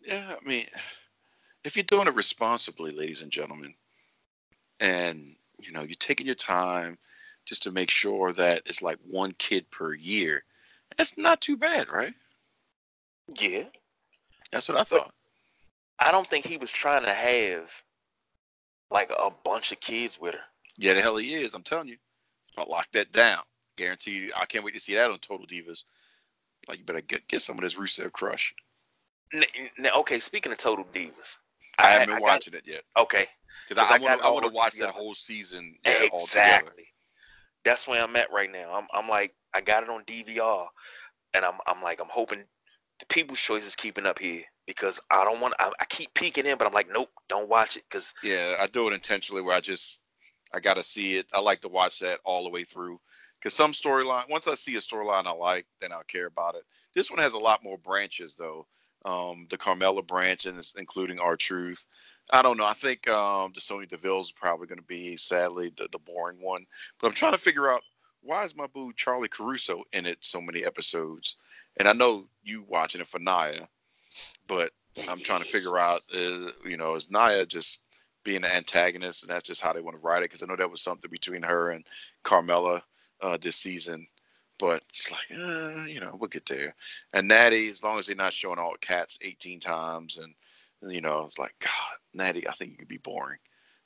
Yeah, 0.00 0.36
I 0.40 0.48
mean, 0.48 0.66
if 1.64 1.76
you're 1.76 1.84
doing 1.84 2.08
it 2.08 2.14
responsibly, 2.14 2.92
ladies 2.92 3.22
and 3.22 3.30
gentlemen, 3.30 3.74
and 4.80 5.24
you 5.58 5.72
know 5.72 5.82
you're 5.82 5.94
taking 5.94 6.26
your 6.26 6.34
time 6.34 6.98
just 7.44 7.62
to 7.64 7.72
make 7.72 7.90
sure 7.90 8.32
that 8.32 8.62
it's 8.66 8.82
like 8.82 8.98
one 9.04 9.32
kid 9.38 9.68
per 9.70 9.94
year, 9.94 10.44
that's 10.96 11.18
not 11.18 11.40
too 11.40 11.56
bad, 11.56 11.88
right? 11.88 12.14
Yeah, 13.38 13.64
that's 14.50 14.68
what 14.68 14.78
I 14.78 14.84
thought. 14.84 15.14
I 15.98 16.10
don't 16.10 16.26
think 16.26 16.46
he 16.46 16.56
was 16.56 16.70
trying 16.70 17.04
to 17.04 17.12
have 17.12 17.70
like 18.90 19.10
a 19.10 19.30
bunch 19.44 19.72
of 19.72 19.80
kids 19.80 20.20
with 20.20 20.34
her. 20.34 20.40
Yeah, 20.76 20.94
the 20.94 21.02
hell 21.02 21.16
he 21.16 21.34
is. 21.34 21.54
I'm 21.54 21.62
telling 21.62 21.88
you. 21.88 21.96
I'll 22.56 22.68
lock 22.68 22.88
that 22.92 23.12
down. 23.12 23.42
Guarantee 23.76 24.12
you. 24.12 24.32
I 24.36 24.46
can't 24.46 24.64
wait 24.64 24.74
to 24.74 24.80
see 24.80 24.94
that 24.94 25.10
on 25.10 25.18
Total 25.18 25.46
Divas. 25.46 25.84
Like, 26.68 26.78
you 26.78 26.84
better 26.84 27.00
get 27.00 27.26
get 27.28 27.42
some 27.42 27.56
of 27.56 27.62
this 27.62 27.74
Rusev 27.74 28.12
crush. 28.12 28.54
Now, 29.78 29.90
okay, 30.00 30.20
speaking 30.20 30.52
of 30.52 30.58
Total 30.58 30.84
Divas, 30.92 31.38
I, 31.78 31.86
I 31.86 31.90
haven't 31.90 32.08
been 32.08 32.18
I 32.18 32.20
watching 32.20 32.52
got, 32.52 32.58
it 32.58 32.68
yet. 32.68 32.82
Okay, 32.98 33.26
because 33.68 33.90
I, 33.90 33.96
I 33.96 34.30
want 34.30 34.44
to 34.44 34.52
watch 34.52 34.78
that 34.78 34.90
whole 34.90 35.14
season. 35.14 35.76
Yeah, 35.84 36.04
exactly. 36.12 36.84
That's 37.64 37.86
where 37.86 38.02
I'm 38.02 38.16
at 38.16 38.32
right 38.32 38.50
now. 38.50 38.74
I'm 38.74 38.86
I'm 38.92 39.08
like 39.08 39.34
I 39.54 39.60
got 39.60 39.82
it 39.82 39.88
on 39.88 40.04
DVR, 40.04 40.66
and 41.34 41.44
I'm 41.44 41.54
I'm 41.66 41.82
like 41.82 42.00
I'm 42.00 42.08
hoping 42.08 42.44
the 43.00 43.06
People's 43.06 43.40
Choice 43.40 43.66
is 43.66 43.76
keeping 43.76 44.06
up 44.06 44.18
here 44.18 44.42
because 44.66 45.00
I 45.10 45.24
don't 45.24 45.40
want 45.40 45.54
I, 45.58 45.72
I 45.80 45.84
keep 45.86 46.12
peeking 46.14 46.46
in, 46.46 46.58
but 46.58 46.66
I'm 46.66 46.72
like 46.72 46.90
nope, 46.92 47.10
don't 47.28 47.48
watch 47.48 47.76
it 47.76 47.84
because 47.88 48.12
yeah, 48.22 48.56
I 48.60 48.66
do 48.66 48.88
it 48.88 48.92
intentionally 48.92 49.42
where 49.42 49.56
I 49.56 49.60
just 49.60 50.00
I 50.52 50.60
got 50.60 50.74
to 50.74 50.82
see 50.82 51.16
it. 51.16 51.26
I 51.32 51.40
like 51.40 51.62
to 51.62 51.68
watch 51.68 51.98
that 52.00 52.20
all 52.24 52.44
the 52.44 52.50
way 52.50 52.64
through 52.64 53.00
because 53.42 53.54
some 53.54 53.72
storyline, 53.72 54.30
once 54.30 54.46
I 54.46 54.54
see 54.54 54.76
a 54.76 54.80
storyline 54.80 55.26
I 55.26 55.32
like, 55.32 55.66
then 55.80 55.90
I'll 55.90 56.04
care 56.04 56.26
about 56.26 56.54
it. 56.54 56.62
This 56.94 57.10
one 57.10 57.18
has 57.18 57.32
a 57.32 57.38
lot 57.38 57.64
more 57.64 57.78
branches 57.78 58.36
though. 58.36 58.66
Um, 59.04 59.48
the 59.50 59.58
Carmella 59.58 60.06
branch, 60.06 60.46
and 60.46 60.64
including 60.76 61.18
R-Truth. 61.18 61.86
I 62.30 62.40
don't 62.40 62.56
know. 62.56 62.66
I 62.66 62.72
think 62.72 63.08
um, 63.08 63.50
the 63.52 63.60
Sonya 63.60 63.88
Deville 63.88 64.20
is 64.20 64.30
probably 64.30 64.68
going 64.68 64.78
to 64.78 64.84
be, 64.84 65.16
sadly, 65.16 65.72
the, 65.76 65.88
the 65.90 65.98
boring 65.98 66.40
one. 66.40 66.64
But 67.00 67.08
I'm 67.08 67.14
trying 67.14 67.32
to 67.32 67.38
figure 67.38 67.68
out 67.68 67.82
why 68.22 68.44
is 68.44 68.54
my 68.54 68.68
boo 68.68 68.92
Charly 68.92 69.28
Caruso 69.28 69.82
in 69.92 70.06
it 70.06 70.18
so 70.20 70.40
many 70.40 70.64
episodes? 70.64 71.36
And 71.78 71.88
I 71.88 71.92
know 71.94 72.28
you 72.44 72.64
watching 72.68 73.00
it 73.00 73.08
for 73.08 73.18
Nia, 73.18 73.68
but 74.46 74.70
I'm 75.08 75.18
trying 75.18 75.42
to 75.42 75.48
figure 75.48 75.78
out, 75.78 76.02
uh, 76.14 76.52
you 76.64 76.76
know, 76.76 76.94
is 76.94 77.10
Nia 77.10 77.44
just 77.44 77.80
being 78.22 78.44
an 78.44 78.52
antagonist, 78.52 79.24
and 79.24 79.30
that's 79.30 79.48
just 79.48 79.60
how 79.60 79.72
they 79.72 79.80
want 79.80 79.96
to 79.96 80.06
write 80.06 80.22
it? 80.22 80.30
Because 80.30 80.44
I 80.44 80.46
know 80.46 80.54
that 80.54 80.70
was 80.70 80.80
something 80.80 81.10
between 81.10 81.42
her 81.42 81.70
and 81.70 81.84
Carmella 82.24 82.82
uh, 83.22 83.38
this 83.40 83.56
season. 83.56 84.06
But 84.58 84.84
it's 84.90 85.10
like, 85.10 85.38
uh, 85.38 85.84
you 85.86 86.00
know, 86.00 86.16
we'll 86.18 86.28
get 86.28 86.46
there. 86.46 86.74
And 87.14 87.26
Natty, 87.26 87.68
as 87.68 87.82
long 87.82 87.98
as 87.98 88.06
they're 88.06 88.14
not 88.14 88.32
showing 88.32 88.58
all 88.58 88.74
cats 88.80 89.18
18 89.22 89.58
times, 89.60 90.18
and 90.18 90.34
you 90.92 91.00
know, 91.00 91.24
it's 91.26 91.38
like, 91.38 91.54
God, 91.60 91.98
Natty, 92.14 92.46
I 92.46 92.52
think 92.52 92.72
you 92.72 92.76
could 92.76 92.88
be 92.88 92.98
boring. 92.98 93.38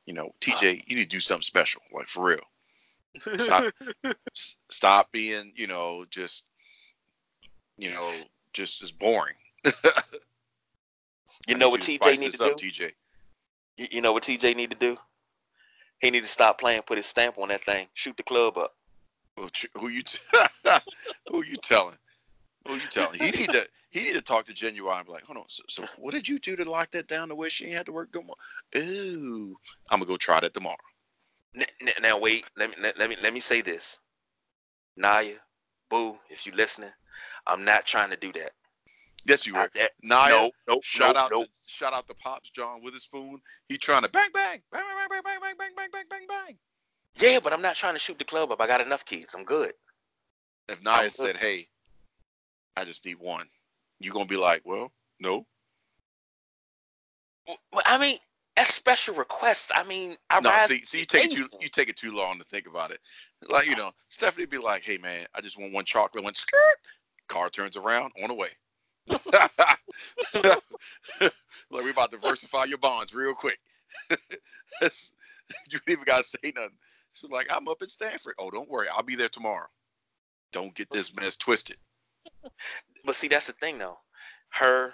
You 0.07 0.15
know, 0.15 0.35
TJ, 0.41 0.85
you 0.87 0.97
need 0.97 1.05
to 1.05 1.09
do 1.09 1.21
something 1.21 1.43
special, 1.43 1.83
like 1.93 2.09
for 2.09 2.25
real. 2.25 3.39
Stop, 3.39 3.65
stop 4.71 5.13
being, 5.13 5.53
you 5.57 5.67
know, 5.67 6.05
just, 6.11 6.45
you 7.77 7.91
know, 7.91 8.13
just 8.53 8.83
as 8.83 8.93
boring. 8.93 9.35
you 11.49 11.57
know 11.57 11.69
what 11.69 11.81
TJ 11.81 12.19
need 12.19 12.33
to 12.33 12.45
up, 12.45 12.57
do? 12.57 12.71
TJ. 12.71 12.93
You 13.79 14.01
know 14.01 14.13
what 14.13 14.23
TJ 14.23 14.55
need 14.55 14.71
to 14.71 14.77
do? 14.77 14.97
He 16.01 16.11
need 16.11 16.23
to 16.23 16.29
stop 16.29 16.59
playing, 16.59 16.83
put 16.83 16.99
his 16.99 17.07
stamp 17.07 17.39
on 17.39 17.49
that 17.49 17.65
thing, 17.65 17.89
shoot 17.95 18.17
the 18.17 18.23
club 18.23 18.59
up. 18.59 18.75
Who 19.37 19.43
you 19.89 20.03
t- 20.03 20.19
who 21.29 21.45
you 21.45 21.57
telling? 21.63 21.99
Who 22.67 22.75
you 22.75 22.81
telling? 22.91 23.19
He 23.19 23.31
need 23.31 23.51
to 23.51 23.67
he 23.91 24.05
need 24.05 24.15
to 24.15 24.23
talk 24.23 24.47
to 24.47 24.55
Genuine 24.55 24.99
and 24.99 25.07
be 25.07 25.13
like, 25.13 25.25
hold 25.25 25.39
on, 25.39 25.45
so, 25.49 25.63
so, 25.69 25.85
what 25.99 26.13
did 26.13 26.29
you 26.29 26.39
do 26.39 26.57
to 26.57 26.69
lock 26.69 26.91
that 26.93 27.07
down 27.07 27.29
to 27.29 27.35
where 27.35 27.51
she 27.51 27.71
had 27.71 27.87
to 27.87 27.93
work 27.93 28.13
tomorrow? 28.13 28.37
Ooh, 28.77 29.57
I'm 29.91 30.01
gonna 30.01 30.09
go 30.09 30.17
try 30.17 30.41
that 30.41 30.55
tomorrow. 30.55 30.77
Now 32.03 32.19
wait, 32.19 32.45
let 32.57 32.71
me 32.71 32.77
let, 32.83 32.99
let 32.99 33.09
me 33.09 33.17
let 33.23 33.33
me 33.33 33.41
say 33.41 33.61
this. 33.63 34.01
Nia, 34.97 35.37
Boo, 35.91 36.19
if 36.31 36.47
you 36.47 36.53
listening, 36.53 36.91
I'm 37.47 37.65
not 37.65 37.87
trying 37.87 38.11
to 38.11 38.17
do 38.17 38.33
that. 38.33 38.53
Yes, 39.27 39.47
you 39.47 39.57
are. 39.57 39.71
Nia, 40.03 40.29
no, 40.29 40.51
nope, 40.69 40.85
shout 40.85 41.15
nope, 41.15 41.25
out 41.25 41.31
nope. 41.31 41.45
to 41.45 41.51
shout 41.67 41.93
out 41.93 42.07
to 42.09 42.15
Pops 42.15 42.51
John 42.51 42.83
Witherspoon. 42.83 43.41
He 43.69 43.79
trying 43.79 44.03
to 44.03 44.09
bang 44.09 44.31
bang 44.33 44.63
bang 44.73 44.83
bang 44.83 45.09
bang 45.09 45.23
bang 45.25 45.41
bang 45.41 45.55
bang 45.59 45.73
bang 45.77 45.89
bang 45.93 46.05
bang 46.11 46.27
bang. 46.27 46.59
Yeah, 47.19 47.39
but 47.43 47.53
I'm 47.53 47.63
not 47.63 47.77
trying 47.77 47.95
to 47.95 47.99
shoot 47.99 48.19
the 48.19 48.25
club 48.25 48.51
up. 48.53 48.61
I 48.61 48.67
got 48.67 48.81
enough 48.81 49.05
kids. 49.05 49.35
I'm 49.35 49.45
good. 49.45 49.73
If 50.69 50.83
Nia 50.83 50.93
I'm 50.93 51.11
said, 51.11 51.37
"Hey, 51.37 51.69
I 52.77 52.85
just 52.85 53.05
need 53.05 53.19
one," 53.19 53.49
you're 54.01 54.13
gonna 54.13 54.27
be 54.27 54.37
like, 54.37 54.63
"Well, 54.65 54.93
no." 55.21 55.47
Well, 57.47 57.83
I 57.85 57.97
mean, 57.99 58.19
that's 58.57 58.75
special 58.75 59.15
requests. 59.15 59.71
I 59.75 59.85
mean, 59.85 60.17
I 60.31 60.41
no, 60.41 60.57
see, 60.67 60.85
see, 60.85 61.01
you 61.01 61.07
take 61.07 61.27
it 61.27 61.37
too, 61.37 61.49
you 61.61 61.69
take 61.69 61.89
it 61.89 61.97
too 61.97 62.13
long 62.13 62.39
to 62.39 62.45
think 62.45 62.67
about 62.67 62.91
it. 62.91 63.01
Like 63.49 63.67
you 63.67 63.77
know, 63.77 63.93
Stephanie 64.09 64.47
be 64.47 64.59
like, 64.59 64.83
"Hey 64.83 64.99
man, 64.99 65.27
I 65.35 65.41
just 65.41 65.59
want 65.59 65.73
one 65.73 65.85
chocolate." 65.85 66.25
One 66.25 66.35
skirt. 66.35 66.61
Car 67.29 67.51
turns 67.51 67.77
around 67.77 68.13
on 68.23 68.29
the 68.29 68.35
way. 68.35 68.51
like 71.71 71.85
we 71.85 71.91
about 71.91 72.11
to 72.11 72.19
diversify 72.19 72.65
your 72.65 72.79
bonds 72.79 73.15
real 73.15 73.35
quick. 73.35 73.59
you 74.11 74.19
ain't 74.81 75.83
even 75.89 76.05
gotta 76.05 76.23
say 76.23 76.53
nothing. 76.55 76.71
She's 77.17 77.31
like, 77.31 77.47
"I'm 77.51 77.67
up 77.67 77.81
at 77.81 77.91
Stanford. 77.91 78.35
Oh, 78.39 78.51
don't 78.51 78.69
worry, 78.69 78.89
I'll 78.89 79.03
be 79.03 79.17
there 79.17 79.31
tomorrow. 79.31 79.67
Don't 80.53 80.75
get 80.75 80.91
this 80.91 81.17
mess 81.17 81.37
twisted. 81.37 81.79
But 83.05 83.15
see, 83.15 83.29
that's 83.29 83.47
the 83.47 83.55
thing 83.55 83.79
though. 83.79 83.99
Her, 84.51 84.93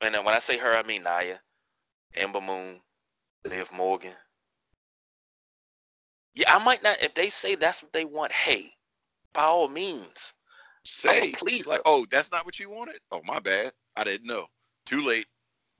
and 0.00 0.14
when 0.24 0.34
I 0.34 0.40
say 0.40 0.58
her, 0.58 0.76
I 0.76 0.82
mean 0.82 1.04
Nia, 1.04 1.40
Ember 2.14 2.40
Moon, 2.40 2.80
Liv 3.44 3.72
Morgan. 3.72 4.14
Yeah, 6.34 6.54
I 6.54 6.62
might 6.62 6.82
not. 6.82 7.02
If 7.02 7.14
they 7.14 7.28
say 7.28 7.54
that's 7.54 7.82
what 7.82 7.92
they 7.92 8.04
want, 8.04 8.32
hey, 8.32 8.72
by 9.32 9.44
all 9.44 9.68
means, 9.68 10.34
say 10.84 11.32
please. 11.32 11.66
Like, 11.66 11.82
oh, 11.84 12.06
that's 12.10 12.32
not 12.32 12.44
what 12.44 12.58
you 12.58 12.68
wanted. 12.68 12.98
Oh, 13.12 13.20
my 13.24 13.38
bad. 13.38 13.72
I 13.96 14.04
didn't 14.04 14.26
know. 14.26 14.46
Too 14.86 15.02
late. 15.02 15.26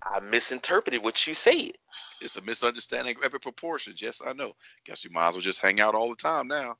I 0.04 0.20
misinterpreted 0.20 1.02
what 1.02 1.26
you 1.26 1.34
said. 1.34 1.72
It's 2.20 2.36
a 2.36 2.42
misunderstanding 2.42 3.16
of 3.16 3.22
every 3.22 3.40
proportions. 3.40 4.00
Yes, 4.00 4.22
I 4.24 4.32
know. 4.32 4.54
Guess 4.84 5.04
you 5.04 5.10
might 5.10 5.28
as 5.28 5.34
well 5.34 5.42
just 5.42 5.60
hang 5.60 5.80
out 5.80 5.94
all 5.94 6.10
the 6.10 6.16
time 6.16 6.48
now. 6.48 6.76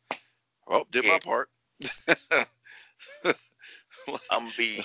Well, 0.66 0.86
did 0.90 1.04
yeah. 1.04 1.12
my 1.12 1.18
part. 1.18 1.48
I'm 4.30 4.44
gonna 4.44 4.50
be, 4.56 4.84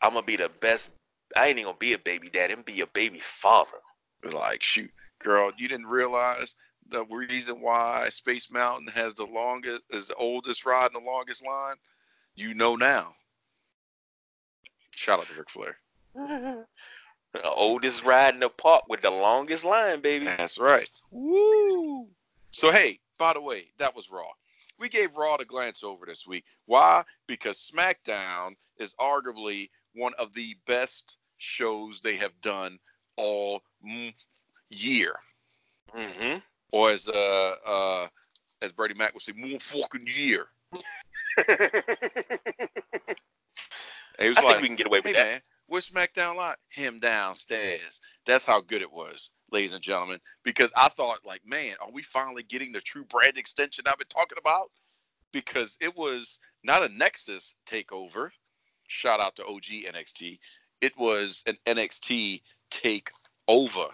I'm 0.00 0.14
gonna 0.14 0.22
be 0.22 0.36
the 0.36 0.50
best. 0.60 0.92
I 1.36 1.48
ain't 1.48 1.58
even 1.58 1.68
gonna 1.68 1.78
be 1.78 1.94
a 1.94 1.98
baby 1.98 2.30
daddy. 2.30 2.52
I'm 2.52 2.60
gonna 2.60 2.76
be 2.76 2.80
a 2.82 2.86
baby 2.88 3.20
father. 3.20 3.78
Like, 4.24 4.62
shoot, 4.62 4.90
girl, 5.20 5.50
you 5.58 5.68
didn't 5.68 5.86
realize 5.86 6.54
the 6.88 7.04
reason 7.06 7.60
why 7.60 8.08
Space 8.10 8.50
Mountain 8.50 8.88
has 8.88 9.14
the 9.14 9.24
longest, 9.24 9.82
is 9.90 10.08
the 10.08 10.14
oldest 10.14 10.64
ride 10.64 10.90
and 10.92 11.02
the 11.02 11.10
longest 11.10 11.44
line. 11.44 11.76
You 12.34 12.54
know 12.54 12.76
now. 12.76 13.14
Shout 14.94 15.20
out 15.20 15.26
to 15.28 15.34
Ric 15.34 15.50
Flair. 15.50 15.76
the 17.32 17.50
oldest 17.50 18.04
ride 18.04 18.34
in 18.34 18.40
the 18.40 18.48
park 18.48 18.84
with 18.88 19.02
the 19.02 19.10
longest 19.10 19.64
line, 19.64 20.00
baby. 20.00 20.26
That's 20.26 20.58
right. 20.58 20.88
Woo! 21.10 22.06
So 22.50 22.70
hey, 22.70 22.98
by 23.18 23.32
the 23.32 23.40
way, 23.40 23.68
that 23.78 23.94
was 23.94 24.10
Raw. 24.10 24.30
We 24.78 24.88
gave 24.88 25.16
Raw 25.16 25.36
a 25.36 25.44
glance 25.44 25.84
over 25.84 26.06
this 26.06 26.26
week. 26.26 26.44
Why? 26.66 27.04
Because 27.26 27.70
SmackDown 27.72 28.56
is 28.78 28.94
arguably 29.00 29.70
one 29.94 30.12
of 30.18 30.34
the 30.34 30.56
best 30.66 31.18
shows 31.38 32.00
they 32.00 32.16
have 32.16 32.38
done 32.40 32.78
all 33.16 33.62
year. 34.70 35.16
Mm-hmm. 35.94 36.38
Or 36.72 36.90
as 36.90 37.08
uh 37.08 37.54
uh 37.66 38.06
as 38.60 38.72
Brady 38.72 38.94
Mack 38.94 39.14
would 39.14 39.22
say, 39.22 39.32
more 39.36 39.60
fucking 39.60 40.06
year. 40.06 40.46
he 40.72 40.78
was 44.28 44.38
I 44.38 44.42
like, 44.42 44.60
we 44.60 44.68
can 44.68 44.76
get 44.76 44.86
away 44.86 45.00
with 45.00 45.06
hey, 45.06 45.12
that. 45.12 45.32
Man, 45.32 45.40
where's 45.72 45.88
SmackDown 45.88 46.36
Live? 46.36 46.56
Him 46.68 47.00
downstairs. 47.00 47.98
That's 48.26 48.44
how 48.44 48.60
good 48.60 48.82
it 48.82 48.92
was, 48.92 49.30
ladies 49.50 49.72
and 49.72 49.82
gentlemen. 49.82 50.20
Because 50.44 50.70
I 50.76 50.90
thought, 50.90 51.20
like, 51.24 51.40
man, 51.46 51.76
are 51.80 51.90
we 51.90 52.02
finally 52.02 52.42
getting 52.42 52.72
the 52.72 52.80
true 52.82 53.06
brand 53.06 53.38
extension 53.38 53.86
I've 53.86 53.96
been 53.96 54.06
talking 54.08 54.36
about? 54.38 54.70
Because 55.32 55.78
it 55.80 55.96
was 55.96 56.38
not 56.62 56.82
a 56.82 56.90
Nexus 56.90 57.54
takeover. 57.66 58.28
Shout 58.88 59.18
out 59.18 59.34
to 59.36 59.46
OG 59.46 59.64
NXT. 59.90 60.38
It 60.82 60.92
was 60.98 61.42
an 61.46 61.56
NXT 61.64 62.42
takeover. 62.70 63.88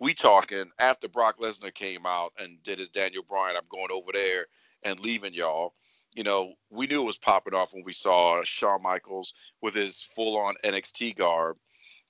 We 0.00 0.14
talking 0.14 0.68
after 0.80 1.06
Brock 1.06 1.38
Lesnar 1.38 1.72
came 1.72 2.06
out 2.06 2.32
and 2.40 2.60
did 2.64 2.80
his 2.80 2.88
Daniel 2.88 3.22
Bryan. 3.22 3.54
I'm 3.54 3.62
going 3.70 3.92
over 3.92 4.10
there 4.12 4.46
and 4.82 4.98
leaving 4.98 5.34
y'all. 5.34 5.74
You 6.14 6.24
know, 6.24 6.54
we 6.70 6.86
knew 6.86 7.02
it 7.02 7.06
was 7.06 7.18
popping 7.18 7.54
off 7.54 7.72
when 7.72 7.84
we 7.84 7.92
saw 7.92 8.42
Shawn 8.42 8.82
Michaels 8.82 9.32
with 9.62 9.74
his 9.74 10.02
full-on 10.02 10.54
NXT 10.64 11.16
garb 11.16 11.56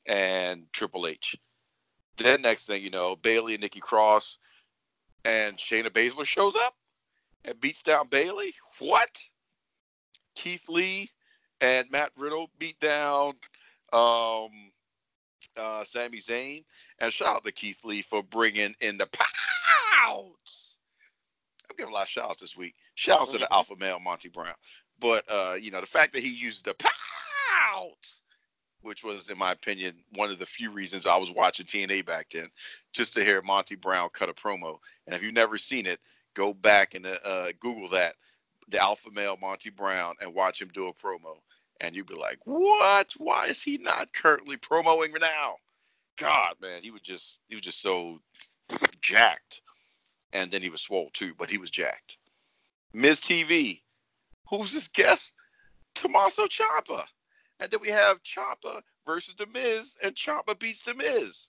and 0.07 0.65
Triple 0.73 1.07
H. 1.07 1.37
Then 2.17 2.43
next 2.43 2.67
thing 2.67 2.83
you 2.83 2.91
know, 2.91 3.17
Bayley 3.17 3.55
and 3.55 3.63
Nikki 3.63 3.81
Cross 3.81 4.39
and 5.25 5.57
Shayna 5.57 5.91
Baszler 5.91 6.25
shows 6.25 6.55
up 6.57 6.75
and 7.45 7.61
beats 7.61 7.83
down 7.83 8.09
Bayley. 8.09 8.55
What? 8.79 9.23
Keith 10.35 10.69
Lee 10.69 11.11
and 11.61 11.91
Matt 11.91 12.11
Riddle 12.17 12.51
beat 12.59 12.79
down 12.81 13.35
um, 13.93 14.51
uh, 15.57 15.85
Sami 15.85 16.19
Zayn, 16.19 16.65
and 16.99 17.13
shout 17.13 17.37
out 17.37 17.45
to 17.45 17.53
Keith 17.53 17.85
Lee 17.85 18.03
for 18.03 18.23
bringing 18.23 18.75
in 18.81 18.97
the 18.97 19.07
Pounce. 19.07 19.29
I'm 21.71 21.77
giving 21.77 21.93
a 21.93 21.95
lot 21.95 22.03
of 22.03 22.09
shouts 22.09 22.41
this 22.41 22.57
week. 22.57 22.75
Shouts 22.97 23.33
to 23.33 23.39
the 23.39 23.53
alpha 23.53 23.75
male 23.79 24.01
Monty 24.01 24.29
Brown, 24.29 24.55
but 24.99 25.25
uh, 25.31 25.55
you 25.61 25.71
know 25.71 25.81
the 25.81 25.87
fact 25.87 26.13
that 26.15 26.23
he 26.23 26.29
used 26.29 26.65
the 26.65 26.75
Pounce, 26.75 28.23
which 28.83 29.05
was, 29.05 29.31
in 29.31 29.39
my 29.39 29.53
opinion, 29.53 29.95
one 30.15 30.31
of 30.31 30.39
the 30.39 30.47
few 30.47 30.71
reasons 30.71 31.07
I 31.07 31.17
was 31.17 31.31
watching 31.31 31.67
TNA 31.67 32.05
back 32.05 32.29
then, 32.33 32.49
just 32.93 33.15
to 33.15 33.25
hear 33.25 33.41
Monty 33.43 33.77
Brown 33.77 34.09
cut 34.13 34.29
a 34.29 34.35
promo. 34.35 34.79
And 35.07 35.15
if 35.15 35.23
you've 35.23 35.35
never 35.35 35.57
seen 35.57 35.87
it, 35.87 36.01
go 36.35 36.53
back 36.53 36.95
and 36.95 37.07
uh, 37.07 37.53
Google 37.61 37.89
that, 37.91 38.17
the 38.69 38.79
alpha 38.79 39.11
male 39.13 39.39
Monty 39.41 39.71
Brown, 39.71 40.15
and 40.21 40.35
watch 40.35 40.61
him 40.61 40.71
do 40.75 40.89
a 40.89 40.95
promo 40.95 41.37
and 41.81 41.95
you'd 41.95 42.07
be 42.07 42.15
like, 42.15 42.39
"What? 42.45 43.13
Why 43.17 43.47
is 43.47 43.63
he 43.63 43.79
not 43.79 44.13
currently 44.13 44.57
promoting 44.57 45.15
now?" 45.21 45.57
God, 46.17 46.55
man, 46.61 46.83
he 46.83 46.91
was 46.91 47.01
just 47.01 47.41
he 47.49 47.55
was 47.55 47.63
just 47.63 47.81
so 47.81 48.21
jacked, 49.01 49.63
and 50.33 50.51
then 50.51 50.63
he 50.63 50.71
was 50.71 50.81
swole 50.81 51.11
too, 51.13 51.35
but 51.39 51.51
he 51.51 51.59
was 51.59 51.71
jacked. 51.71 52.19
Miz 52.93 53.21
TV, 53.21 53.81
who's 54.49 54.73
this 54.73 54.89
guest? 54.89 55.33
Tommaso 55.95 56.47
Ciampa, 56.47 57.05
and 57.59 57.71
then 57.71 57.81
we 57.81 57.89
have 57.89 58.23
Ciampa 58.23 58.83
versus 59.07 59.35
the 59.37 59.47
Miz, 59.47 59.97
and 60.03 60.15
Ciampa 60.15 60.59
beats 60.59 60.83
the 60.83 60.95
Miz. 60.95 61.49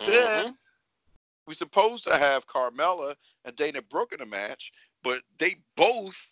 Mm-hmm. 0.00 0.10
Then 0.10 0.58
we 1.46 1.54
supposed 1.54 2.04
to 2.04 2.16
have 2.16 2.46
Carmella 2.46 3.14
and 3.44 3.56
Dana 3.56 3.82
Brooke 3.82 4.12
in 4.12 4.20
a 4.20 4.26
match, 4.26 4.72
but 5.02 5.22
they 5.38 5.56
both 5.76 6.28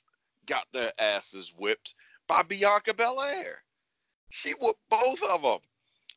got 0.46 0.66
their 0.72 0.92
asses 0.98 1.52
whipped 1.56 1.94
by 2.26 2.42
Bianca 2.42 2.92
Belair. 2.94 3.62
She 4.30 4.52
whooped 4.52 4.80
both 4.90 5.22
of 5.22 5.42
them 5.42 5.60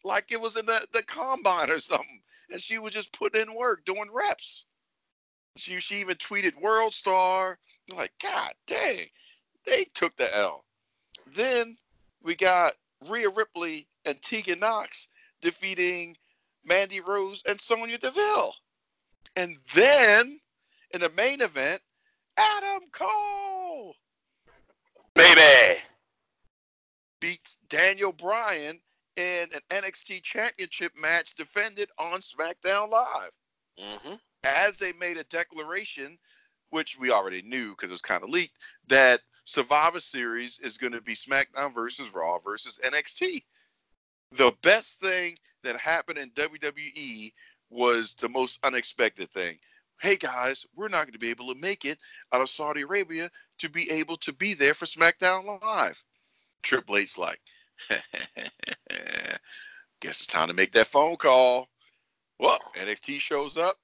like 0.04 0.32
it 0.32 0.42
was 0.42 0.58
in 0.58 0.66
the, 0.66 0.88
the 0.94 1.04
combine 1.04 1.70
or 1.70 1.80
something. 1.80 2.22
And 2.50 2.60
she 2.60 2.80
was 2.80 2.94
just 2.94 3.14
putting 3.14 3.42
in 3.42 3.56
work, 3.56 3.86
doing 3.86 4.10
reps. 4.12 4.66
She, 5.60 5.80
she 5.80 6.00
even 6.00 6.18
tweeted 6.18 6.60
World 6.60 6.94
Star. 6.94 7.58
I'm 7.92 7.98
Like, 7.98 8.14
God 8.22 8.54
dang, 8.68 9.06
they 9.66 9.86
took 9.94 10.16
the 10.18 10.36
L. 10.36 10.66
Then 11.36 11.78
we 12.24 12.36
got 12.36 12.74
Rhea 13.08 13.30
Ripley 13.30 13.88
and 14.06 14.22
Tegan 14.22 14.60
Nox 14.60 15.08
defeating 15.42 16.18
Mandy 16.66 17.00
Rose 17.00 17.44
and 17.48 17.60
Sonya 17.60 17.98
Deville. 17.98 18.54
And 19.36 19.58
then 19.74 20.40
in 20.92 21.02
the 21.02 21.10
main 21.10 21.42
event, 21.42 21.82
Adam 22.38 22.84
Cole. 22.92 23.96
Baby. 25.14 25.82
Beats 27.20 27.58
Daniel 27.68 28.14
Bryan 28.14 28.80
in 29.18 29.50
an 29.54 29.62
NXT 29.70 30.24
championship 30.24 30.94
match 31.00 31.36
defended 31.36 31.90
on 31.98 32.22
SmackDown 32.22 32.90
Live. 32.90 33.32
Mm-hmm. 33.80 34.14
As 34.44 34.78
they 34.78 34.94
made 34.94 35.18
a 35.18 35.24
declaration, 35.26 36.18
which 36.70 36.98
we 37.00 37.12
already 37.12 37.42
knew 37.42 37.72
because 37.72 37.90
it 37.90 37.94
was 37.94 38.02
kind 38.02 38.24
of 38.24 38.30
leaked, 38.30 38.58
that 38.88 39.22
Survivor 39.44 40.00
Series 40.00 40.60
is 40.60 40.78
going 40.78 40.94
to 40.94 41.02
be 41.02 41.16
SmackDown 41.16 41.74
versus 41.74 42.14
Raw 42.14 42.38
versus 42.40 42.80
NXT. 42.86 43.44
The 44.34 44.52
best 44.62 45.00
thing 45.00 45.38
that 45.64 45.76
happened 45.78 46.20
in 46.20 46.30
WWE 46.32 47.34
was 47.70 48.16
the 48.16 48.30
most 48.30 48.60
unexpected 48.64 49.32
thing. 49.32 49.58
Hey 50.00 50.16
guys, 50.16 50.66
we're 50.76 50.88
not 50.88 51.06
going 51.06 51.14
to 51.14 51.20
be 51.20 51.30
able 51.30 51.54
to 51.54 51.60
make 51.60 51.84
it 51.84 52.00
out 52.32 52.42
of 52.42 52.50
Saudi 52.50 52.82
Arabia 52.82 53.30
to 53.58 53.70
be 53.70 53.90
able 53.92 54.18
to 54.18 54.32
be 54.32 54.54
there 54.54 54.74
for 54.74 54.86
SmackDown 54.86 55.62
Live. 55.62 56.02
Triple 56.62 56.98
H's 56.98 57.18
like, 57.18 57.40
guess 60.00 60.20
it's 60.20 60.28
time 60.28 60.48
to 60.48 60.54
make 60.54 60.72
that 60.74 60.88
phone 60.88 61.18
call. 61.18 61.68
Well, 62.40 62.60
NXT 62.78 63.20
shows 63.20 63.58
up. 63.58 63.78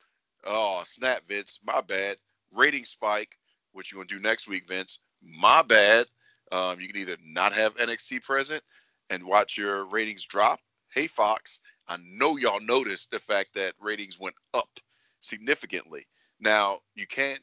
Oh, 0.46 0.82
snap, 0.86 1.24
Vince. 1.28 1.60
My 1.66 1.82
bad. 1.82 2.18
Rating 2.56 2.86
spike. 2.86 3.38
What 3.72 3.92
you 3.92 3.98
gonna 3.98 4.08
do 4.08 4.20
next 4.20 4.48
week, 4.48 4.68
Vince? 4.68 5.00
My 5.22 5.62
bad. 5.62 6.08
Um, 6.52 6.80
you 6.80 6.88
can 6.88 6.98
either 6.98 7.18
not 7.26 7.54
have 7.54 7.76
NXT 7.78 8.24
present 8.24 8.64
and 9.10 9.24
watch 9.24 9.58
your 9.58 9.86
ratings 9.86 10.24
drop. 10.24 10.60
Hey, 10.94 11.08
Fox, 11.08 11.60
I 11.88 11.98
know 12.04 12.38
y'all 12.38 12.62
noticed 12.62 13.12
the 13.12 13.20
fact 13.20 13.50
that 13.56 13.74
ratings 13.80 14.20
went 14.20 14.36
up 14.54 14.80
significantly. 15.20 16.08
Now, 16.40 16.80
you 16.94 17.08
can't 17.08 17.42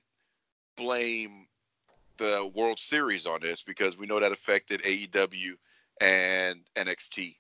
blame 0.77 1.47
the 2.19 2.51
World 2.55 2.79
Series 2.79 3.27
on 3.27 3.41
this 3.41 3.63
because 3.63 3.99
we 3.99 4.07
know 4.07 4.21
that 4.21 4.33
affected 4.33 4.83
AEW 4.83 5.55
and 6.01 6.61
NXT. 6.77 7.37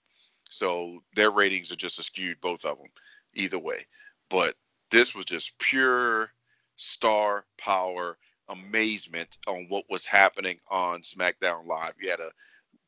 So 0.48 1.02
their 1.14 1.30
ratings 1.30 1.72
are 1.72 1.76
just 1.76 2.02
skewed, 2.02 2.40
both 2.40 2.64
of 2.64 2.78
them, 2.78 2.88
either 3.34 3.58
way. 3.58 3.86
But 4.28 4.56
this 4.92 5.14
was 5.14 5.24
just 5.24 5.58
pure 5.58 6.32
star 6.76 7.46
power 7.58 8.18
amazement 8.50 9.38
on 9.46 9.66
what 9.68 9.84
was 9.88 10.04
happening 10.06 10.58
on 10.70 11.00
SmackDown 11.00 11.66
Live. 11.66 11.94
You 11.98 12.10
had 12.10 12.20
a 12.20 12.30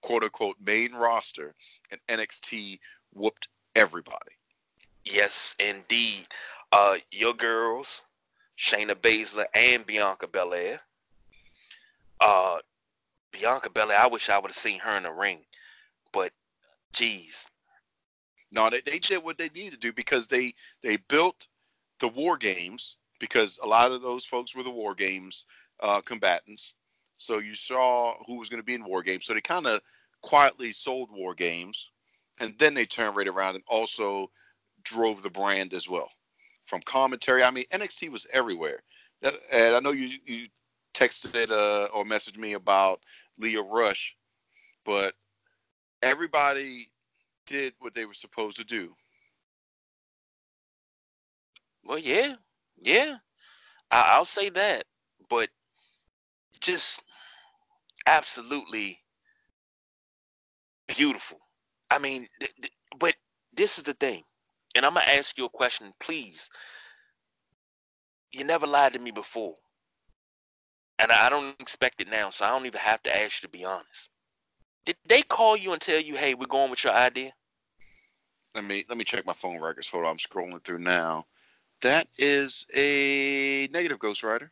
quote 0.03 0.23
unquote 0.23 0.57
main 0.65 0.93
roster, 0.93 1.55
and 1.91 2.01
NXT 2.09 2.79
whooped 3.15 3.49
everybody. 3.75 4.33
Yes, 5.05 5.57
indeed. 5.59 6.27
Uh, 6.71 6.97
your 7.11 7.33
girls, 7.33 8.03
Shayna 8.59 8.95
Baszler 8.95 9.47
and 9.55 9.87
Bianca 9.87 10.27
Belair. 10.27 10.81
Uh, 12.21 12.59
Bianca 13.33 13.71
Belair, 13.71 13.99
I 13.99 14.07
wish 14.07 14.29
I 14.29 14.39
would 14.39 14.51
have 14.51 14.57
seen 14.57 14.79
her 14.81 14.97
in 14.97 15.05
the 15.05 15.11
ring, 15.11 15.41
but 16.13 16.33
geez. 16.93 17.49
No, 18.53 18.69
they, 18.69 18.83
they 18.83 18.99
did 18.99 19.25
what 19.25 19.39
they 19.39 19.49
needed 19.49 19.73
to 19.73 19.77
do 19.79 19.93
because 19.93 20.27
they 20.27 20.55
they 20.83 20.97
built 20.97 21.49
the 22.01 22.09
war 22.09 22.37
games 22.37 22.97
because 23.21 23.59
a 23.62 23.66
lot 23.66 23.93
of 23.93 24.03
those 24.03 24.25
folks 24.25 24.55
were 24.55 24.62
the 24.62 24.71
war 24.71 24.95
games 24.95 25.47
uh, 25.81 26.01
combatants. 26.01 26.75
So 27.16 27.39
you 27.39 27.55
saw 27.55 28.15
who 28.27 28.39
was 28.39 28.49
going 28.49 28.61
to 28.61 28.66
be 28.66 28.75
in 28.75 28.85
war 28.85 29.03
games. 29.03 29.27
So 29.27 29.35
they 29.35 29.41
kind 29.41 29.66
of 29.66 29.81
quietly 30.23 30.73
sold 30.73 31.11
war 31.11 31.35
games, 31.35 31.91
and 32.41 32.55
then 32.59 32.75
they 32.75 32.87
turned 32.87 33.16
right 33.16 33.29
around 33.29 33.55
and 33.55 33.65
also 33.69 34.31
drove 34.83 35.23
the 35.23 35.31
brand 35.31 35.75
as 35.75 35.89
well. 35.89 36.11
From 36.66 36.81
commentary, 36.83 37.45
I 37.45 37.51
mean 37.51 37.65
NXT 37.73 38.11
was 38.11 38.27
everywhere. 38.33 38.81
And 39.23 39.75
I 39.75 39.81
know 39.81 39.93
you 39.93 40.19
you 40.25 40.49
texted 40.95 41.51
uh, 41.51 41.87
or 41.95 42.05
messaged 42.05 42.39
me 42.39 42.55
about 42.55 43.01
Lio 43.39 43.65
Rush, 43.69 44.16
but 44.85 45.15
everybody 46.03 46.91
did 47.47 47.75
what 47.81 47.95
they 47.95 48.07
were 48.07 48.15
supposed 48.15 48.57
to 48.57 48.65
do. 48.65 48.95
Well, 51.85 51.98
yeah, 51.98 52.36
yeah, 52.77 53.19
I, 53.90 54.01
I'll 54.02 54.24
say 54.24 54.51
that, 54.51 54.86
but 55.31 55.51
just 56.61 57.02
absolutely 58.06 59.01
beautiful. 60.89 61.39
I 61.90 61.98
mean, 61.98 62.28
th- 62.40 62.55
th- 62.56 62.73
but 62.98 63.15
this 63.52 63.78
is 63.78 63.85
the 63.85 63.94
thing, 63.94 64.24
and 64.74 64.85
I'm 64.86 64.94
gonna 64.94 65.06
ask 65.06 65.36
you 65.39 65.44
a 65.44 65.51
question, 65.51 65.93
please. 66.01 66.48
You 68.32 68.44
never 68.44 68.66
lied 68.66 68.93
to 68.93 68.98
me 68.98 69.12
before, 69.12 69.56
and 70.98 71.12
I 71.12 71.27
I 71.27 71.31
don't 71.31 71.59
expect 71.61 72.01
it 72.01 72.09
now, 72.09 72.31
so 72.31 72.44
I 72.44 72.51
don't 72.51 72.66
even 72.66 72.81
have 72.81 73.02
to 73.05 73.16
ask 73.16 73.43
you 73.43 73.47
to 73.47 73.52
be 73.52 73.65
honest. 73.65 74.11
Did 74.86 74.97
they 75.06 75.23
call 75.23 75.56
you 75.56 75.73
and 75.73 75.82
tell 75.82 76.01
you, 76.01 76.16
"Hey, 76.16 76.35
we're 76.35 76.47
going 76.47 76.70
with 76.70 76.85
your 76.85 76.94
idea"? 76.94 77.35
Let 78.55 78.65
me 78.65 78.85
let 78.89 78.98
me 78.98 79.05
check 79.05 79.24
my 79.27 79.32
phone 79.32 79.61
records. 79.61 79.89
Hold 79.90 80.05
on, 80.05 80.11
I'm 80.12 80.16
scrolling 80.19 80.65
through 80.65 80.78
now. 80.81 81.27
That 81.85 82.09
is 82.16 82.66
a 82.74 83.69
negative 83.70 83.98
Ghost 83.98 84.23
Rider. 84.23 84.51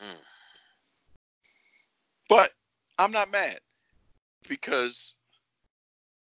Mm. 0.00 0.14
But 2.28 2.52
I'm 3.00 3.10
not 3.10 3.32
mad 3.32 3.58
because 4.48 5.16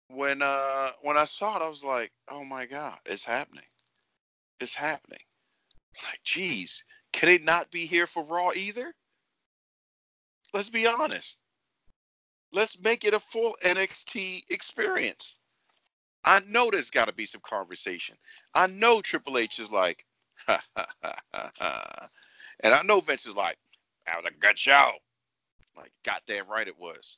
when 0.09 0.42
uh 0.42 0.90
when 1.02 1.16
I 1.16 1.26
saw 1.26 1.56
it, 1.56 1.62
I 1.62 1.68
was 1.68 1.84
like, 1.84 2.10
oh 2.28 2.44
my 2.44 2.66
god, 2.66 2.98
it's 3.06 3.22
happening. 3.22 3.68
It's 4.59 4.74
happening. 4.74 5.22
Like, 6.02 6.24
geez, 6.24 6.82
can 7.12 7.28
it 7.28 7.44
not 7.44 7.70
be 7.70 7.86
here 7.86 8.09
for 8.09 8.24
Raw 8.24 8.50
either? 8.56 8.92
Let's 10.52 10.70
be 10.70 10.88
honest. 10.88 11.36
Let's 12.52 12.80
make 12.80 13.05
it 13.05 13.14
a 13.14 13.20
full 13.20 13.56
NXT 13.64 14.42
experience. 14.50 15.38
I 16.28 16.42
know 16.46 16.70
there's 16.70 16.90
got 16.90 17.06
to 17.06 17.14
be 17.14 17.24
some 17.24 17.40
conversation. 17.42 18.14
I 18.55 18.66
know 18.66 19.00
Triple 19.00 19.38
H 19.38 19.60
is 19.60 19.70
like, 19.70 20.05
ha, 20.36 20.62
ha, 20.76 20.86
ha, 21.02 21.14
ha, 21.32 21.50
ha. 21.59 22.09
and 22.60 22.74
I 22.74 22.82
know 22.82 23.00
Vince 23.00 23.24
is 23.24 23.34
like, 23.34 23.56
that 24.05 24.22
was 24.22 24.30
a 24.30 24.38
good 24.38 24.59
show. 24.59 24.90
Like, 25.74 25.90
goddamn 26.05 26.46
right 26.46 26.68
it 26.68 26.78
was. 26.78 27.16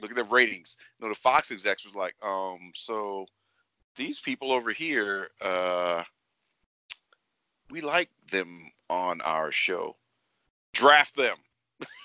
Look 0.00 0.10
at 0.10 0.16
the 0.16 0.24
ratings. 0.24 0.76
You 0.98 1.06
know, 1.06 1.12
the 1.12 1.20
Fox 1.20 1.52
execs 1.52 1.84
was 1.84 1.94
like, 1.94 2.16
um, 2.20 2.72
so 2.74 3.26
these 3.94 4.18
people 4.18 4.50
over 4.50 4.72
here, 4.72 5.28
uh, 5.40 6.02
we 7.70 7.80
like 7.80 8.10
them 8.32 8.72
on 8.90 9.20
our 9.20 9.52
show. 9.52 9.94
Draft 10.72 11.14
them. 11.14 11.36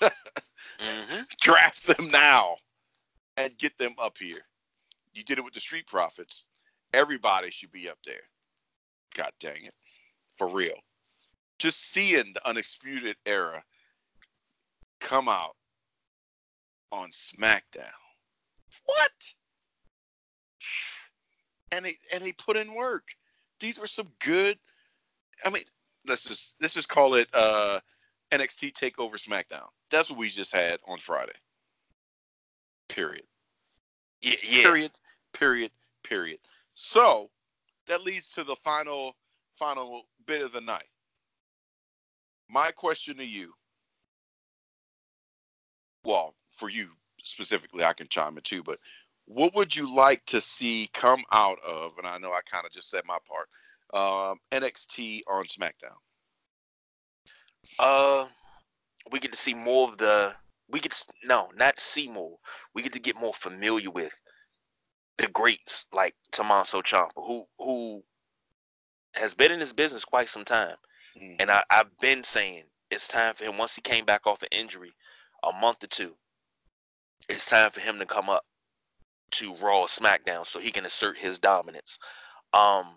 hmm 0.78 1.22
Draft 1.40 1.84
them 1.88 2.12
now 2.12 2.54
and 3.36 3.58
get 3.58 3.76
them 3.76 3.96
up 3.98 4.16
here. 4.18 4.42
You 5.14 5.22
did 5.22 5.38
it 5.38 5.44
with 5.44 5.54
the 5.54 5.60
Street 5.60 5.86
Profits. 5.86 6.44
Everybody 6.92 7.50
should 7.50 7.72
be 7.72 7.88
up 7.88 7.98
there. 8.04 8.22
God 9.14 9.32
dang 9.40 9.64
it. 9.64 9.74
For 10.36 10.48
real. 10.48 10.74
Just 11.58 11.92
seeing 11.92 12.32
the 12.34 12.46
Undisputed 12.46 13.16
Era 13.24 13.62
come 15.00 15.28
out 15.28 15.54
on 16.90 17.10
SmackDown. 17.10 17.84
What? 18.84 19.34
And 21.72 21.84
they 21.84 21.96
and 22.12 22.22
they 22.22 22.32
put 22.32 22.56
in 22.56 22.74
work. 22.74 23.04
These 23.60 23.78
were 23.78 23.86
some 23.86 24.08
good 24.20 24.58
I 25.44 25.50
mean, 25.50 25.64
let's 26.06 26.24
just 26.24 26.56
let's 26.60 26.74
just 26.74 26.88
call 26.88 27.14
it 27.14 27.28
uh 27.32 27.80
NXT 28.32 28.72
Takeover 28.72 29.14
SmackDown. 29.14 29.68
That's 29.90 30.10
what 30.10 30.18
we 30.18 30.28
just 30.28 30.52
had 30.52 30.80
on 30.86 30.98
Friday. 30.98 31.32
Period. 32.88 33.24
Yeah, 34.24 34.36
yeah. 34.42 34.62
Period. 34.62 34.92
Period. 35.32 35.70
Period. 36.02 36.38
So 36.74 37.30
that 37.86 38.02
leads 38.02 38.28
to 38.30 38.44
the 38.44 38.56
final 38.56 39.16
final 39.58 40.02
bit 40.26 40.42
of 40.42 40.52
the 40.52 40.60
night. 40.60 40.88
My 42.48 42.70
question 42.70 43.16
to 43.18 43.24
you. 43.24 43.52
Well, 46.04 46.34
for 46.48 46.68
you 46.70 46.88
specifically, 47.22 47.84
I 47.84 47.92
can 47.92 48.08
chime 48.08 48.36
in 48.36 48.42
too, 48.42 48.62
but 48.62 48.78
what 49.26 49.54
would 49.54 49.74
you 49.74 49.94
like 49.94 50.24
to 50.26 50.40
see 50.40 50.90
come 50.92 51.22
out 51.32 51.58
of? 51.66 51.92
And 51.98 52.06
I 52.06 52.18
know 52.18 52.32
I 52.32 52.40
kind 52.44 52.66
of 52.66 52.72
just 52.72 52.90
said 52.90 53.02
my 53.06 53.18
part. 53.26 53.48
um, 53.94 54.38
NXT 54.52 55.22
on 55.28 55.44
SmackDown? 55.46 55.96
Uh, 57.78 58.26
we 59.10 59.20
get 59.20 59.32
to 59.32 59.38
see 59.38 59.54
more 59.54 59.88
of 59.88 59.98
the. 59.98 60.34
We 60.68 60.80
get 60.80 60.92
to, 60.92 61.04
no, 61.24 61.50
not 61.56 61.78
see 61.78 62.08
more. 62.08 62.38
We 62.74 62.82
get 62.82 62.92
to 62.94 63.00
get 63.00 63.16
more 63.16 63.34
familiar 63.34 63.90
with 63.90 64.18
the 65.18 65.28
greats 65.28 65.86
like 65.92 66.14
Tommaso 66.32 66.82
Ciampa, 66.82 67.10
who 67.16 67.46
who 67.58 68.02
has 69.14 69.34
been 69.34 69.52
in 69.52 69.58
this 69.60 69.72
business 69.72 70.04
quite 70.04 70.28
some 70.28 70.44
time, 70.44 70.76
Mm. 71.16 71.36
and 71.40 71.50
I, 71.50 71.62
I've 71.70 71.96
been 71.98 72.24
saying 72.24 72.64
it's 72.90 73.06
time 73.06 73.34
for 73.34 73.44
him. 73.44 73.58
Once 73.58 73.76
he 73.76 73.82
came 73.82 74.04
back 74.04 74.26
off 74.26 74.42
an 74.42 74.48
injury, 74.50 74.92
a 75.44 75.52
month 75.52 75.84
or 75.84 75.86
two, 75.86 76.16
it's 77.28 77.46
time 77.46 77.70
for 77.70 77.80
him 77.80 77.98
to 77.98 78.06
come 78.06 78.28
up 78.28 78.44
to 79.32 79.54
Raw 79.56 79.82
or 79.82 79.86
SmackDown 79.86 80.46
so 80.46 80.58
he 80.58 80.70
can 80.70 80.86
assert 80.86 81.16
his 81.18 81.38
dominance. 81.38 81.98
Um, 82.52 82.96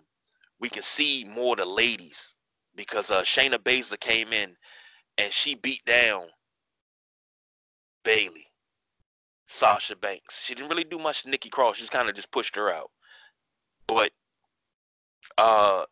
we 0.60 0.68
can 0.68 0.82
see 0.82 1.24
more 1.24 1.54
of 1.54 1.58
the 1.58 1.64
ladies 1.64 2.34
because 2.74 3.10
uh, 3.10 3.22
Shayna 3.22 3.58
Baszler 3.58 4.00
came 4.00 4.32
in 4.32 4.56
and 5.18 5.32
she 5.32 5.54
beat 5.54 5.84
down 5.84 6.26
Bayley, 8.04 8.46
Sasha 9.46 9.96
Banks. 9.96 10.42
She 10.42 10.54
didn't 10.54 10.70
really 10.70 10.84
do 10.84 10.98
much 10.98 11.22
to 11.22 11.30
Nikki 11.30 11.48
Cross. 11.50 11.76
She 11.76 11.82
just 11.82 11.92
kind 11.92 12.08
of 12.08 12.14
just 12.14 12.30
pushed 12.30 12.56
her 12.56 12.72
out. 12.72 12.90
But 13.86 14.12
uh, 15.36 15.84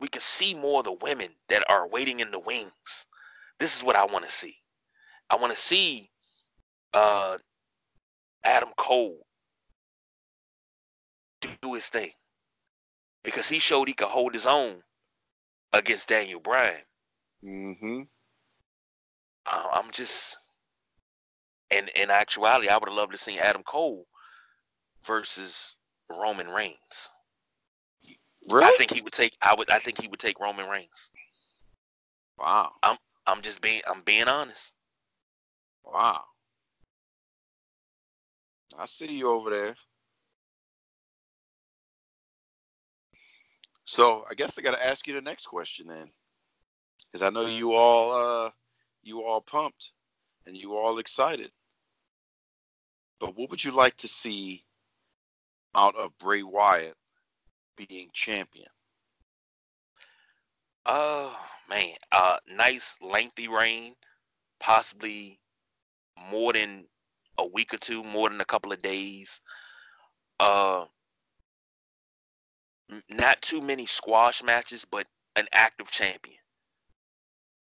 we 0.00 0.08
can 0.08 0.20
see 0.20 0.54
more 0.54 0.80
of 0.80 0.84
the 0.84 0.92
women 0.92 1.28
that 1.48 1.64
are 1.68 1.88
waiting 1.88 2.20
in 2.20 2.30
the 2.30 2.38
wings. 2.38 3.06
This 3.58 3.76
is 3.76 3.84
what 3.84 3.96
I 3.96 4.04
want 4.04 4.24
to 4.24 4.30
see. 4.30 4.56
I 5.30 5.36
want 5.36 5.52
to 5.52 5.58
see 5.58 6.10
uh, 6.92 7.38
Adam 8.44 8.70
Cole 8.76 9.18
do 11.60 11.74
his 11.74 11.88
thing 11.88 12.10
because 13.24 13.48
he 13.48 13.58
showed 13.58 13.88
he 13.88 13.94
could 13.94 14.08
hold 14.08 14.34
his 14.34 14.46
own 14.46 14.82
against 15.72 16.08
Daniel 16.08 16.40
Bryan. 16.40 16.82
Mm-hmm. 17.44 18.02
Uh, 19.46 19.66
I'm 19.72 19.90
just, 19.90 20.38
and 21.72 21.90
in 21.96 22.10
actuality, 22.10 22.68
I 22.68 22.76
would 22.76 22.88
have 22.88 22.96
loved 22.96 23.12
to 23.12 23.18
see 23.18 23.38
Adam 23.38 23.62
Cole 23.62 24.06
versus 25.04 25.76
Roman 26.10 26.48
Reigns. 26.48 27.10
Really? 28.50 28.66
I 28.66 28.74
think 28.76 28.92
he 28.92 29.00
would 29.00 29.12
take. 29.12 29.36
I 29.40 29.54
would. 29.54 29.70
I 29.70 29.78
think 29.78 30.00
he 30.00 30.08
would 30.08 30.20
take 30.20 30.40
Roman 30.40 30.68
Reigns. 30.68 31.12
wow. 32.38 32.72
I'm 32.82 32.96
I'm 33.26 33.40
just 33.40 33.60
being. 33.60 33.82
I'm 33.88 34.02
being 34.02 34.28
honest. 34.28 34.74
Wow. 35.84 36.24
I 38.78 38.86
see 38.86 39.12
you 39.12 39.28
over 39.28 39.50
there. 39.50 39.76
So 43.84 44.24
I 44.30 44.34
guess 44.34 44.58
I 44.58 44.62
got 44.62 44.74
to 44.74 44.86
ask 44.86 45.06
you 45.06 45.14
the 45.14 45.20
next 45.20 45.46
question 45.46 45.86
then, 45.86 46.10
because 47.04 47.22
I 47.22 47.30
know 47.30 47.46
you 47.46 47.72
all, 47.72 48.12
uh, 48.12 48.50
you 49.02 49.22
all 49.22 49.42
pumped, 49.42 49.92
and 50.46 50.56
you 50.56 50.74
all 50.76 50.98
excited. 50.98 51.52
But 53.22 53.36
what 53.36 53.50
would 53.50 53.62
you 53.62 53.70
like 53.70 53.96
to 53.98 54.08
see 54.08 54.64
out 55.76 55.94
of 55.94 56.18
Bray 56.18 56.42
Wyatt 56.42 56.96
being 57.76 58.10
champion? 58.12 58.66
Oh 60.86 61.32
man, 61.70 61.94
uh, 62.10 62.38
nice 62.48 62.98
lengthy 63.00 63.46
reign, 63.46 63.94
possibly 64.58 65.38
more 66.32 66.52
than 66.52 66.88
a 67.38 67.46
week 67.46 67.72
or 67.72 67.76
two, 67.76 68.02
more 68.02 68.28
than 68.28 68.40
a 68.40 68.44
couple 68.44 68.72
of 68.72 68.82
days. 68.82 69.40
Uh, 70.40 70.86
not 73.08 73.40
too 73.40 73.62
many 73.62 73.86
squash 73.86 74.42
matches, 74.42 74.84
but 74.84 75.06
an 75.36 75.46
active 75.52 75.92
champion. 75.92 76.40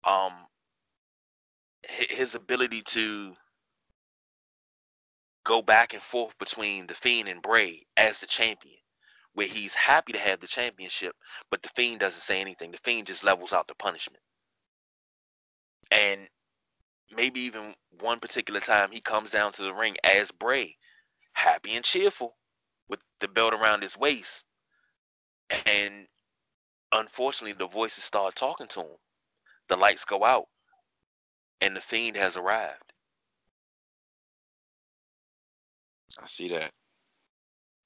Um, 0.03 0.33
his 1.87 2.35
ability 2.35 2.81
to 2.87 3.33
go 5.47 5.61
back 5.61 5.93
and 5.93 6.03
forth 6.03 6.37
between 6.39 6.87
the 6.87 6.93
Fiend 6.93 7.29
and 7.29 7.41
Bray 7.41 7.85
as 7.95 8.19
the 8.19 8.27
champion, 8.27 8.75
where 9.33 9.47
he's 9.47 9.73
happy 9.73 10.11
to 10.11 10.19
have 10.19 10.41
the 10.41 10.47
championship, 10.47 11.15
but 11.49 11.61
the 11.61 11.69
Fiend 11.69 12.01
doesn't 12.01 12.19
say 12.19 12.41
anything. 12.41 12.71
The 12.71 12.79
Fiend 12.83 13.07
just 13.07 13.23
levels 13.23 13.53
out 13.53 13.65
the 13.65 13.73
punishment. 13.75 14.21
And 15.89 16.27
maybe 17.15 17.39
even 17.39 17.75
one 18.01 18.19
particular 18.19 18.59
time 18.59 18.91
he 18.91 18.99
comes 18.99 19.31
down 19.31 19.53
to 19.53 19.61
the 19.61 19.73
ring 19.73 19.95
as 20.03 20.31
Bray, 20.31 20.75
happy 21.31 21.75
and 21.77 21.85
cheerful 21.85 22.35
with 22.89 22.99
the 23.21 23.29
belt 23.29 23.53
around 23.53 23.83
his 23.83 23.97
waist. 23.97 24.43
And 25.65 26.07
unfortunately, 26.91 27.53
the 27.53 27.71
voices 27.71 28.03
start 28.03 28.35
talking 28.35 28.67
to 28.67 28.81
him. 28.81 28.97
The 29.69 29.77
lights 29.77 30.03
go 30.03 30.25
out, 30.25 30.47
and 31.61 31.73
the 31.73 31.81
Fiend 31.81 32.17
has 32.17 32.35
arrived. 32.35 32.86
I 36.21 36.25
see 36.27 36.49
that. 36.49 36.71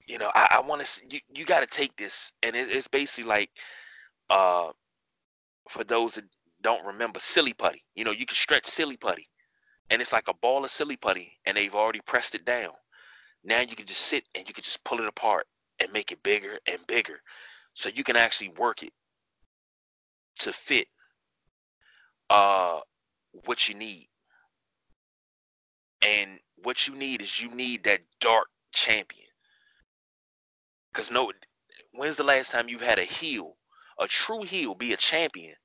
you 0.08 0.18
know, 0.18 0.32
I, 0.36 0.48
I 0.52 0.62
want 0.62 0.84
to. 0.86 1.04
You, 1.10 1.20
you 1.36 1.46
got 1.46 1.62
to 1.62 1.68
take 1.68 1.96
this, 1.98 2.32
and 2.44 2.56
it, 2.56 2.68
it's 2.70 2.88
basically 2.88 3.30
like, 3.30 3.50
uh, 4.30 4.70
for 5.70 5.84
those 5.84 6.16
that 6.16 6.26
don't 6.62 6.86
remember, 6.86 7.20
silly 7.20 7.54
putty. 7.54 7.84
You 7.96 8.06
know, 8.06 8.12
you 8.12 8.26
can 8.26 8.36
stretch 8.36 8.66
silly 8.66 8.98
putty, 8.98 9.28
and 9.90 10.02
it's 10.02 10.14
like 10.14 10.28
a 10.28 10.34
ball 10.36 10.64
of 10.66 10.72
silly 10.72 10.98
putty, 10.98 11.34
and 11.46 11.56
they've 11.56 11.76
already 11.76 12.02
pressed 12.06 12.36
it 12.36 12.46
down. 12.46 12.72
Now 13.44 13.62
you 13.62 13.76
can 13.76 13.86
just 13.86 14.02
sit 14.02 14.26
and 14.36 14.48
you 14.48 14.54
can 14.54 14.64
just 14.64 14.84
pull 14.84 15.00
it 15.00 15.08
apart 15.08 15.48
and 15.80 15.92
make 15.94 16.12
it 16.12 16.22
bigger 16.24 16.60
and 16.68 16.80
bigger, 16.88 17.22
so 17.74 17.90
you 17.90 18.04
can 18.04 18.18
actually 18.18 18.50
work 18.50 18.84
it 18.84 18.94
to 20.40 20.54
fit 20.54 20.88
uh 22.30 22.80
what 23.46 23.68
you 23.68 23.76
need. 23.76 24.08
And 26.02 26.40
what 26.64 26.88
you 26.88 26.96
need 26.96 27.22
is 27.22 27.40
you 27.42 27.50
need 27.54 27.84
that 27.84 28.02
dark 28.20 28.48
champion. 28.72 29.28
Because 30.92 31.12
no, 31.12 31.32
when's 31.92 32.18
the 32.18 32.24
last 32.24 32.52
time 32.52 32.70
you've 32.70 32.82
had 32.82 33.00
a 33.00 33.04
heel, 33.04 33.58
a 34.00 34.08
true 34.08 34.44
heel, 34.44 34.76
be 34.76 34.94
a 34.94 34.98
champion 34.98 35.56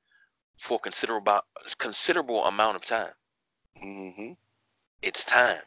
for 0.59 0.79
considerable 0.79 1.41
considerable 1.79 2.45
amount 2.45 2.77
of 2.77 2.85
time? 2.85 3.13
Mm-hmm. 3.83 4.33
It's 5.03 5.25
time. 5.25 5.63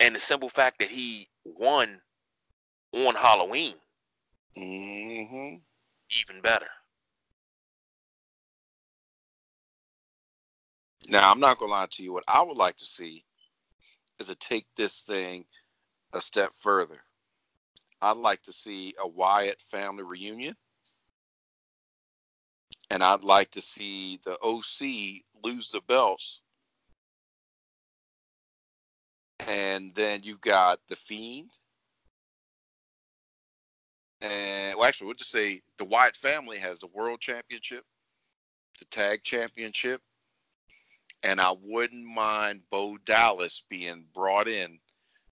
And 0.00 0.14
the 0.14 0.20
simple 0.20 0.48
fact 0.48 0.78
that 0.80 0.90
he 0.90 1.30
won 1.44 2.02
on 2.92 3.14
Halloween, 3.16 3.76
Mm-hmm. 4.56 5.56
even 6.10 6.40
better. 6.42 6.68
Now, 11.08 11.30
I'm 11.30 11.40
not 11.40 11.58
gonna 11.58 11.72
lie 11.72 11.86
to 11.92 12.02
you. 12.02 12.12
What 12.12 12.24
I 12.28 12.42
would 12.42 12.56
like 12.56 12.76
to 12.78 12.86
see 12.86 13.24
is 14.24 14.28
to 14.28 14.34
take 14.36 14.66
this 14.76 15.02
thing 15.02 15.44
a 16.12 16.20
step 16.20 16.52
further. 16.54 17.02
I'd 18.00 18.16
like 18.16 18.42
to 18.44 18.52
see 18.52 18.94
a 18.98 19.06
Wyatt 19.06 19.62
family 19.70 20.02
reunion, 20.02 20.54
and 22.90 23.02
I'd 23.02 23.22
like 23.22 23.50
to 23.52 23.60
see 23.60 24.20
the 24.24 24.38
OC 24.42 25.22
lose 25.42 25.70
the 25.70 25.80
belts, 25.88 26.40
and 29.46 29.94
then 29.94 30.22
you've 30.22 30.40
got 30.40 30.80
the 30.88 30.96
Fiend, 30.96 31.50
and 34.20 34.78
well, 34.78 34.88
actually, 34.88 35.06
we'll 35.06 35.14
just 35.14 35.30
say 35.30 35.62
the 35.78 35.84
Wyatt 35.84 36.16
family 36.16 36.58
has 36.58 36.80
the 36.80 36.86
World 36.88 37.20
Championship, 37.20 37.84
the 38.78 38.86
Tag 38.86 39.22
Championship 39.22 40.00
and 41.24 41.40
I 41.40 41.54
wouldn't 41.62 42.04
mind 42.04 42.60
Bo 42.70 42.98
Dallas 42.98 43.64
being 43.70 44.04
brought 44.14 44.46
in 44.46 44.78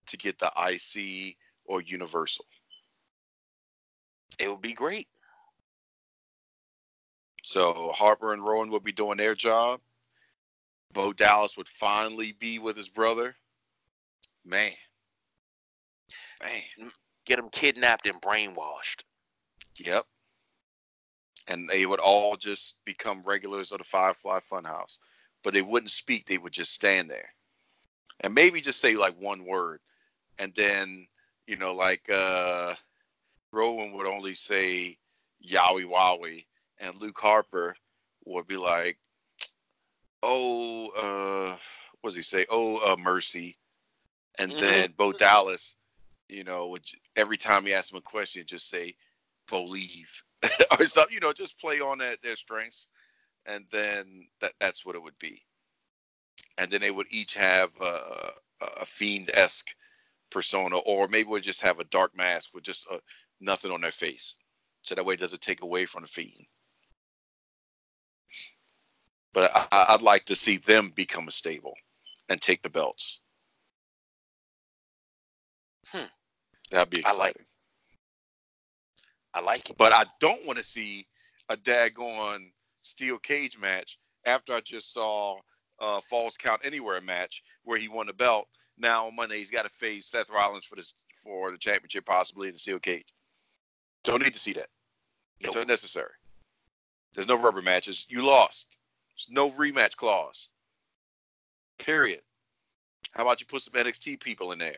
to 0.06 0.16
get 0.16 0.38
the 0.38 0.50
IC 0.56 1.36
or 1.66 1.82
Universal. 1.82 2.46
It 4.40 4.48
would 4.48 4.62
be 4.62 4.72
great. 4.72 5.06
So 7.42 7.92
Harper 7.94 8.32
and 8.32 8.42
Rowan 8.42 8.70
would 8.70 8.82
be 8.82 8.92
doing 8.92 9.18
their 9.18 9.34
job. 9.34 9.80
Bo 10.92 11.12
Dallas 11.12 11.56
would 11.58 11.68
finally 11.68 12.32
be 12.40 12.58
with 12.58 12.76
his 12.76 12.88
brother. 12.88 13.36
Man. 14.46 14.72
Man. 16.42 16.62
Mm, 16.80 16.90
get 17.26 17.38
him 17.38 17.50
kidnapped 17.50 18.06
and 18.06 18.20
brainwashed. 18.22 19.02
Yep. 19.78 20.06
And 21.48 21.68
they 21.68 21.84
would 21.84 22.00
all 22.00 22.36
just 22.36 22.76
become 22.86 23.22
regulars 23.26 23.72
of 23.72 23.78
the 23.78 23.84
Firefly 23.84 24.40
Funhouse. 24.50 24.98
But 25.42 25.54
they 25.54 25.62
wouldn't 25.62 25.90
speak, 25.90 26.26
they 26.26 26.38
would 26.38 26.52
just 26.52 26.72
stand 26.72 27.10
there. 27.10 27.30
And 28.20 28.34
maybe 28.34 28.60
just 28.60 28.80
say 28.80 28.94
like 28.94 29.14
one 29.20 29.44
word. 29.44 29.80
And 30.38 30.54
then, 30.54 31.06
you 31.46 31.56
know, 31.56 31.74
like 31.74 32.08
uh 32.10 32.74
Rowan 33.52 33.92
would 33.92 34.06
only 34.06 34.34
say 34.34 34.98
Yowie 35.46 35.84
Wowie 35.84 36.46
and 36.78 36.94
Luke 36.96 37.18
Harper 37.18 37.74
would 38.24 38.46
be 38.46 38.56
like, 38.56 38.98
Oh, 40.22 40.88
uh 40.90 41.56
what 42.00 42.10
does 42.10 42.16
he 42.16 42.22
say? 42.22 42.46
Oh, 42.50 42.76
uh 42.78 42.96
mercy. 42.96 43.58
And 44.38 44.52
Mhm. 44.52 44.58
then 44.58 44.92
Bo 44.96 45.12
Dallas, 45.12 45.76
you 46.28 46.44
know, 46.44 46.68
would 46.68 46.84
every 47.16 47.36
time 47.36 47.66
he 47.66 47.74
asked 47.74 47.92
him 47.92 47.98
a 47.98 48.02
question, 48.02 48.44
just 48.46 48.68
say, 48.68 48.94
believe, 49.48 50.22
or 50.78 50.86
something. 50.86 51.14
You 51.14 51.20
know, 51.20 51.32
just 51.32 51.58
play 51.58 51.80
on 51.80 51.98
that 51.98 52.22
their 52.22 52.36
strengths, 52.36 52.88
and 53.46 53.64
then 53.70 54.26
that 54.40 54.52
that's 54.60 54.84
what 54.84 54.96
it 54.96 55.02
would 55.02 55.18
be. 55.18 55.42
And 56.58 56.70
then 56.70 56.80
they 56.80 56.90
would 56.90 57.06
each 57.10 57.34
have 57.34 57.70
a, 57.80 58.30
a 58.80 58.86
fiend 58.86 59.30
esque 59.34 59.68
persona, 60.30 60.78
or 60.78 61.08
maybe 61.08 61.28
would 61.28 61.42
just 61.42 61.60
have 61.60 61.78
a 61.80 61.84
dark 61.84 62.16
mask 62.16 62.50
with 62.54 62.64
just 62.64 62.86
a, 62.90 62.98
nothing 63.40 63.70
on 63.70 63.80
their 63.80 63.92
face, 63.92 64.36
so 64.82 64.94
that 64.94 65.04
way 65.04 65.14
it 65.14 65.20
doesn't 65.20 65.42
take 65.42 65.62
away 65.62 65.84
from 65.84 66.02
the 66.02 66.08
fiend. 66.08 66.46
But 69.34 69.50
I, 69.72 69.92
would 69.92 70.02
like 70.02 70.26
to 70.26 70.36
see 70.36 70.58
them 70.58 70.92
become 70.94 71.26
a 71.26 71.30
stable 71.30 71.74
and 72.28 72.40
take 72.40 72.62
the 72.62 72.68
belts. 72.68 73.20
Hmm. 75.86 76.04
That'd 76.70 76.90
be 76.90 77.00
exciting. 77.00 77.20
I 77.20 77.24
like, 77.24 77.36
I 79.34 79.40
like 79.40 79.70
it. 79.70 79.78
But 79.78 79.92
I 79.92 80.04
don't 80.20 80.46
want 80.46 80.58
to 80.58 80.62
see 80.62 81.06
a 81.48 81.56
daggone 81.56 82.50
steel 82.82 83.18
cage 83.18 83.58
match 83.58 83.98
after 84.26 84.52
I 84.52 84.60
just 84.60 84.92
saw 84.92 85.38
a 85.80 86.00
Falls 86.02 86.36
Count 86.36 86.60
Anywhere 86.64 87.00
match 87.00 87.42
where 87.64 87.78
he 87.78 87.88
won 87.88 88.06
the 88.06 88.12
belt. 88.12 88.46
Now 88.78 89.06
on 89.06 89.16
Monday 89.16 89.38
he's 89.38 89.50
got 89.50 89.62
to 89.62 89.68
face 89.70 90.06
Seth 90.06 90.30
Rollins 90.30 90.66
for 90.66 90.76
this 90.76 90.94
for 91.22 91.50
the 91.50 91.58
championship, 91.58 92.04
possibly 92.04 92.48
in 92.48 92.54
the 92.54 92.58
steel 92.58 92.78
cage. 92.78 93.06
Don't 94.04 94.22
need 94.22 94.34
to 94.34 94.40
see 94.40 94.52
that. 94.54 94.68
It's 95.40 95.54
nope. 95.54 95.62
unnecessary. 95.62 96.10
There's 97.14 97.28
no 97.28 97.36
rubber 97.36 97.62
matches. 97.62 98.06
You 98.08 98.22
lost. 98.22 98.66
There's 99.10 99.28
no 99.30 99.50
rematch 99.50 99.96
clause. 99.96 100.48
Period. 101.78 102.22
How 103.12 103.22
about 103.22 103.40
you 103.40 103.46
put 103.46 103.62
some 103.62 103.74
NXT 103.74 104.20
people 104.20 104.52
in 104.52 104.58
there? 104.58 104.76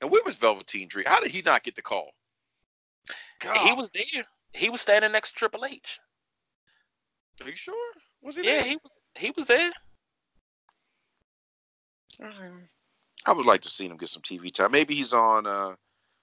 And 0.00 0.10
where 0.10 0.22
was 0.24 0.36
Velveteen 0.36 0.88
Dream? 0.88 1.06
How 1.06 1.20
did 1.20 1.30
he 1.30 1.42
not 1.42 1.64
get 1.64 1.74
the 1.74 1.82
call? 1.82 2.12
God. 3.40 3.66
He 3.66 3.72
was 3.72 3.90
there. 3.90 4.24
He 4.52 4.70
was 4.70 4.80
standing 4.80 5.12
next 5.12 5.30
to 5.30 5.36
Triple 5.36 5.64
H. 5.64 5.98
Are 7.42 7.48
you 7.48 7.56
sure? 7.56 7.92
Was 8.22 8.36
he? 8.36 8.42
There? 8.42 8.56
Yeah, 8.56 8.62
there? 8.62 8.70
he 9.16 9.26
he 9.26 9.32
was 9.36 9.46
there. 9.46 9.72
I 13.26 13.32
would 13.32 13.46
like 13.46 13.60
to 13.62 13.68
see 13.68 13.86
him 13.86 13.96
get 13.96 14.08
some 14.08 14.22
TV 14.22 14.52
time. 14.52 14.72
Maybe 14.72 14.94
he's 14.94 15.12
on 15.12 15.46
uh, 15.46 15.74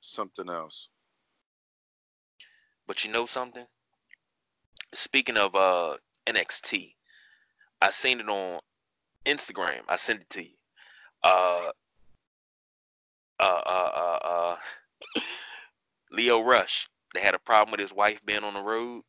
something 0.02 0.50
else. 0.50 0.90
But 2.88 3.04
you 3.04 3.12
know 3.12 3.26
something? 3.26 3.66
Speaking 4.94 5.38
of 5.38 5.56
uh, 5.56 5.98
NXT, 6.28 6.94
I 7.82 7.90
seen 7.90 8.20
it 8.20 8.30
on 8.30 8.60
Instagram. 9.26 9.82
I 9.88 9.96
sent 9.96 10.22
it 10.22 10.30
to 10.32 10.44
you. 10.44 10.56
Uh, 11.24 11.72
uh, 13.40 13.62
uh, 13.66 14.20
uh, 14.24 14.58
uh 15.16 15.22
Lio 16.12 16.42
Rush. 16.42 16.88
They 17.14 17.22
had 17.22 17.36
a 17.36 17.40
problem 17.40 17.72
with 17.72 17.80
his 17.80 17.94
wife 17.94 18.26
being 18.26 18.44
on 18.44 18.54
the 18.54 18.62
road. 18.62 19.04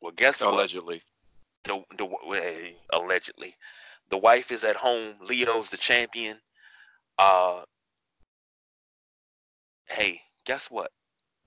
Well, 0.00 0.12
guess 0.12 0.40
allegedly. 0.42 1.02
what? 1.64 1.84
The, 1.96 2.06
the 2.06 2.74
allegedly, 2.92 3.54
the 4.10 4.18
wife 4.18 4.52
is 4.52 4.64
at 4.64 4.76
home. 4.76 5.14
Lio's 5.26 5.70
the 5.70 5.76
champion. 5.76 6.38
Uh, 7.18 7.62
hey, 9.88 10.20
guess 10.44 10.70
what? 10.70 10.90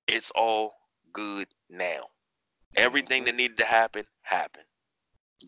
It's 0.06 0.32
all 0.34 0.72
good 1.12 1.46
now. 1.70 2.04
Everything 2.76 3.24
that 3.24 3.36
needed 3.36 3.58
to 3.58 3.64
happen 3.64 4.04
happened. 4.22 4.64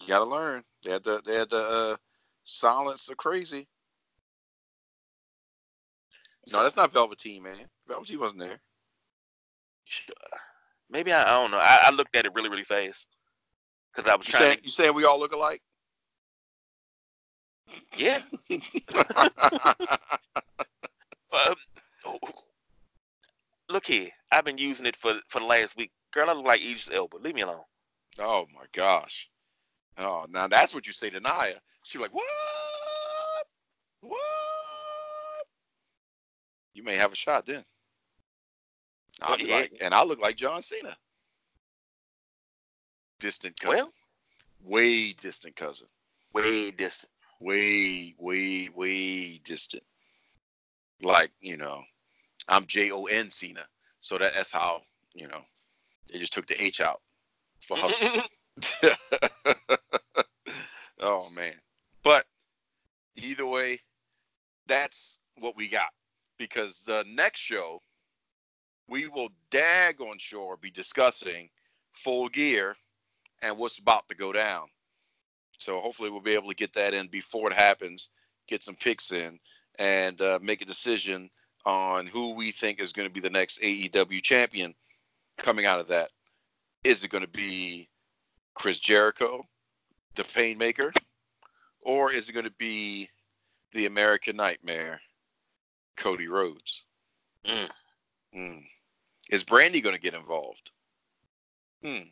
You 0.00 0.06
gotta 0.06 0.24
learn. 0.24 0.62
They 0.84 0.92
had 0.92 1.04
to. 1.04 1.20
They 1.24 1.34
had 1.34 1.50
to 1.50 1.56
uh, 1.56 1.96
silence 2.44 3.06
the 3.06 3.14
crazy. 3.14 3.66
No, 6.52 6.62
that's 6.62 6.76
not 6.76 6.92
Velveteen, 6.92 7.42
man. 7.42 7.68
Velveteen 7.86 8.18
wasn't 8.18 8.40
there. 8.40 8.60
Maybe 10.90 11.12
I, 11.12 11.22
I 11.22 11.40
don't 11.40 11.50
know. 11.50 11.58
I, 11.58 11.82
I, 11.84 11.90
looked 11.90 12.16
at 12.16 12.26
it 12.26 12.34
really, 12.34 12.48
really 12.48 12.64
fast 12.64 13.06
because 13.94 14.10
I 14.10 14.16
was 14.16 14.26
you 14.26 14.32
trying. 14.32 14.42
Saying, 14.42 14.58
to... 14.58 14.64
You 14.64 14.70
saying 14.70 14.94
we 14.94 15.04
all 15.04 15.20
look 15.20 15.32
alike? 15.32 15.62
Yeah. 17.96 18.20
um, 21.32 21.54
look 23.68 23.86
here. 23.86 24.08
I've 24.32 24.44
been 24.44 24.58
using 24.58 24.86
it 24.86 24.96
for 24.96 25.14
for 25.28 25.38
the 25.38 25.46
last 25.46 25.76
week. 25.76 25.92
Girl, 26.12 26.28
I 26.28 26.32
look 26.32 26.46
like 26.46 26.60
Idris 26.60 26.90
Elba. 26.92 27.18
Leave 27.18 27.36
me 27.36 27.42
alone. 27.42 27.62
Oh 28.18 28.46
my 28.52 28.64
gosh. 28.72 29.28
Oh, 29.98 30.26
now 30.28 30.48
that's 30.48 30.74
what 30.74 30.86
you 30.86 30.92
say 30.92 31.10
to 31.10 31.20
Naya. 31.20 31.54
She's 31.84 32.00
like, 32.00 32.14
what? 32.14 32.24
What? 34.00 34.18
You 36.74 36.82
may 36.82 36.96
have 36.96 37.12
a 37.12 37.16
shot 37.16 37.46
then. 37.46 37.64
I'll 39.22 39.38
yeah. 39.38 39.56
like, 39.56 39.76
and 39.80 39.94
I 39.94 40.04
look 40.04 40.20
like 40.20 40.36
John 40.36 40.62
Cena. 40.62 40.96
Distant 43.18 43.58
cousin. 43.60 43.84
Well, 43.84 43.92
way 44.64 45.12
distant 45.12 45.56
cousin. 45.56 45.86
Way 46.32 46.70
distant. 46.70 47.12
Way, 47.40 48.14
way, 48.18 48.68
way 48.74 49.38
distant. 49.44 49.82
Like, 51.02 51.30
you 51.40 51.56
know, 51.56 51.82
I'm 52.48 52.66
J 52.66 52.90
O 52.90 53.04
N 53.04 53.30
Cena. 53.30 53.64
So 54.00 54.18
that, 54.18 54.34
that's 54.34 54.52
how, 54.52 54.82
you 55.14 55.28
know, 55.28 55.40
they 56.10 56.18
just 56.18 56.32
took 56.32 56.46
the 56.46 56.62
H 56.62 56.80
out 56.80 57.00
for 57.66 57.76
hustle. 57.80 58.22
oh 61.00 61.28
man. 61.34 61.54
But 62.02 62.24
either 63.16 63.46
way, 63.46 63.80
that's 64.66 65.18
what 65.38 65.56
we 65.56 65.68
got. 65.68 65.90
Because 66.38 66.82
the 66.86 67.04
next 67.06 67.40
show 67.40 67.82
we 68.90 69.06
will 69.06 69.28
dag 69.50 70.00
on 70.00 70.18
shore 70.18 70.56
be 70.56 70.70
discussing 70.70 71.48
full 71.92 72.28
gear 72.28 72.76
and 73.40 73.56
what's 73.56 73.78
about 73.78 74.06
to 74.08 74.14
go 74.14 74.32
down. 74.32 74.66
So 75.58 75.80
hopefully 75.80 76.10
we'll 76.10 76.20
be 76.20 76.34
able 76.34 76.48
to 76.48 76.56
get 76.56 76.74
that 76.74 76.92
in 76.92 77.06
before 77.06 77.50
it 77.50 77.54
happens, 77.54 78.10
get 78.48 78.62
some 78.64 78.74
picks 78.74 79.12
in, 79.12 79.38
and 79.78 80.20
uh, 80.20 80.38
make 80.42 80.60
a 80.60 80.66
decision 80.66 81.30
on 81.64 82.06
who 82.06 82.34
we 82.34 82.50
think 82.50 82.80
is 82.80 82.92
going 82.92 83.08
to 83.08 83.12
be 83.12 83.20
the 83.20 83.30
next 83.30 83.60
AEW 83.60 84.20
champion 84.22 84.74
coming 85.38 85.66
out 85.66 85.78
of 85.78 85.86
that. 85.86 86.10
Is 86.82 87.04
it 87.04 87.10
going 87.10 87.24
to 87.24 87.30
be 87.30 87.88
Chris 88.54 88.78
Jericho, 88.78 89.42
the 90.16 90.24
Painmaker, 90.24 90.92
or 91.82 92.12
is 92.12 92.28
it 92.28 92.32
going 92.32 92.44
to 92.44 92.54
be 92.58 93.08
the 93.72 93.86
American 93.86 94.36
Nightmare, 94.36 95.00
Cody 95.96 96.26
Rhodes? 96.26 96.84
Mm. 97.46 97.70
Mm. 98.36 98.64
Is 99.30 99.44
Brandi 99.44 99.82
going 99.82 99.94
to 99.94 100.00
get 100.00 100.14
involved? 100.14 100.72
Hmm. 101.82 102.08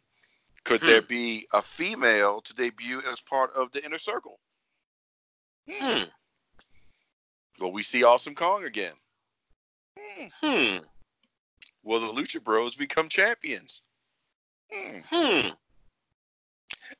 Could 0.65 0.81
hmm. 0.81 0.87
there 0.87 1.03
be 1.03 1.47
a 1.53 1.61
female 1.61 2.41
to 2.43 2.55
debut 2.55 3.03
as 3.11 3.21
part 3.21 3.53
of 3.55 3.73
the 3.73 3.85
inner 3.85 3.99
circle? 3.99 4.39
Hmm. 5.69 6.05
Will 7.61 7.73
we 7.73 7.83
see 7.83 8.05
Awesome 8.05 8.35
Kong 8.35 8.65
again? 8.65 8.95
Hmm. 9.99 10.27
hmm. 10.41 10.79
Will 11.83 12.01
the 12.01 12.21
Lucha 12.21 12.43
Bros 12.43 12.77
become 12.77 13.09
champions? 13.09 13.83
Hmm. 14.73 14.99
hmm. 15.11 15.49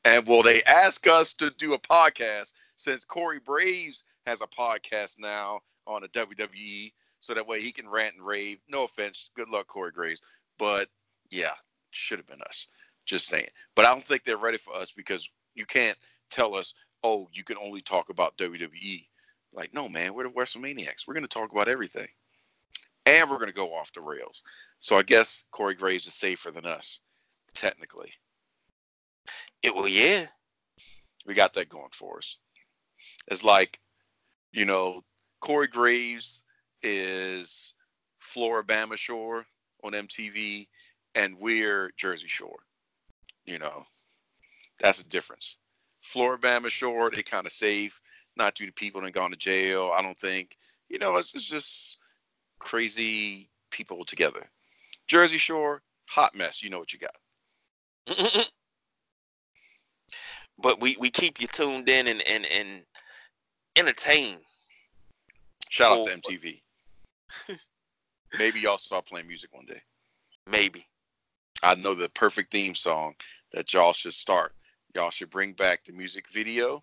And 0.05 0.27
will 0.27 0.43
they 0.43 0.63
ask 0.65 1.07
us 1.07 1.33
to 1.35 1.51
do 1.51 1.75
a 1.75 1.79
podcast 1.79 2.53
since 2.77 3.05
Corey 3.05 3.41
Graves 3.41 4.03
has 4.27 4.41
a 4.41 4.47
podcast 4.47 5.19
now 5.19 5.61
on 5.87 6.03
the 6.03 6.09
WWE 6.09 6.93
so 7.21 7.35
that 7.35 7.47
way 7.47 7.61
he 7.61 7.73
can 7.73 7.89
rant 7.89 8.17
and 8.17 8.27
rave. 8.27 8.59
No 8.69 8.85
offense, 8.85 9.31
good 9.37 9.49
luck, 9.49 9.67
Corey 9.67 9.93
Graves, 9.93 10.21
but 10.59 10.89
yeah, 11.31 11.53
should 11.91 12.19
have 12.19 12.27
been 12.27 12.43
us. 12.43 12.69
Just 13.07 13.27
saying. 13.27 13.49
But 13.75 13.87
I 13.87 13.89
don't 13.89 14.05
think 14.05 14.25
they're 14.25 14.37
ready 14.37 14.59
for 14.59 14.75
us 14.75 14.91
because 14.91 15.29
you 15.55 15.65
can't 15.65 15.97
tell 16.31 16.55
us, 16.55 16.75
oh, 17.03 17.29
you 17.33 17.45
can 17.45 17.57
only 17.57 17.81
talk 17.81 18.11
about 18.11 18.37
WWE. 18.37 19.07
Like, 19.53 19.73
no, 19.73 19.89
man, 19.89 20.15
we're 20.15 20.25
the 20.25 20.31
WrestleManiacs. 20.31 21.07
We're 21.07 21.15
going 21.15 21.25
to 21.25 21.29
talk 21.29 21.53
about 21.53 21.69
everything, 21.69 22.09
and 23.07 23.31
we're 23.31 23.39
going 23.39 23.49
to 23.49 23.55
go 23.55 23.75
off 23.75 23.93
the 23.95 24.01
rails. 24.01 24.43
So 24.79 24.97
I 24.97 25.03
guess 25.03 25.45
Corey 25.51 25.75
Graves 25.75 26.07
is 26.07 26.15
safer 26.15 26.51
than 26.51 26.67
us, 26.67 27.01
technically. 27.55 28.13
It 29.63 29.75
will, 29.75 29.89
yeah. 29.89 30.27
We 31.27 31.35
got 31.35 31.55
that 31.55 31.69
going 31.69 31.91
for 31.93 32.19
us. 32.19 32.39
It's 33.29 33.45
like, 33.45 33.81
you 34.53 34.65
know, 34.65 35.03
Corey 35.41 35.67
Graves 35.67 36.43
is 36.83 37.75
Floribama 38.23 38.97
Shore 38.97 39.47
on 39.83 39.93
MTV, 39.93 40.69
and 41.15 41.39
we're 41.39 41.91
Jersey 41.97 42.29
Shore. 42.29 42.59
You 43.45 43.59
know, 43.59 43.85
that's 44.81 45.03
the 45.03 45.09
difference. 45.09 45.57
Floribama 46.05 46.69
Shore, 46.69 47.11
they 47.11 47.23
kind 47.23 47.47
of 47.47 47.53
safe, 47.53 48.01
not 48.37 48.55
due 48.55 48.67
to 48.67 48.73
people 48.73 49.01
that 49.03 49.13
gone 49.13 49.31
to 49.31 49.37
jail. 49.37 49.93
I 49.97 50.03
don't 50.03 50.19
think. 50.19 50.57
You 50.89 50.99
know, 50.99 51.17
it's, 51.17 51.35
it's 51.35 51.45
just 51.45 51.99
crazy 52.59 53.51
people 53.71 54.05
together. 54.05 54.47
Jersey 55.07 55.39
Shore, 55.39 55.83
hot 56.09 56.35
mess. 56.35 56.63
You 56.63 56.71
know 56.71 56.79
what 56.79 56.93
you 56.93 56.99
got. 56.99 57.17
but 60.59 60.81
we, 60.81 60.97
we 60.99 61.11
keep 61.11 61.41
you 61.41 61.47
tuned 61.47 61.89
in 61.89 62.09
and, 62.09 62.23
and, 62.27 62.47
and 62.47 62.83
entertained. 63.77 64.41
Shout 65.69 65.93
out 65.99 66.07
to 66.07 66.17
MTV. 66.17 66.63
Maybe 68.39 68.61
y'all 68.61 68.79
start 68.79 69.07
playing 69.07 69.27
music 69.27 69.55
one 69.55 69.67
day. 69.67 69.81
Maybe. 70.47 70.87
I 71.63 71.75
know 71.75 71.95
the 71.95 72.09
perfect 72.11 72.53
theme 72.53 72.75
song 72.75 73.15
that 73.53 73.73
y'all 73.73 73.93
should 73.93 74.15
start. 74.15 74.53
Y'all 74.95 75.11
should 75.11 75.31
bring 75.31 75.53
back 75.53 75.85
the 75.85 75.93
music 75.93 76.27
video 76.31 76.83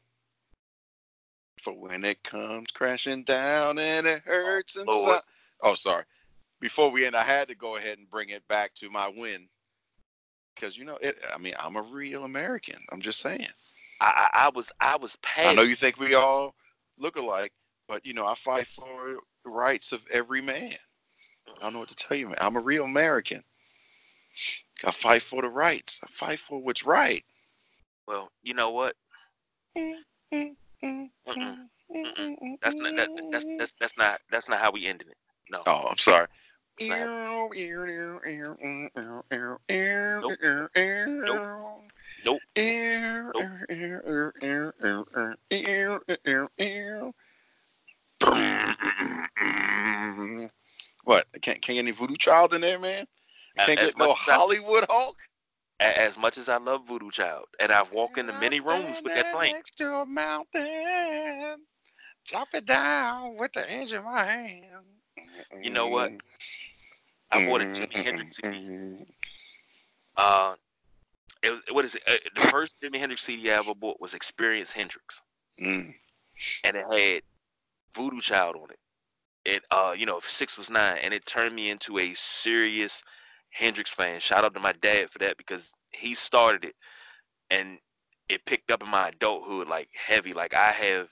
for 1.62 1.74
when 1.74 2.04
it 2.04 2.22
comes 2.24 2.72
crashing 2.72 3.24
down 3.24 3.80
and 3.80 4.06
it 4.06 4.22
hurts 4.24 4.78
oh, 4.78 4.82
inside. 4.82 5.08
Lord. 5.08 5.22
Oh, 5.62 5.76
sorry. 5.76 6.04
Before 6.60 6.90
we 6.90 7.06
end, 7.06 7.16
I 7.16 7.24
had 7.24 7.48
to 7.48 7.56
go 7.56 7.78
ahead 7.78 7.98
and 7.98 8.10
bring 8.10 8.30
it 8.30 8.48
back 8.48 8.74
to 8.76 8.90
my 8.90 9.12
win 9.16 9.48
because 10.54 10.78
you 10.78 10.86
know 10.86 10.98
it. 11.02 11.18
I 11.34 11.38
mean, 11.38 11.54
I'm 11.60 11.76
a 11.76 11.82
real 11.82 12.24
American. 12.24 12.78
I'm 12.92 13.02
just 13.02 13.20
saying. 13.20 13.48
I, 14.02 14.30
I, 14.34 14.46
I 14.46 14.50
was 14.50 14.72
I 14.80 14.96
was 14.96 15.16
past. 15.18 15.48
I 15.48 15.54
know 15.54 15.64
you 15.64 15.76
think 15.76 16.00
we 16.00 16.16
all 16.16 16.56
look 16.98 17.18
alike, 17.18 17.52
but 17.88 18.06
you 18.06 18.14
know, 18.14 18.26
I 18.26 18.36
fight 18.36 18.68
for 18.68 19.18
the 19.44 19.50
rights 19.50 19.92
of 19.92 20.02
every 20.12 20.42
man. 20.42 20.76
I 21.48 21.64
don't 21.64 21.74
know 21.74 21.80
what 21.80 21.90
to 21.90 21.96
tell 21.96 22.18
you, 22.18 22.28
man. 22.28 22.38
I'm 22.40 22.58
a 22.58 22.62
real 22.62 22.84
American. 22.84 23.44
I 24.84 24.92
fight 24.92 25.22
for 25.22 25.42
the 25.42 25.50
rights. 25.50 26.02
I 26.04 26.08
fight 26.12 26.40
for 26.40 26.62
what's 26.62 26.86
right. 26.86 27.24
Well, 28.08 28.30
you 28.44 28.54
know 28.54 28.72
what? 28.72 28.96
Mm-mm. 29.78 31.58
Mm-mm. 31.92 32.58
That's 32.62 32.80
not 32.80 32.96
that, 32.98 33.10
that's 33.32 33.46
that's 33.58 33.76
that's 33.80 33.98
not 33.98 34.20
that's 34.30 34.50
not 34.50 34.60
how 34.60 34.72
we 34.72 34.86
ended 34.86 35.08
it. 35.08 35.18
No. 35.50 35.62
Oh, 35.66 35.88
I'm 35.90 35.98
sorry. 35.98 36.28
Nope. 42.26 42.42
Nope. 43.34 43.46
What? 51.04 51.26
Can't 51.42 51.62
can't 51.62 51.76
get 51.76 51.78
any 51.78 51.92
voodoo 51.92 52.16
child 52.16 52.54
in 52.54 52.62
there, 52.62 52.80
man? 52.80 53.06
Can't 53.58 53.80
As 53.80 53.94
get 53.94 53.98
no 53.98 54.14
Hollywood 54.14 54.86
Hulk. 54.90 55.18
As 55.80 56.18
much 56.18 56.38
as 56.38 56.48
I 56.48 56.56
love 56.58 56.88
Voodoo 56.88 57.12
Child, 57.12 57.48
and 57.60 57.70
I've 57.70 57.92
walked 57.92 58.18
into 58.18 58.32
many 58.40 58.62
rooms 58.62 59.02
with 59.04 59.14
that 59.14 59.34
plank. 59.34 59.52
Next 59.52 59.78
to 59.80 59.94
a 59.94 60.06
mountain, 60.06 61.58
chop 62.24 62.48
it 62.54 62.66
down 62.66 63.36
with 63.36 63.52
the 63.52 63.70
edge 63.70 63.92
of 63.92 64.06
my 64.06 64.24
hand. 64.24 64.86
You 65.62 65.72
know 65.72 65.88
what? 65.88 66.14
I 67.30 67.46
bought 67.46 67.60
a 67.60 67.66
Jimi 67.66 67.94
Hendrix 67.94 68.38
CD. 68.38 69.06
Uh, 70.18 70.56
it 71.44 71.52
was 71.52 71.60
what 71.72 71.84
is 71.84 71.96
it? 71.96 72.04
Uh, 72.08 72.14
the 72.42 72.48
first 72.48 72.78
Jimi 72.82 72.98
Hendrix 72.98 73.24
CD 73.24 73.52
I 73.52 73.58
ever 73.58 73.76
bought 73.76 74.00
was 74.00 74.14
Experience 74.14 74.72
Hendrix, 74.72 75.22
Mm. 75.62 75.94
and 76.64 76.78
it 76.78 76.86
had 76.90 77.22
Voodoo 77.96 78.22
Child 78.22 78.56
on 78.58 78.72
it. 78.72 78.80
It 79.46 79.64
uh, 79.72 79.96
you 79.98 80.06
know, 80.06 80.20
six 80.22 80.58
was 80.58 80.70
nine, 80.70 80.98
and 81.02 81.14
it 81.14 81.26
turned 81.26 81.56
me 81.56 81.70
into 81.70 82.00
a 82.00 82.14
serious 82.14 83.04
Hendrix 83.52 83.90
fan. 83.90 84.20
Shout 84.20 84.44
out 84.44 84.54
to 84.56 84.60
my 84.60 84.74
dad 84.74 85.10
for 85.10 85.20
that 85.20 85.38
because 85.38 85.72
he 85.92 86.14
started 86.14 86.66
it, 86.66 86.76
and 87.50 87.78
it 88.28 88.46
picked 88.46 88.72
up 88.72 88.84
in 88.84 88.90
my 88.90 89.10
adulthood 89.10 89.68
like 89.68 89.90
heavy. 89.96 90.34
Like 90.34 90.54
I 90.54 90.72
have 90.72 91.10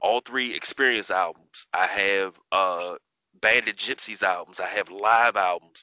all 0.00 0.20
three 0.20 0.54
Experience 0.54 1.10
albums. 1.10 1.66
I 1.72 1.86
have 1.86 2.34
uh 2.52 2.96
Band 3.40 3.68
of 3.68 3.76
Gypsys 3.76 4.22
albums. 4.22 4.60
I 4.60 4.68
have 4.68 4.90
live 4.90 5.36
albums. 5.36 5.82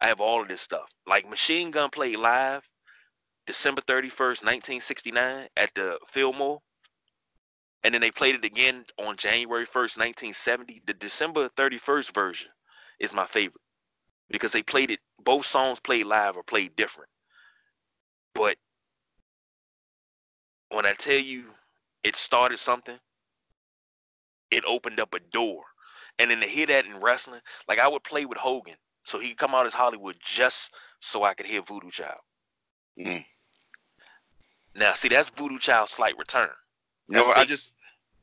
I 0.00 0.06
have 0.08 0.20
all 0.20 0.42
of 0.42 0.48
this 0.48 0.62
stuff. 0.62 0.90
Like 1.06 1.28
Machine 1.28 1.70
Gun 1.70 1.90
played 1.90 2.18
live 2.18 2.68
December 3.46 3.82
31st, 3.82 4.42
1969 4.42 5.48
at 5.56 5.74
the 5.74 5.98
Fillmore. 6.08 6.60
And 7.84 7.92
then 7.92 8.00
they 8.00 8.10
played 8.10 8.34
it 8.34 8.44
again 8.44 8.84
on 8.98 9.16
January 9.16 9.66
1st, 9.66 9.98
1970. 9.98 10.82
The 10.86 10.94
December 10.94 11.50
31st 11.50 12.14
version 12.14 12.50
is 12.98 13.12
my 13.12 13.26
favorite 13.26 13.60
because 14.30 14.52
they 14.52 14.62
played 14.62 14.90
it, 14.90 15.00
both 15.22 15.44
songs 15.44 15.80
played 15.80 16.06
live 16.06 16.36
or 16.36 16.42
played 16.42 16.74
different. 16.76 17.10
But 18.34 18.56
when 20.70 20.86
I 20.86 20.94
tell 20.94 21.18
you 21.18 21.44
it 22.02 22.16
started 22.16 22.58
something, 22.58 22.98
it 24.50 24.64
opened 24.66 24.98
up 24.98 25.14
a 25.14 25.20
door. 25.20 25.62
And 26.18 26.30
then 26.30 26.40
to 26.40 26.46
hear 26.46 26.66
that 26.66 26.86
in 26.86 27.00
wrestling, 27.00 27.40
like 27.68 27.78
I 27.78 27.88
would 27.88 28.04
play 28.04 28.24
with 28.24 28.38
Hogan 28.38 28.76
so 29.04 29.18
he 29.18 29.28
could 29.30 29.38
come 29.38 29.54
out 29.54 29.66
as 29.66 29.74
Hollywood 29.74 30.16
just 30.24 30.72
so 31.00 31.22
I 31.22 31.34
could 31.34 31.46
hear 31.46 31.60
Voodoo 31.60 31.90
Child. 31.90 32.20
Mm. 32.98 33.24
Now, 34.74 34.94
see, 34.94 35.08
that's 35.08 35.28
Voodoo 35.30 35.58
Child's 35.58 35.92
slight 35.92 36.16
return. 36.18 36.50
That's? 37.08 37.28
I 37.28 37.44
just 37.44 37.73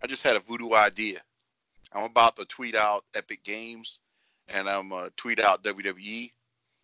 I 0.04 0.08
just 0.08 0.24
had 0.24 0.36
a 0.36 0.40
voodoo 0.40 0.74
idea. 0.74 1.22
I'm 1.94 2.06
about 2.06 2.36
to 2.38 2.46
tweet 2.46 2.76
out 2.76 3.06
Epic 3.14 3.44
Games, 3.44 4.00
and 4.48 4.70
I'm 4.70 4.92
uh, 4.92 5.10
tweet 5.18 5.40
out 5.40 5.64
WWE 5.64 6.32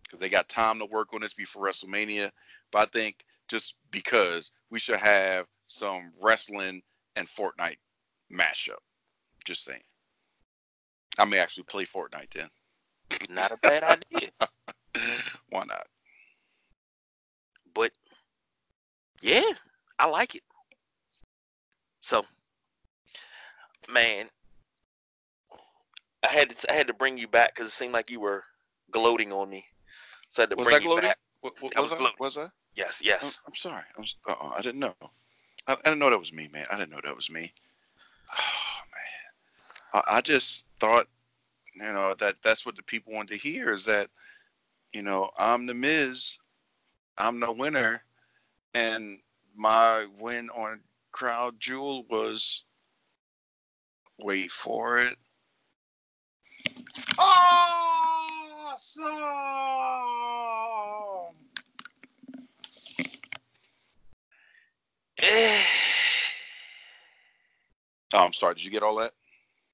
because 0.04 0.20
they 0.20 0.30
got 0.30 0.50
time 0.50 0.80
to 0.80 0.86
work 0.86 1.14
on 1.14 1.22
this 1.22 1.34
before 1.34 1.66
WrestleMania. 1.66 2.32
But 2.72 2.80
I 2.80 2.86
think 2.86 3.26
just 3.48 3.76
because 3.92 4.52
we 4.70 4.80
should 4.80 5.00
have 5.00 5.48
some 5.68 6.12
wrestling 6.22 6.82
and 7.16 7.28
Fortnite 7.28 7.78
mashup. 8.32 8.80
Just 9.46 9.64
saying. 9.64 9.82
I 11.18 11.26
may 11.26 11.40
actually 11.40 11.64
play 11.64 11.86
Fortnite 11.86 12.32
then. 12.34 12.50
Not 13.30 13.52
a 13.52 13.58
bad 13.58 13.84
idea. 13.84 14.30
Why 15.50 15.64
not? 15.66 15.88
But 17.74 17.92
yeah, 19.22 19.50
I 19.98 20.08
like 20.08 20.36
it. 20.36 20.44
So, 22.02 22.26
man, 23.88 24.30
I 26.24 26.28
had 26.28 26.50
to 26.50 26.72
I 26.72 26.76
had 26.76 26.88
to 26.88 26.94
bring 26.94 27.18
you 27.18 27.28
back 27.28 27.56
because 27.56 27.70
it 27.70 27.74
seemed 27.74 27.94
like 27.94 28.10
you 28.10 28.20
were 28.20 28.44
gloating 28.92 29.32
on 29.32 29.50
me. 29.50 29.66
So 30.30 30.42
I 30.42 30.44
had 30.44 30.50
to 30.52 30.56
Was 30.56 30.66
bring 30.66 30.78
I 30.78 30.80
you 30.80 30.86
gloating? 30.86 31.10
back. 31.10 31.18
What, 31.42 31.54
what, 31.62 31.78
I 31.78 31.82
was, 31.82 31.92
was 31.92 31.96
I? 31.96 31.98
gloating. 31.98 32.18
Was 32.20 32.38
I? 32.38 32.48
Yes, 32.76 33.02
I'm, 33.02 33.08
yes. 33.08 33.42
I'm 33.48 33.54
sorry. 33.54 33.84
I'm, 33.98 34.04
s- 34.04 34.16
uh-uh, 34.28 34.54
I 34.58 34.62
didn't 34.62 34.80
know. 34.80 34.96
I, 35.68 35.74
I 35.74 35.76
didn't 35.84 36.00
know 36.00 36.10
that 36.10 36.20
was 36.20 36.34
me, 36.34 36.50
man. 36.52 36.66
I 36.72 36.78
didn't 36.78 36.92
know 36.92 37.02
that 37.04 37.16
was 37.16 37.30
me. 37.30 37.52
Oh 38.34 38.80
man, 39.94 40.04
I, 40.08 40.18
I 40.18 40.22
just 40.22 40.66
thought, 40.80 41.08
you 41.76 41.82
know, 41.82 42.16
that 42.20 42.36
that's 42.44 42.66
what 42.66 42.76
the 42.76 42.84
people 42.84 43.14
wanted 43.14 43.30
to 43.30 43.38
hear 43.50 43.72
is 43.72 43.86
that, 43.86 44.10
you 44.94 45.02
know, 45.02 45.30
I'm 45.38 45.66
the 45.66 45.74
Miz, 45.74 46.38
I'm 47.18 47.40
the 47.40 47.52
winner, 47.52 48.04
and 48.74 49.20
my 49.56 50.08
win 50.20 50.50
on 50.50 50.82
Crown 51.12 51.56
Jewel 51.60 52.06
was, 52.10 52.66
wait 54.20 54.52
for 54.52 54.98
it, 54.98 55.16
awesome. 57.18 59.04
Oh, 68.14 68.24
I'm 68.24 68.32
sorry. 68.32 68.56
Did 68.56 68.64
you 68.64 68.72
get 68.72 68.84
all 68.84 68.96
that? 68.96 69.12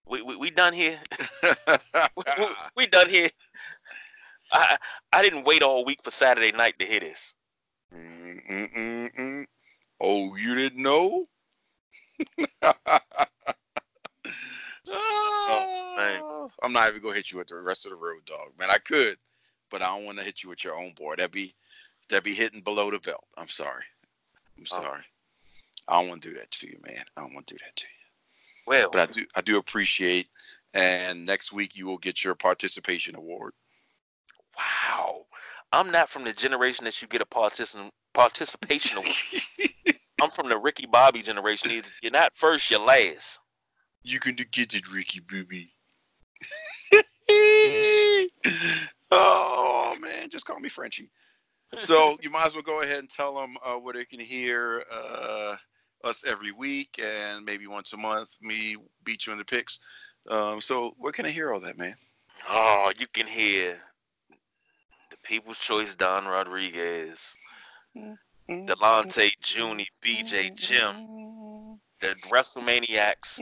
we, 0.08 0.22
we 0.22 0.36
we 0.36 0.50
done 0.52 0.74
here. 0.74 1.00
we, 1.44 2.24
we, 2.38 2.46
we 2.76 2.88
done 2.88 3.10
here. 3.10 3.30
I 4.52 4.78
I 5.12 5.22
didn't 5.22 5.46
wait 5.46 5.64
all 5.64 5.86
week 5.86 6.00
for 6.04 6.12
Saturday 6.12 6.52
night 6.52 6.78
to 6.80 6.86
hear 6.86 7.00
this. 7.00 7.34
Mm-mm-mm-mm. 7.96 9.46
Oh, 10.02 10.36
you 10.36 10.56
didn't 10.56 10.82
know? 10.82 11.28
Oh, 14.96 15.94
man. 15.98 16.50
I'm 16.64 16.74
not 16.74 16.90
even 16.90 17.02
gonna 17.02 17.16
hit 17.16 17.32
you 17.32 17.38
with 17.40 17.48
the 17.48 17.56
rest 17.56 17.86
of 17.86 17.92
the 17.92 17.96
road, 17.98 18.26
dog. 18.26 18.50
Man, 18.58 18.70
I 18.70 18.78
could, 18.78 19.18
but 19.70 19.82
I 19.82 19.88
don't 19.96 20.06
want 20.06 20.18
to 20.20 20.24
hit 20.24 20.44
you 20.44 20.50
with 20.50 20.64
your 20.64 20.78
own 20.78 20.94
board. 20.94 21.20
That'd 21.20 21.32
be 21.32 21.54
that'd 22.10 22.24
be 22.24 22.34
hitting 22.34 22.62
below 22.62 22.92
the 22.92 23.00
belt. 23.00 23.26
I'm 23.38 23.48
sorry. 23.50 23.84
I'm 24.58 24.66
Oh. 24.72 24.76
sorry. 24.82 25.04
I 25.88 26.00
don't 26.00 26.10
want 26.10 26.22
to 26.24 26.30
do 26.30 26.36
that 26.40 26.50
to 26.52 26.68
you, 26.68 26.80
man. 26.86 27.04
I 27.18 27.22
don't 27.22 27.34
want 27.34 27.48
to 27.48 27.56
do 27.56 27.60
that 27.66 27.76
to 27.76 27.86
you. 27.86 27.90
Well, 28.68 28.90
But 28.92 29.10
I 29.10 29.12
do 29.12 29.26
I 29.36 29.42
do 29.42 29.58
appreciate 29.58 30.28
and 30.74 31.26
next 31.26 31.52
week 31.54 31.76
you 31.76 31.86
will 31.86 31.98
get 31.98 32.24
your 32.24 32.36
participation 32.36 33.16
award. 33.16 33.54
wow. 34.58 35.26
I'm 35.72 35.92
not 35.92 36.10
from 36.10 36.24
the 36.24 36.34
generation 36.34 36.86
that 36.86 37.02
you 37.02 37.08
get 37.08 37.22
a 37.22 37.26
participation 37.26 37.92
participation 38.14 38.98
award. 39.00 39.16
I'm 40.22 40.30
from 40.30 40.48
the 40.48 40.58
Ricky 40.58 40.86
Bobby 40.86 41.22
generation. 41.24 41.72
Either 41.72 41.88
you're 42.02 42.12
not 42.12 42.36
first, 42.36 42.70
you're 42.70 42.80
last. 42.80 43.40
You 44.04 44.20
can 44.20 44.36
get 44.52 44.74
it, 44.74 44.94
Ricky 44.94 45.22
Booby. 45.22 45.74
oh 49.12 49.96
man, 50.00 50.30
just 50.30 50.46
call 50.46 50.60
me 50.60 50.70
Frenchie. 50.70 51.10
So 51.80 52.18
you 52.22 52.30
might 52.30 52.48
as 52.48 52.54
well 52.54 52.64
go 52.64 52.82
ahead 52.82 52.98
and 52.98 53.10
tell 53.10 53.36
them 53.36 53.58
uh, 53.64 53.76
where 53.76 53.94
they 53.94 54.06
can 54.06 54.20
hear 54.20 54.84
uh, 54.92 55.56
us 56.04 56.24
every 56.26 56.52
week 56.52 57.00
and 57.04 57.46
maybe 57.46 57.68
once 57.68 57.94
a 57.94 57.98
month. 57.98 58.30
Me 58.42 58.76
beat 59.04 59.26
you 59.26 59.32
in 59.32 59.40
the 59.40 59.46
picks. 59.46 59.80
Um, 60.30 60.62
so 60.62 60.94
where 60.98 61.12
can 61.12 61.26
I 61.26 61.30
hear 61.30 61.54
all 61.54 61.60
that, 61.62 61.78
man? 61.78 61.96
Oh, 62.50 62.92
you 62.98 63.08
can 63.14 63.28
hear 63.28 63.78
the 65.10 65.18
People's 65.24 65.60
Choice 65.60 65.96
Don 65.96 66.26
Rodriguez, 66.26 67.36
Delonte 68.50 69.32
Junie, 69.42 69.88
BJ 70.04 70.54
Jim, 70.56 71.80
the 72.00 72.16
WrestleManiacs, 72.30 73.42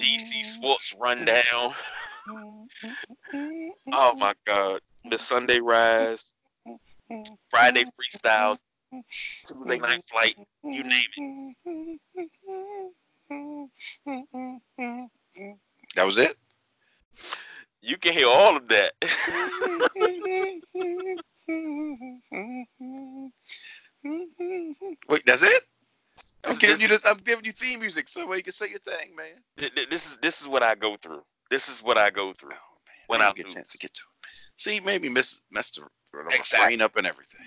DC 0.00 0.44
Sports 0.44 0.94
Rundown. 0.98 1.74
Oh 3.92 4.14
my 4.14 4.32
God. 4.46 4.80
the 5.10 5.18
Sunday 5.18 5.60
Rise, 5.60 6.32
Friday 7.50 7.84
Freestyle, 7.84 8.56
Tuesday 9.46 9.78
Night 9.78 10.02
Flight, 10.04 10.36
you 10.62 10.82
name 10.82 11.08
it. 11.16 12.00
That 15.96 16.06
was 16.06 16.18
it. 16.18 16.36
You 17.82 17.96
can 17.98 18.12
hear 18.12 18.28
all 18.28 18.56
of 18.56 18.68
that. 18.68 18.92
Wait, 25.08 25.26
that's 25.26 25.42
it? 25.42 25.62
I'm 26.46 26.56
giving 26.56 26.90
you 26.90 26.98
I'm 27.04 27.18
giving 27.18 27.44
you 27.44 27.52
theme 27.52 27.80
music 27.80 28.08
so 28.08 28.32
you 28.32 28.42
can 28.42 28.52
say 28.52 28.68
your 28.68 28.78
thing, 28.78 29.14
man. 29.16 29.70
This 29.90 30.10
is 30.10 30.18
this 30.18 30.40
is 30.40 30.48
what 30.48 30.62
I 30.62 30.74
go 30.74 30.96
through. 30.96 31.22
This 31.50 31.68
is 31.68 31.82
what 31.82 31.98
I 31.98 32.10
go 32.10 32.32
through 32.32 32.52
oh, 32.52 32.78
when 33.06 33.22
I 33.22 33.32
get 33.32 33.46
a 33.46 33.50
chance 33.50 33.68
to 33.72 33.78
get 33.78 33.94
to 33.94 34.02
it. 34.02 34.28
See, 34.56 34.80
maybe 34.80 35.08
miss 35.08 35.40
messed 35.50 35.76
the 35.76 36.26
exactly. 36.30 36.66
brain 36.66 36.80
up 36.80 36.96
and 36.96 37.06
everything. 37.06 37.46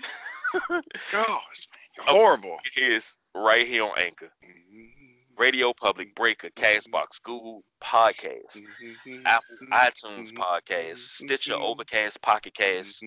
Gosh, 0.68 0.78
man, 1.12 1.88
you're 1.96 2.06
oh, 2.08 2.14
horrible. 2.14 2.56
It 2.76 2.82
is 2.82 3.14
right 3.34 3.66
here 3.66 3.84
on 3.84 3.98
Anchor. 3.98 4.30
Mm-hmm. 4.44 4.98
Radio 5.38 5.72
Public, 5.72 6.14
Breaker, 6.16 6.48
Castbox, 6.50 7.22
Google 7.22 7.62
Podcasts, 7.80 8.60
mm-hmm. 8.82 9.24
Apple 9.24 9.56
iTunes 9.72 10.32
mm-hmm. 10.32 10.38
Podcasts, 10.38 10.98
Stitcher, 10.98 11.52
mm-hmm. 11.52 11.62
Overcast, 11.62 12.20
Pocket 12.22 12.54
Cast, 12.54 13.04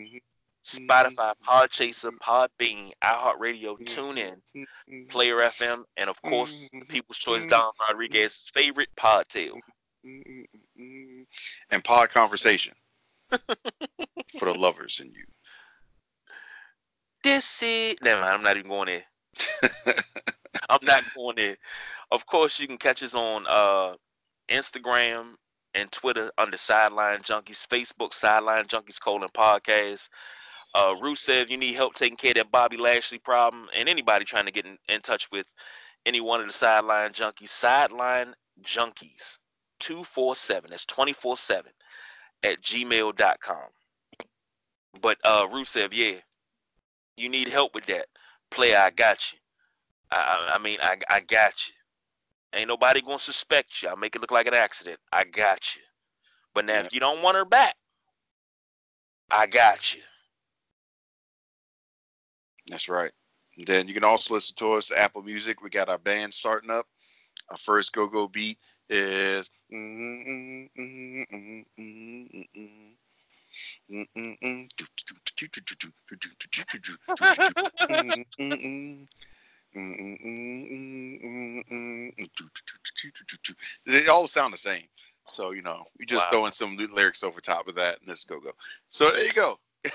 Spotify, 0.64 1.34
mm-hmm. 1.34 1.50
Podchaser, 1.50 2.12
Podbean, 2.22 2.92
iHeartRadio, 3.04 3.78
mm-hmm. 3.78 3.84
TuneIn, 3.84 4.36
mm-hmm. 4.56 5.08
Player 5.08 5.38
FM, 5.38 5.84
and 5.98 6.10
of 6.10 6.22
course, 6.22 6.70
the 6.72 6.86
People's 6.86 7.18
Choice 7.18 7.46
Don 7.46 7.72
Rodriguez's 7.88 8.50
favorite 8.54 8.90
Podtail. 8.96 9.54
And 10.04 11.84
Pod 11.84 12.10
Conversation 12.10 12.74
for 13.30 14.46
the 14.46 14.54
lovers 14.54 15.00
in 15.00 15.08
you. 15.08 15.26
This 17.24 17.62
is. 17.64 17.96
Never 18.02 18.22
mind, 18.22 18.34
I'm 18.34 18.44
not 18.44 18.58
even 18.58 18.70
going 18.70 18.88
there. 18.88 19.74
I'm 20.70 20.84
not 20.84 21.04
going 21.16 21.36
there. 21.36 21.58
Of 22.12 22.26
course, 22.26 22.60
you 22.60 22.68
can 22.68 22.78
catch 22.78 23.04
us 23.04 23.16
on 23.16 23.46
uh, 23.48 23.94
Instagram 24.50 25.34
and 25.74 25.92
Twitter 25.92 26.32
under 26.38 26.58
Sideline 26.58 27.20
Junkies, 27.20 27.66
Facebook 27.66 28.14
Sideline 28.14 28.66
Junkies 28.66 29.00
colon 29.00 29.30
podcast. 29.30 30.10
Uh, 30.74 30.96
Rusev, 30.96 31.50
you 31.50 31.58
need 31.58 31.74
help 31.76 31.96
taking 31.96 32.18
care 32.18 32.32
of 32.32 32.36
that 32.36 32.52
Bobby 32.52 32.78
Lashley 32.78 33.20
problem, 33.20 33.68
and 33.76 33.90
anybody 33.90 34.24
trying 34.24 34.46
to 34.46 34.52
get 34.52 34.66
in, 34.66 34.78
in 34.88 35.02
touch 35.02 35.30
with 35.32 35.52
any 36.06 36.22
one 36.22 36.40
of 36.40 36.48
the 36.48 36.54
Sideline 36.54 37.12
Junkies, 37.12 37.50
Sideline 37.50 38.34
Junkies 38.64 39.38
247, 39.80 40.70
that's 40.70 40.86
24 40.86 41.36
7 41.36 41.72
at 42.44 42.62
gmail.com. 42.62 43.68
But 45.02 45.18
uh, 45.24 45.48
Rusev, 45.48 45.90
yeah, 45.94 46.18
you 47.18 47.30
need 47.30 47.48
help 47.48 47.76
with 47.76 47.86
that. 47.88 48.08
Player, 48.50 48.78
I 48.78 48.92
got 48.92 49.32
you. 49.32 49.40
I, 50.12 50.54
I 50.56 50.60
mean, 50.60 50.78
I, 50.82 50.98
I 51.10 51.20
got 51.22 51.54
you. 51.68 51.74
Ain't 52.54 52.68
nobody 52.68 53.02
gonna 53.02 53.20
suspect 53.20 53.82
you. 53.82 53.90
I'll 53.90 53.96
make 53.96 54.16
it 54.16 54.22
look 54.22 54.32
like 54.32 54.48
an 54.48 54.54
accident. 54.54 55.00
I 55.14 55.24
got 55.24 55.76
you. 55.76 55.82
But 56.54 56.66
now, 56.66 56.74
yeah. 56.74 56.82
if 56.82 56.94
you 56.94 57.00
don't 57.00 57.22
want 57.22 57.38
her 57.38 57.46
back, 57.46 57.76
I 59.30 59.48
got 59.48 59.96
you. 59.96 60.02
That's 62.72 62.90
right. 62.90 63.12
And 63.58 63.68
then 63.68 63.88
you 63.90 63.94
can 63.94 64.06
also 64.06 64.34
listen 64.34 64.56
to 64.56 64.74
us 64.74 64.92
Apple 64.92 65.22
Music. 65.22 65.62
We 65.62 65.70
got 65.70 65.90
our 65.90 65.98
band 65.98 66.34
starting 66.34 66.72
up. 66.72 66.88
Our 67.50 67.58
first 67.58 67.92
go 67.92 68.08
go 68.08 68.30
beat 68.30 68.58
is. 68.90 69.50
They 83.86 84.08
all 84.08 84.28
sound 84.28 84.54
the 84.54 84.58
same. 84.58 84.84
So, 85.28 85.52
you 85.52 85.62
know, 85.62 85.84
we 86.00 86.06
just 86.06 86.26
wow. 86.28 86.32
throw 86.32 86.46
in 86.46 86.52
some 86.54 86.78
lyrics 86.94 87.24
over 87.24 87.42
top 87.42 87.68
of 87.68 87.76
that 87.76 88.00
and 88.00 88.08
let's 88.08 88.24
go 88.24 88.40
go. 88.40 88.52
So 88.90 89.12
there 89.12 89.26
you 89.26 89.34
go. 89.34 89.60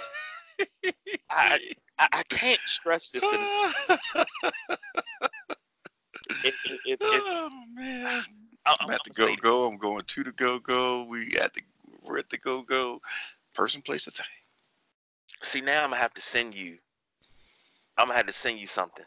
I, 1.31 1.59
I, 1.99 2.23
can't 2.29 2.61
stress 2.67 3.11
this. 3.11 3.25
it, 6.45 6.55
it, 6.65 6.81
it, 6.85 7.01
oh 7.03 7.51
man! 7.75 8.25
I, 8.65 8.77
am 8.81 8.91
at 8.91 9.01
the 9.05 9.11
go 9.11 9.35
go. 9.37 9.69
I'm 9.69 9.79
going 9.79 10.03
to 10.07 10.25
the 10.25 10.33
go 10.33 10.59
go. 10.59 11.05
We 11.05 11.37
at 11.39 11.55
the 11.55 11.63
we're 12.03 12.19
at 12.19 12.31
the 12.31 12.39
go 12.39 12.63
go. 12.63 13.01
Person, 13.55 13.81
place, 13.83 14.07
a 14.07 14.11
thing. 14.11 14.27
See, 15.43 15.61
now 15.61 15.83
I'm 15.85 15.91
gonna 15.91 16.01
have 16.03 16.15
to 16.15 16.21
send 16.21 16.55
you. 16.55 16.79
I'm 17.97 18.09
gonna 18.09 18.17
have 18.17 18.27
to 18.27 18.33
send 18.33 18.59
you 18.59 18.67
something 18.67 19.05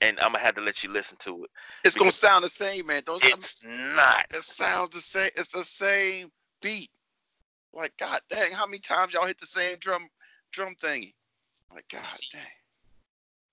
and 0.00 0.18
I'm 0.20 0.32
gonna 0.32 0.44
have 0.44 0.54
to 0.56 0.60
let 0.60 0.82
you 0.82 0.90
listen 0.90 1.16
to 1.20 1.44
it. 1.44 1.50
It's 1.84 1.96
gonna 1.96 2.10
sound 2.10 2.44
the 2.44 2.48
same, 2.48 2.86
man. 2.86 3.02
Don't 3.04 3.22
it's 3.24 3.62
not. 3.64 4.26
It 4.30 4.42
sounds 4.42 4.90
the 4.90 5.00
same. 5.00 5.30
It's 5.36 5.48
the 5.48 5.64
same 5.64 6.30
beat. 6.62 6.90
Like 7.72 7.92
God 7.98 8.20
dang, 8.28 8.52
how 8.52 8.66
many 8.66 8.78
times 8.78 9.12
y'all 9.12 9.26
hit 9.26 9.38
the 9.38 9.46
same 9.46 9.76
drum 9.78 10.08
drum 10.52 10.74
thingy? 10.82 11.14
Like 11.72 11.88
God 11.90 12.10
See, 12.10 12.26
dang. 12.32 12.42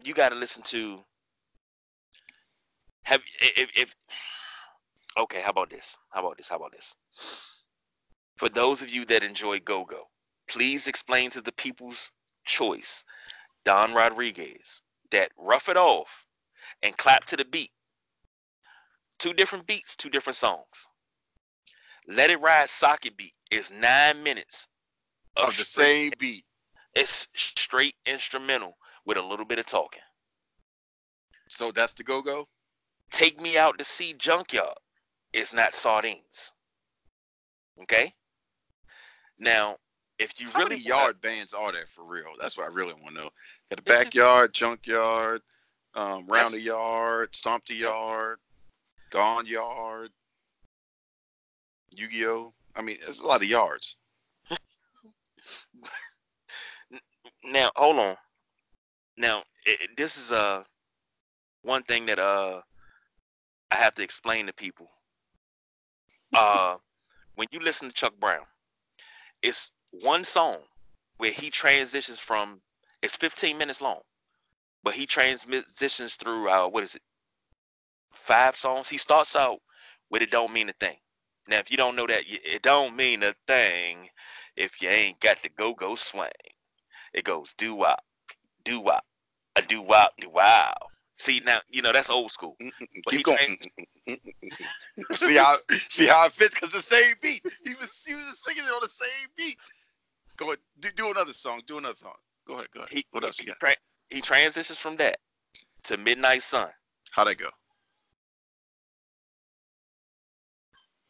You 0.03 0.13
got 0.13 0.29
to 0.29 0.35
listen 0.35 0.63
to. 0.63 0.99
Have 3.03 3.21
if, 3.39 3.69
if 3.75 3.95
okay, 5.17 5.41
how 5.41 5.51
about 5.51 5.69
this? 5.69 5.97
How 6.09 6.21
about 6.21 6.37
this? 6.37 6.49
How 6.49 6.57
about 6.57 6.71
this? 6.71 6.93
For 8.37 8.49
those 8.49 8.81
of 8.81 8.89
you 8.89 9.05
that 9.05 9.23
enjoy 9.23 9.59
go 9.59 9.83
go, 9.85 10.03
please 10.47 10.87
explain 10.87 11.29
to 11.31 11.41
the 11.41 11.51
people's 11.53 12.11
choice, 12.45 13.03
Don 13.65 13.93
Rodriguez, 13.93 14.81
that 15.11 15.31
Rough 15.37 15.69
It 15.69 15.77
Off 15.77 16.25
and 16.83 16.95
clap 16.97 17.25
to 17.25 17.37
the 17.37 17.45
beat. 17.45 17.71
Two 19.19 19.33
different 19.33 19.65
beats, 19.65 19.95
two 19.95 20.09
different 20.09 20.37
songs. 20.37 20.87
Let 22.07 22.29
It 22.29 22.39
Ride 22.39 22.69
Socket 22.69 23.17
Beat 23.17 23.33
is 23.51 23.71
nine 23.71 24.21
minutes 24.21 24.67
of, 25.35 25.49
of 25.49 25.57
the 25.57 25.65
same 25.65 26.11
beat. 26.19 26.45
It's 26.97 27.27
straight 27.35 27.93
instrumental 28.07 28.75
with 29.05 29.17
a 29.17 29.21
little 29.21 29.45
bit 29.45 29.59
of 29.59 29.67
talking. 29.67 30.01
So 31.47 31.71
that's 31.71 31.93
the 31.93 32.03
go 32.03 32.23
go? 32.23 32.47
Take 33.11 33.39
Me 33.39 33.55
Out 33.55 33.77
to 33.77 33.83
See 33.83 34.13
Junkyard 34.13 34.79
It's 35.31 35.53
not 35.53 35.75
sardines. 35.75 36.51
Okay? 37.83 38.15
Now, 39.37 39.77
if 40.17 40.41
you 40.41 40.49
How 40.49 40.59
really 40.59 40.77
many 40.77 40.81
yard 40.81 41.21
bands 41.21 41.53
are 41.53 41.71
there 41.71 41.85
for 41.85 42.03
real? 42.03 42.33
That's 42.41 42.57
what 42.57 42.63
I 42.63 42.73
really 42.73 42.93
want 42.93 43.09
to 43.09 43.13
know. 43.13 43.29
Got 43.69 43.79
a 43.79 43.83
backyard, 43.83 44.53
junkyard, 44.55 45.43
um, 45.93 46.25
round 46.25 46.51
the 46.51 46.61
yard, 46.61 47.35
stomp 47.35 47.67
the 47.67 47.75
yard, 47.75 48.39
gone 49.11 49.45
yard, 49.45 50.09
Yu-Gi-Oh. 51.95 52.53
I 52.75 52.81
mean, 52.81 52.97
there's 53.03 53.19
a 53.19 53.25
lot 53.27 53.43
of 53.43 53.47
yards. 53.47 53.96
Now, 57.47 57.71
hold 57.75 57.99
on. 57.99 58.15
Now, 59.17 59.43
it, 59.65 59.91
this 59.97 60.17
is 60.17 60.31
uh 60.31 60.63
one 61.63 61.83
thing 61.83 62.05
that 62.07 62.19
uh 62.19 62.61
I 63.71 63.75
have 63.75 63.95
to 63.95 64.03
explain 64.03 64.47
to 64.47 64.53
people. 64.53 64.89
Uh, 66.37 66.75
when 67.35 67.47
you 67.51 67.59
listen 67.61 67.87
to 67.87 67.93
Chuck 67.93 68.13
Brown, 68.19 68.43
it's 69.41 69.71
one 69.91 70.25
song 70.25 70.57
where 71.17 71.31
he 71.31 71.49
transitions 71.49 72.19
from. 72.19 72.59
It's 73.01 73.15
15 73.15 73.57
minutes 73.57 73.79
long 73.79 74.01
but 74.87 74.95
he 74.95 75.05
transitions 75.05 76.15
through 76.15 76.49
uh, 76.49 76.65
what 76.65 76.81
is 76.81 76.95
it? 76.95 77.01
Five 78.13 78.55
songs. 78.55 78.87
He 78.87 78.97
starts 78.97 79.35
out 79.35 79.59
with 80.09 80.21
"It 80.21 80.31
Don't 80.31 80.53
Mean 80.53 80.69
a 80.69 80.73
Thing." 80.73 80.95
Now, 81.49 81.57
if 81.59 81.69
you 81.69 81.75
don't 81.75 81.95
know 81.95 82.07
that, 82.07 82.23
it 82.25 82.61
don't 82.61 82.95
mean 82.95 83.21
a 83.23 83.33
thing 83.47 84.07
if 84.55 84.81
you 84.81 84.87
ain't 84.87 85.19
got 85.19 85.43
the 85.43 85.49
go 85.49 85.73
go 85.73 85.95
swing. 85.95 86.29
It 87.13 87.23
goes 87.23 87.53
do 87.57 87.75
wop, 87.75 88.03
do 88.63 88.79
wop, 88.79 89.03
a 89.55 89.61
do 89.61 89.81
wop, 89.81 90.13
do 90.19 90.29
wow. 90.29 90.73
See 91.15 91.41
now, 91.45 91.61
you 91.69 91.81
know 91.81 91.91
that's 91.91 92.09
old 92.09 92.31
school. 92.31 92.55
But 92.59 93.11
Keep 93.11 93.25
going. 93.25 93.57
See 95.13 95.35
how 95.35 95.57
see 95.89 96.05
how 96.07 96.25
it 96.25 96.33
fits 96.33 96.53
because 96.53 96.71
the 96.71 96.81
same 96.81 97.15
beat. 97.21 97.43
He 97.63 97.73
was 97.75 98.01
he 98.05 98.13
was 98.13 98.41
singing 98.43 98.63
it 98.63 98.73
on 98.73 98.79
the 98.81 98.87
same 98.87 99.29
beat. 99.35 99.57
Go 100.37 100.47
ahead, 100.47 100.59
do, 100.79 100.89
do 100.95 101.11
another 101.11 101.33
song. 101.33 101.61
Do 101.67 101.77
another 101.79 101.97
song. 101.99 102.13
Go 102.47 102.53
ahead. 102.53 102.67
Go 102.73 102.81
ahead. 102.81 102.91
He, 102.91 103.05
what 103.11 103.23
else 103.23 103.39
got? 103.39 103.59
Tra- 103.59 103.75
he 104.09 104.21
transitions 104.21 104.77
from 104.77 104.95
that 104.97 105.17
to 105.83 105.97
Midnight 105.97 106.43
Sun. 106.43 106.69
How'd 107.11 107.27
that 107.27 107.37
go? 107.37 107.49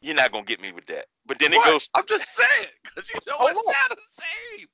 You're 0.00 0.14
not 0.14 0.32
gonna 0.32 0.44
get 0.44 0.60
me 0.60 0.72
with 0.72 0.86
that. 0.86 1.06
But 1.26 1.38
then 1.38 1.52
what? 1.52 1.66
it 1.66 1.70
goes. 1.70 1.90
I'm 1.94 2.06
just 2.06 2.28
saying, 2.34 2.68
cause 2.94 3.10
you 3.12 3.20
know 3.26 3.36
Hold 3.36 3.50
it's 3.50 3.66
not 3.66 3.90
the 3.90 4.02
same. 4.10 4.66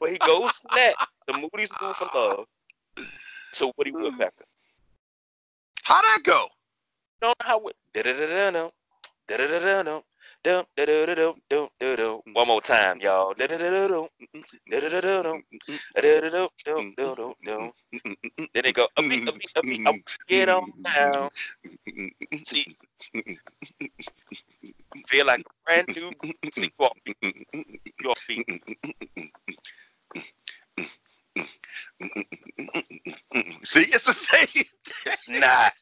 But 0.00 0.10
he 0.10 0.18
goes 0.18 0.60
that 0.74 0.94
the 1.26 1.34
Moody's 1.34 1.72
Mood 1.80 1.96
for 1.96 2.08
Love. 2.14 2.46
So 3.52 3.72
Woody 3.76 3.92
Woodpecker. 3.92 4.44
Hmm. 5.84 5.92
How'd 5.92 6.04
that 6.04 6.20
go? 6.24 6.48
Don't 7.20 7.36
know 7.40 7.46
how. 7.46 7.60
Da 7.94 8.02
da 8.02 8.12
da 8.12 8.26
da 8.26 8.50
no. 8.50 8.72
Da 9.28 9.36
da 9.36 9.46
da 9.46 9.58
da 9.58 9.82
no. 9.82 10.04
Dum, 10.44 10.64
da, 10.76 10.84
da, 10.84 11.06
da, 11.06 11.14
dum, 11.14 11.34
dum, 11.48 11.68
da, 11.78 11.94
da. 11.94 12.18
One 12.32 12.48
more 12.48 12.60
time, 12.60 13.00
y'all. 13.00 13.32
Da, 13.32 13.46
da, 13.46 13.58
da, 13.58 13.70
da, 13.70 13.86
dum. 13.86 14.08
Da, 14.68 14.80
da, 14.80 14.88
da, 14.88 15.00
da, 15.00 15.22
dum. 15.22 15.42
Da, 15.94 16.02
da, 16.02 16.20
da, 16.20 16.48
dum, 16.64 16.94
dum, 16.96 17.14
dum, 17.14 17.34
dum. 17.44 17.72
Then 18.52 18.62
they 18.64 18.72
go, 18.72 18.88
a 18.96 19.02
beat, 19.02 19.28
a 19.28 19.32
beat, 19.32 19.52
a 19.54 19.62
beat. 19.62 20.18
Get 20.26 20.48
on 20.48 20.72
down. 20.82 21.30
See, 22.42 22.76
feel 25.08 25.26
like 25.26 25.40
a 25.40 25.42
brand 25.66 25.88
new 25.96 26.10
see, 26.52 26.70
you 26.78 26.84
off 26.86 26.96
beat. 27.04 27.16
You 28.02 28.10
off 28.10 28.20
beat. 28.28 28.46
See, 33.64 33.80
it's 33.82 34.04
the 34.04 34.12
same. 34.12 34.64
It's 35.06 35.28
not. 35.28 35.72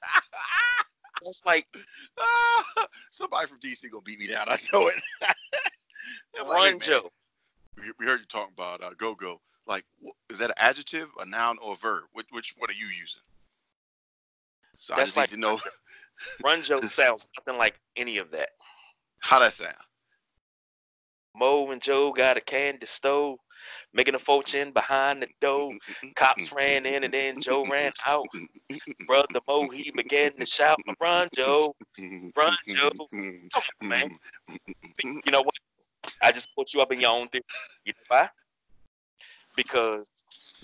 It's 1.22 1.42
like 1.44 1.66
Ah, 2.18 2.86
Somebody 3.10 3.46
from 3.48 3.60
DC 3.60 3.90
gonna 3.90 4.02
beat 4.02 4.18
me 4.18 4.26
down. 4.26 4.46
I 4.48 4.58
know 4.72 4.88
it. 4.88 4.94
I'm 6.38 6.48
like, 6.48 6.62
hey, 6.62 6.70
Run 6.70 6.80
Joe. 6.80 7.10
We, 7.76 7.92
we 7.98 8.06
heard 8.06 8.20
you 8.20 8.26
talking 8.26 8.52
about 8.56 8.82
uh, 8.82 8.90
go 8.96 9.14
go. 9.14 9.40
Like, 9.66 9.84
wh- 10.04 10.32
is 10.32 10.38
that 10.38 10.50
an 10.50 10.54
adjective, 10.58 11.08
a 11.20 11.26
noun, 11.26 11.58
or 11.62 11.74
a 11.74 11.76
verb? 11.76 12.04
Which 12.12 12.26
which 12.30 12.54
one 12.58 12.70
are 12.70 12.74
you 12.74 12.86
using? 12.86 13.22
So 14.76 14.94
I 14.94 15.04
just 15.04 15.16
like- 15.16 15.30
need 15.30 15.36
to 15.36 15.40
know 15.40 15.60
Run 16.44 16.62
Joe 16.62 16.80
sounds 16.82 17.28
nothing 17.38 17.58
like 17.58 17.78
any 17.96 18.18
of 18.18 18.30
that. 18.30 18.50
How 19.20 19.38
that 19.40 19.52
sound. 19.52 19.74
Mo 21.36 21.70
and 21.70 21.80
Joe 21.80 22.12
got 22.12 22.36
a 22.36 22.40
candy 22.40 22.86
stove, 22.86 23.38
making 23.94 24.14
a 24.14 24.18
fortune 24.18 24.72
behind 24.72 25.22
the 25.22 25.28
door. 25.40 25.72
Cops 26.16 26.52
ran 26.56 26.86
in 26.86 27.04
and 27.04 27.14
then 27.14 27.40
Joe 27.40 27.64
ran 27.64 27.92
out. 28.06 28.26
Brother 29.06 29.40
Mo, 29.46 29.68
he 29.68 29.90
began 29.90 30.32
to 30.36 30.46
shout, 30.46 30.78
Run, 31.00 31.28
Joe. 31.34 31.74
Run, 32.36 32.56
Joe. 32.68 32.90
Come 33.10 33.62
on, 33.82 33.88
man. 33.88 34.18
You 35.04 35.32
know 35.32 35.42
what? 35.42 35.54
I 36.22 36.32
just 36.32 36.48
put 36.56 36.74
you 36.74 36.80
up 36.80 36.92
in 36.92 37.00
your 37.00 37.10
own 37.10 37.28
theory. 37.28 37.44
You 37.84 37.92
know 37.92 38.04
why? 38.08 38.28
Because 39.56 40.10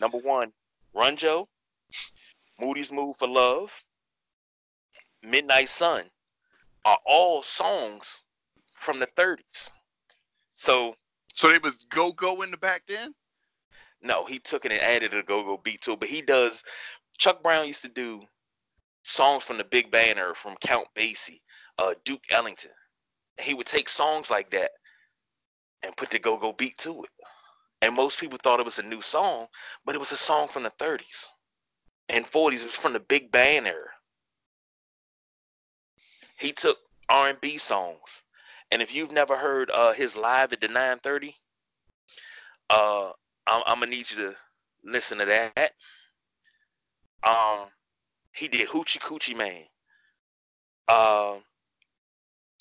number 0.01 0.19
one, 0.19 0.53
Run 0.95 1.17
Joe, 1.17 1.49
Moody's 2.61 2.91
Mood 2.91 3.17
for 3.17 3.29
Love, 3.29 3.85
Midnight 5.23 5.69
Sun 5.69 6.05
are 6.85 6.99
all 7.05 7.43
songs 7.43 8.23
from 8.79 9.01
the 9.01 9.07
30s. 9.09 9.73
So 10.55 10.97
So 11.35 11.49
they 11.51 11.59
was 11.59 11.75
go 11.91 12.13
go 12.13 12.43
in 12.43 12.51
the 12.51 12.57
back 12.59 12.83
then. 12.89 13.15
no, 14.03 14.25
he 14.27 14.39
took 14.39 14.65
it 14.65 14.73
and 14.73 14.81
added 14.81 15.15
a 15.15 15.23
go-go 15.23 15.57
beat 15.59 15.83
to 15.83 15.93
it. 15.93 16.01
But 16.01 16.09
he 16.09 16.23
does. 16.23 16.63
Chuck 17.19 17.43
Brown 17.43 17.67
used 17.67 17.83
to 17.83 17.89
do 17.89 18.23
songs 19.05 19.45
from 19.45 19.59
the 19.59 19.65
Big 19.65 19.91
Banner, 19.91 20.35
from 20.35 20.57
Count 20.61 20.89
Basie, 20.95 21.41
uh, 21.79 21.95
Duke 22.05 22.25
Ellington. 22.31 22.73
He 23.41 23.55
would 23.55 23.67
take 23.67 23.89
songs 23.89 24.31
like 24.31 24.51
that 24.51 24.73
and 25.83 25.97
put 25.97 26.11
the 26.11 26.19
go-go 26.19 26.53
beat 26.53 26.79
to 26.79 27.05
it. 27.05 27.11
And 27.83 27.95
most 27.95 28.21
people 28.21 28.39
thought 28.43 28.61
it 28.61 28.67
was 28.67 28.79
a 28.79 28.83
new 28.83 29.03
song, 29.03 29.49
but 29.85 29.95
it 29.95 29.99
was 29.99 30.13
a 30.13 30.17
song 30.17 30.49
from 30.49 30.63
the 30.65 30.71
30s 30.71 31.29
and 32.09 32.25
40s. 32.27 32.61
It 32.61 32.65
was 32.65 32.77
from 32.77 32.93
the 32.95 33.01
Big 33.01 33.31
Band 33.33 33.67
era. 33.69 33.91
He 36.39 36.53
took 36.53 36.79
R&B 37.09 37.59
songs, 37.59 38.23
and 38.71 38.83
if 38.83 38.95
you've 38.95 39.13
never 39.13 39.37
heard 39.37 39.71
uh, 39.71 39.93
his 39.93 40.17
live 40.17 40.53
at 40.53 40.61
the 40.61 40.69
930, 40.69 41.35
uh, 42.71 43.11
I'm, 43.47 43.63
I'm 43.67 43.79
gonna 43.81 43.91
need 43.91 44.11
you 44.11 44.17
to 44.17 44.35
listen 44.85 45.19
to 45.19 45.25
that. 45.25 45.73
Um, 47.23 47.67
he 48.33 48.49
did 48.49 48.69
Hoochie 48.69 48.99
Coochie 48.99 49.37
Man. 49.37 49.63
Uh, 50.89 51.35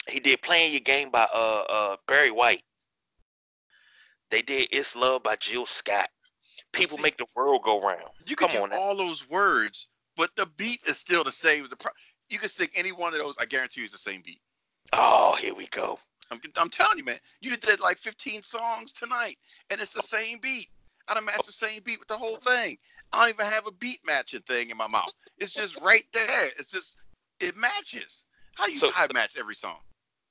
he 0.10 0.20
did 0.20 0.42
Playing 0.42 0.72
Your 0.72 0.80
Game 0.82 1.10
by 1.10 1.28
uh 1.34 1.64
uh 1.70 1.96
Barry 2.08 2.32
White. 2.32 2.64
They 4.32 4.42
did 4.42 4.70
It's 4.72 4.96
Love 4.96 5.24
by 5.24 5.36
Jill 5.36 5.66
Scott. 5.66 6.10
People 6.74 6.98
See. 6.98 7.04
make 7.04 7.18
the 7.18 7.26
world 7.36 7.62
go 7.64 7.82
round. 7.82 8.10
You 8.28 8.36
can 8.36 8.50
Come 8.50 8.64
on 8.64 8.70
now. 8.72 8.78
all 8.78 8.96
those 8.96 9.28
words, 9.30 9.88
but 10.18 10.30
the 10.36 10.46
beat 10.58 10.82
is 10.88 10.98
still 10.98 11.24
the 11.24 11.32
same. 11.32 11.68
The 11.70 11.76
pro- 11.76 11.92
you 12.30 12.40
can 12.40 12.50
sing 12.50 12.70
any 12.76 12.92
one 12.92 13.14
of 13.14 13.20
those. 13.20 13.36
I 13.40 13.46
guarantee 13.46 13.82
you, 13.82 13.86
it's 13.86 13.94
the 13.94 14.00
same 14.00 14.22
beat. 14.26 14.42
Oh, 14.94 15.36
here 15.36 15.54
we 15.54 15.68
go. 15.68 16.00
I'm, 16.32 16.42
I'm 16.58 16.70
telling 16.70 16.98
you, 16.98 17.04
man. 17.04 17.20
You 17.42 17.56
did 17.58 17.80
like 17.80 17.98
15 17.98 18.42
songs 18.44 18.92
tonight, 18.92 19.38
and 19.70 19.80
it's 19.80 19.94
the 19.94 20.02
same 20.02 20.40
beat. 20.40 20.70
I 21.08 21.14
done 21.14 21.26
matched 21.26 21.46
the 21.46 21.52
same 21.52 21.82
beat 21.84 22.00
with 22.00 22.08
the 22.08 22.18
whole 22.18 22.38
thing. 22.38 22.78
I 23.14 23.20
don't 23.22 23.36
even 23.36 23.46
have 23.46 23.68
a 23.68 23.72
beat 23.72 24.00
matching 24.06 24.42
thing 24.42 24.72
in 24.72 24.78
my 24.78 24.88
mouth. 24.88 25.12
It's 25.38 25.54
just 25.54 25.80
right 25.82 26.04
there. 26.14 26.50
It's 26.58 26.72
just 26.72 26.98
it 27.40 27.56
matches. 27.56 28.24
How 28.56 28.66
you 28.68 28.78
So- 28.78 28.92
high 28.92 29.08
match 29.14 29.36
every 29.38 29.56
song? 29.56 29.78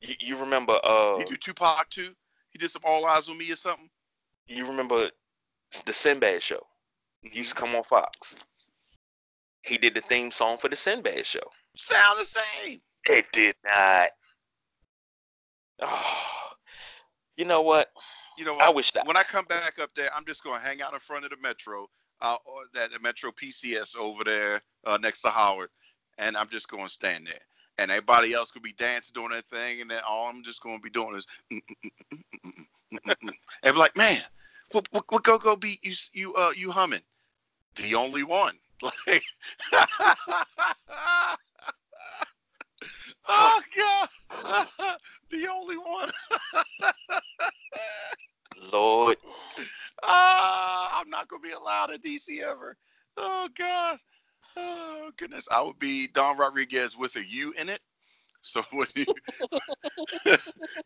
You, 0.01 0.15
you 0.19 0.37
remember 0.37 0.79
uh 0.83 1.17
He 1.19 1.25
do 1.25 1.37
Tupac 1.37 1.89
too. 1.91 2.13
He 2.51 2.59
did 2.59 2.71
some 2.71 2.83
All 2.85 3.07
Eyes 3.07 3.29
on 3.29 3.39
Me 3.39 3.51
or 3.51 3.57
something. 3.57 3.89
you 4.49 4.67
remember 4.67 5.11
the 5.87 5.93
Sinbad 5.93 6.43
show? 6.43 6.67
He 7.23 7.39
used 7.39 7.55
to 7.55 7.61
come 7.61 7.75
on 7.75 7.85
Fox. 7.85 8.37
He 9.63 9.79
did 9.79 9.95
the 9.95 10.01
theme 10.03 10.31
song 10.31 10.59
for 10.59 10.69
the 10.69 10.77
Sinbad 10.77 11.25
show. 11.25 11.41
Sound 11.77 12.19
the 12.19 12.25
same. 12.25 12.81
It 13.07 13.27
did 13.33 13.55
not. 13.65 14.11
Oh, 15.81 16.51
you 17.37 17.45
know 17.45 17.63
what? 17.63 17.91
You 18.39 18.45
know 18.45 18.57
I 18.57 18.69
wish 18.69 18.93
that. 18.93 19.07
when 19.07 19.17
I 19.17 19.23
come 19.23 19.45
back 19.45 19.79
up 19.81 19.91
there, 19.95 20.11
I'm 20.15 20.25
just 20.25 20.43
gonna 20.43 20.61
hang 20.61 20.83
out 20.83 20.93
in 20.93 21.01
front 21.01 21.25
of 21.25 21.31
the 21.31 21.37
metro, 21.41 21.89
uh, 22.21 22.37
or 22.45 22.63
that 22.75 22.93
the 22.93 23.01
metro 23.01 23.31
PCS 23.31 23.97
over 23.97 24.25
there 24.25 24.61
uh, 24.85 24.99
next 25.01 25.21
to 25.23 25.29
Howard, 25.29 25.71
and 26.19 26.37
I'm 26.37 26.49
just 26.49 26.69
gonna 26.69 26.89
stand 26.89 27.27
there. 27.27 27.41
And 27.79 27.91
everybody 27.91 28.33
else 28.33 28.53
could 28.53 28.63
be 28.63 28.73
dancing 28.75 29.15
doing 29.15 29.31
their 29.31 29.43
thing, 29.43 29.81
and 29.81 29.91
then 29.91 30.01
all 30.09 30.29
I'm 30.29 30.45
just 30.45 30.63
gonna 30.63 30.81
be 30.81 30.91
doing 30.91 31.17
is, 31.17 31.27
and 31.51 31.63
be 33.63 33.73
like, 33.73 33.97
man, 33.97 34.23
what 34.73 34.89
what, 34.91 35.05
what 35.09 35.23
go 35.23 35.39
go 35.39 35.57
beat 35.57 35.85
you 35.85 35.95
you 36.13 36.35
uh 36.35 36.53
you 36.57 36.71
humming? 36.71 37.03
The 37.77 37.95
only 37.95 38.23
one. 38.23 38.59
Like, 39.07 39.23
oh 43.29 43.63
god, 43.77 44.09
the 45.35 45.51
only 45.51 45.77
one. 45.77 46.11
Lord, 48.73 49.17
Ah, 50.03 51.01
I'm 51.01 51.11
not 51.11 51.29
gonna 51.29 51.43
be 51.43 51.53
allowed 51.53 51.91
in 51.91 52.01
DC 52.01 52.41
ever. 52.41 52.77
Oh 53.17 53.49
God. 53.57 53.99
Oh 54.57 55.11
goodness. 55.17 55.49
I 55.51 55.63
would 55.63 55.79
be 55.79 56.07
Don 56.09 56.37
Rodriguez 56.37 56.97
with 56.97 57.17
a 57.17 57.25
U 57.25 57.53
in 57.59 57.69
it. 57.69 57.81
So 58.43 58.63
when 58.73 58.87
you 58.95 59.07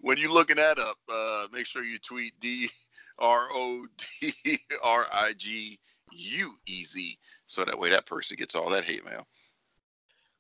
when 0.01 0.19
you 0.19 0.33
looking 0.33 0.57
that 0.57 0.79
up, 0.79 0.97
uh, 1.13 1.49
make 1.53 1.67
sure 1.67 1.85
you 1.85 1.99
tweet 1.99 2.39
D 2.41 2.71
R 3.19 3.49
O 3.53 3.87
D 4.21 4.35
R 4.85 5.07
I 5.13 5.35
G 5.37 5.79
U 6.13 6.55
E 6.67 6.85
Z. 6.85 7.19
So 7.47 7.65
that 7.65 7.79
way 7.79 7.91
that 7.91 8.07
person 8.07 8.37
gets 8.37 8.55
all 8.55 8.71
that 8.71 8.85
hate 8.85 9.05
mail. 9.05 9.27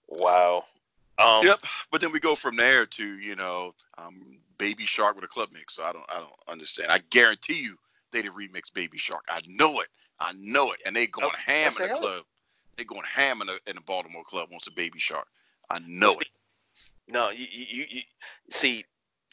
wow. 0.08 0.64
Um, 1.18 1.44
Yep. 1.44 1.60
But 1.90 2.00
then 2.00 2.12
we 2.12 2.20
go 2.20 2.34
from 2.34 2.56
there 2.56 2.86
to, 2.86 3.18
you 3.18 3.34
know, 3.36 3.74
um, 3.98 4.38
Baby 4.58 4.84
Shark 4.86 5.14
with 5.16 5.24
a 5.24 5.28
club 5.28 5.50
mix. 5.52 5.74
So 5.76 5.82
I 5.82 5.92
don't 5.92 6.04
I 6.08 6.18
don't 6.18 6.32
understand. 6.48 6.90
I 6.90 6.98
guarantee 7.10 7.60
you 7.60 7.76
they 8.12 8.22
did 8.22 8.32
remix 8.32 8.72
Baby 8.72 8.98
Shark. 8.98 9.24
I 9.28 9.40
know 9.46 9.80
it. 9.80 9.88
I 10.20 10.32
know 10.34 10.72
it. 10.72 10.80
And 10.86 10.94
they 10.94 11.06
going 11.06 11.28
Okay, 11.28 11.52
ham 11.52 11.72
in 11.80 11.88
the 11.88 11.94
club. 11.96 12.24
They 12.76 12.84
going 12.84 13.02
ham 13.04 13.40
in 13.40 13.48
the 13.48 13.58
in 13.66 13.74
the 13.76 13.82
Baltimore 13.82 14.24
club 14.24 14.48
wants 14.50 14.66
a 14.66 14.72
Baby 14.72 14.98
Shark. 14.98 15.26
I 15.70 15.80
know 15.80 16.12
it. 16.12 16.28
No, 17.08 17.30
you, 17.30 17.46
you, 17.50 17.66
you, 17.68 17.84
you 17.88 18.00
see, 18.50 18.84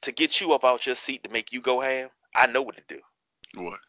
to 0.02 0.12
get 0.12 0.40
you 0.40 0.54
up 0.54 0.64
out 0.64 0.86
your 0.86 0.96
seat 0.96 1.24
to 1.24 1.30
make 1.30 1.52
you 1.52 1.62
go 1.62 1.82
ham, 1.82 2.10
I 2.36 2.48
know 2.48 2.62
what 2.62 2.76
to 2.78 2.84
do. 2.88 3.00
What? 3.56 3.80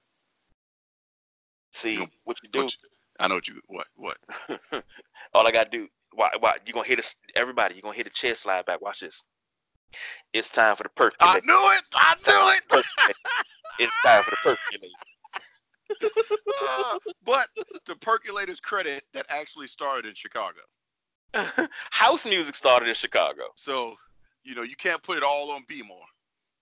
See, 1.72 1.96
No, 1.96 2.06
what 2.24 2.42
you 2.42 2.48
do, 2.48 2.62
What 2.62 2.72
you- 2.72 2.88
I 3.18 3.28
know 3.28 3.36
what 3.36 3.48
you 3.48 3.60
what 3.68 3.86
what. 3.96 4.18
all 5.34 5.46
I 5.46 5.50
gotta 5.52 5.70
do, 5.70 5.88
why, 6.16 6.30
why, 6.40 6.54
you 6.66 6.72
gonna 6.72 6.86
hit 6.86 6.98
us, 6.98 7.14
everybody, 7.34 7.74
you 7.74 7.82
gonna 7.82 7.94
hit 7.94 8.06
a 8.06 8.10
chair 8.10 8.34
slide 8.34 8.64
back. 8.64 8.80
Watch 8.80 9.00
this. 9.00 9.22
It's 10.32 10.50
time 10.50 10.74
for 10.76 10.82
the 10.82 11.10
I 11.20 11.40
knew 11.44 11.72
it. 11.72 11.82
I 11.94 12.14
knew 12.26 12.76
it. 12.78 12.86
it's 13.78 13.98
time 14.00 14.22
for 14.22 14.30
the 14.30 14.36
percolate. 14.42 14.90
Ah, 16.62 16.98
but 17.24 17.48
to 17.84 17.94
Percolator's 17.96 18.60
credit, 18.60 19.04
that 19.12 19.26
actually 19.28 19.66
started 19.66 20.06
in 20.06 20.14
Chicago. 20.14 20.60
House 21.90 22.24
music 22.24 22.54
started 22.54 22.88
in 22.88 22.94
Chicago. 22.94 23.44
So, 23.56 23.94
you 24.42 24.54
know, 24.54 24.62
you 24.62 24.76
can't 24.76 25.02
put 25.02 25.18
it 25.18 25.22
all 25.22 25.50
on 25.50 25.64
B 25.68 25.82
more. 25.82 25.98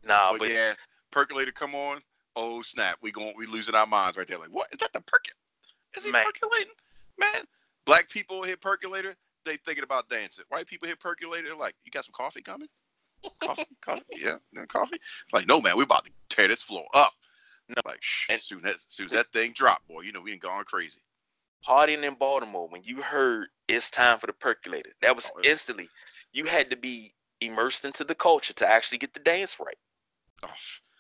Nah, 0.05 0.33
but, 0.33 0.41
but 0.41 0.51
yeah, 0.51 0.75
percolator 1.11 1.53
come 1.53 1.75
on. 1.75 2.01
Oh 2.37 2.63
snap, 2.63 2.99
we 3.01 3.13
going 3.13 3.35
we 3.37 3.47
losing 3.47 3.75
our 3.75 3.87
minds 3.87 4.17
right 4.17 4.27
there. 4.27 4.39
Like, 4.39 4.53
what 4.53 4.69
is 4.73 4.79
that? 4.79 4.93
The 4.93 5.01
percolator? 5.01 5.39
Is 5.97 6.05
he 6.05 6.11
Man. 6.11 6.25
percolating? 6.25 6.73
Man, 7.19 7.45
black 7.87 8.11
people 8.11 8.43
hit 8.43 8.61
percolator. 8.61 9.15
They 9.45 9.57
thinking 9.59 9.85
about 9.85 10.09
dancing. 10.09 10.45
White 10.49 10.67
people 10.67 10.89
hit 10.89 11.01
percolator. 11.01 11.49
they're 11.49 11.57
Like, 11.57 11.75
you 11.85 11.91
got 11.91 12.05
some 12.05 12.15
coffee 12.15 12.43
coming? 12.43 12.69
Coffee, 13.43 13.65
coffee, 13.83 14.03
yeah, 14.17 14.37
coffee. 14.69 14.99
Like, 15.33 15.47
no 15.47 15.61
man, 15.61 15.77
we 15.77 15.85
about 15.85 16.05
to 16.07 16.11
tear 16.29 16.49
this 16.49 16.63
floor 16.63 16.85
up. 16.95 17.13
No. 17.69 17.77
Like, 17.87 18.03
shh, 18.03 18.27
And- 18.31 18.41
soon 18.41 18.67
as 18.67 18.85
soon 18.89 19.07
as 19.07 19.13
that 19.13 19.33
thing 19.33 19.53
drop, 19.55 19.87
boy, 19.89 20.03
you 20.03 20.13
know 20.13 20.21
we 20.21 20.33
ain't 20.33 20.43
gone 20.43 20.65
crazy. 20.65 21.01
partying 21.67 22.03
in 22.05 22.15
Baltimore, 22.15 22.69
when 22.69 22.83
you 22.83 23.01
heard 23.01 23.49
it's 23.69 23.91
time 23.91 24.19
for 24.19 24.27
the 24.27 24.35
percolator, 24.35 24.91
that 25.01 25.17
was 25.17 25.31
Oh, 25.35 25.41
instantly, 25.43 25.89
you 26.35 26.45
had 26.45 26.71
to 26.71 26.77
be 26.77 27.13
immersed 27.41 27.85
into 27.87 28.05
the 28.05 28.15
culture 28.15 28.53
to 28.55 28.67
actually 28.67 28.99
get 28.99 29.15
the 29.15 29.21
dance 29.21 29.59
right. 29.59 29.79
Oh, 30.43 30.51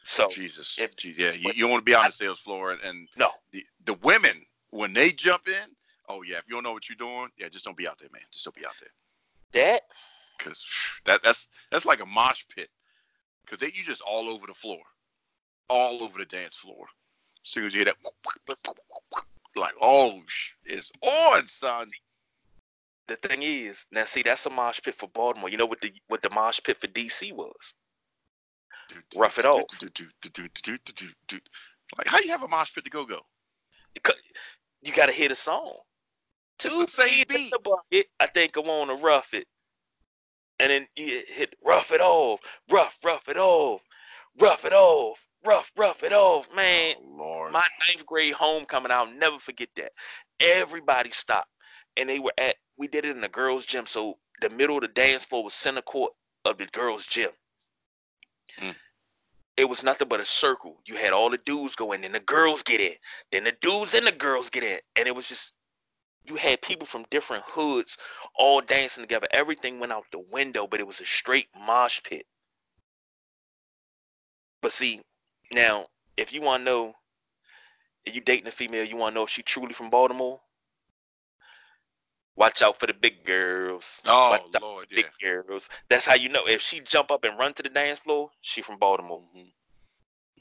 So 0.02 0.28
Jesus, 0.28 0.78
if- 0.78 0.96
Jeez, 0.96 1.18
yeah, 1.18 1.32
you, 1.32 1.52
you 1.54 1.68
want 1.68 1.80
to 1.80 1.84
be 1.84 1.94
on 1.94 2.06
the 2.06 2.12
sales 2.12 2.40
floor 2.40 2.70
and, 2.72 2.80
and 2.82 3.08
no, 3.16 3.30
the, 3.52 3.62
the 3.84 3.94
women 3.94 4.46
when 4.70 4.92
they 4.94 5.12
jump 5.12 5.48
in. 5.48 5.76
Oh 6.08 6.22
yeah, 6.22 6.36
if 6.38 6.44
you 6.46 6.54
don't 6.54 6.62
know 6.62 6.72
what 6.72 6.88
you're 6.88 6.96
doing, 6.96 7.28
yeah, 7.38 7.48
just 7.48 7.64
don't 7.64 7.76
be 7.76 7.88
out 7.88 7.98
there, 7.98 8.10
man. 8.12 8.22
Just 8.30 8.44
don't 8.44 8.56
be 8.56 8.66
out 8.66 8.74
there, 8.80 8.90
that 9.62 9.82
cause 10.38 10.66
that 11.06 11.22
that's 11.22 11.48
that's 11.70 11.86
like 11.86 12.00
a 12.00 12.06
mosh 12.06 12.44
pit, 12.54 12.68
cause 13.46 13.58
they 13.58 13.66
you 13.66 13.82
just 13.82 14.02
all 14.02 14.28
over 14.28 14.46
the 14.46 14.54
floor, 14.54 14.80
all 15.68 16.02
over 16.02 16.18
the 16.18 16.26
dance 16.26 16.54
floor. 16.54 16.86
As 17.44 17.50
soon 17.50 17.66
as 17.66 17.74
you 17.74 17.84
hear 17.84 17.86
that, 17.86 17.96
like 19.56 19.74
oh, 19.80 20.20
it's 20.64 20.90
on, 21.02 21.46
son. 21.46 21.86
the 23.06 23.16
thing 23.16 23.42
is 23.42 23.86
now. 23.92 24.04
See, 24.04 24.22
that's 24.22 24.46
a 24.46 24.50
mosh 24.50 24.80
pit 24.82 24.94
for 24.94 25.08
Baltimore. 25.08 25.48
You 25.48 25.56
know 25.56 25.66
what 25.66 25.80
the 25.80 25.92
what 26.08 26.22
the 26.22 26.30
mosh 26.30 26.60
pit 26.62 26.78
for 26.78 26.88
DC 26.88 27.32
was? 27.32 27.74
Rough 29.16 29.38
it 29.38 29.46
off. 29.46 29.64
Like 31.96 32.08
how 32.08 32.18
you 32.18 32.30
have 32.30 32.42
a 32.42 32.48
mosh 32.48 32.74
pit 32.74 32.84
to 32.84 32.90
go 32.90 33.06
go? 33.06 33.20
You 34.82 34.92
got 34.92 35.06
to 35.06 35.12
hear 35.12 35.28
the 35.28 35.34
song. 35.36 35.78
It's 36.62 36.74
Two 36.74 36.82
the 36.82 36.88
same 36.88 37.08
feet 37.08 37.30
in 37.30 37.36
beat. 37.36 37.52
the 37.52 37.58
bucket. 37.58 38.06
I 38.20 38.26
think 38.26 38.56
I 38.56 38.60
want 38.60 38.90
to 38.90 38.96
rough 38.96 39.34
it, 39.34 39.46
and 40.60 40.70
then 40.70 40.86
you 40.96 41.22
hit 41.26 41.54
rough 41.64 41.90
it 41.92 42.00
off, 42.00 42.40
rough, 42.70 42.98
rough 43.04 43.28
it 43.28 43.36
off, 43.36 43.82
rough 44.40 44.64
it 44.64 44.72
off, 44.72 45.26
rough, 45.44 45.72
rough 45.76 46.02
it 46.02 46.12
off, 46.12 46.48
man. 46.54 46.94
Oh, 46.98 47.16
Lord. 47.16 47.52
my 47.52 47.66
ninth 47.86 48.06
grade 48.06 48.34
homecoming, 48.34 48.92
I'll 48.92 49.06
never 49.06 49.38
forget 49.38 49.68
that. 49.76 49.92
Everybody 50.40 51.10
stopped. 51.10 51.48
And 51.96 52.08
they 52.08 52.18
were 52.18 52.32
at, 52.38 52.56
we 52.76 52.88
did 52.88 53.04
it 53.04 53.14
in 53.14 53.20
the 53.20 53.28
girls' 53.28 53.66
gym. 53.66 53.86
So 53.86 54.18
the 54.40 54.50
middle 54.50 54.76
of 54.76 54.82
the 54.82 54.88
dance 54.88 55.24
floor 55.24 55.44
was 55.44 55.54
center 55.54 55.82
court 55.82 56.12
of 56.44 56.58
the 56.58 56.66
girls' 56.66 57.06
gym. 57.06 57.30
Mm. 58.60 58.74
It 59.56 59.68
was 59.68 59.84
nothing 59.84 60.08
but 60.08 60.20
a 60.20 60.24
circle. 60.24 60.80
You 60.86 60.96
had 60.96 61.12
all 61.12 61.30
the 61.30 61.38
dudes 61.38 61.76
go 61.76 61.92
in, 61.92 62.00
then 62.00 62.12
the 62.12 62.20
girls 62.20 62.64
get 62.64 62.80
in. 62.80 62.94
Then 63.30 63.44
the 63.44 63.54
dudes 63.60 63.94
and 63.94 64.06
the 64.06 64.12
girls 64.12 64.50
get 64.50 64.64
in. 64.64 64.78
And 64.96 65.06
it 65.06 65.14
was 65.14 65.28
just, 65.28 65.52
you 66.24 66.36
had 66.36 66.62
people 66.62 66.86
from 66.86 67.04
different 67.10 67.44
hoods 67.44 67.98
all 68.34 68.60
dancing 68.60 69.04
together. 69.04 69.28
Everything 69.30 69.78
went 69.78 69.92
out 69.92 70.04
the 70.10 70.18
window, 70.18 70.66
but 70.66 70.80
it 70.80 70.86
was 70.86 71.00
a 71.00 71.06
straight 71.06 71.48
mosh 71.66 72.00
pit. 72.02 72.26
But 74.62 74.72
see, 74.72 75.02
now, 75.52 75.86
if 76.16 76.32
you 76.32 76.40
want 76.40 76.62
to 76.62 76.64
know 76.64 76.94
if 78.06 78.14
you 78.14 78.20
dating 78.20 78.46
a 78.46 78.50
female, 78.50 78.84
you 78.84 78.96
want 78.96 79.12
to 79.12 79.14
know 79.14 79.24
if 79.24 79.30
she 79.30 79.42
truly 79.42 79.72
from 79.72 79.90
Baltimore. 79.90 80.40
Watch 82.36 82.62
out 82.62 82.78
for 82.78 82.86
the 82.86 82.94
big 82.94 83.24
girls. 83.24 84.02
oh 84.06 84.36
Lord, 84.60 84.88
yeah. 84.90 85.02
big 85.02 85.06
girls. 85.22 85.68
That's 85.88 86.04
how 86.04 86.14
you 86.14 86.28
know. 86.28 86.46
If 86.46 86.60
she 86.60 86.80
jump 86.80 87.12
up 87.12 87.24
and 87.24 87.38
run 87.38 87.54
to 87.54 87.62
the 87.62 87.68
dance 87.68 88.00
floor, 88.00 88.30
she 88.40 88.60
from 88.60 88.78
Baltimore. 88.78 89.22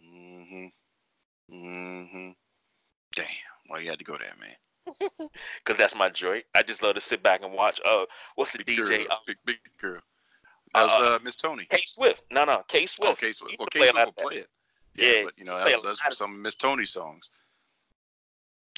Mm-hmm. 0.03 0.65
Mm-hmm. 1.55 2.29
Damn. 3.15 3.27
Why 3.67 3.79
you 3.79 3.89
had 3.89 3.99
to 3.99 4.05
go 4.05 4.17
there, 4.17 4.33
man? 4.39 4.55
Cause 5.65 5.77
that's 5.77 5.95
my 5.95 6.09
joy. 6.09 6.43
I 6.55 6.63
just 6.63 6.83
love 6.83 6.95
to 6.95 7.01
sit 7.01 7.23
back 7.23 7.41
and 7.43 7.53
watch. 7.53 7.79
Uh, 7.85 8.05
what's 8.35 8.51
the 8.51 8.63
Big 8.63 8.77
DJ? 8.79 8.87
girl. 8.87 9.05
Uh, 9.11 9.15
big 9.27 9.37
big 9.45 9.57
girl. 9.79 10.01
That 10.73 10.83
was 10.83 10.91
uh, 10.91 11.15
uh, 11.15 11.19
Miss 11.23 11.35
Tony. 11.35 11.65
K 11.69 11.79
Swift. 11.85 12.23
No, 12.31 12.45
no, 12.45 12.63
K 12.67 12.85
Swift. 12.85 13.11
Okay, 13.13 13.31
so 13.31 13.47
Used 13.47 13.59
well, 13.59 13.67
K 13.71 13.89
Swift 13.89 14.05
will 14.05 14.11
play 14.13 14.37
it. 14.37 14.49
Yeah, 14.95 15.23
but 15.25 15.37
you 15.37 15.45
know 15.45 15.63
that's, 15.63 15.81
that's 15.83 15.99
for 16.01 16.09
of- 16.09 16.15
some 16.17 16.41
Miss 16.41 16.55
Tony 16.55 16.85
songs. 16.85 17.31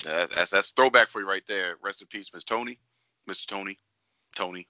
Yeah, 0.05 0.25
that's 0.33 0.51
that's 0.51 0.71
throwback 0.71 1.09
for 1.09 1.21
you 1.21 1.27
right 1.27 1.43
there. 1.47 1.77
Rest 1.81 2.01
in 2.01 2.07
peace, 2.07 2.29
Miss 2.33 2.43
Tony, 2.43 2.77
Mr. 3.29 3.45
Tony, 3.47 3.77
Tony, 4.35 4.67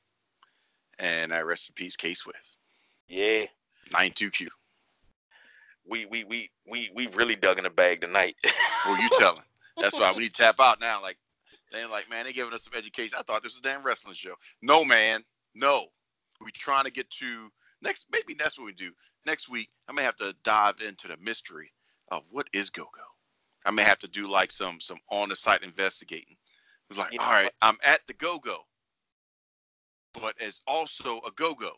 and 0.99 1.33
uh, 1.33 1.43
rest 1.43 1.69
in 1.69 1.73
peace, 1.73 1.95
K 1.95 2.13
Swift. 2.13 2.57
Yeah, 3.07 3.45
Nine 3.93 4.11
two 4.15 4.29
Q. 4.31 4.49
we 5.87 6.05
we 6.05 6.23
we 6.23 6.49
we 6.69 6.89
we 6.95 7.07
really 7.07 7.35
dug 7.35 7.57
in 7.57 7.63
the 7.63 7.69
bag 7.69 8.01
tonight. 8.01 8.35
Who 8.85 8.95
you 8.97 9.09
telling? 9.17 9.41
That's 9.77 9.99
why 9.99 10.11
we 10.13 10.19
need 10.23 10.33
to 10.35 10.41
tap 10.43 10.55
out 10.59 10.79
now. 10.79 11.01
Like 11.01 11.17
they 11.71 11.85
like, 11.85 12.09
man, 12.09 12.23
they're 12.23 12.33
giving 12.33 12.53
us 12.53 12.63
some 12.63 12.73
education. 12.77 13.17
I 13.19 13.23
thought 13.23 13.43
this 13.43 13.53
was 13.53 13.59
a 13.59 13.63
damn 13.63 13.83
wrestling 13.83 14.15
show. 14.15 14.35
No, 14.61 14.85
man, 14.85 15.23
no. 15.53 15.87
We 16.41 16.51
trying 16.51 16.85
to 16.85 16.91
get 16.91 17.09
to 17.11 17.49
next. 17.81 18.05
Maybe 18.11 18.33
that's 18.33 18.57
what 18.57 18.65
we 18.65 18.73
do 18.73 18.91
next 19.25 19.49
week. 19.49 19.69
I 19.87 19.93
may 19.93 20.03
have 20.03 20.17
to 20.17 20.35
dive 20.43 20.81
into 20.85 21.07
the 21.07 21.17
mystery 21.17 21.71
of 22.11 22.23
what 22.31 22.47
is 22.53 22.69
go 22.69 22.83
go. 22.83 23.03
I 23.65 23.71
may 23.71 23.83
have 23.83 23.99
to 23.99 24.07
do 24.07 24.27
like 24.27 24.51
some 24.51 24.79
some 24.79 24.99
on 25.09 25.29
the 25.29 25.35
site 25.35 25.63
investigating. 25.63 26.35
It's 26.89 26.99
like, 26.99 27.11
You 27.11 27.19
know 27.19 27.25
all 27.25 27.31
right. 27.31 27.51
I'm 27.61 27.77
at 27.83 28.01
the 28.07 28.13
go 28.13 28.37
go, 28.37 28.59
but 30.13 30.35
it's 30.39 30.61
also 30.67 31.19
a 31.25 31.31
go 31.31 31.53
go, 31.53 31.71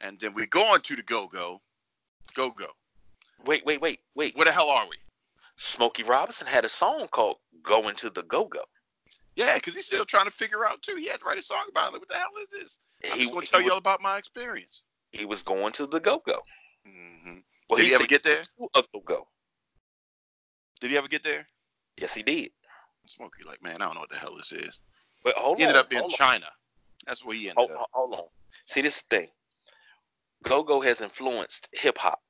and 0.00 0.18
then 0.20 0.34
we 0.34 0.46
go 0.46 0.76
to 0.76 0.96
the 0.96 1.02
go 1.02 1.26
go, 1.26 1.62
go 2.34 2.50
go. 2.50 2.68
wait, 3.46 3.64
wait, 3.64 3.80
wait, 3.80 4.00
wait. 4.14 4.36
Where 4.36 4.44
the 4.44 4.52
hell 4.52 4.68
are 4.68 4.86
we? 4.86 4.96
Smokey 5.58 6.04
Robinson 6.04 6.46
had 6.46 6.64
a 6.64 6.68
song 6.68 7.08
called 7.08 7.36
"Going 7.62 7.96
to 7.96 8.10
the 8.10 8.22
Go 8.22 8.46
Go." 8.46 8.62
Yeah, 9.34 9.54
because 9.54 9.74
he's 9.74 9.86
still 9.86 10.04
trying 10.04 10.24
to 10.24 10.30
figure 10.30 10.66
out 10.66 10.82
too. 10.82 10.96
He 10.96 11.06
had 11.06 11.20
to 11.20 11.26
write 11.26 11.38
a 11.38 11.42
song 11.42 11.66
about 11.68 11.88
it. 11.88 11.92
Like, 11.92 12.02
what 12.02 12.08
the 12.08 12.16
hell 12.16 12.30
is 12.42 12.48
this? 12.50 12.78
I'm 13.04 13.16
He, 13.16 13.24
just 13.24 13.32
going 13.32 13.44
to 13.44 13.50
he 13.50 13.58
tell 13.58 13.66
y'all 13.66 13.78
about 13.78 14.00
my 14.00 14.18
experience. 14.18 14.82
he 15.12 15.24
was 15.24 15.42
going 15.42 15.72
to 15.72 15.86
the 15.86 16.00
Go 16.00 16.22
Go. 16.24 16.42
hmm 16.86 17.38
Well, 17.68 17.78
Did 17.78 17.88
he 17.88 17.94
ever 17.94 18.06
get 18.06 18.22
there? 18.22 18.42
a 18.74 18.82
Go 18.92 19.00
Go. 19.04 19.28
Did 20.80 20.90
he 20.90 20.96
ever 20.96 21.08
get 21.08 21.24
there? 21.24 21.46
Yes, 21.96 22.14
he 22.14 22.22
did. 22.22 22.50
Smokey, 23.06 23.42
like, 23.44 23.62
man, 23.62 23.82
I 23.82 23.86
don't 23.86 23.94
know 23.94 24.00
what 24.00 24.10
the 24.10 24.16
hell 24.16 24.36
this 24.36 24.52
is. 24.52 24.80
But 25.24 25.34
hold 25.36 25.58
He 25.58 25.62
ended 25.64 25.76
on, 25.76 25.80
up 25.80 25.92
in 25.92 25.98
hold 26.00 26.12
on. 26.12 26.16
China. 26.16 26.46
That's 27.06 27.24
where 27.24 27.36
he 27.36 27.50
ended 27.50 27.70
Hold, 27.70 27.80
up. 27.80 27.88
hold 27.92 28.14
on. 28.14 28.24
See, 28.64 28.80
this 28.80 29.00
thing. 29.02 29.28
Go 30.42 30.62
Go 30.62 30.80
has 30.80 31.00
influenced 31.00 31.68
hip 31.72 31.98
hop 31.98 32.20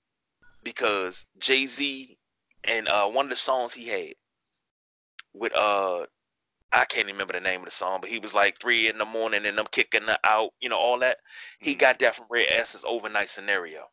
because 0.62 1.24
Jay 1.38 1.66
Z 1.66 2.17
and 2.64 2.88
uh, 2.88 3.06
one 3.08 3.26
of 3.26 3.30
the 3.30 3.36
songs 3.36 3.72
he 3.72 3.86
had 3.88 4.14
with 5.34 5.54
uh, 5.56 6.04
I 6.72 6.84
can't 6.84 7.06
remember 7.06 7.32
the 7.32 7.40
name 7.40 7.60
of 7.60 7.66
the 7.66 7.70
song, 7.70 8.00
but 8.00 8.10
he 8.10 8.18
was 8.18 8.34
like 8.34 8.58
three 8.58 8.88
in 8.88 8.98
the 8.98 9.04
morning 9.06 9.46
and 9.46 9.58
I'm 9.58 9.66
kicking 9.68 10.02
her 10.02 10.18
out, 10.24 10.50
you 10.60 10.68
know, 10.68 10.76
all 10.78 10.98
that. 10.98 11.18
He 11.60 11.74
Mhm. 11.74 11.78
got 11.78 11.98
that 12.00 12.14
from 12.16 12.26
Rare 12.28 12.46
Essence 12.48 12.84
Overnight 12.86 13.28
Scenario. 13.28 13.88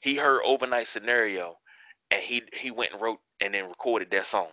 He 0.00 0.16
heard 0.16 0.42
Overnight 0.44 0.86
Scenario, 0.86 1.58
and 2.10 2.22
he 2.22 2.42
he 2.52 2.70
went 2.70 2.92
and 2.92 3.00
wrote 3.00 3.20
and 3.40 3.54
then 3.54 3.68
recorded 3.68 4.10
that 4.10 4.26
song. 4.26 4.52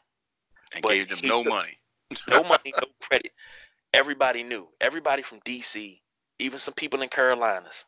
and 0.74 0.82
but 0.82 0.90
gave 0.90 1.10
them 1.10 1.20
no 1.24 1.44
took- 1.44 1.54
money. 1.54 1.80
No 2.28 2.44
money, 2.44 2.74
no 2.82 2.88
credit. 3.02 3.32
Everybody 3.94 4.44
knew. 4.44 4.68
Everybody 4.82 5.22
from 5.22 5.40
DC, 5.42 6.02
even 6.40 6.60
some 6.60 6.74
people 6.74 7.02
in 7.02 7.10
Carolinas, 7.10 7.86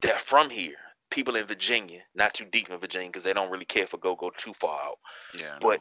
they're 0.00 0.18
from 0.18 0.48
here. 0.50 0.76
People 1.14 1.36
in 1.36 1.46
Virginia, 1.46 2.00
not 2.16 2.34
too 2.34 2.44
deep 2.44 2.68
in 2.68 2.78
Virginia 2.78 3.08
because 3.08 3.22
they 3.22 3.32
don't 3.32 3.50
really 3.50 3.64
care 3.64 3.86
for 3.86 3.98
go 3.98 4.16
go 4.16 4.30
too 4.36 4.52
far 4.52 4.80
out. 4.82 4.98
Yeah, 5.32 5.58
But 5.60 5.80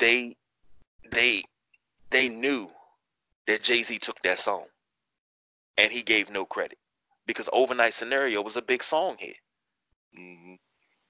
they 0.00 0.36
they 1.12 1.44
they 2.10 2.28
knew 2.28 2.68
that 3.46 3.62
Jay-Z 3.62 3.96
took 4.00 4.20
that 4.22 4.40
song 4.40 4.66
and 5.76 5.92
he 5.92 6.02
gave 6.02 6.30
no 6.30 6.44
credit 6.44 6.78
because 7.26 7.48
Overnight 7.52 7.94
Scenario 7.94 8.42
was 8.42 8.56
a 8.56 8.62
big 8.62 8.82
song 8.82 9.16
here. 9.20 9.36
Mhm. 10.18 10.58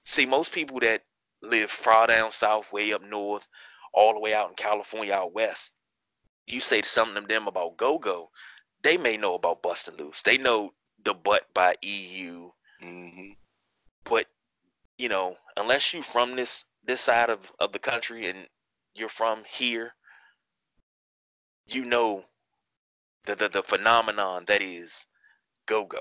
See, 0.03 0.27
most 0.27 0.51
people 0.51 0.79
that 0.81 1.03
live 1.41 1.71
far 1.71 2.05
down 2.05 2.29
south, 2.31 2.71
way 2.71 2.93
up 2.93 3.01
north, 3.01 3.47
all 3.91 4.13
the 4.13 4.19
way 4.19 4.35
out 4.35 4.49
in 4.49 4.55
California, 4.55 5.13
out 5.13 5.33
west, 5.33 5.71
you 6.45 6.59
say 6.59 6.83
something 6.83 7.23
to 7.23 7.27
them 7.27 7.47
about 7.47 7.75
go 7.77 7.97
go, 7.97 8.29
they 8.83 8.97
may 8.97 9.17
know 9.17 9.33
about 9.33 9.63
Bustin' 9.63 9.97
Loose. 9.97 10.21
They 10.21 10.37
know 10.37 10.75
the 11.03 11.15
butt 11.15 11.51
by 11.55 11.75
EU, 11.81 12.51
Mhm. 12.81 13.37
but 14.03 14.27
you 14.97 15.09
know, 15.09 15.37
unless 15.57 15.93
you're 15.93 16.03
from 16.03 16.35
this 16.35 16.65
this 16.83 17.01
side 17.01 17.29
of, 17.29 17.51
of 17.59 17.73
the 17.73 17.79
country 17.79 18.27
and 18.29 18.49
you're 18.95 19.09
from 19.09 19.43
here, 19.45 19.95
you 21.67 21.85
know 21.85 22.25
the 23.23 23.35
the, 23.35 23.47
the 23.47 23.63
phenomenon 23.63 24.43
that 24.45 24.61
is 24.61 25.05
go 25.67 25.85
go. 25.85 25.99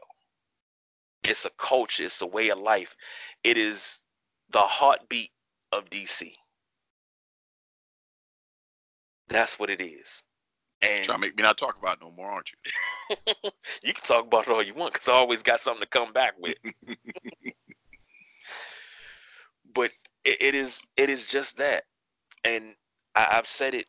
It's 1.23 1.45
a 1.45 1.51
culture, 1.51 2.03
it's 2.03 2.21
a 2.23 2.27
way 2.27 2.49
of 2.49 2.59
life. 2.59 2.97
It 3.45 3.57
is 3.57 4.01
the 4.49 4.63
heartbeat 4.67 5.31
of 5.71 5.89
DC. 5.91 6.37
That's 9.29 9.61
what 9.61 9.71
it 9.71 9.81
is. 9.81 10.25
And 10.81 11.05
Trying 11.05 11.17
to 11.19 11.27
make 11.27 11.37
me 11.37 11.43
not 11.43 11.59
talk 11.59 11.77
about 11.79 11.97
it 11.97 12.03
no 12.03 12.13
more, 12.13 12.31
aren't 12.31 12.53
you? 12.53 12.59
you 13.83 13.93
can 13.93 14.05
talk 14.05 14.27
about 14.27 14.47
it 14.47 14.51
all 14.51 14.63
you 14.63 14.75
want 14.75 14.93
because 14.93 15.09
I 15.09 15.15
always 15.15 15.43
got 15.43 15.61
something 15.61 15.83
to 15.83 15.89
come 15.89 16.13
back 16.13 16.35
with. 16.39 16.57
but 19.75 19.91
it, 20.25 20.41
it 20.41 20.55
is 20.55 20.83
it 20.97 21.09
is 21.09 21.27
just 21.27 21.57
that, 21.57 21.85
and 22.45 22.75
I, 23.15 23.27
I've 23.33 23.49
said 23.49 23.75
it 23.75 23.87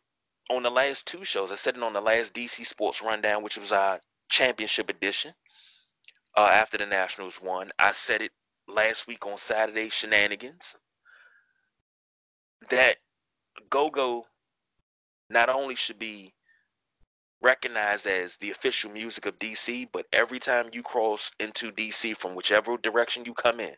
on 0.49 0.63
the 0.63 0.71
last 0.71 1.05
two 1.05 1.23
shows. 1.25 1.51
I 1.51 1.55
said 1.55 1.77
it 1.77 1.83
on 1.83 1.93
the 1.93 2.01
last 2.01 2.33
DC 2.33 2.65
Sports 2.65 3.01
Rundown, 3.03 3.43
which 3.43 3.57
was 3.57 3.71
our 3.71 3.99
championship 4.29 4.89
edition 4.89 5.33
uh, 6.35 6.49
after 6.51 6.77
the 6.77 6.85
Nationals 6.85 7.39
won. 7.41 7.71
I 7.77 7.91
said 7.91 8.21
it 8.21 8.31
last 8.67 9.07
week 9.07 9.25
on 9.25 9.37
Saturday 9.37 9.89
Shenanigans 9.89 10.75
that 12.69 12.97
Go 13.69 13.89
Go 13.89 14.25
not 15.29 15.49
only 15.49 15.75
should 15.75 15.99
be 15.99 16.33
recognized 17.41 18.07
as 18.07 18.37
the 18.37 18.51
official 18.51 18.91
music 18.91 19.25
of 19.25 19.39
DC, 19.39 19.87
but 19.91 20.05
every 20.13 20.39
time 20.39 20.69
you 20.73 20.83
cross 20.83 21.31
into 21.39 21.71
DC 21.71 22.15
from 22.17 22.35
whichever 22.35 22.77
direction 22.77 23.25
you 23.25 23.33
come 23.33 23.59
in, 23.59 23.75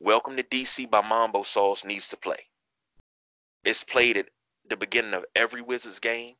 Welcome 0.00 0.36
to 0.36 0.42
DC 0.42 0.88
by 0.88 1.00
Mambo 1.00 1.42
Sauce 1.42 1.84
needs 1.84 2.08
to 2.08 2.16
play. 2.16 2.48
It's 3.64 3.82
played 3.82 4.16
at 4.16 4.28
the 4.68 4.76
beginning 4.76 5.14
of 5.14 5.24
every 5.34 5.62
Wizards 5.62 5.98
game. 5.98 6.36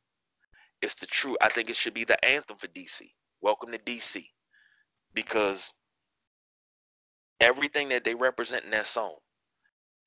It's 0.81 0.95
the 0.95 1.05
true, 1.05 1.37
I 1.41 1.49
think 1.49 1.69
it 1.69 1.75
should 1.75 1.93
be 1.93 2.05
the 2.05 2.23
anthem 2.23 2.57
for 2.57 2.67
DC. 2.67 3.01
Welcome 3.41 3.71
to 3.71 3.77
DC. 3.79 4.25
Because 5.13 5.71
everything 7.41 7.89
that 7.89 8.03
they 8.03 8.15
represent 8.15 8.63
in 8.63 8.71
that 8.71 8.87
song, 8.87 9.15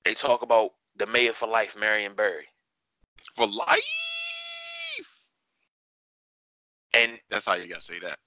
they 0.04 0.14
talk 0.14 0.42
about 0.42 0.70
the 0.96 1.06
mayor 1.06 1.32
for 1.32 1.46
life, 1.48 1.76
Marion 1.76 2.14
Barry. 2.14 2.46
For 3.34 3.46
life. 3.46 4.27
And 6.98 7.20
That's 7.28 7.46
how 7.46 7.54
you 7.54 7.68
gotta 7.68 7.80
say 7.82 8.00
that. 8.00 8.18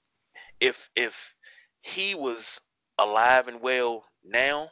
if 0.62 0.90
if 0.96 1.36
he 1.82 2.16
was 2.16 2.62
alive 2.98 3.48
and 3.50 3.62
well 3.62 4.06
now, 4.24 4.72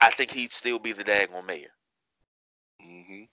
I 0.00 0.10
think 0.10 0.30
he'd 0.32 0.52
still 0.52 0.78
be 0.78 0.92
the 0.92 1.02
daggone 1.04 1.46
mayor. 1.46 1.72
hmm 2.80 3.24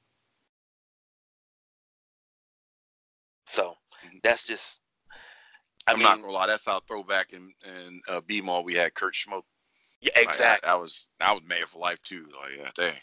So 3.45 3.78
Mhm. 4.03 4.22
that's 4.23 4.45
just. 4.48 4.82
I 5.88 5.94
I'm 5.94 6.02
mean, 6.02 6.18
not 6.18 6.22
gonna 6.22 6.32
lie. 6.34 6.48
That's 6.48 6.65
how 6.65 6.80
throwback 6.82 7.34
in 7.34 7.53
in 7.64 8.02
uh, 8.07 8.22
B 8.22 8.41
Mall 8.41 8.64
we 8.64 8.76
had 8.76 8.94
Kurt 8.95 9.14
Schmoke. 9.14 9.44
yeah, 10.02 10.11
Like, 10.23 10.40
exactly. 10.40 10.68
I, 10.68 10.73
I 10.73 10.76
was 10.76 11.07
I 11.19 11.34
was 11.34 11.44
mayor 11.45 11.68
for 11.68 11.80
life 11.80 12.02
too. 12.03 12.28
Like 12.40 12.57
yeah, 12.57 12.72
dang. 12.76 12.99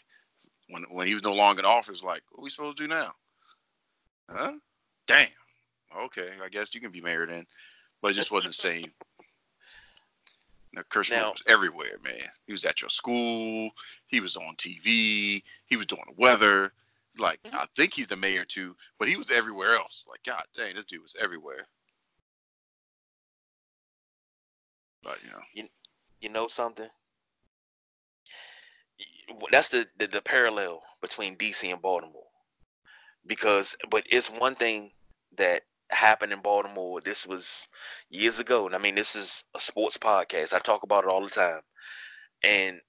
When 0.69 0.83
when 0.91 1.07
he 1.07 1.13
was 1.13 1.23
no 1.23 1.33
longer 1.33 1.61
in 1.61 1.65
office, 1.65 2.03
like 2.03 2.23
what 2.31 2.43
we 2.43 2.49
supposed 2.49 2.77
to 2.77 2.83
do 2.83 2.87
now? 2.87 3.13
Huh? 4.29 4.53
Damn. 5.07 5.27
Okay, 5.97 6.29
I 6.43 6.49
guess 6.49 6.73
you 6.73 6.81
can 6.81 6.91
be 6.91 7.01
mayor 7.01 7.25
then. 7.25 7.45
But 8.01 8.11
it 8.11 8.13
just 8.13 8.31
wasn't 8.31 8.53
the 8.55 8.61
same. 8.61 8.91
Now, 10.71 10.83
Kurt 10.89 11.09
Now- 11.09 11.31
was 11.31 11.41
everywhere, 11.47 11.97
man. 12.03 12.29
He 12.45 12.51
was 12.51 12.63
at 12.63 12.79
your 12.81 12.91
school. 12.91 13.71
He 14.07 14.19
was 14.19 14.37
on 14.37 14.55
TV. 14.57 15.43
He 15.65 15.75
was 15.75 15.87
doing 15.87 16.03
the 16.05 16.13
weather. 16.13 16.73
Like 17.17 17.41
Mhm. 17.41 17.55
I 17.55 17.65
think 17.75 17.93
he's 17.95 18.05
the 18.07 18.15
mayor 18.15 18.45
too, 18.45 18.77
but 18.99 19.07
he 19.07 19.15
was 19.17 19.31
everywhere 19.31 19.73
else. 19.75 20.05
Like 20.07 20.21
God 20.23 20.45
dang, 20.55 20.75
this 20.75 20.85
dude 20.85 21.01
was 21.01 21.15
everywhere. 21.19 21.67
But 25.01 25.21
you 25.23 25.31
know, 25.31 25.41
you 25.53 25.69
you 26.21 26.29
know 26.29 26.47
something? 26.47 26.89
That's 29.51 29.69
the, 29.69 29.89
the 29.97 30.07
the 30.07 30.21
parallel 30.21 30.83
between 31.01 31.35
DC 31.37 31.71
and 31.71 31.81
Baltimore. 31.81 32.28
Because, 33.29 33.77
but 33.91 34.05
it's 34.11 34.29
one 34.29 34.55
thing 34.57 34.91
that 35.37 35.63
happened 35.91 36.33
in 36.33 36.41
Baltimore. 36.41 37.01
This 37.01 37.25
was 37.27 37.69
years 38.09 38.39
ago, 38.41 38.67
and 38.67 38.75
I 38.75 38.79
mean, 38.79 38.95
this 38.95 39.15
is 39.15 39.45
a 39.55 39.61
sports 39.61 39.97
podcast. 39.97 40.53
I 40.53 40.59
talk 40.59 40.83
about 40.83 41.05
it 41.05 41.11
all 41.11 41.23
the 41.23 41.29
time. 41.31 41.61
And 42.43 42.81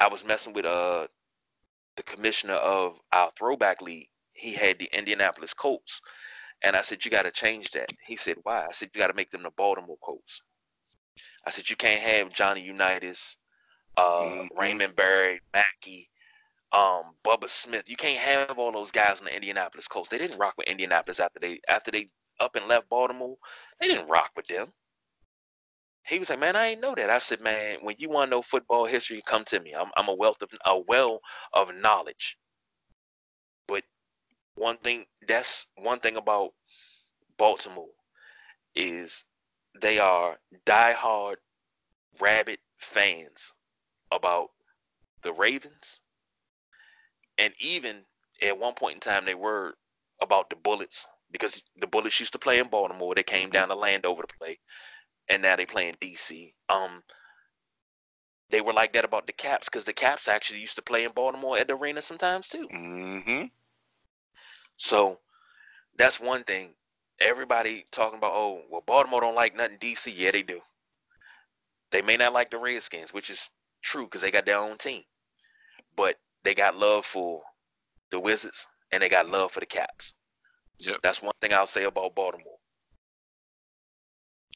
I 0.00 0.08
was 0.08 0.24
messing 0.24 0.54
with 0.54 0.66
uh 0.66 1.08
the 1.96 2.02
commissioner 2.04 2.54
of 2.54 3.00
our 3.12 3.30
throwback 3.38 3.82
league. 3.82 4.08
He 4.34 4.52
had 4.54 4.78
the 4.80 4.88
Indianapolis 4.92 5.54
Colts, 5.54 6.00
and 6.62 6.76
I 6.76 6.82
said, 6.82 7.04
"You 7.04 7.10
got 7.12 7.24
to 7.24 7.32
change 7.32 7.72
that." 7.72 7.90
He 8.06 8.16
said, 8.16 8.38
"Why?" 8.44 8.66
I 8.66 8.72
said, 8.72 8.90
"You 8.94 9.00
got 9.00 9.08
to 9.08 9.14
make 9.14 9.30
them 9.30 9.44
the 9.44 9.50
Baltimore 9.52 9.98
Colts." 10.02 10.42
I 11.46 11.50
said, 11.50 11.68
"You 11.70 11.76
can't 11.76 12.02
have 12.02 12.32
Johnny 12.32 12.62
Unitas, 12.62 13.36
uh, 13.96 14.46
Mhm. 14.46 14.48
Raymond 14.58 14.96
Berry, 14.96 15.40
Mackey, 15.54 16.09
um, 16.72 17.14
Bubba 17.24 17.48
Smith. 17.48 17.88
You 17.88 17.96
can't 17.96 18.18
have 18.18 18.58
all 18.58 18.72
those 18.72 18.92
guys 18.92 19.20
on 19.20 19.26
the 19.26 19.34
Indianapolis 19.34 19.88
Colts. 19.88 20.10
They 20.10 20.18
didn't 20.18 20.38
rock 20.38 20.54
with 20.56 20.68
Indianapolis 20.68 21.20
after 21.20 21.40
they 21.40 21.60
after 21.68 21.90
they 21.90 22.08
up 22.38 22.56
and 22.56 22.66
left 22.68 22.88
Baltimore. 22.88 23.36
They 23.80 23.88
didn't 23.88 24.08
rock 24.08 24.30
with 24.36 24.46
them." 24.46 24.72
He 26.06 26.18
was 26.18 26.30
like, 26.30 26.38
"Man, 26.38 26.56
I 26.56 26.68
ain't 26.68 26.80
know 26.80 26.94
that." 26.94 27.10
I 27.10 27.18
said, 27.18 27.40
"Man, 27.40 27.78
when 27.82 27.96
you 27.98 28.08
want 28.08 28.28
to 28.28 28.36
know 28.36 28.42
football 28.42 28.86
history, 28.86 29.22
come 29.26 29.44
to 29.46 29.60
me. 29.60 29.72
I'm 29.74 29.90
I'm 29.96 30.08
a 30.08 30.14
wealth 30.14 30.42
of 30.42 30.50
a 30.64 30.78
well 30.78 31.20
of 31.52 31.74
knowledge." 31.74 32.36
But 33.66 33.84
one 34.54 34.78
thing 34.78 35.06
that's 35.26 35.68
one 35.76 36.00
thing 36.00 36.16
about 36.16 36.52
Baltimore 37.36 37.94
is 38.74 39.24
they 39.80 39.98
are 39.98 40.38
diehard 40.66 41.36
rabid 42.20 42.58
fans 42.78 43.54
about 44.10 44.48
the 45.22 45.32
Ravens. 45.32 46.02
And 47.40 47.54
even 47.60 48.04
at 48.42 48.58
one 48.58 48.74
point 48.74 48.94
in 48.94 49.00
time 49.00 49.24
they 49.24 49.34
were 49.34 49.74
about 50.20 50.50
the 50.50 50.56
Bullets 50.56 51.08
because 51.32 51.62
the 51.76 51.86
Bullets 51.88 52.20
used 52.20 52.34
to 52.34 52.38
play 52.38 52.58
in 52.58 52.68
Baltimore. 52.68 53.14
They 53.14 53.22
came 53.24 53.50
down 53.50 53.68
to 53.68 53.74
Landover 53.74 54.22
to 54.22 54.36
play. 54.38 54.60
And 55.28 55.42
now 55.42 55.56
they 55.56 55.66
play 55.66 55.88
in 55.88 55.96
DC. 56.00 56.54
Um 56.68 57.02
they 58.50 58.60
were 58.60 58.72
like 58.74 58.92
that 58.92 59.04
about 59.04 59.26
the 59.26 59.32
Caps 59.32 59.68
because 59.68 59.84
the 59.84 59.92
Caps 59.92 60.28
actually 60.28 60.60
used 60.60 60.76
to 60.76 60.82
play 60.82 61.04
in 61.04 61.12
Baltimore 61.12 61.58
at 61.58 61.68
the 61.68 61.76
arena 61.76 62.02
sometimes 62.02 62.48
too. 62.48 62.68
hmm 62.68 63.44
So 64.76 65.20
that's 65.96 66.20
one 66.20 66.44
thing. 66.44 66.74
Everybody 67.20 67.86
talking 67.90 68.18
about, 68.18 68.32
oh, 68.34 68.64
well, 68.70 68.82
Baltimore 68.82 69.20
don't 69.20 69.34
like 69.34 69.54
nothing 69.54 69.78
DC. 69.78 70.10
Yeah, 70.10 70.32
they 70.32 70.42
do. 70.42 70.62
They 71.92 72.02
may 72.02 72.16
not 72.16 72.32
like 72.32 72.50
the 72.50 72.58
Redskins, 72.58 73.12
which 73.12 73.30
is 73.30 73.50
true 73.82 74.04
because 74.04 74.22
they 74.22 74.30
got 74.32 74.46
their 74.46 74.58
own 74.58 74.78
team. 74.78 75.04
But 75.96 76.18
they 76.44 76.54
got 76.54 76.76
love 76.76 77.04
for 77.04 77.42
the 78.10 78.18
Wizards 78.20 78.66
and 78.92 79.02
they 79.02 79.08
got 79.08 79.28
love 79.28 79.52
for 79.52 79.60
the 79.60 79.66
Caps. 79.66 80.14
Yep. 80.78 80.96
That's 81.02 81.22
one 81.22 81.34
thing 81.40 81.52
I'll 81.52 81.66
say 81.66 81.84
about 81.84 82.14
Baltimore. 82.14 82.56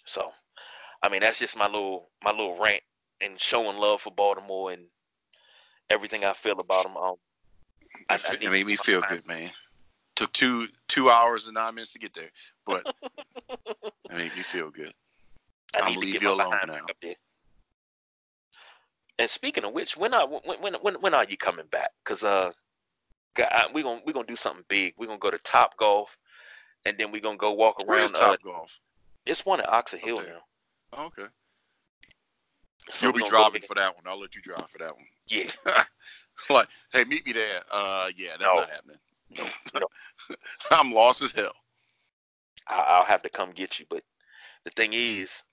So, 0.06 0.32
I 1.02 1.08
mean, 1.08 1.20
that's 1.20 1.38
just 1.38 1.56
my 1.56 1.66
little 1.66 2.10
my 2.22 2.30
little 2.30 2.56
rant 2.58 2.82
and 3.20 3.40
showing 3.40 3.78
love 3.78 4.02
for 4.02 4.12
Baltimore 4.12 4.72
and 4.72 4.86
everything 5.90 6.24
I 6.24 6.32
feel 6.32 6.60
about 6.60 6.84
them. 6.84 6.96
Um, 6.96 7.14
I- 8.08 8.14
I 8.28 8.34
It 8.40 8.50
made 8.50 8.66
me 8.66 8.76
feel 8.76 9.00
good, 9.02 9.26
man. 9.26 9.52
Took 10.16 10.32
two 10.32 10.68
two 10.88 11.10
hours 11.10 11.46
and 11.46 11.54
nine 11.54 11.74
minutes 11.74 11.92
to 11.92 11.98
get 11.98 12.14
there, 12.14 12.30
but 12.66 12.84
it 14.10 14.10
made 14.10 14.34
me 14.34 14.42
feel 14.42 14.70
good. 14.70 14.94
I 15.74 15.92
to 15.92 15.98
leave 15.98 16.22
you 16.22 16.32
alone 16.32 16.58
now. 16.66 16.86
Back 19.18 19.24
up 19.24 19.24
there. 19.24 19.24
And 19.24 19.30
speaking 19.30 19.64
of 19.64 19.72
which, 19.72 19.96
when 19.96 20.14
are 20.14 20.28
when 20.28 20.60
when 20.60 20.74
when, 20.74 20.94
when 20.94 21.14
are 21.14 21.24
you 21.28 21.36
coming 21.36 21.66
back? 21.70 21.90
Cause 22.04 22.24
uh, 22.24 22.52
we're 23.74 23.82
gonna 23.82 24.00
we 24.06 24.12
gonna 24.12 24.26
do 24.26 24.36
something 24.36 24.64
big. 24.68 24.94
We're 24.98 25.06
gonna 25.06 25.18
go 25.18 25.30
to 25.30 25.38
Top 25.38 25.76
Golf, 25.76 26.16
and 26.84 26.96
then 26.98 27.12
we're 27.12 27.20
gonna 27.20 27.36
go 27.36 27.52
walk 27.52 27.82
Where's 27.86 28.10
around. 28.10 28.16
Uh, 28.16 28.36
Top 28.36 28.42
Golf? 28.42 28.80
it's 29.26 29.46
one 29.46 29.60
at 29.60 29.68
Oxon 29.68 30.00
Hill 30.00 30.18
Okay. 30.18 30.28
now. 30.30 30.40
Oh, 30.92 31.06
okay, 31.06 31.28
So 32.92 33.06
you'll 33.06 33.14
be 33.14 33.24
driving 33.28 33.62
for 33.62 33.74
that 33.74 33.94
one. 33.94 34.04
I'll 34.06 34.20
let 34.20 34.36
you 34.36 34.42
drive 34.42 34.70
for 34.70 34.78
that 34.78 34.94
one. 34.94 35.04
Yeah, 35.26 35.50
like, 36.50 36.68
hey, 36.92 37.04
meet 37.04 37.26
me 37.26 37.32
there. 37.32 37.62
Uh, 37.70 38.10
yeah, 38.14 38.30
that's 38.38 38.42
No. 38.42 38.60
not 38.60 38.70
happening. 38.70 38.98
No. 39.74 39.86
I'm 40.70 40.92
lost 40.92 41.22
as 41.22 41.32
hell. 41.32 41.54
I, 42.68 42.74
I'll 42.74 43.04
have 43.06 43.22
to 43.22 43.30
come 43.30 43.52
get 43.52 43.80
you. 43.80 43.86
But 43.88 44.02
the 44.64 44.70
thing 44.70 44.92
is, 44.92 45.44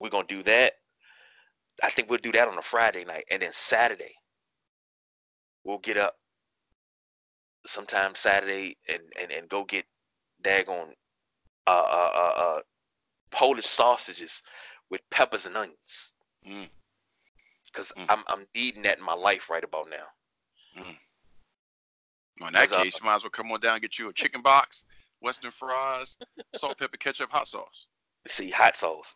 we're 0.00 0.10
gonna 0.10 0.26
do 0.26 0.42
that. 0.42 0.79
I 1.82 1.90
think 1.90 2.10
we'll 2.10 2.18
do 2.18 2.32
that 2.32 2.48
on 2.48 2.58
a 2.58 2.62
Friday 2.62 3.04
night, 3.04 3.24
and 3.30 3.42
then 3.42 3.52
Saturday, 3.52 4.14
we'll 5.64 5.78
get 5.78 5.96
up 5.96 6.16
sometime 7.66 8.14
Saturday 8.14 8.76
and 8.88 9.02
and, 9.20 9.30
and 9.32 9.48
go 9.48 9.64
get 9.64 9.84
daggone 10.42 10.92
uh, 11.66 11.70
uh 11.70 12.10
uh 12.14 12.42
uh 12.42 12.60
Polish 13.30 13.66
sausages 13.66 14.42
with 14.90 15.00
peppers 15.10 15.46
and 15.46 15.56
onions. 15.56 16.12
Mm. 16.46 16.68
Cause 17.72 17.92
Mm. 17.96 18.06
I'm 18.08 18.24
I'm 18.26 18.46
needing 18.54 18.82
that 18.82 18.98
in 18.98 19.04
my 19.04 19.14
life 19.14 19.48
right 19.48 19.62
about 19.62 19.88
now. 19.88 20.06
Well, 22.40 22.48
in 22.48 22.54
that 22.54 22.72
uh, 22.72 22.82
case, 22.82 22.98
you 22.98 23.04
might 23.04 23.16
as 23.16 23.22
well 23.22 23.30
come 23.30 23.52
on 23.52 23.60
down 23.60 23.74
and 23.74 23.82
get 23.82 23.98
you 23.98 24.08
a 24.08 24.12
chicken 24.12 24.42
box, 24.42 24.82
Western 25.20 25.50
fries, 25.50 26.16
salt, 26.56 26.78
pepper, 26.78 26.96
ketchup, 26.96 27.30
hot 27.30 27.46
sauce. 27.46 27.86
See, 28.26 28.50
hot 28.50 28.76
sauce. 28.76 29.14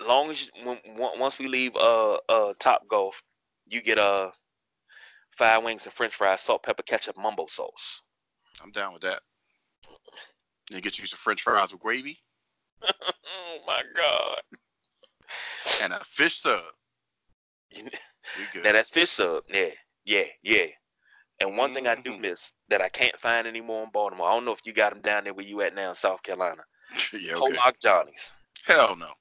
Long 0.00 0.30
as 0.30 0.42
you, 0.42 0.64
when, 0.64 0.78
once 0.96 1.38
we 1.38 1.46
leave 1.48 1.74
uh 1.76 2.14
uh 2.28 2.54
Top 2.58 2.88
Golf, 2.88 3.22
you 3.68 3.82
get 3.82 3.98
uh 3.98 4.30
five 5.36 5.62
wings 5.62 5.84
and 5.84 5.92
French 5.92 6.14
fries, 6.14 6.40
salt, 6.40 6.62
pepper, 6.62 6.82
ketchup, 6.82 7.16
mumbo 7.16 7.46
sauce. 7.46 8.02
I'm 8.62 8.72
down 8.72 8.92
with 8.92 9.02
that. 9.02 9.20
Then 10.70 10.80
get 10.80 10.98
you 10.98 11.06
some 11.06 11.18
French 11.18 11.42
fries 11.42 11.72
with 11.72 11.80
gravy 11.80 12.18
oh 12.82 13.58
my 13.66 13.82
god! 13.94 14.40
and 15.82 15.92
a 15.92 16.04
fish 16.04 16.36
sub. 16.38 16.62
Good. 17.72 18.64
Now 18.64 18.72
that 18.72 18.86
fish 18.86 19.10
sub, 19.10 19.44
yeah, 19.48 19.70
yeah, 20.04 20.24
yeah. 20.42 20.66
And 21.40 21.56
one 21.56 21.72
thing 21.72 21.86
I 21.86 21.94
do 21.94 22.12
Mhm. 22.12 22.20
miss 22.20 22.52
that 22.68 22.82
I 22.82 22.88
can't 22.88 23.18
find 23.18 23.46
anymore 23.46 23.84
in 23.84 23.90
Baltimore. 23.90 24.28
I 24.28 24.32
don't 24.32 24.44
know 24.44 24.52
if 24.52 24.60
you 24.64 24.72
got 24.72 24.92
them 24.92 25.00
down 25.00 25.24
there 25.24 25.32
where 25.34 25.46
you 25.46 25.60
at 25.62 25.74
now 25.74 25.88
in 25.90 25.94
South 25.94 26.22
Carolina. 26.22 26.64
yeah, 27.12 27.34
okay. 27.34 27.72
Johnny's. 27.80 28.34
Hell 28.64 28.94
no. 28.96 29.12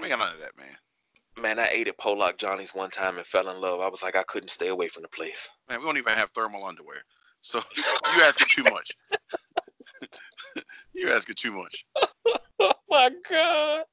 We 0.00 0.08
got 0.08 0.18
none 0.18 0.34
of 0.34 0.40
that, 0.40 0.56
man. 0.56 0.76
Man, 1.40 1.58
I 1.58 1.68
ate 1.68 1.88
at 1.88 1.98
Polock 1.98 2.38
Johnny's 2.38 2.74
one 2.74 2.90
time 2.90 3.18
and 3.18 3.26
fell 3.26 3.50
in 3.50 3.60
love. 3.60 3.80
I 3.80 3.88
was 3.88 4.02
like, 4.02 4.16
I 4.16 4.22
couldn't 4.24 4.48
stay 4.48 4.68
away 4.68 4.88
from 4.88 5.02
the 5.02 5.08
place. 5.08 5.48
Man, 5.68 5.80
we 5.80 5.86
don't 5.86 5.98
even 5.98 6.14
have 6.14 6.30
thermal 6.30 6.64
underwear. 6.64 7.04
So 7.42 7.60
you 7.76 8.22
asking 8.22 8.48
too 8.50 8.70
much. 8.70 8.90
You're 10.92 11.14
asking 11.14 11.36
too 11.36 11.52
much. 11.52 11.86
Oh 12.58 12.72
my 12.90 13.10
god. 13.28 13.84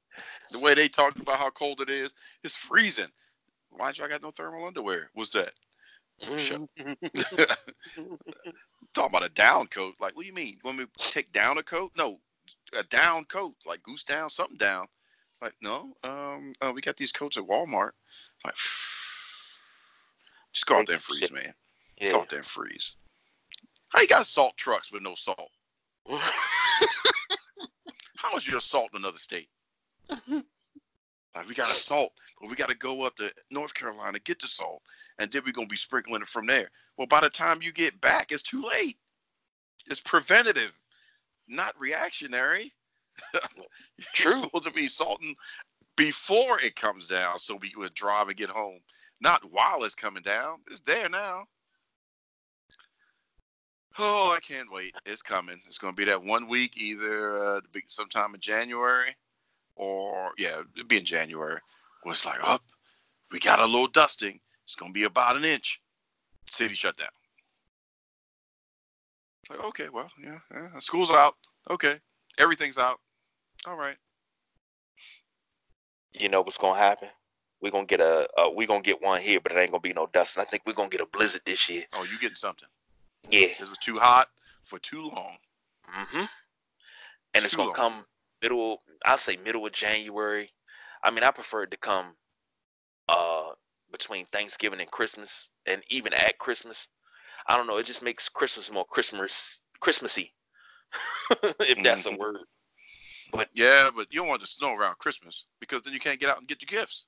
The 0.50 0.58
way 0.58 0.74
they 0.74 0.88
talked 0.88 1.20
about 1.20 1.38
how 1.38 1.50
cold 1.50 1.80
it 1.80 1.90
is, 1.90 2.12
it's 2.42 2.56
freezing. 2.56 3.08
Why 3.70 3.92
y'all 3.94 4.08
got 4.08 4.22
no 4.22 4.30
thermal 4.30 4.66
underwear? 4.66 5.10
What's 5.14 5.30
that? 5.30 5.52
Shut- 6.36 6.62
mm-hmm. 6.78 8.14
Talking 8.94 9.10
about 9.10 9.24
a 9.24 9.28
down 9.28 9.68
coat. 9.68 9.94
Like, 10.00 10.16
what 10.16 10.22
do 10.22 10.28
you 10.28 10.34
mean? 10.34 10.48
You 10.48 10.58
Want 10.64 10.78
me 10.78 10.86
to 10.86 11.10
take 11.10 11.32
down 11.32 11.58
a 11.58 11.62
coat? 11.62 11.92
No, 11.96 12.18
a 12.76 12.82
down 12.84 13.24
coat, 13.26 13.54
like 13.66 13.82
goose 13.82 14.04
down, 14.04 14.30
something 14.30 14.56
down. 14.56 14.86
Like, 15.40 15.54
no, 15.60 15.96
um, 16.02 16.52
uh, 16.60 16.72
we 16.74 16.80
got 16.80 16.96
these 16.96 17.12
coats 17.12 17.36
at 17.36 17.44
Walmart. 17.44 17.92
Like, 18.44 18.54
just 20.52 20.66
go 20.66 20.78
out 20.78 20.86
there 20.86 20.96
and 20.96 21.02
freeze, 21.02 21.30
man. 21.30 21.52
Go 22.00 22.06
Yeah. 22.06 22.16
out 22.16 22.28
there 22.28 22.40
and 22.40 22.46
freeze. 22.46 22.96
How 23.88 24.00
you 24.00 24.08
got 24.08 24.26
salt 24.26 24.56
trucks 24.56 24.90
with 24.92 25.02
no 25.02 25.14
salt? 25.14 25.50
How 28.16 28.32
much 28.32 28.48
your 28.48 28.60
salt 28.60 28.90
in 28.92 28.98
another 28.98 29.18
state? 29.18 29.48
Like, 31.34 31.46
we 31.46 31.54
got 31.54 31.70
a 31.70 31.74
salt, 31.74 32.14
but 32.40 32.50
we 32.50 32.56
got 32.56 32.68
to 32.68 32.74
go 32.74 33.02
up 33.02 33.14
to 33.16 33.30
North 33.52 33.72
Carolina 33.72 34.18
get 34.18 34.40
the 34.40 34.48
salt, 34.48 34.82
and 35.20 35.30
then 35.30 35.42
we're 35.46 35.52
gonna 35.52 35.68
be 35.68 35.76
sprinkling 35.76 36.22
it 36.22 36.26
from 36.26 36.46
there. 36.46 36.68
Well, 36.96 37.06
by 37.06 37.20
the 37.20 37.30
time 37.30 37.62
you 37.62 37.70
get 37.70 38.00
back, 38.00 38.32
it's 38.32 38.42
too 38.42 38.62
late. 38.62 38.98
It's 39.86 40.00
preventative, 40.00 40.72
not 41.46 41.78
reactionary. 41.78 42.74
True. 44.14 44.34
Supposed 44.34 44.64
to 44.64 44.70
be 44.70 44.86
salting 44.86 45.34
before 45.96 46.60
it 46.60 46.76
comes 46.76 47.06
down, 47.06 47.38
so 47.38 47.56
we 47.56 47.72
would 47.76 47.94
drive 47.94 48.28
and 48.28 48.36
get 48.36 48.48
home, 48.48 48.78
not 49.20 49.50
while 49.50 49.84
it's 49.84 49.94
coming 49.94 50.22
down. 50.22 50.58
It's 50.70 50.80
there 50.80 51.08
now. 51.08 51.44
Oh, 53.98 54.30
I 54.30 54.38
can't 54.38 54.70
wait. 54.70 54.94
It's 55.06 55.22
coming. 55.22 55.60
It's 55.66 55.78
going 55.78 55.92
to 55.92 55.96
be 55.96 56.04
that 56.04 56.22
one 56.22 56.46
week, 56.46 56.80
either 56.80 57.56
uh, 57.56 57.60
sometime 57.88 58.32
in 58.34 58.40
January, 58.40 59.16
or 59.74 60.30
yeah, 60.38 60.60
it'll 60.76 60.86
be 60.86 60.98
in 60.98 61.04
January. 61.04 61.58
Where 62.04 62.12
it's 62.12 62.24
like, 62.24 62.38
up, 62.42 62.62
we 63.32 63.40
got 63.40 63.58
a 63.58 63.64
little 63.64 63.88
dusting. 63.88 64.38
It's 64.62 64.76
going 64.76 64.92
to 64.92 64.98
be 64.98 65.04
about 65.04 65.36
an 65.36 65.44
inch. 65.44 65.80
City 66.48 66.76
shut 66.76 66.96
down. 66.96 67.08
It's 69.42 69.50
like, 69.50 69.64
okay, 69.66 69.88
well, 69.88 70.10
yeah, 70.22 70.38
yeah, 70.54 70.78
school's 70.78 71.10
out. 71.10 71.34
Okay, 71.68 71.98
everything's 72.38 72.78
out. 72.78 73.00
All 73.66 73.76
right. 73.76 73.96
you 76.12 76.28
know 76.28 76.40
what's 76.40 76.58
gonna 76.58 76.78
happen? 76.78 77.08
We're 77.60 77.70
gonna 77.72 77.86
get 77.86 78.00
a 78.00 78.28
uh, 78.38 78.50
we 78.54 78.66
gonna 78.66 78.82
get 78.82 79.02
one 79.02 79.20
here, 79.20 79.40
but 79.40 79.52
it 79.52 79.58
ain't 79.58 79.70
gonna 79.70 79.80
be 79.80 79.92
no 79.92 80.06
dust. 80.12 80.36
And 80.36 80.42
I 80.42 80.48
think 80.48 80.62
we're 80.66 80.72
gonna 80.74 80.88
get 80.88 81.00
a 81.00 81.06
blizzard 81.06 81.42
this 81.44 81.68
year. 81.68 81.84
Oh, 81.94 82.04
you 82.04 82.18
getting 82.18 82.36
something? 82.36 82.68
Yeah. 83.30 83.48
It 83.48 83.68
was 83.68 83.78
too 83.78 83.98
hot 83.98 84.28
for 84.64 84.78
too 84.78 85.02
long. 85.02 85.38
Mm-hmm. 85.88 86.24
And 87.34 87.44
it's 87.44 87.52
Too 87.52 87.58
gonna 87.58 87.68
long. 87.68 87.76
come 87.76 88.04
middle. 88.42 88.82
I'll 89.04 89.16
say 89.16 89.36
middle 89.36 89.66
of 89.66 89.72
January. 89.72 90.50
I 91.02 91.10
mean, 91.10 91.22
I 91.24 91.30
prefer 91.30 91.64
it 91.64 91.70
to 91.72 91.76
come 91.76 92.14
uh 93.08 93.50
between 93.90 94.26
Thanksgiving 94.26 94.80
and 94.80 94.90
Christmas, 94.90 95.48
and 95.66 95.82
even 95.88 96.12
at 96.14 96.38
Christmas. 96.38 96.88
I 97.48 97.56
don't 97.56 97.66
know. 97.66 97.78
It 97.78 97.86
just 97.86 98.02
makes 98.02 98.28
Christmas 98.28 98.70
more 98.70 98.84
Christmas 98.84 99.60
Christmassy, 99.80 100.34
if 101.60 101.82
that's 101.82 102.06
a 102.06 102.10
Mhm. 102.10 102.18
Word. 103.32 103.48
Yeah, 103.54 103.90
but 103.94 104.06
you 104.10 104.20
don't 104.20 104.28
want 104.28 104.40
the 104.40 104.46
snow 104.46 104.74
around 104.74 104.98
Christmas 104.98 105.46
because 105.60 105.82
then 105.82 105.92
you 105.92 106.00
can't 106.00 106.20
get 106.20 106.30
out 106.30 106.38
and 106.38 106.48
get 106.48 106.62
your 106.62 106.80
gifts. 106.80 107.06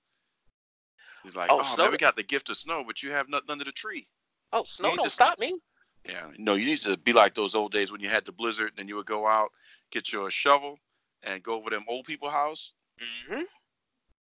He's 1.22 1.36
like, 1.36 1.50
Oh, 1.52 1.60
oh, 1.60 1.74
snow- 1.74 1.84
man, 1.84 1.92
we 1.92 1.98
got 1.98 2.16
the 2.16 2.22
gift 2.22 2.48
of 2.50 2.56
snow, 2.56 2.82
but 2.86 3.02
you 3.02 3.12
have 3.12 3.28
nothing 3.28 3.50
under 3.50 3.64
the 3.64 3.72
tree. 3.72 4.06
Oh, 4.52 4.64
snow 4.64 4.96
don't 4.96 5.04
to- 5.04 5.10
stop 5.10 5.38
me. 5.38 5.58
Yeah, 6.06 6.30
no, 6.38 6.54
you 6.54 6.64
need 6.64 6.80
to 6.82 6.96
be 6.96 7.12
like 7.12 7.34
those 7.34 7.54
old 7.54 7.72
days 7.72 7.92
when 7.92 8.00
you 8.00 8.08
had 8.08 8.24
the 8.24 8.32
blizzard, 8.32 8.68
and 8.70 8.78
then 8.78 8.88
you 8.88 8.96
would 8.96 9.04
go 9.06 9.26
out, 9.26 9.50
get 9.90 10.12
your 10.12 10.30
shovel, 10.30 10.78
and 11.22 11.42
go 11.42 11.54
over 11.54 11.68
them 11.68 11.84
old 11.88 12.06
people 12.06 12.30
house. 12.30 12.72
Mm-hmm. 13.02 13.42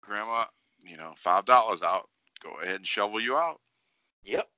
Grandma, 0.01 0.47
you 0.83 0.97
know, 0.97 1.13
five 1.19 1.45
dollars 1.45 1.83
out. 1.83 2.09
Go 2.43 2.55
ahead 2.63 2.77
and 2.77 2.87
shovel 2.87 3.21
you 3.21 3.37
out. 3.37 3.61
Yep. 4.25 4.49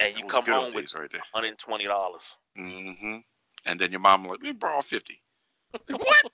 And 0.00 0.18
you 0.18 0.24
come 0.24 0.44
home 0.44 0.74
with 0.74 0.92
right 0.94 1.10
there. 1.12 1.20
hundred 1.32 1.48
and 1.48 1.58
twenty 1.58 1.84
dollars. 1.84 2.34
Mm-hmm. 2.58 3.18
And 3.66 3.80
then 3.80 3.90
your 3.92 4.00
mom 4.00 4.26
like, 4.26 4.42
we 4.42 4.52
borrow 4.52 4.82
fifty. 4.82 5.22
what? 5.88 6.29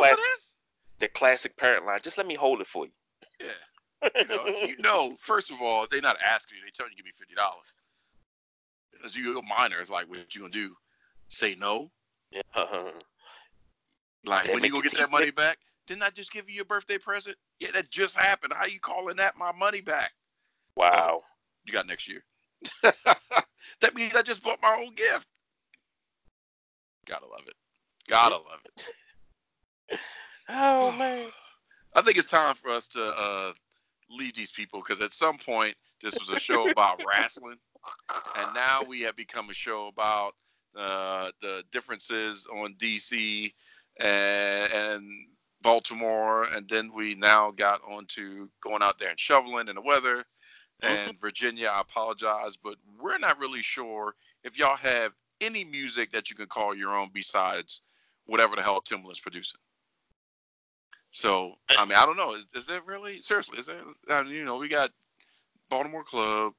You 0.00 0.06
ain't 0.06 0.16
shoveling 0.16 0.24
for 0.24 0.36
this? 0.36 0.56
The 0.98 1.08
classic 1.08 1.56
parent 1.56 1.86
line. 1.86 2.00
Just 2.02 2.18
let 2.18 2.26
me 2.26 2.34
hold 2.34 2.60
it 2.60 2.66
for 2.66 2.86
you. 2.86 2.92
Yeah. 3.40 4.08
You 4.16 4.28
know, 4.28 4.46
you 4.66 4.76
know, 4.80 5.16
first 5.18 5.50
of 5.50 5.60
all, 5.60 5.86
they're 5.90 6.00
not 6.00 6.16
asking 6.20 6.58
you. 6.58 6.64
They 6.64 6.70
tell 6.70 6.88
you, 6.88 6.96
give 6.96 7.04
me 7.04 7.12
fifty 7.16 7.34
dollars. 7.34 7.64
As 9.04 9.16
you 9.16 9.38
a 9.38 9.42
minor, 9.42 9.78
it's 9.80 9.90
like, 9.90 10.08
what 10.08 10.34
you 10.34 10.42
gonna 10.42 10.52
do? 10.52 10.74
Say 11.28 11.54
no? 11.58 11.90
Yeah. 12.30 12.42
Like 14.24 14.52
when 14.52 14.62
you 14.62 14.70
gonna 14.70 14.82
get 14.82 14.98
that 14.98 15.10
money 15.10 15.30
back? 15.30 15.58
Didn't 15.86 16.02
I 16.02 16.10
just 16.10 16.32
give 16.32 16.48
you 16.48 16.54
your 16.54 16.64
birthday 16.64 16.98
present? 16.98 17.36
Yeah, 17.58 17.70
that 17.72 17.90
just 17.90 18.16
happened. 18.16 18.52
How 18.54 18.66
you 18.66 18.78
calling 18.78 19.16
that 19.16 19.36
my 19.36 19.50
money 19.52 19.80
back? 19.80 20.12
Oh, 20.76 20.82
wow. 20.82 21.22
You 21.64 21.72
got 21.72 21.86
next 21.86 22.08
year. 22.08 22.22
that 22.82 23.94
means 23.94 24.14
I 24.14 24.22
just 24.22 24.42
bought 24.42 24.60
my 24.62 24.76
own 24.78 24.94
gift. 24.94 25.26
Gotta 27.06 27.26
love 27.26 27.42
it. 27.46 27.54
Gotta 28.08 28.36
love 28.36 28.60
it. 28.64 28.86
Oh 30.48 30.92
man. 30.92 31.26
I 31.94 32.02
think 32.02 32.16
it's 32.16 32.30
time 32.30 32.54
for 32.54 32.70
us 32.70 32.86
to 32.88 33.02
uh, 33.02 33.52
leave 34.08 34.34
these 34.36 34.52
people 34.52 34.80
because 34.80 35.00
at 35.00 35.12
some 35.12 35.38
point 35.38 35.74
this 36.02 36.14
was 36.18 36.28
a 36.28 36.38
show 36.38 36.70
about 36.70 37.02
wrestling, 37.08 37.56
and 38.38 38.54
now 38.54 38.80
we 38.88 39.00
have 39.00 39.16
become 39.16 39.50
a 39.50 39.54
show 39.54 39.88
about 39.88 40.34
uh, 40.76 41.30
the 41.40 41.64
differences 41.72 42.46
on 42.52 42.74
DC 42.78 43.52
and, 43.98 44.72
and 44.72 45.04
Baltimore, 45.62 46.44
and 46.44 46.68
then 46.68 46.92
we 46.94 47.16
now 47.16 47.50
got 47.50 47.80
onto 47.82 48.48
going 48.62 48.82
out 48.82 48.98
there 48.98 49.10
and 49.10 49.18
shoveling 49.18 49.68
in 49.68 49.74
the 49.74 49.82
weather. 49.82 50.24
And 50.82 51.20
Virginia, 51.20 51.68
I 51.68 51.80
apologize, 51.82 52.56
but 52.56 52.76
we're 52.98 53.18
not 53.18 53.38
really 53.38 53.60
sure 53.60 54.14
if 54.44 54.56
y'all 54.56 54.76
have 54.76 55.12
any 55.40 55.62
music 55.64 56.10
that 56.12 56.30
you 56.30 56.36
can 56.36 56.46
call 56.46 56.74
your 56.74 56.90
own 56.90 57.10
besides 57.12 57.82
whatever 58.24 58.56
the 58.56 58.62
hell 58.62 58.80
Timbaland's 58.80 59.20
producing. 59.20 59.60
So 61.12 61.54
I 61.76 61.84
mean, 61.84 61.96
I 61.96 62.06
don't 62.06 62.16
know. 62.16 62.34
Is, 62.34 62.46
is 62.54 62.66
there 62.66 62.80
really 62.86 63.20
seriously? 63.22 63.58
Is 63.58 63.66
there? 63.66 63.82
I 64.08 64.22
mean, 64.22 64.32
you 64.32 64.44
know, 64.44 64.56
we 64.56 64.68
got 64.68 64.90
Baltimore 65.68 66.04
Club, 66.04 66.52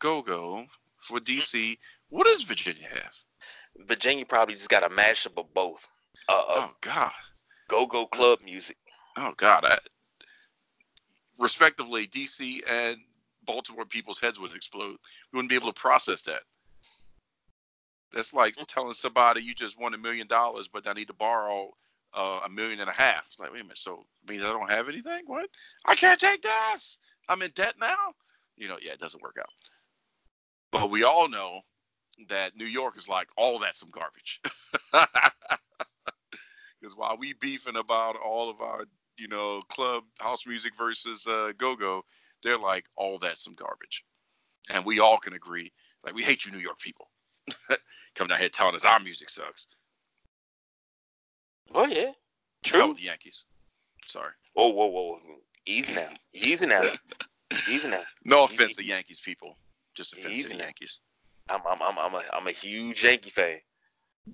Go 0.00 0.22
Go 0.22 0.64
for 0.98 1.20
DC. 1.20 1.78
What 2.08 2.26
does 2.26 2.42
Virginia 2.42 2.88
have? 2.88 3.12
Virginia 3.86 4.24
probably 4.24 4.54
just 4.54 4.68
got 4.68 4.84
a 4.84 4.88
mashup 4.88 5.38
of 5.38 5.52
both. 5.54 5.86
Uh, 6.28 6.32
uh 6.32 6.44
Oh 6.48 6.70
God, 6.80 7.12
go-go 7.68 8.06
club 8.06 8.40
music. 8.44 8.76
oh 9.16 9.32
God. 9.36 9.64
I, 9.64 9.78
respectively, 11.38 12.06
DC 12.06 12.60
and 12.68 12.98
Baltimore 13.44 13.86
people's 13.86 14.20
heads 14.20 14.38
would 14.40 14.54
explode. 14.54 14.96
We 15.32 15.36
wouldn't 15.36 15.50
be 15.50 15.56
able 15.56 15.72
to 15.72 15.80
process 15.80 16.22
that. 16.22 16.42
That's 18.12 18.34
like 18.34 18.54
telling 18.66 18.92
somebody 18.92 19.42
you 19.42 19.54
just 19.54 19.80
won 19.80 19.94
a 19.94 19.98
million 19.98 20.26
dollars, 20.26 20.68
but 20.68 20.86
I 20.86 20.92
need 20.92 21.06
to 21.06 21.14
borrow 21.14 21.70
uh, 22.14 22.40
a 22.44 22.48
million 22.48 22.80
and 22.80 22.90
a 22.90 22.92
half. 22.94 23.26
It's 23.28 23.38
like, 23.38 23.52
wait 23.52 23.60
a 23.60 23.64
minute, 23.64 23.78
so 23.78 24.04
means 24.28 24.42
I 24.42 24.48
don't 24.48 24.70
have 24.70 24.88
anything? 24.88 25.22
What? 25.26 25.48
I 25.84 25.94
can't 25.94 26.20
take 26.20 26.42
this. 26.42 26.98
I'm 27.28 27.42
in 27.42 27.50
debt 27.54 27.74
now. 27.80 28.14
You 28.56 28.68
know, 28.68 28.76
yeah, 28.82 28.92
it 28.92 29.00
doesn't 29.00 29.22
work 29.22 29.36
out. 29.38 29.50
But 30.72 30.90
we 30.90 31.04
all 31.04 31.28
know 31.28 31.60
that 32.28 32.56
New 32.56 32.66
York 32.66 32.96
is 32.96 33.08
like 33.08 33.28
all 33.36 33.58
that 33.60 33.76
some 33.76 33.90
garbage. 33.90 34.40
Because 36.80 36.96
while 36.96 37.16
we 37.18 37.34
beefing 37.34 37.76
about 37.76 38.16
all 38.16 38.48
of 38.48 38.60
our, 38.60 38.84
you 39.18 39.28
know, 39.28 39.60
club 39.68 40.04
house 40.18 40.46
music 40.46 40.72
versus 40.78 41.26
uh, 41.26 41.52
go-go, 41.58 42.02
they're 42.42 42.58
like 42.58 42.86
all 42.96 43.18
that 43.18 43.36
some 43.36 43.54
garbage. 43.54 44.02
And 44.70 44.84
we 44.84 44.98
all 44.98 45.18
can 45.18 45.34
agree, 45.34 45.72
like 46.04 46.14
we 46.14 46.22
hate 46.22 46.46
you, 46.46 46.52
New 46.52 46.58
York 46.58 46.78
people. 46.78 47.10
Come 48.14 48.28
down 48.28 48.38
here 48.38 48.48
telling 48.48 48.74
us 48.74 48.84
our 48.84 49.00
music 49.00 49.28
sucks. 49.28 49.66
Oh 51.74 51.86
yeah. 51.86 52.12
True. 52.64 52.94
the 52.94 53.02
Yankees. 53.04 53.44
Sorry. 54.06 54.32
Whoa, 54.54 54.68
whoa, 54.68 54.86
whoa. 54.86 55.18
Easy 55.66 55.94
now. 55.94 56.08
Easy 56.32 56.66
now. 56.66 56.82
Easy 57.68 57.88
now. 57.88 58.02
No 58.24 58.44
offense 58.44 58.76
to 58.76 58.84
Yankees 58.84 59.20
people. 59.20 59.56
Just 59.94 60.14
offense 60.14 60.32
Easy 60.34 60.48
to 60.50 60.56
now. 60.58 60.64
Yankees. 60.64 61.00
I'm 61.48 61.60
I'm 61.66 61.80
I'm 61.82 61.98
I'm 61.98 62.14
a 62.14 62.22
I'm 62.32 62.46
a 62.46 62.52
huge 62.52 63.04
Yankee 63.04 63.30
fan. 63.30 63.58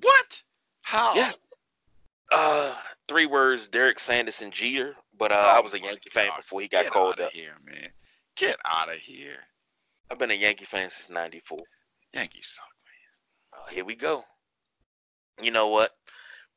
What? 0.00 0.42
How? 0.82 1.14
Yes. 1.14 1.38
Uh 2.32 2.74
three 3.08 3.26
words, 3.26 3.68
Derek 3.68 3.98
Sanderson 3.98 4.50
Jeter. 4.50 4.94
But 5.18 5.32
uh, 5.32 5.34
I 5.34 5.58
Oh 5.58 5.62
was 5.62 5.74
a 5.74 5.80
Yankee 5.80 6.10
fan 6.10 6.28
God. 6.28 6.36
before 6.38 6.60
he 6.60 6.68
got 6.68 6.84
Get 6.84 6.92
called 6.92 7.20
up. 7.20 7.32
here, 7.32 7.54
man. 7.64 7.88
Get 8.36 8.58
out 8.66 8.88
of 8.90 8.96
here. 8.96 9.38
I've 10.10 10.18
been 10.18 10.30
a 10.30 10.34
Yankee 10.34 10.64
fan 10.66 10.90
since 10.90 11.10
'94. 11.10 11.58
Yankees 12.14 12.54
suck. 12.56 12.66
Uh, 13.52 13.70
here 13.72 13.84
we 13.84 13.94
go. 13.96 14.24
You 15.40 15.50
know 15.50 15.68
what? 15.68 15.92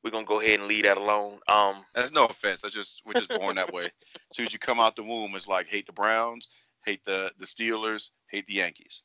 We're 0.03 0.11
gonna 0.11 0.25
go 0.25 0.39
ahead 0.39 0.59
and 0.59 0.67
leave 0.67 0.83
that 0.83 0.97
alone. 0.97 1.39
Um, 1.47 1.83
That's 1.93 2.11
no 2.11 2.25
offense. 2.25 2.63
I 2.63 2.69
just 2.69 3.01
we're 3.05 3.13
just 3.13 3.29
born 3.29 3.55
that 3.55 3.73
way. 3.73 3.85
As 4.31 4.37
soon 4.37 4.45
as 4.45 4.53
you 4.53 4.59
come 4.59 4.79
out 4.79 4.95
the 4.95 5.03
womb, 5.03 5.35
it's 5.35 5.47
like 5.47 5.67
hate 5.67 5.85
the 5.85 5.93
Browns, 5.93 6.49
hate 6.85 7.03
the 7.05 7.31
the 7.39 7.45
Steelers, 7.45 8.11
hate 8.27 8.47
the 8.47 8.53
Yankees, 8.53 9.03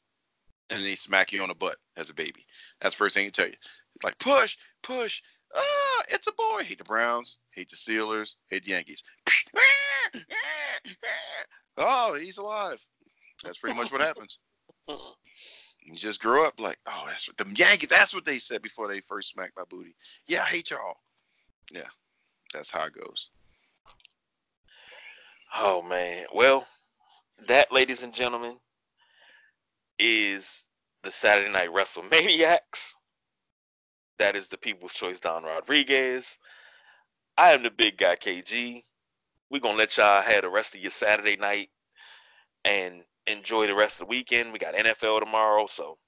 and 0.70 0.78
then 0.78 0.84
they 0.84 0.94
smack 0.94 1.32
you 1.32 1.42
on 1.42 1.48
the 1.48 1.54
butt 1.54 1.76
as 1.96 2.10
a 2.10 2.14
baby. 2.14 2.46
That's 2.80 2.94
the 2.94 2.98
first 2.98 3.14
thing 3.14 3.24
you 3.24 3.30
tell 3.30 3.46
you. 3.46 3.56
It's 3.94 4.04
like 4.04 4.18
push, 4.18 4.56
push. 4.82 5.22
Ah, 5.54 6.02
it's 6.08 6.26
a 6.26 6.32
boy. 6.32 6.62
Hate 6.64 6.78
the 6.78 6.84
Browns, 6.84 7.38
hate 7.52 7.70
the 7.70 7.76
Steelers, 7.76 8.34
hate 8.50 8.64
the 8.64 8.70
Yankees. 8.70 9.02
oh, 11.76 12.14
he's 12.14 12.38
alive. 12.38 12.84
That's 13.42 13.58
pretty 13.58 13.76
much 13.76 13.90
what 13.92 14.00
happens. 14.00 14.38
You 15.84 15.94
just 15.96 16.20
grow 16.20 16.46
up 16.46 16.58
like, 16.58 16.78
oh, 16.86 17.04
that's 17.06 17.28
what 17.28 17.36
the 17.36 17.54
Yankees. 17.54 17.90
That's 17.90 18.14
what 18.14 18.24
they 18.24 18.38
said 18.38 18.62
before 18.62 18.88
they 18.88 19.00
first 19.00 19.30
smacked 19.30 19.56
my 19.56 19.64
booty. 19.68 19.94
Yeah, 20.26 20.42
I 20.42 20.46
hate 20.46 20.70
y'all. 20.70 20.96
Yeah, 21.70 21.88
that's 22.52 22.70
how 22.70 22.86
it 22.86 22.94
goes. 22.94 23.30
Oh 25.54 25.82
man. 25.82 26.24
Well, 26.34 26.66
that, 27.48 27.70
ladies 27.70 28.02
and 28.02 28.14
gentlemen, 28.14 28.56
is 29.98 30.64
the 31.02 31.10
Saturday 31.10 31.50
Night 31.50 31.68
WrestleManiacs. 31.70 32.94
That 34.18 34.36
is 34.36 34.48
the 34.48 34.56
People's 34.56 34.94
Choice 34.94 35.20
Don 35.20 35.44
Rodriguez. 35.44 36.38
I 37.36 37.52
am 37.52 37.62
the 37.62 37.70
big 37.70 37.98
guy 37.98 38.16
KG. 38.16 38.84
We're 39.50 39.60
gonna 39.60 39.76
let 39.76 39.96
y'all 39.96 40.22
have 40.22 40.42
the 40.42 40.48
rest 40.48 40.74
of 40.74 40.80
your 40.80 40.90
Saturday 40.90 41.36
night 41.36 41.68
and 42.64 43.02
enjoy 43.26 43.66
the 43.66 43.74
rest 43.74 44.00
of 44.00 44.06
the 44.06 44.10
weekend. 44.10 44.52
We 44.52 44.58
got 44.58 44.74
NFL 44.74 45.20
tomorrow, 45.20 45.66
so 45.66 45.98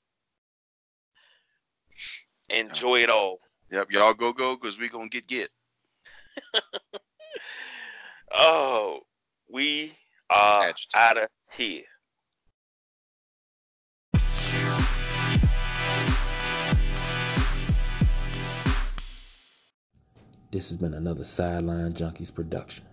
enjoy 2.50 3.00
it 3.00 3.10
all. 3.10 3.38
Yep, 3.70 3.90
y'all 3.90 4.14
go 4.14 4.32
go 4.32 4.56
because 4.56 4.78
we 4.78 4.88
gonna 4.88 5.08
get 5.08 5.26
get. 5.26 5.48
oh, 8.32 9.00
we 9.50 9.92
are 10.30 10.64
Adjective. 10.64 10.88
out 10.94 11.18
of 11.18 11.28
here. 11.56 11.82
This 20.52 20.70
has 20.70 20.76
been 20.76 20.94
another 20.94 21.24
Sideline 21.24 21.92
Junkies 21.92 22.32
production, 22.32 22.84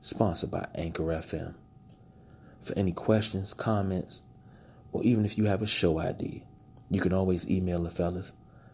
sponsored 0.00 0.50
by 0.50 0.66
Anchor 0.74 1.04
FM. 1.04 1.54
For 2.66 2.76
any 2.76 2.90
questions, 2.90 3.54
comments, 3.54 4.22
or 4.90 5.04
even 5.04 5.24
if 5.24 5.38
you 5.38 5.44
have 5.44 5.62
a 5.62 5.68
show 5.68 6.00
idea, 6.00 6.40
you 6.90 7.00
can 7.00 7.12
always 7.12 7.48
email 7.48 7.84
the 7.84 7.92
fellas 7.92 8.32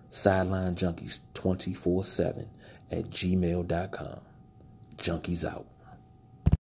sidelinejunkies247 0.08 2.46
at 2.90 3.10
gmail.com. 3.10 4.20
Junkies 4.96 5.44
out. 5.44 5.66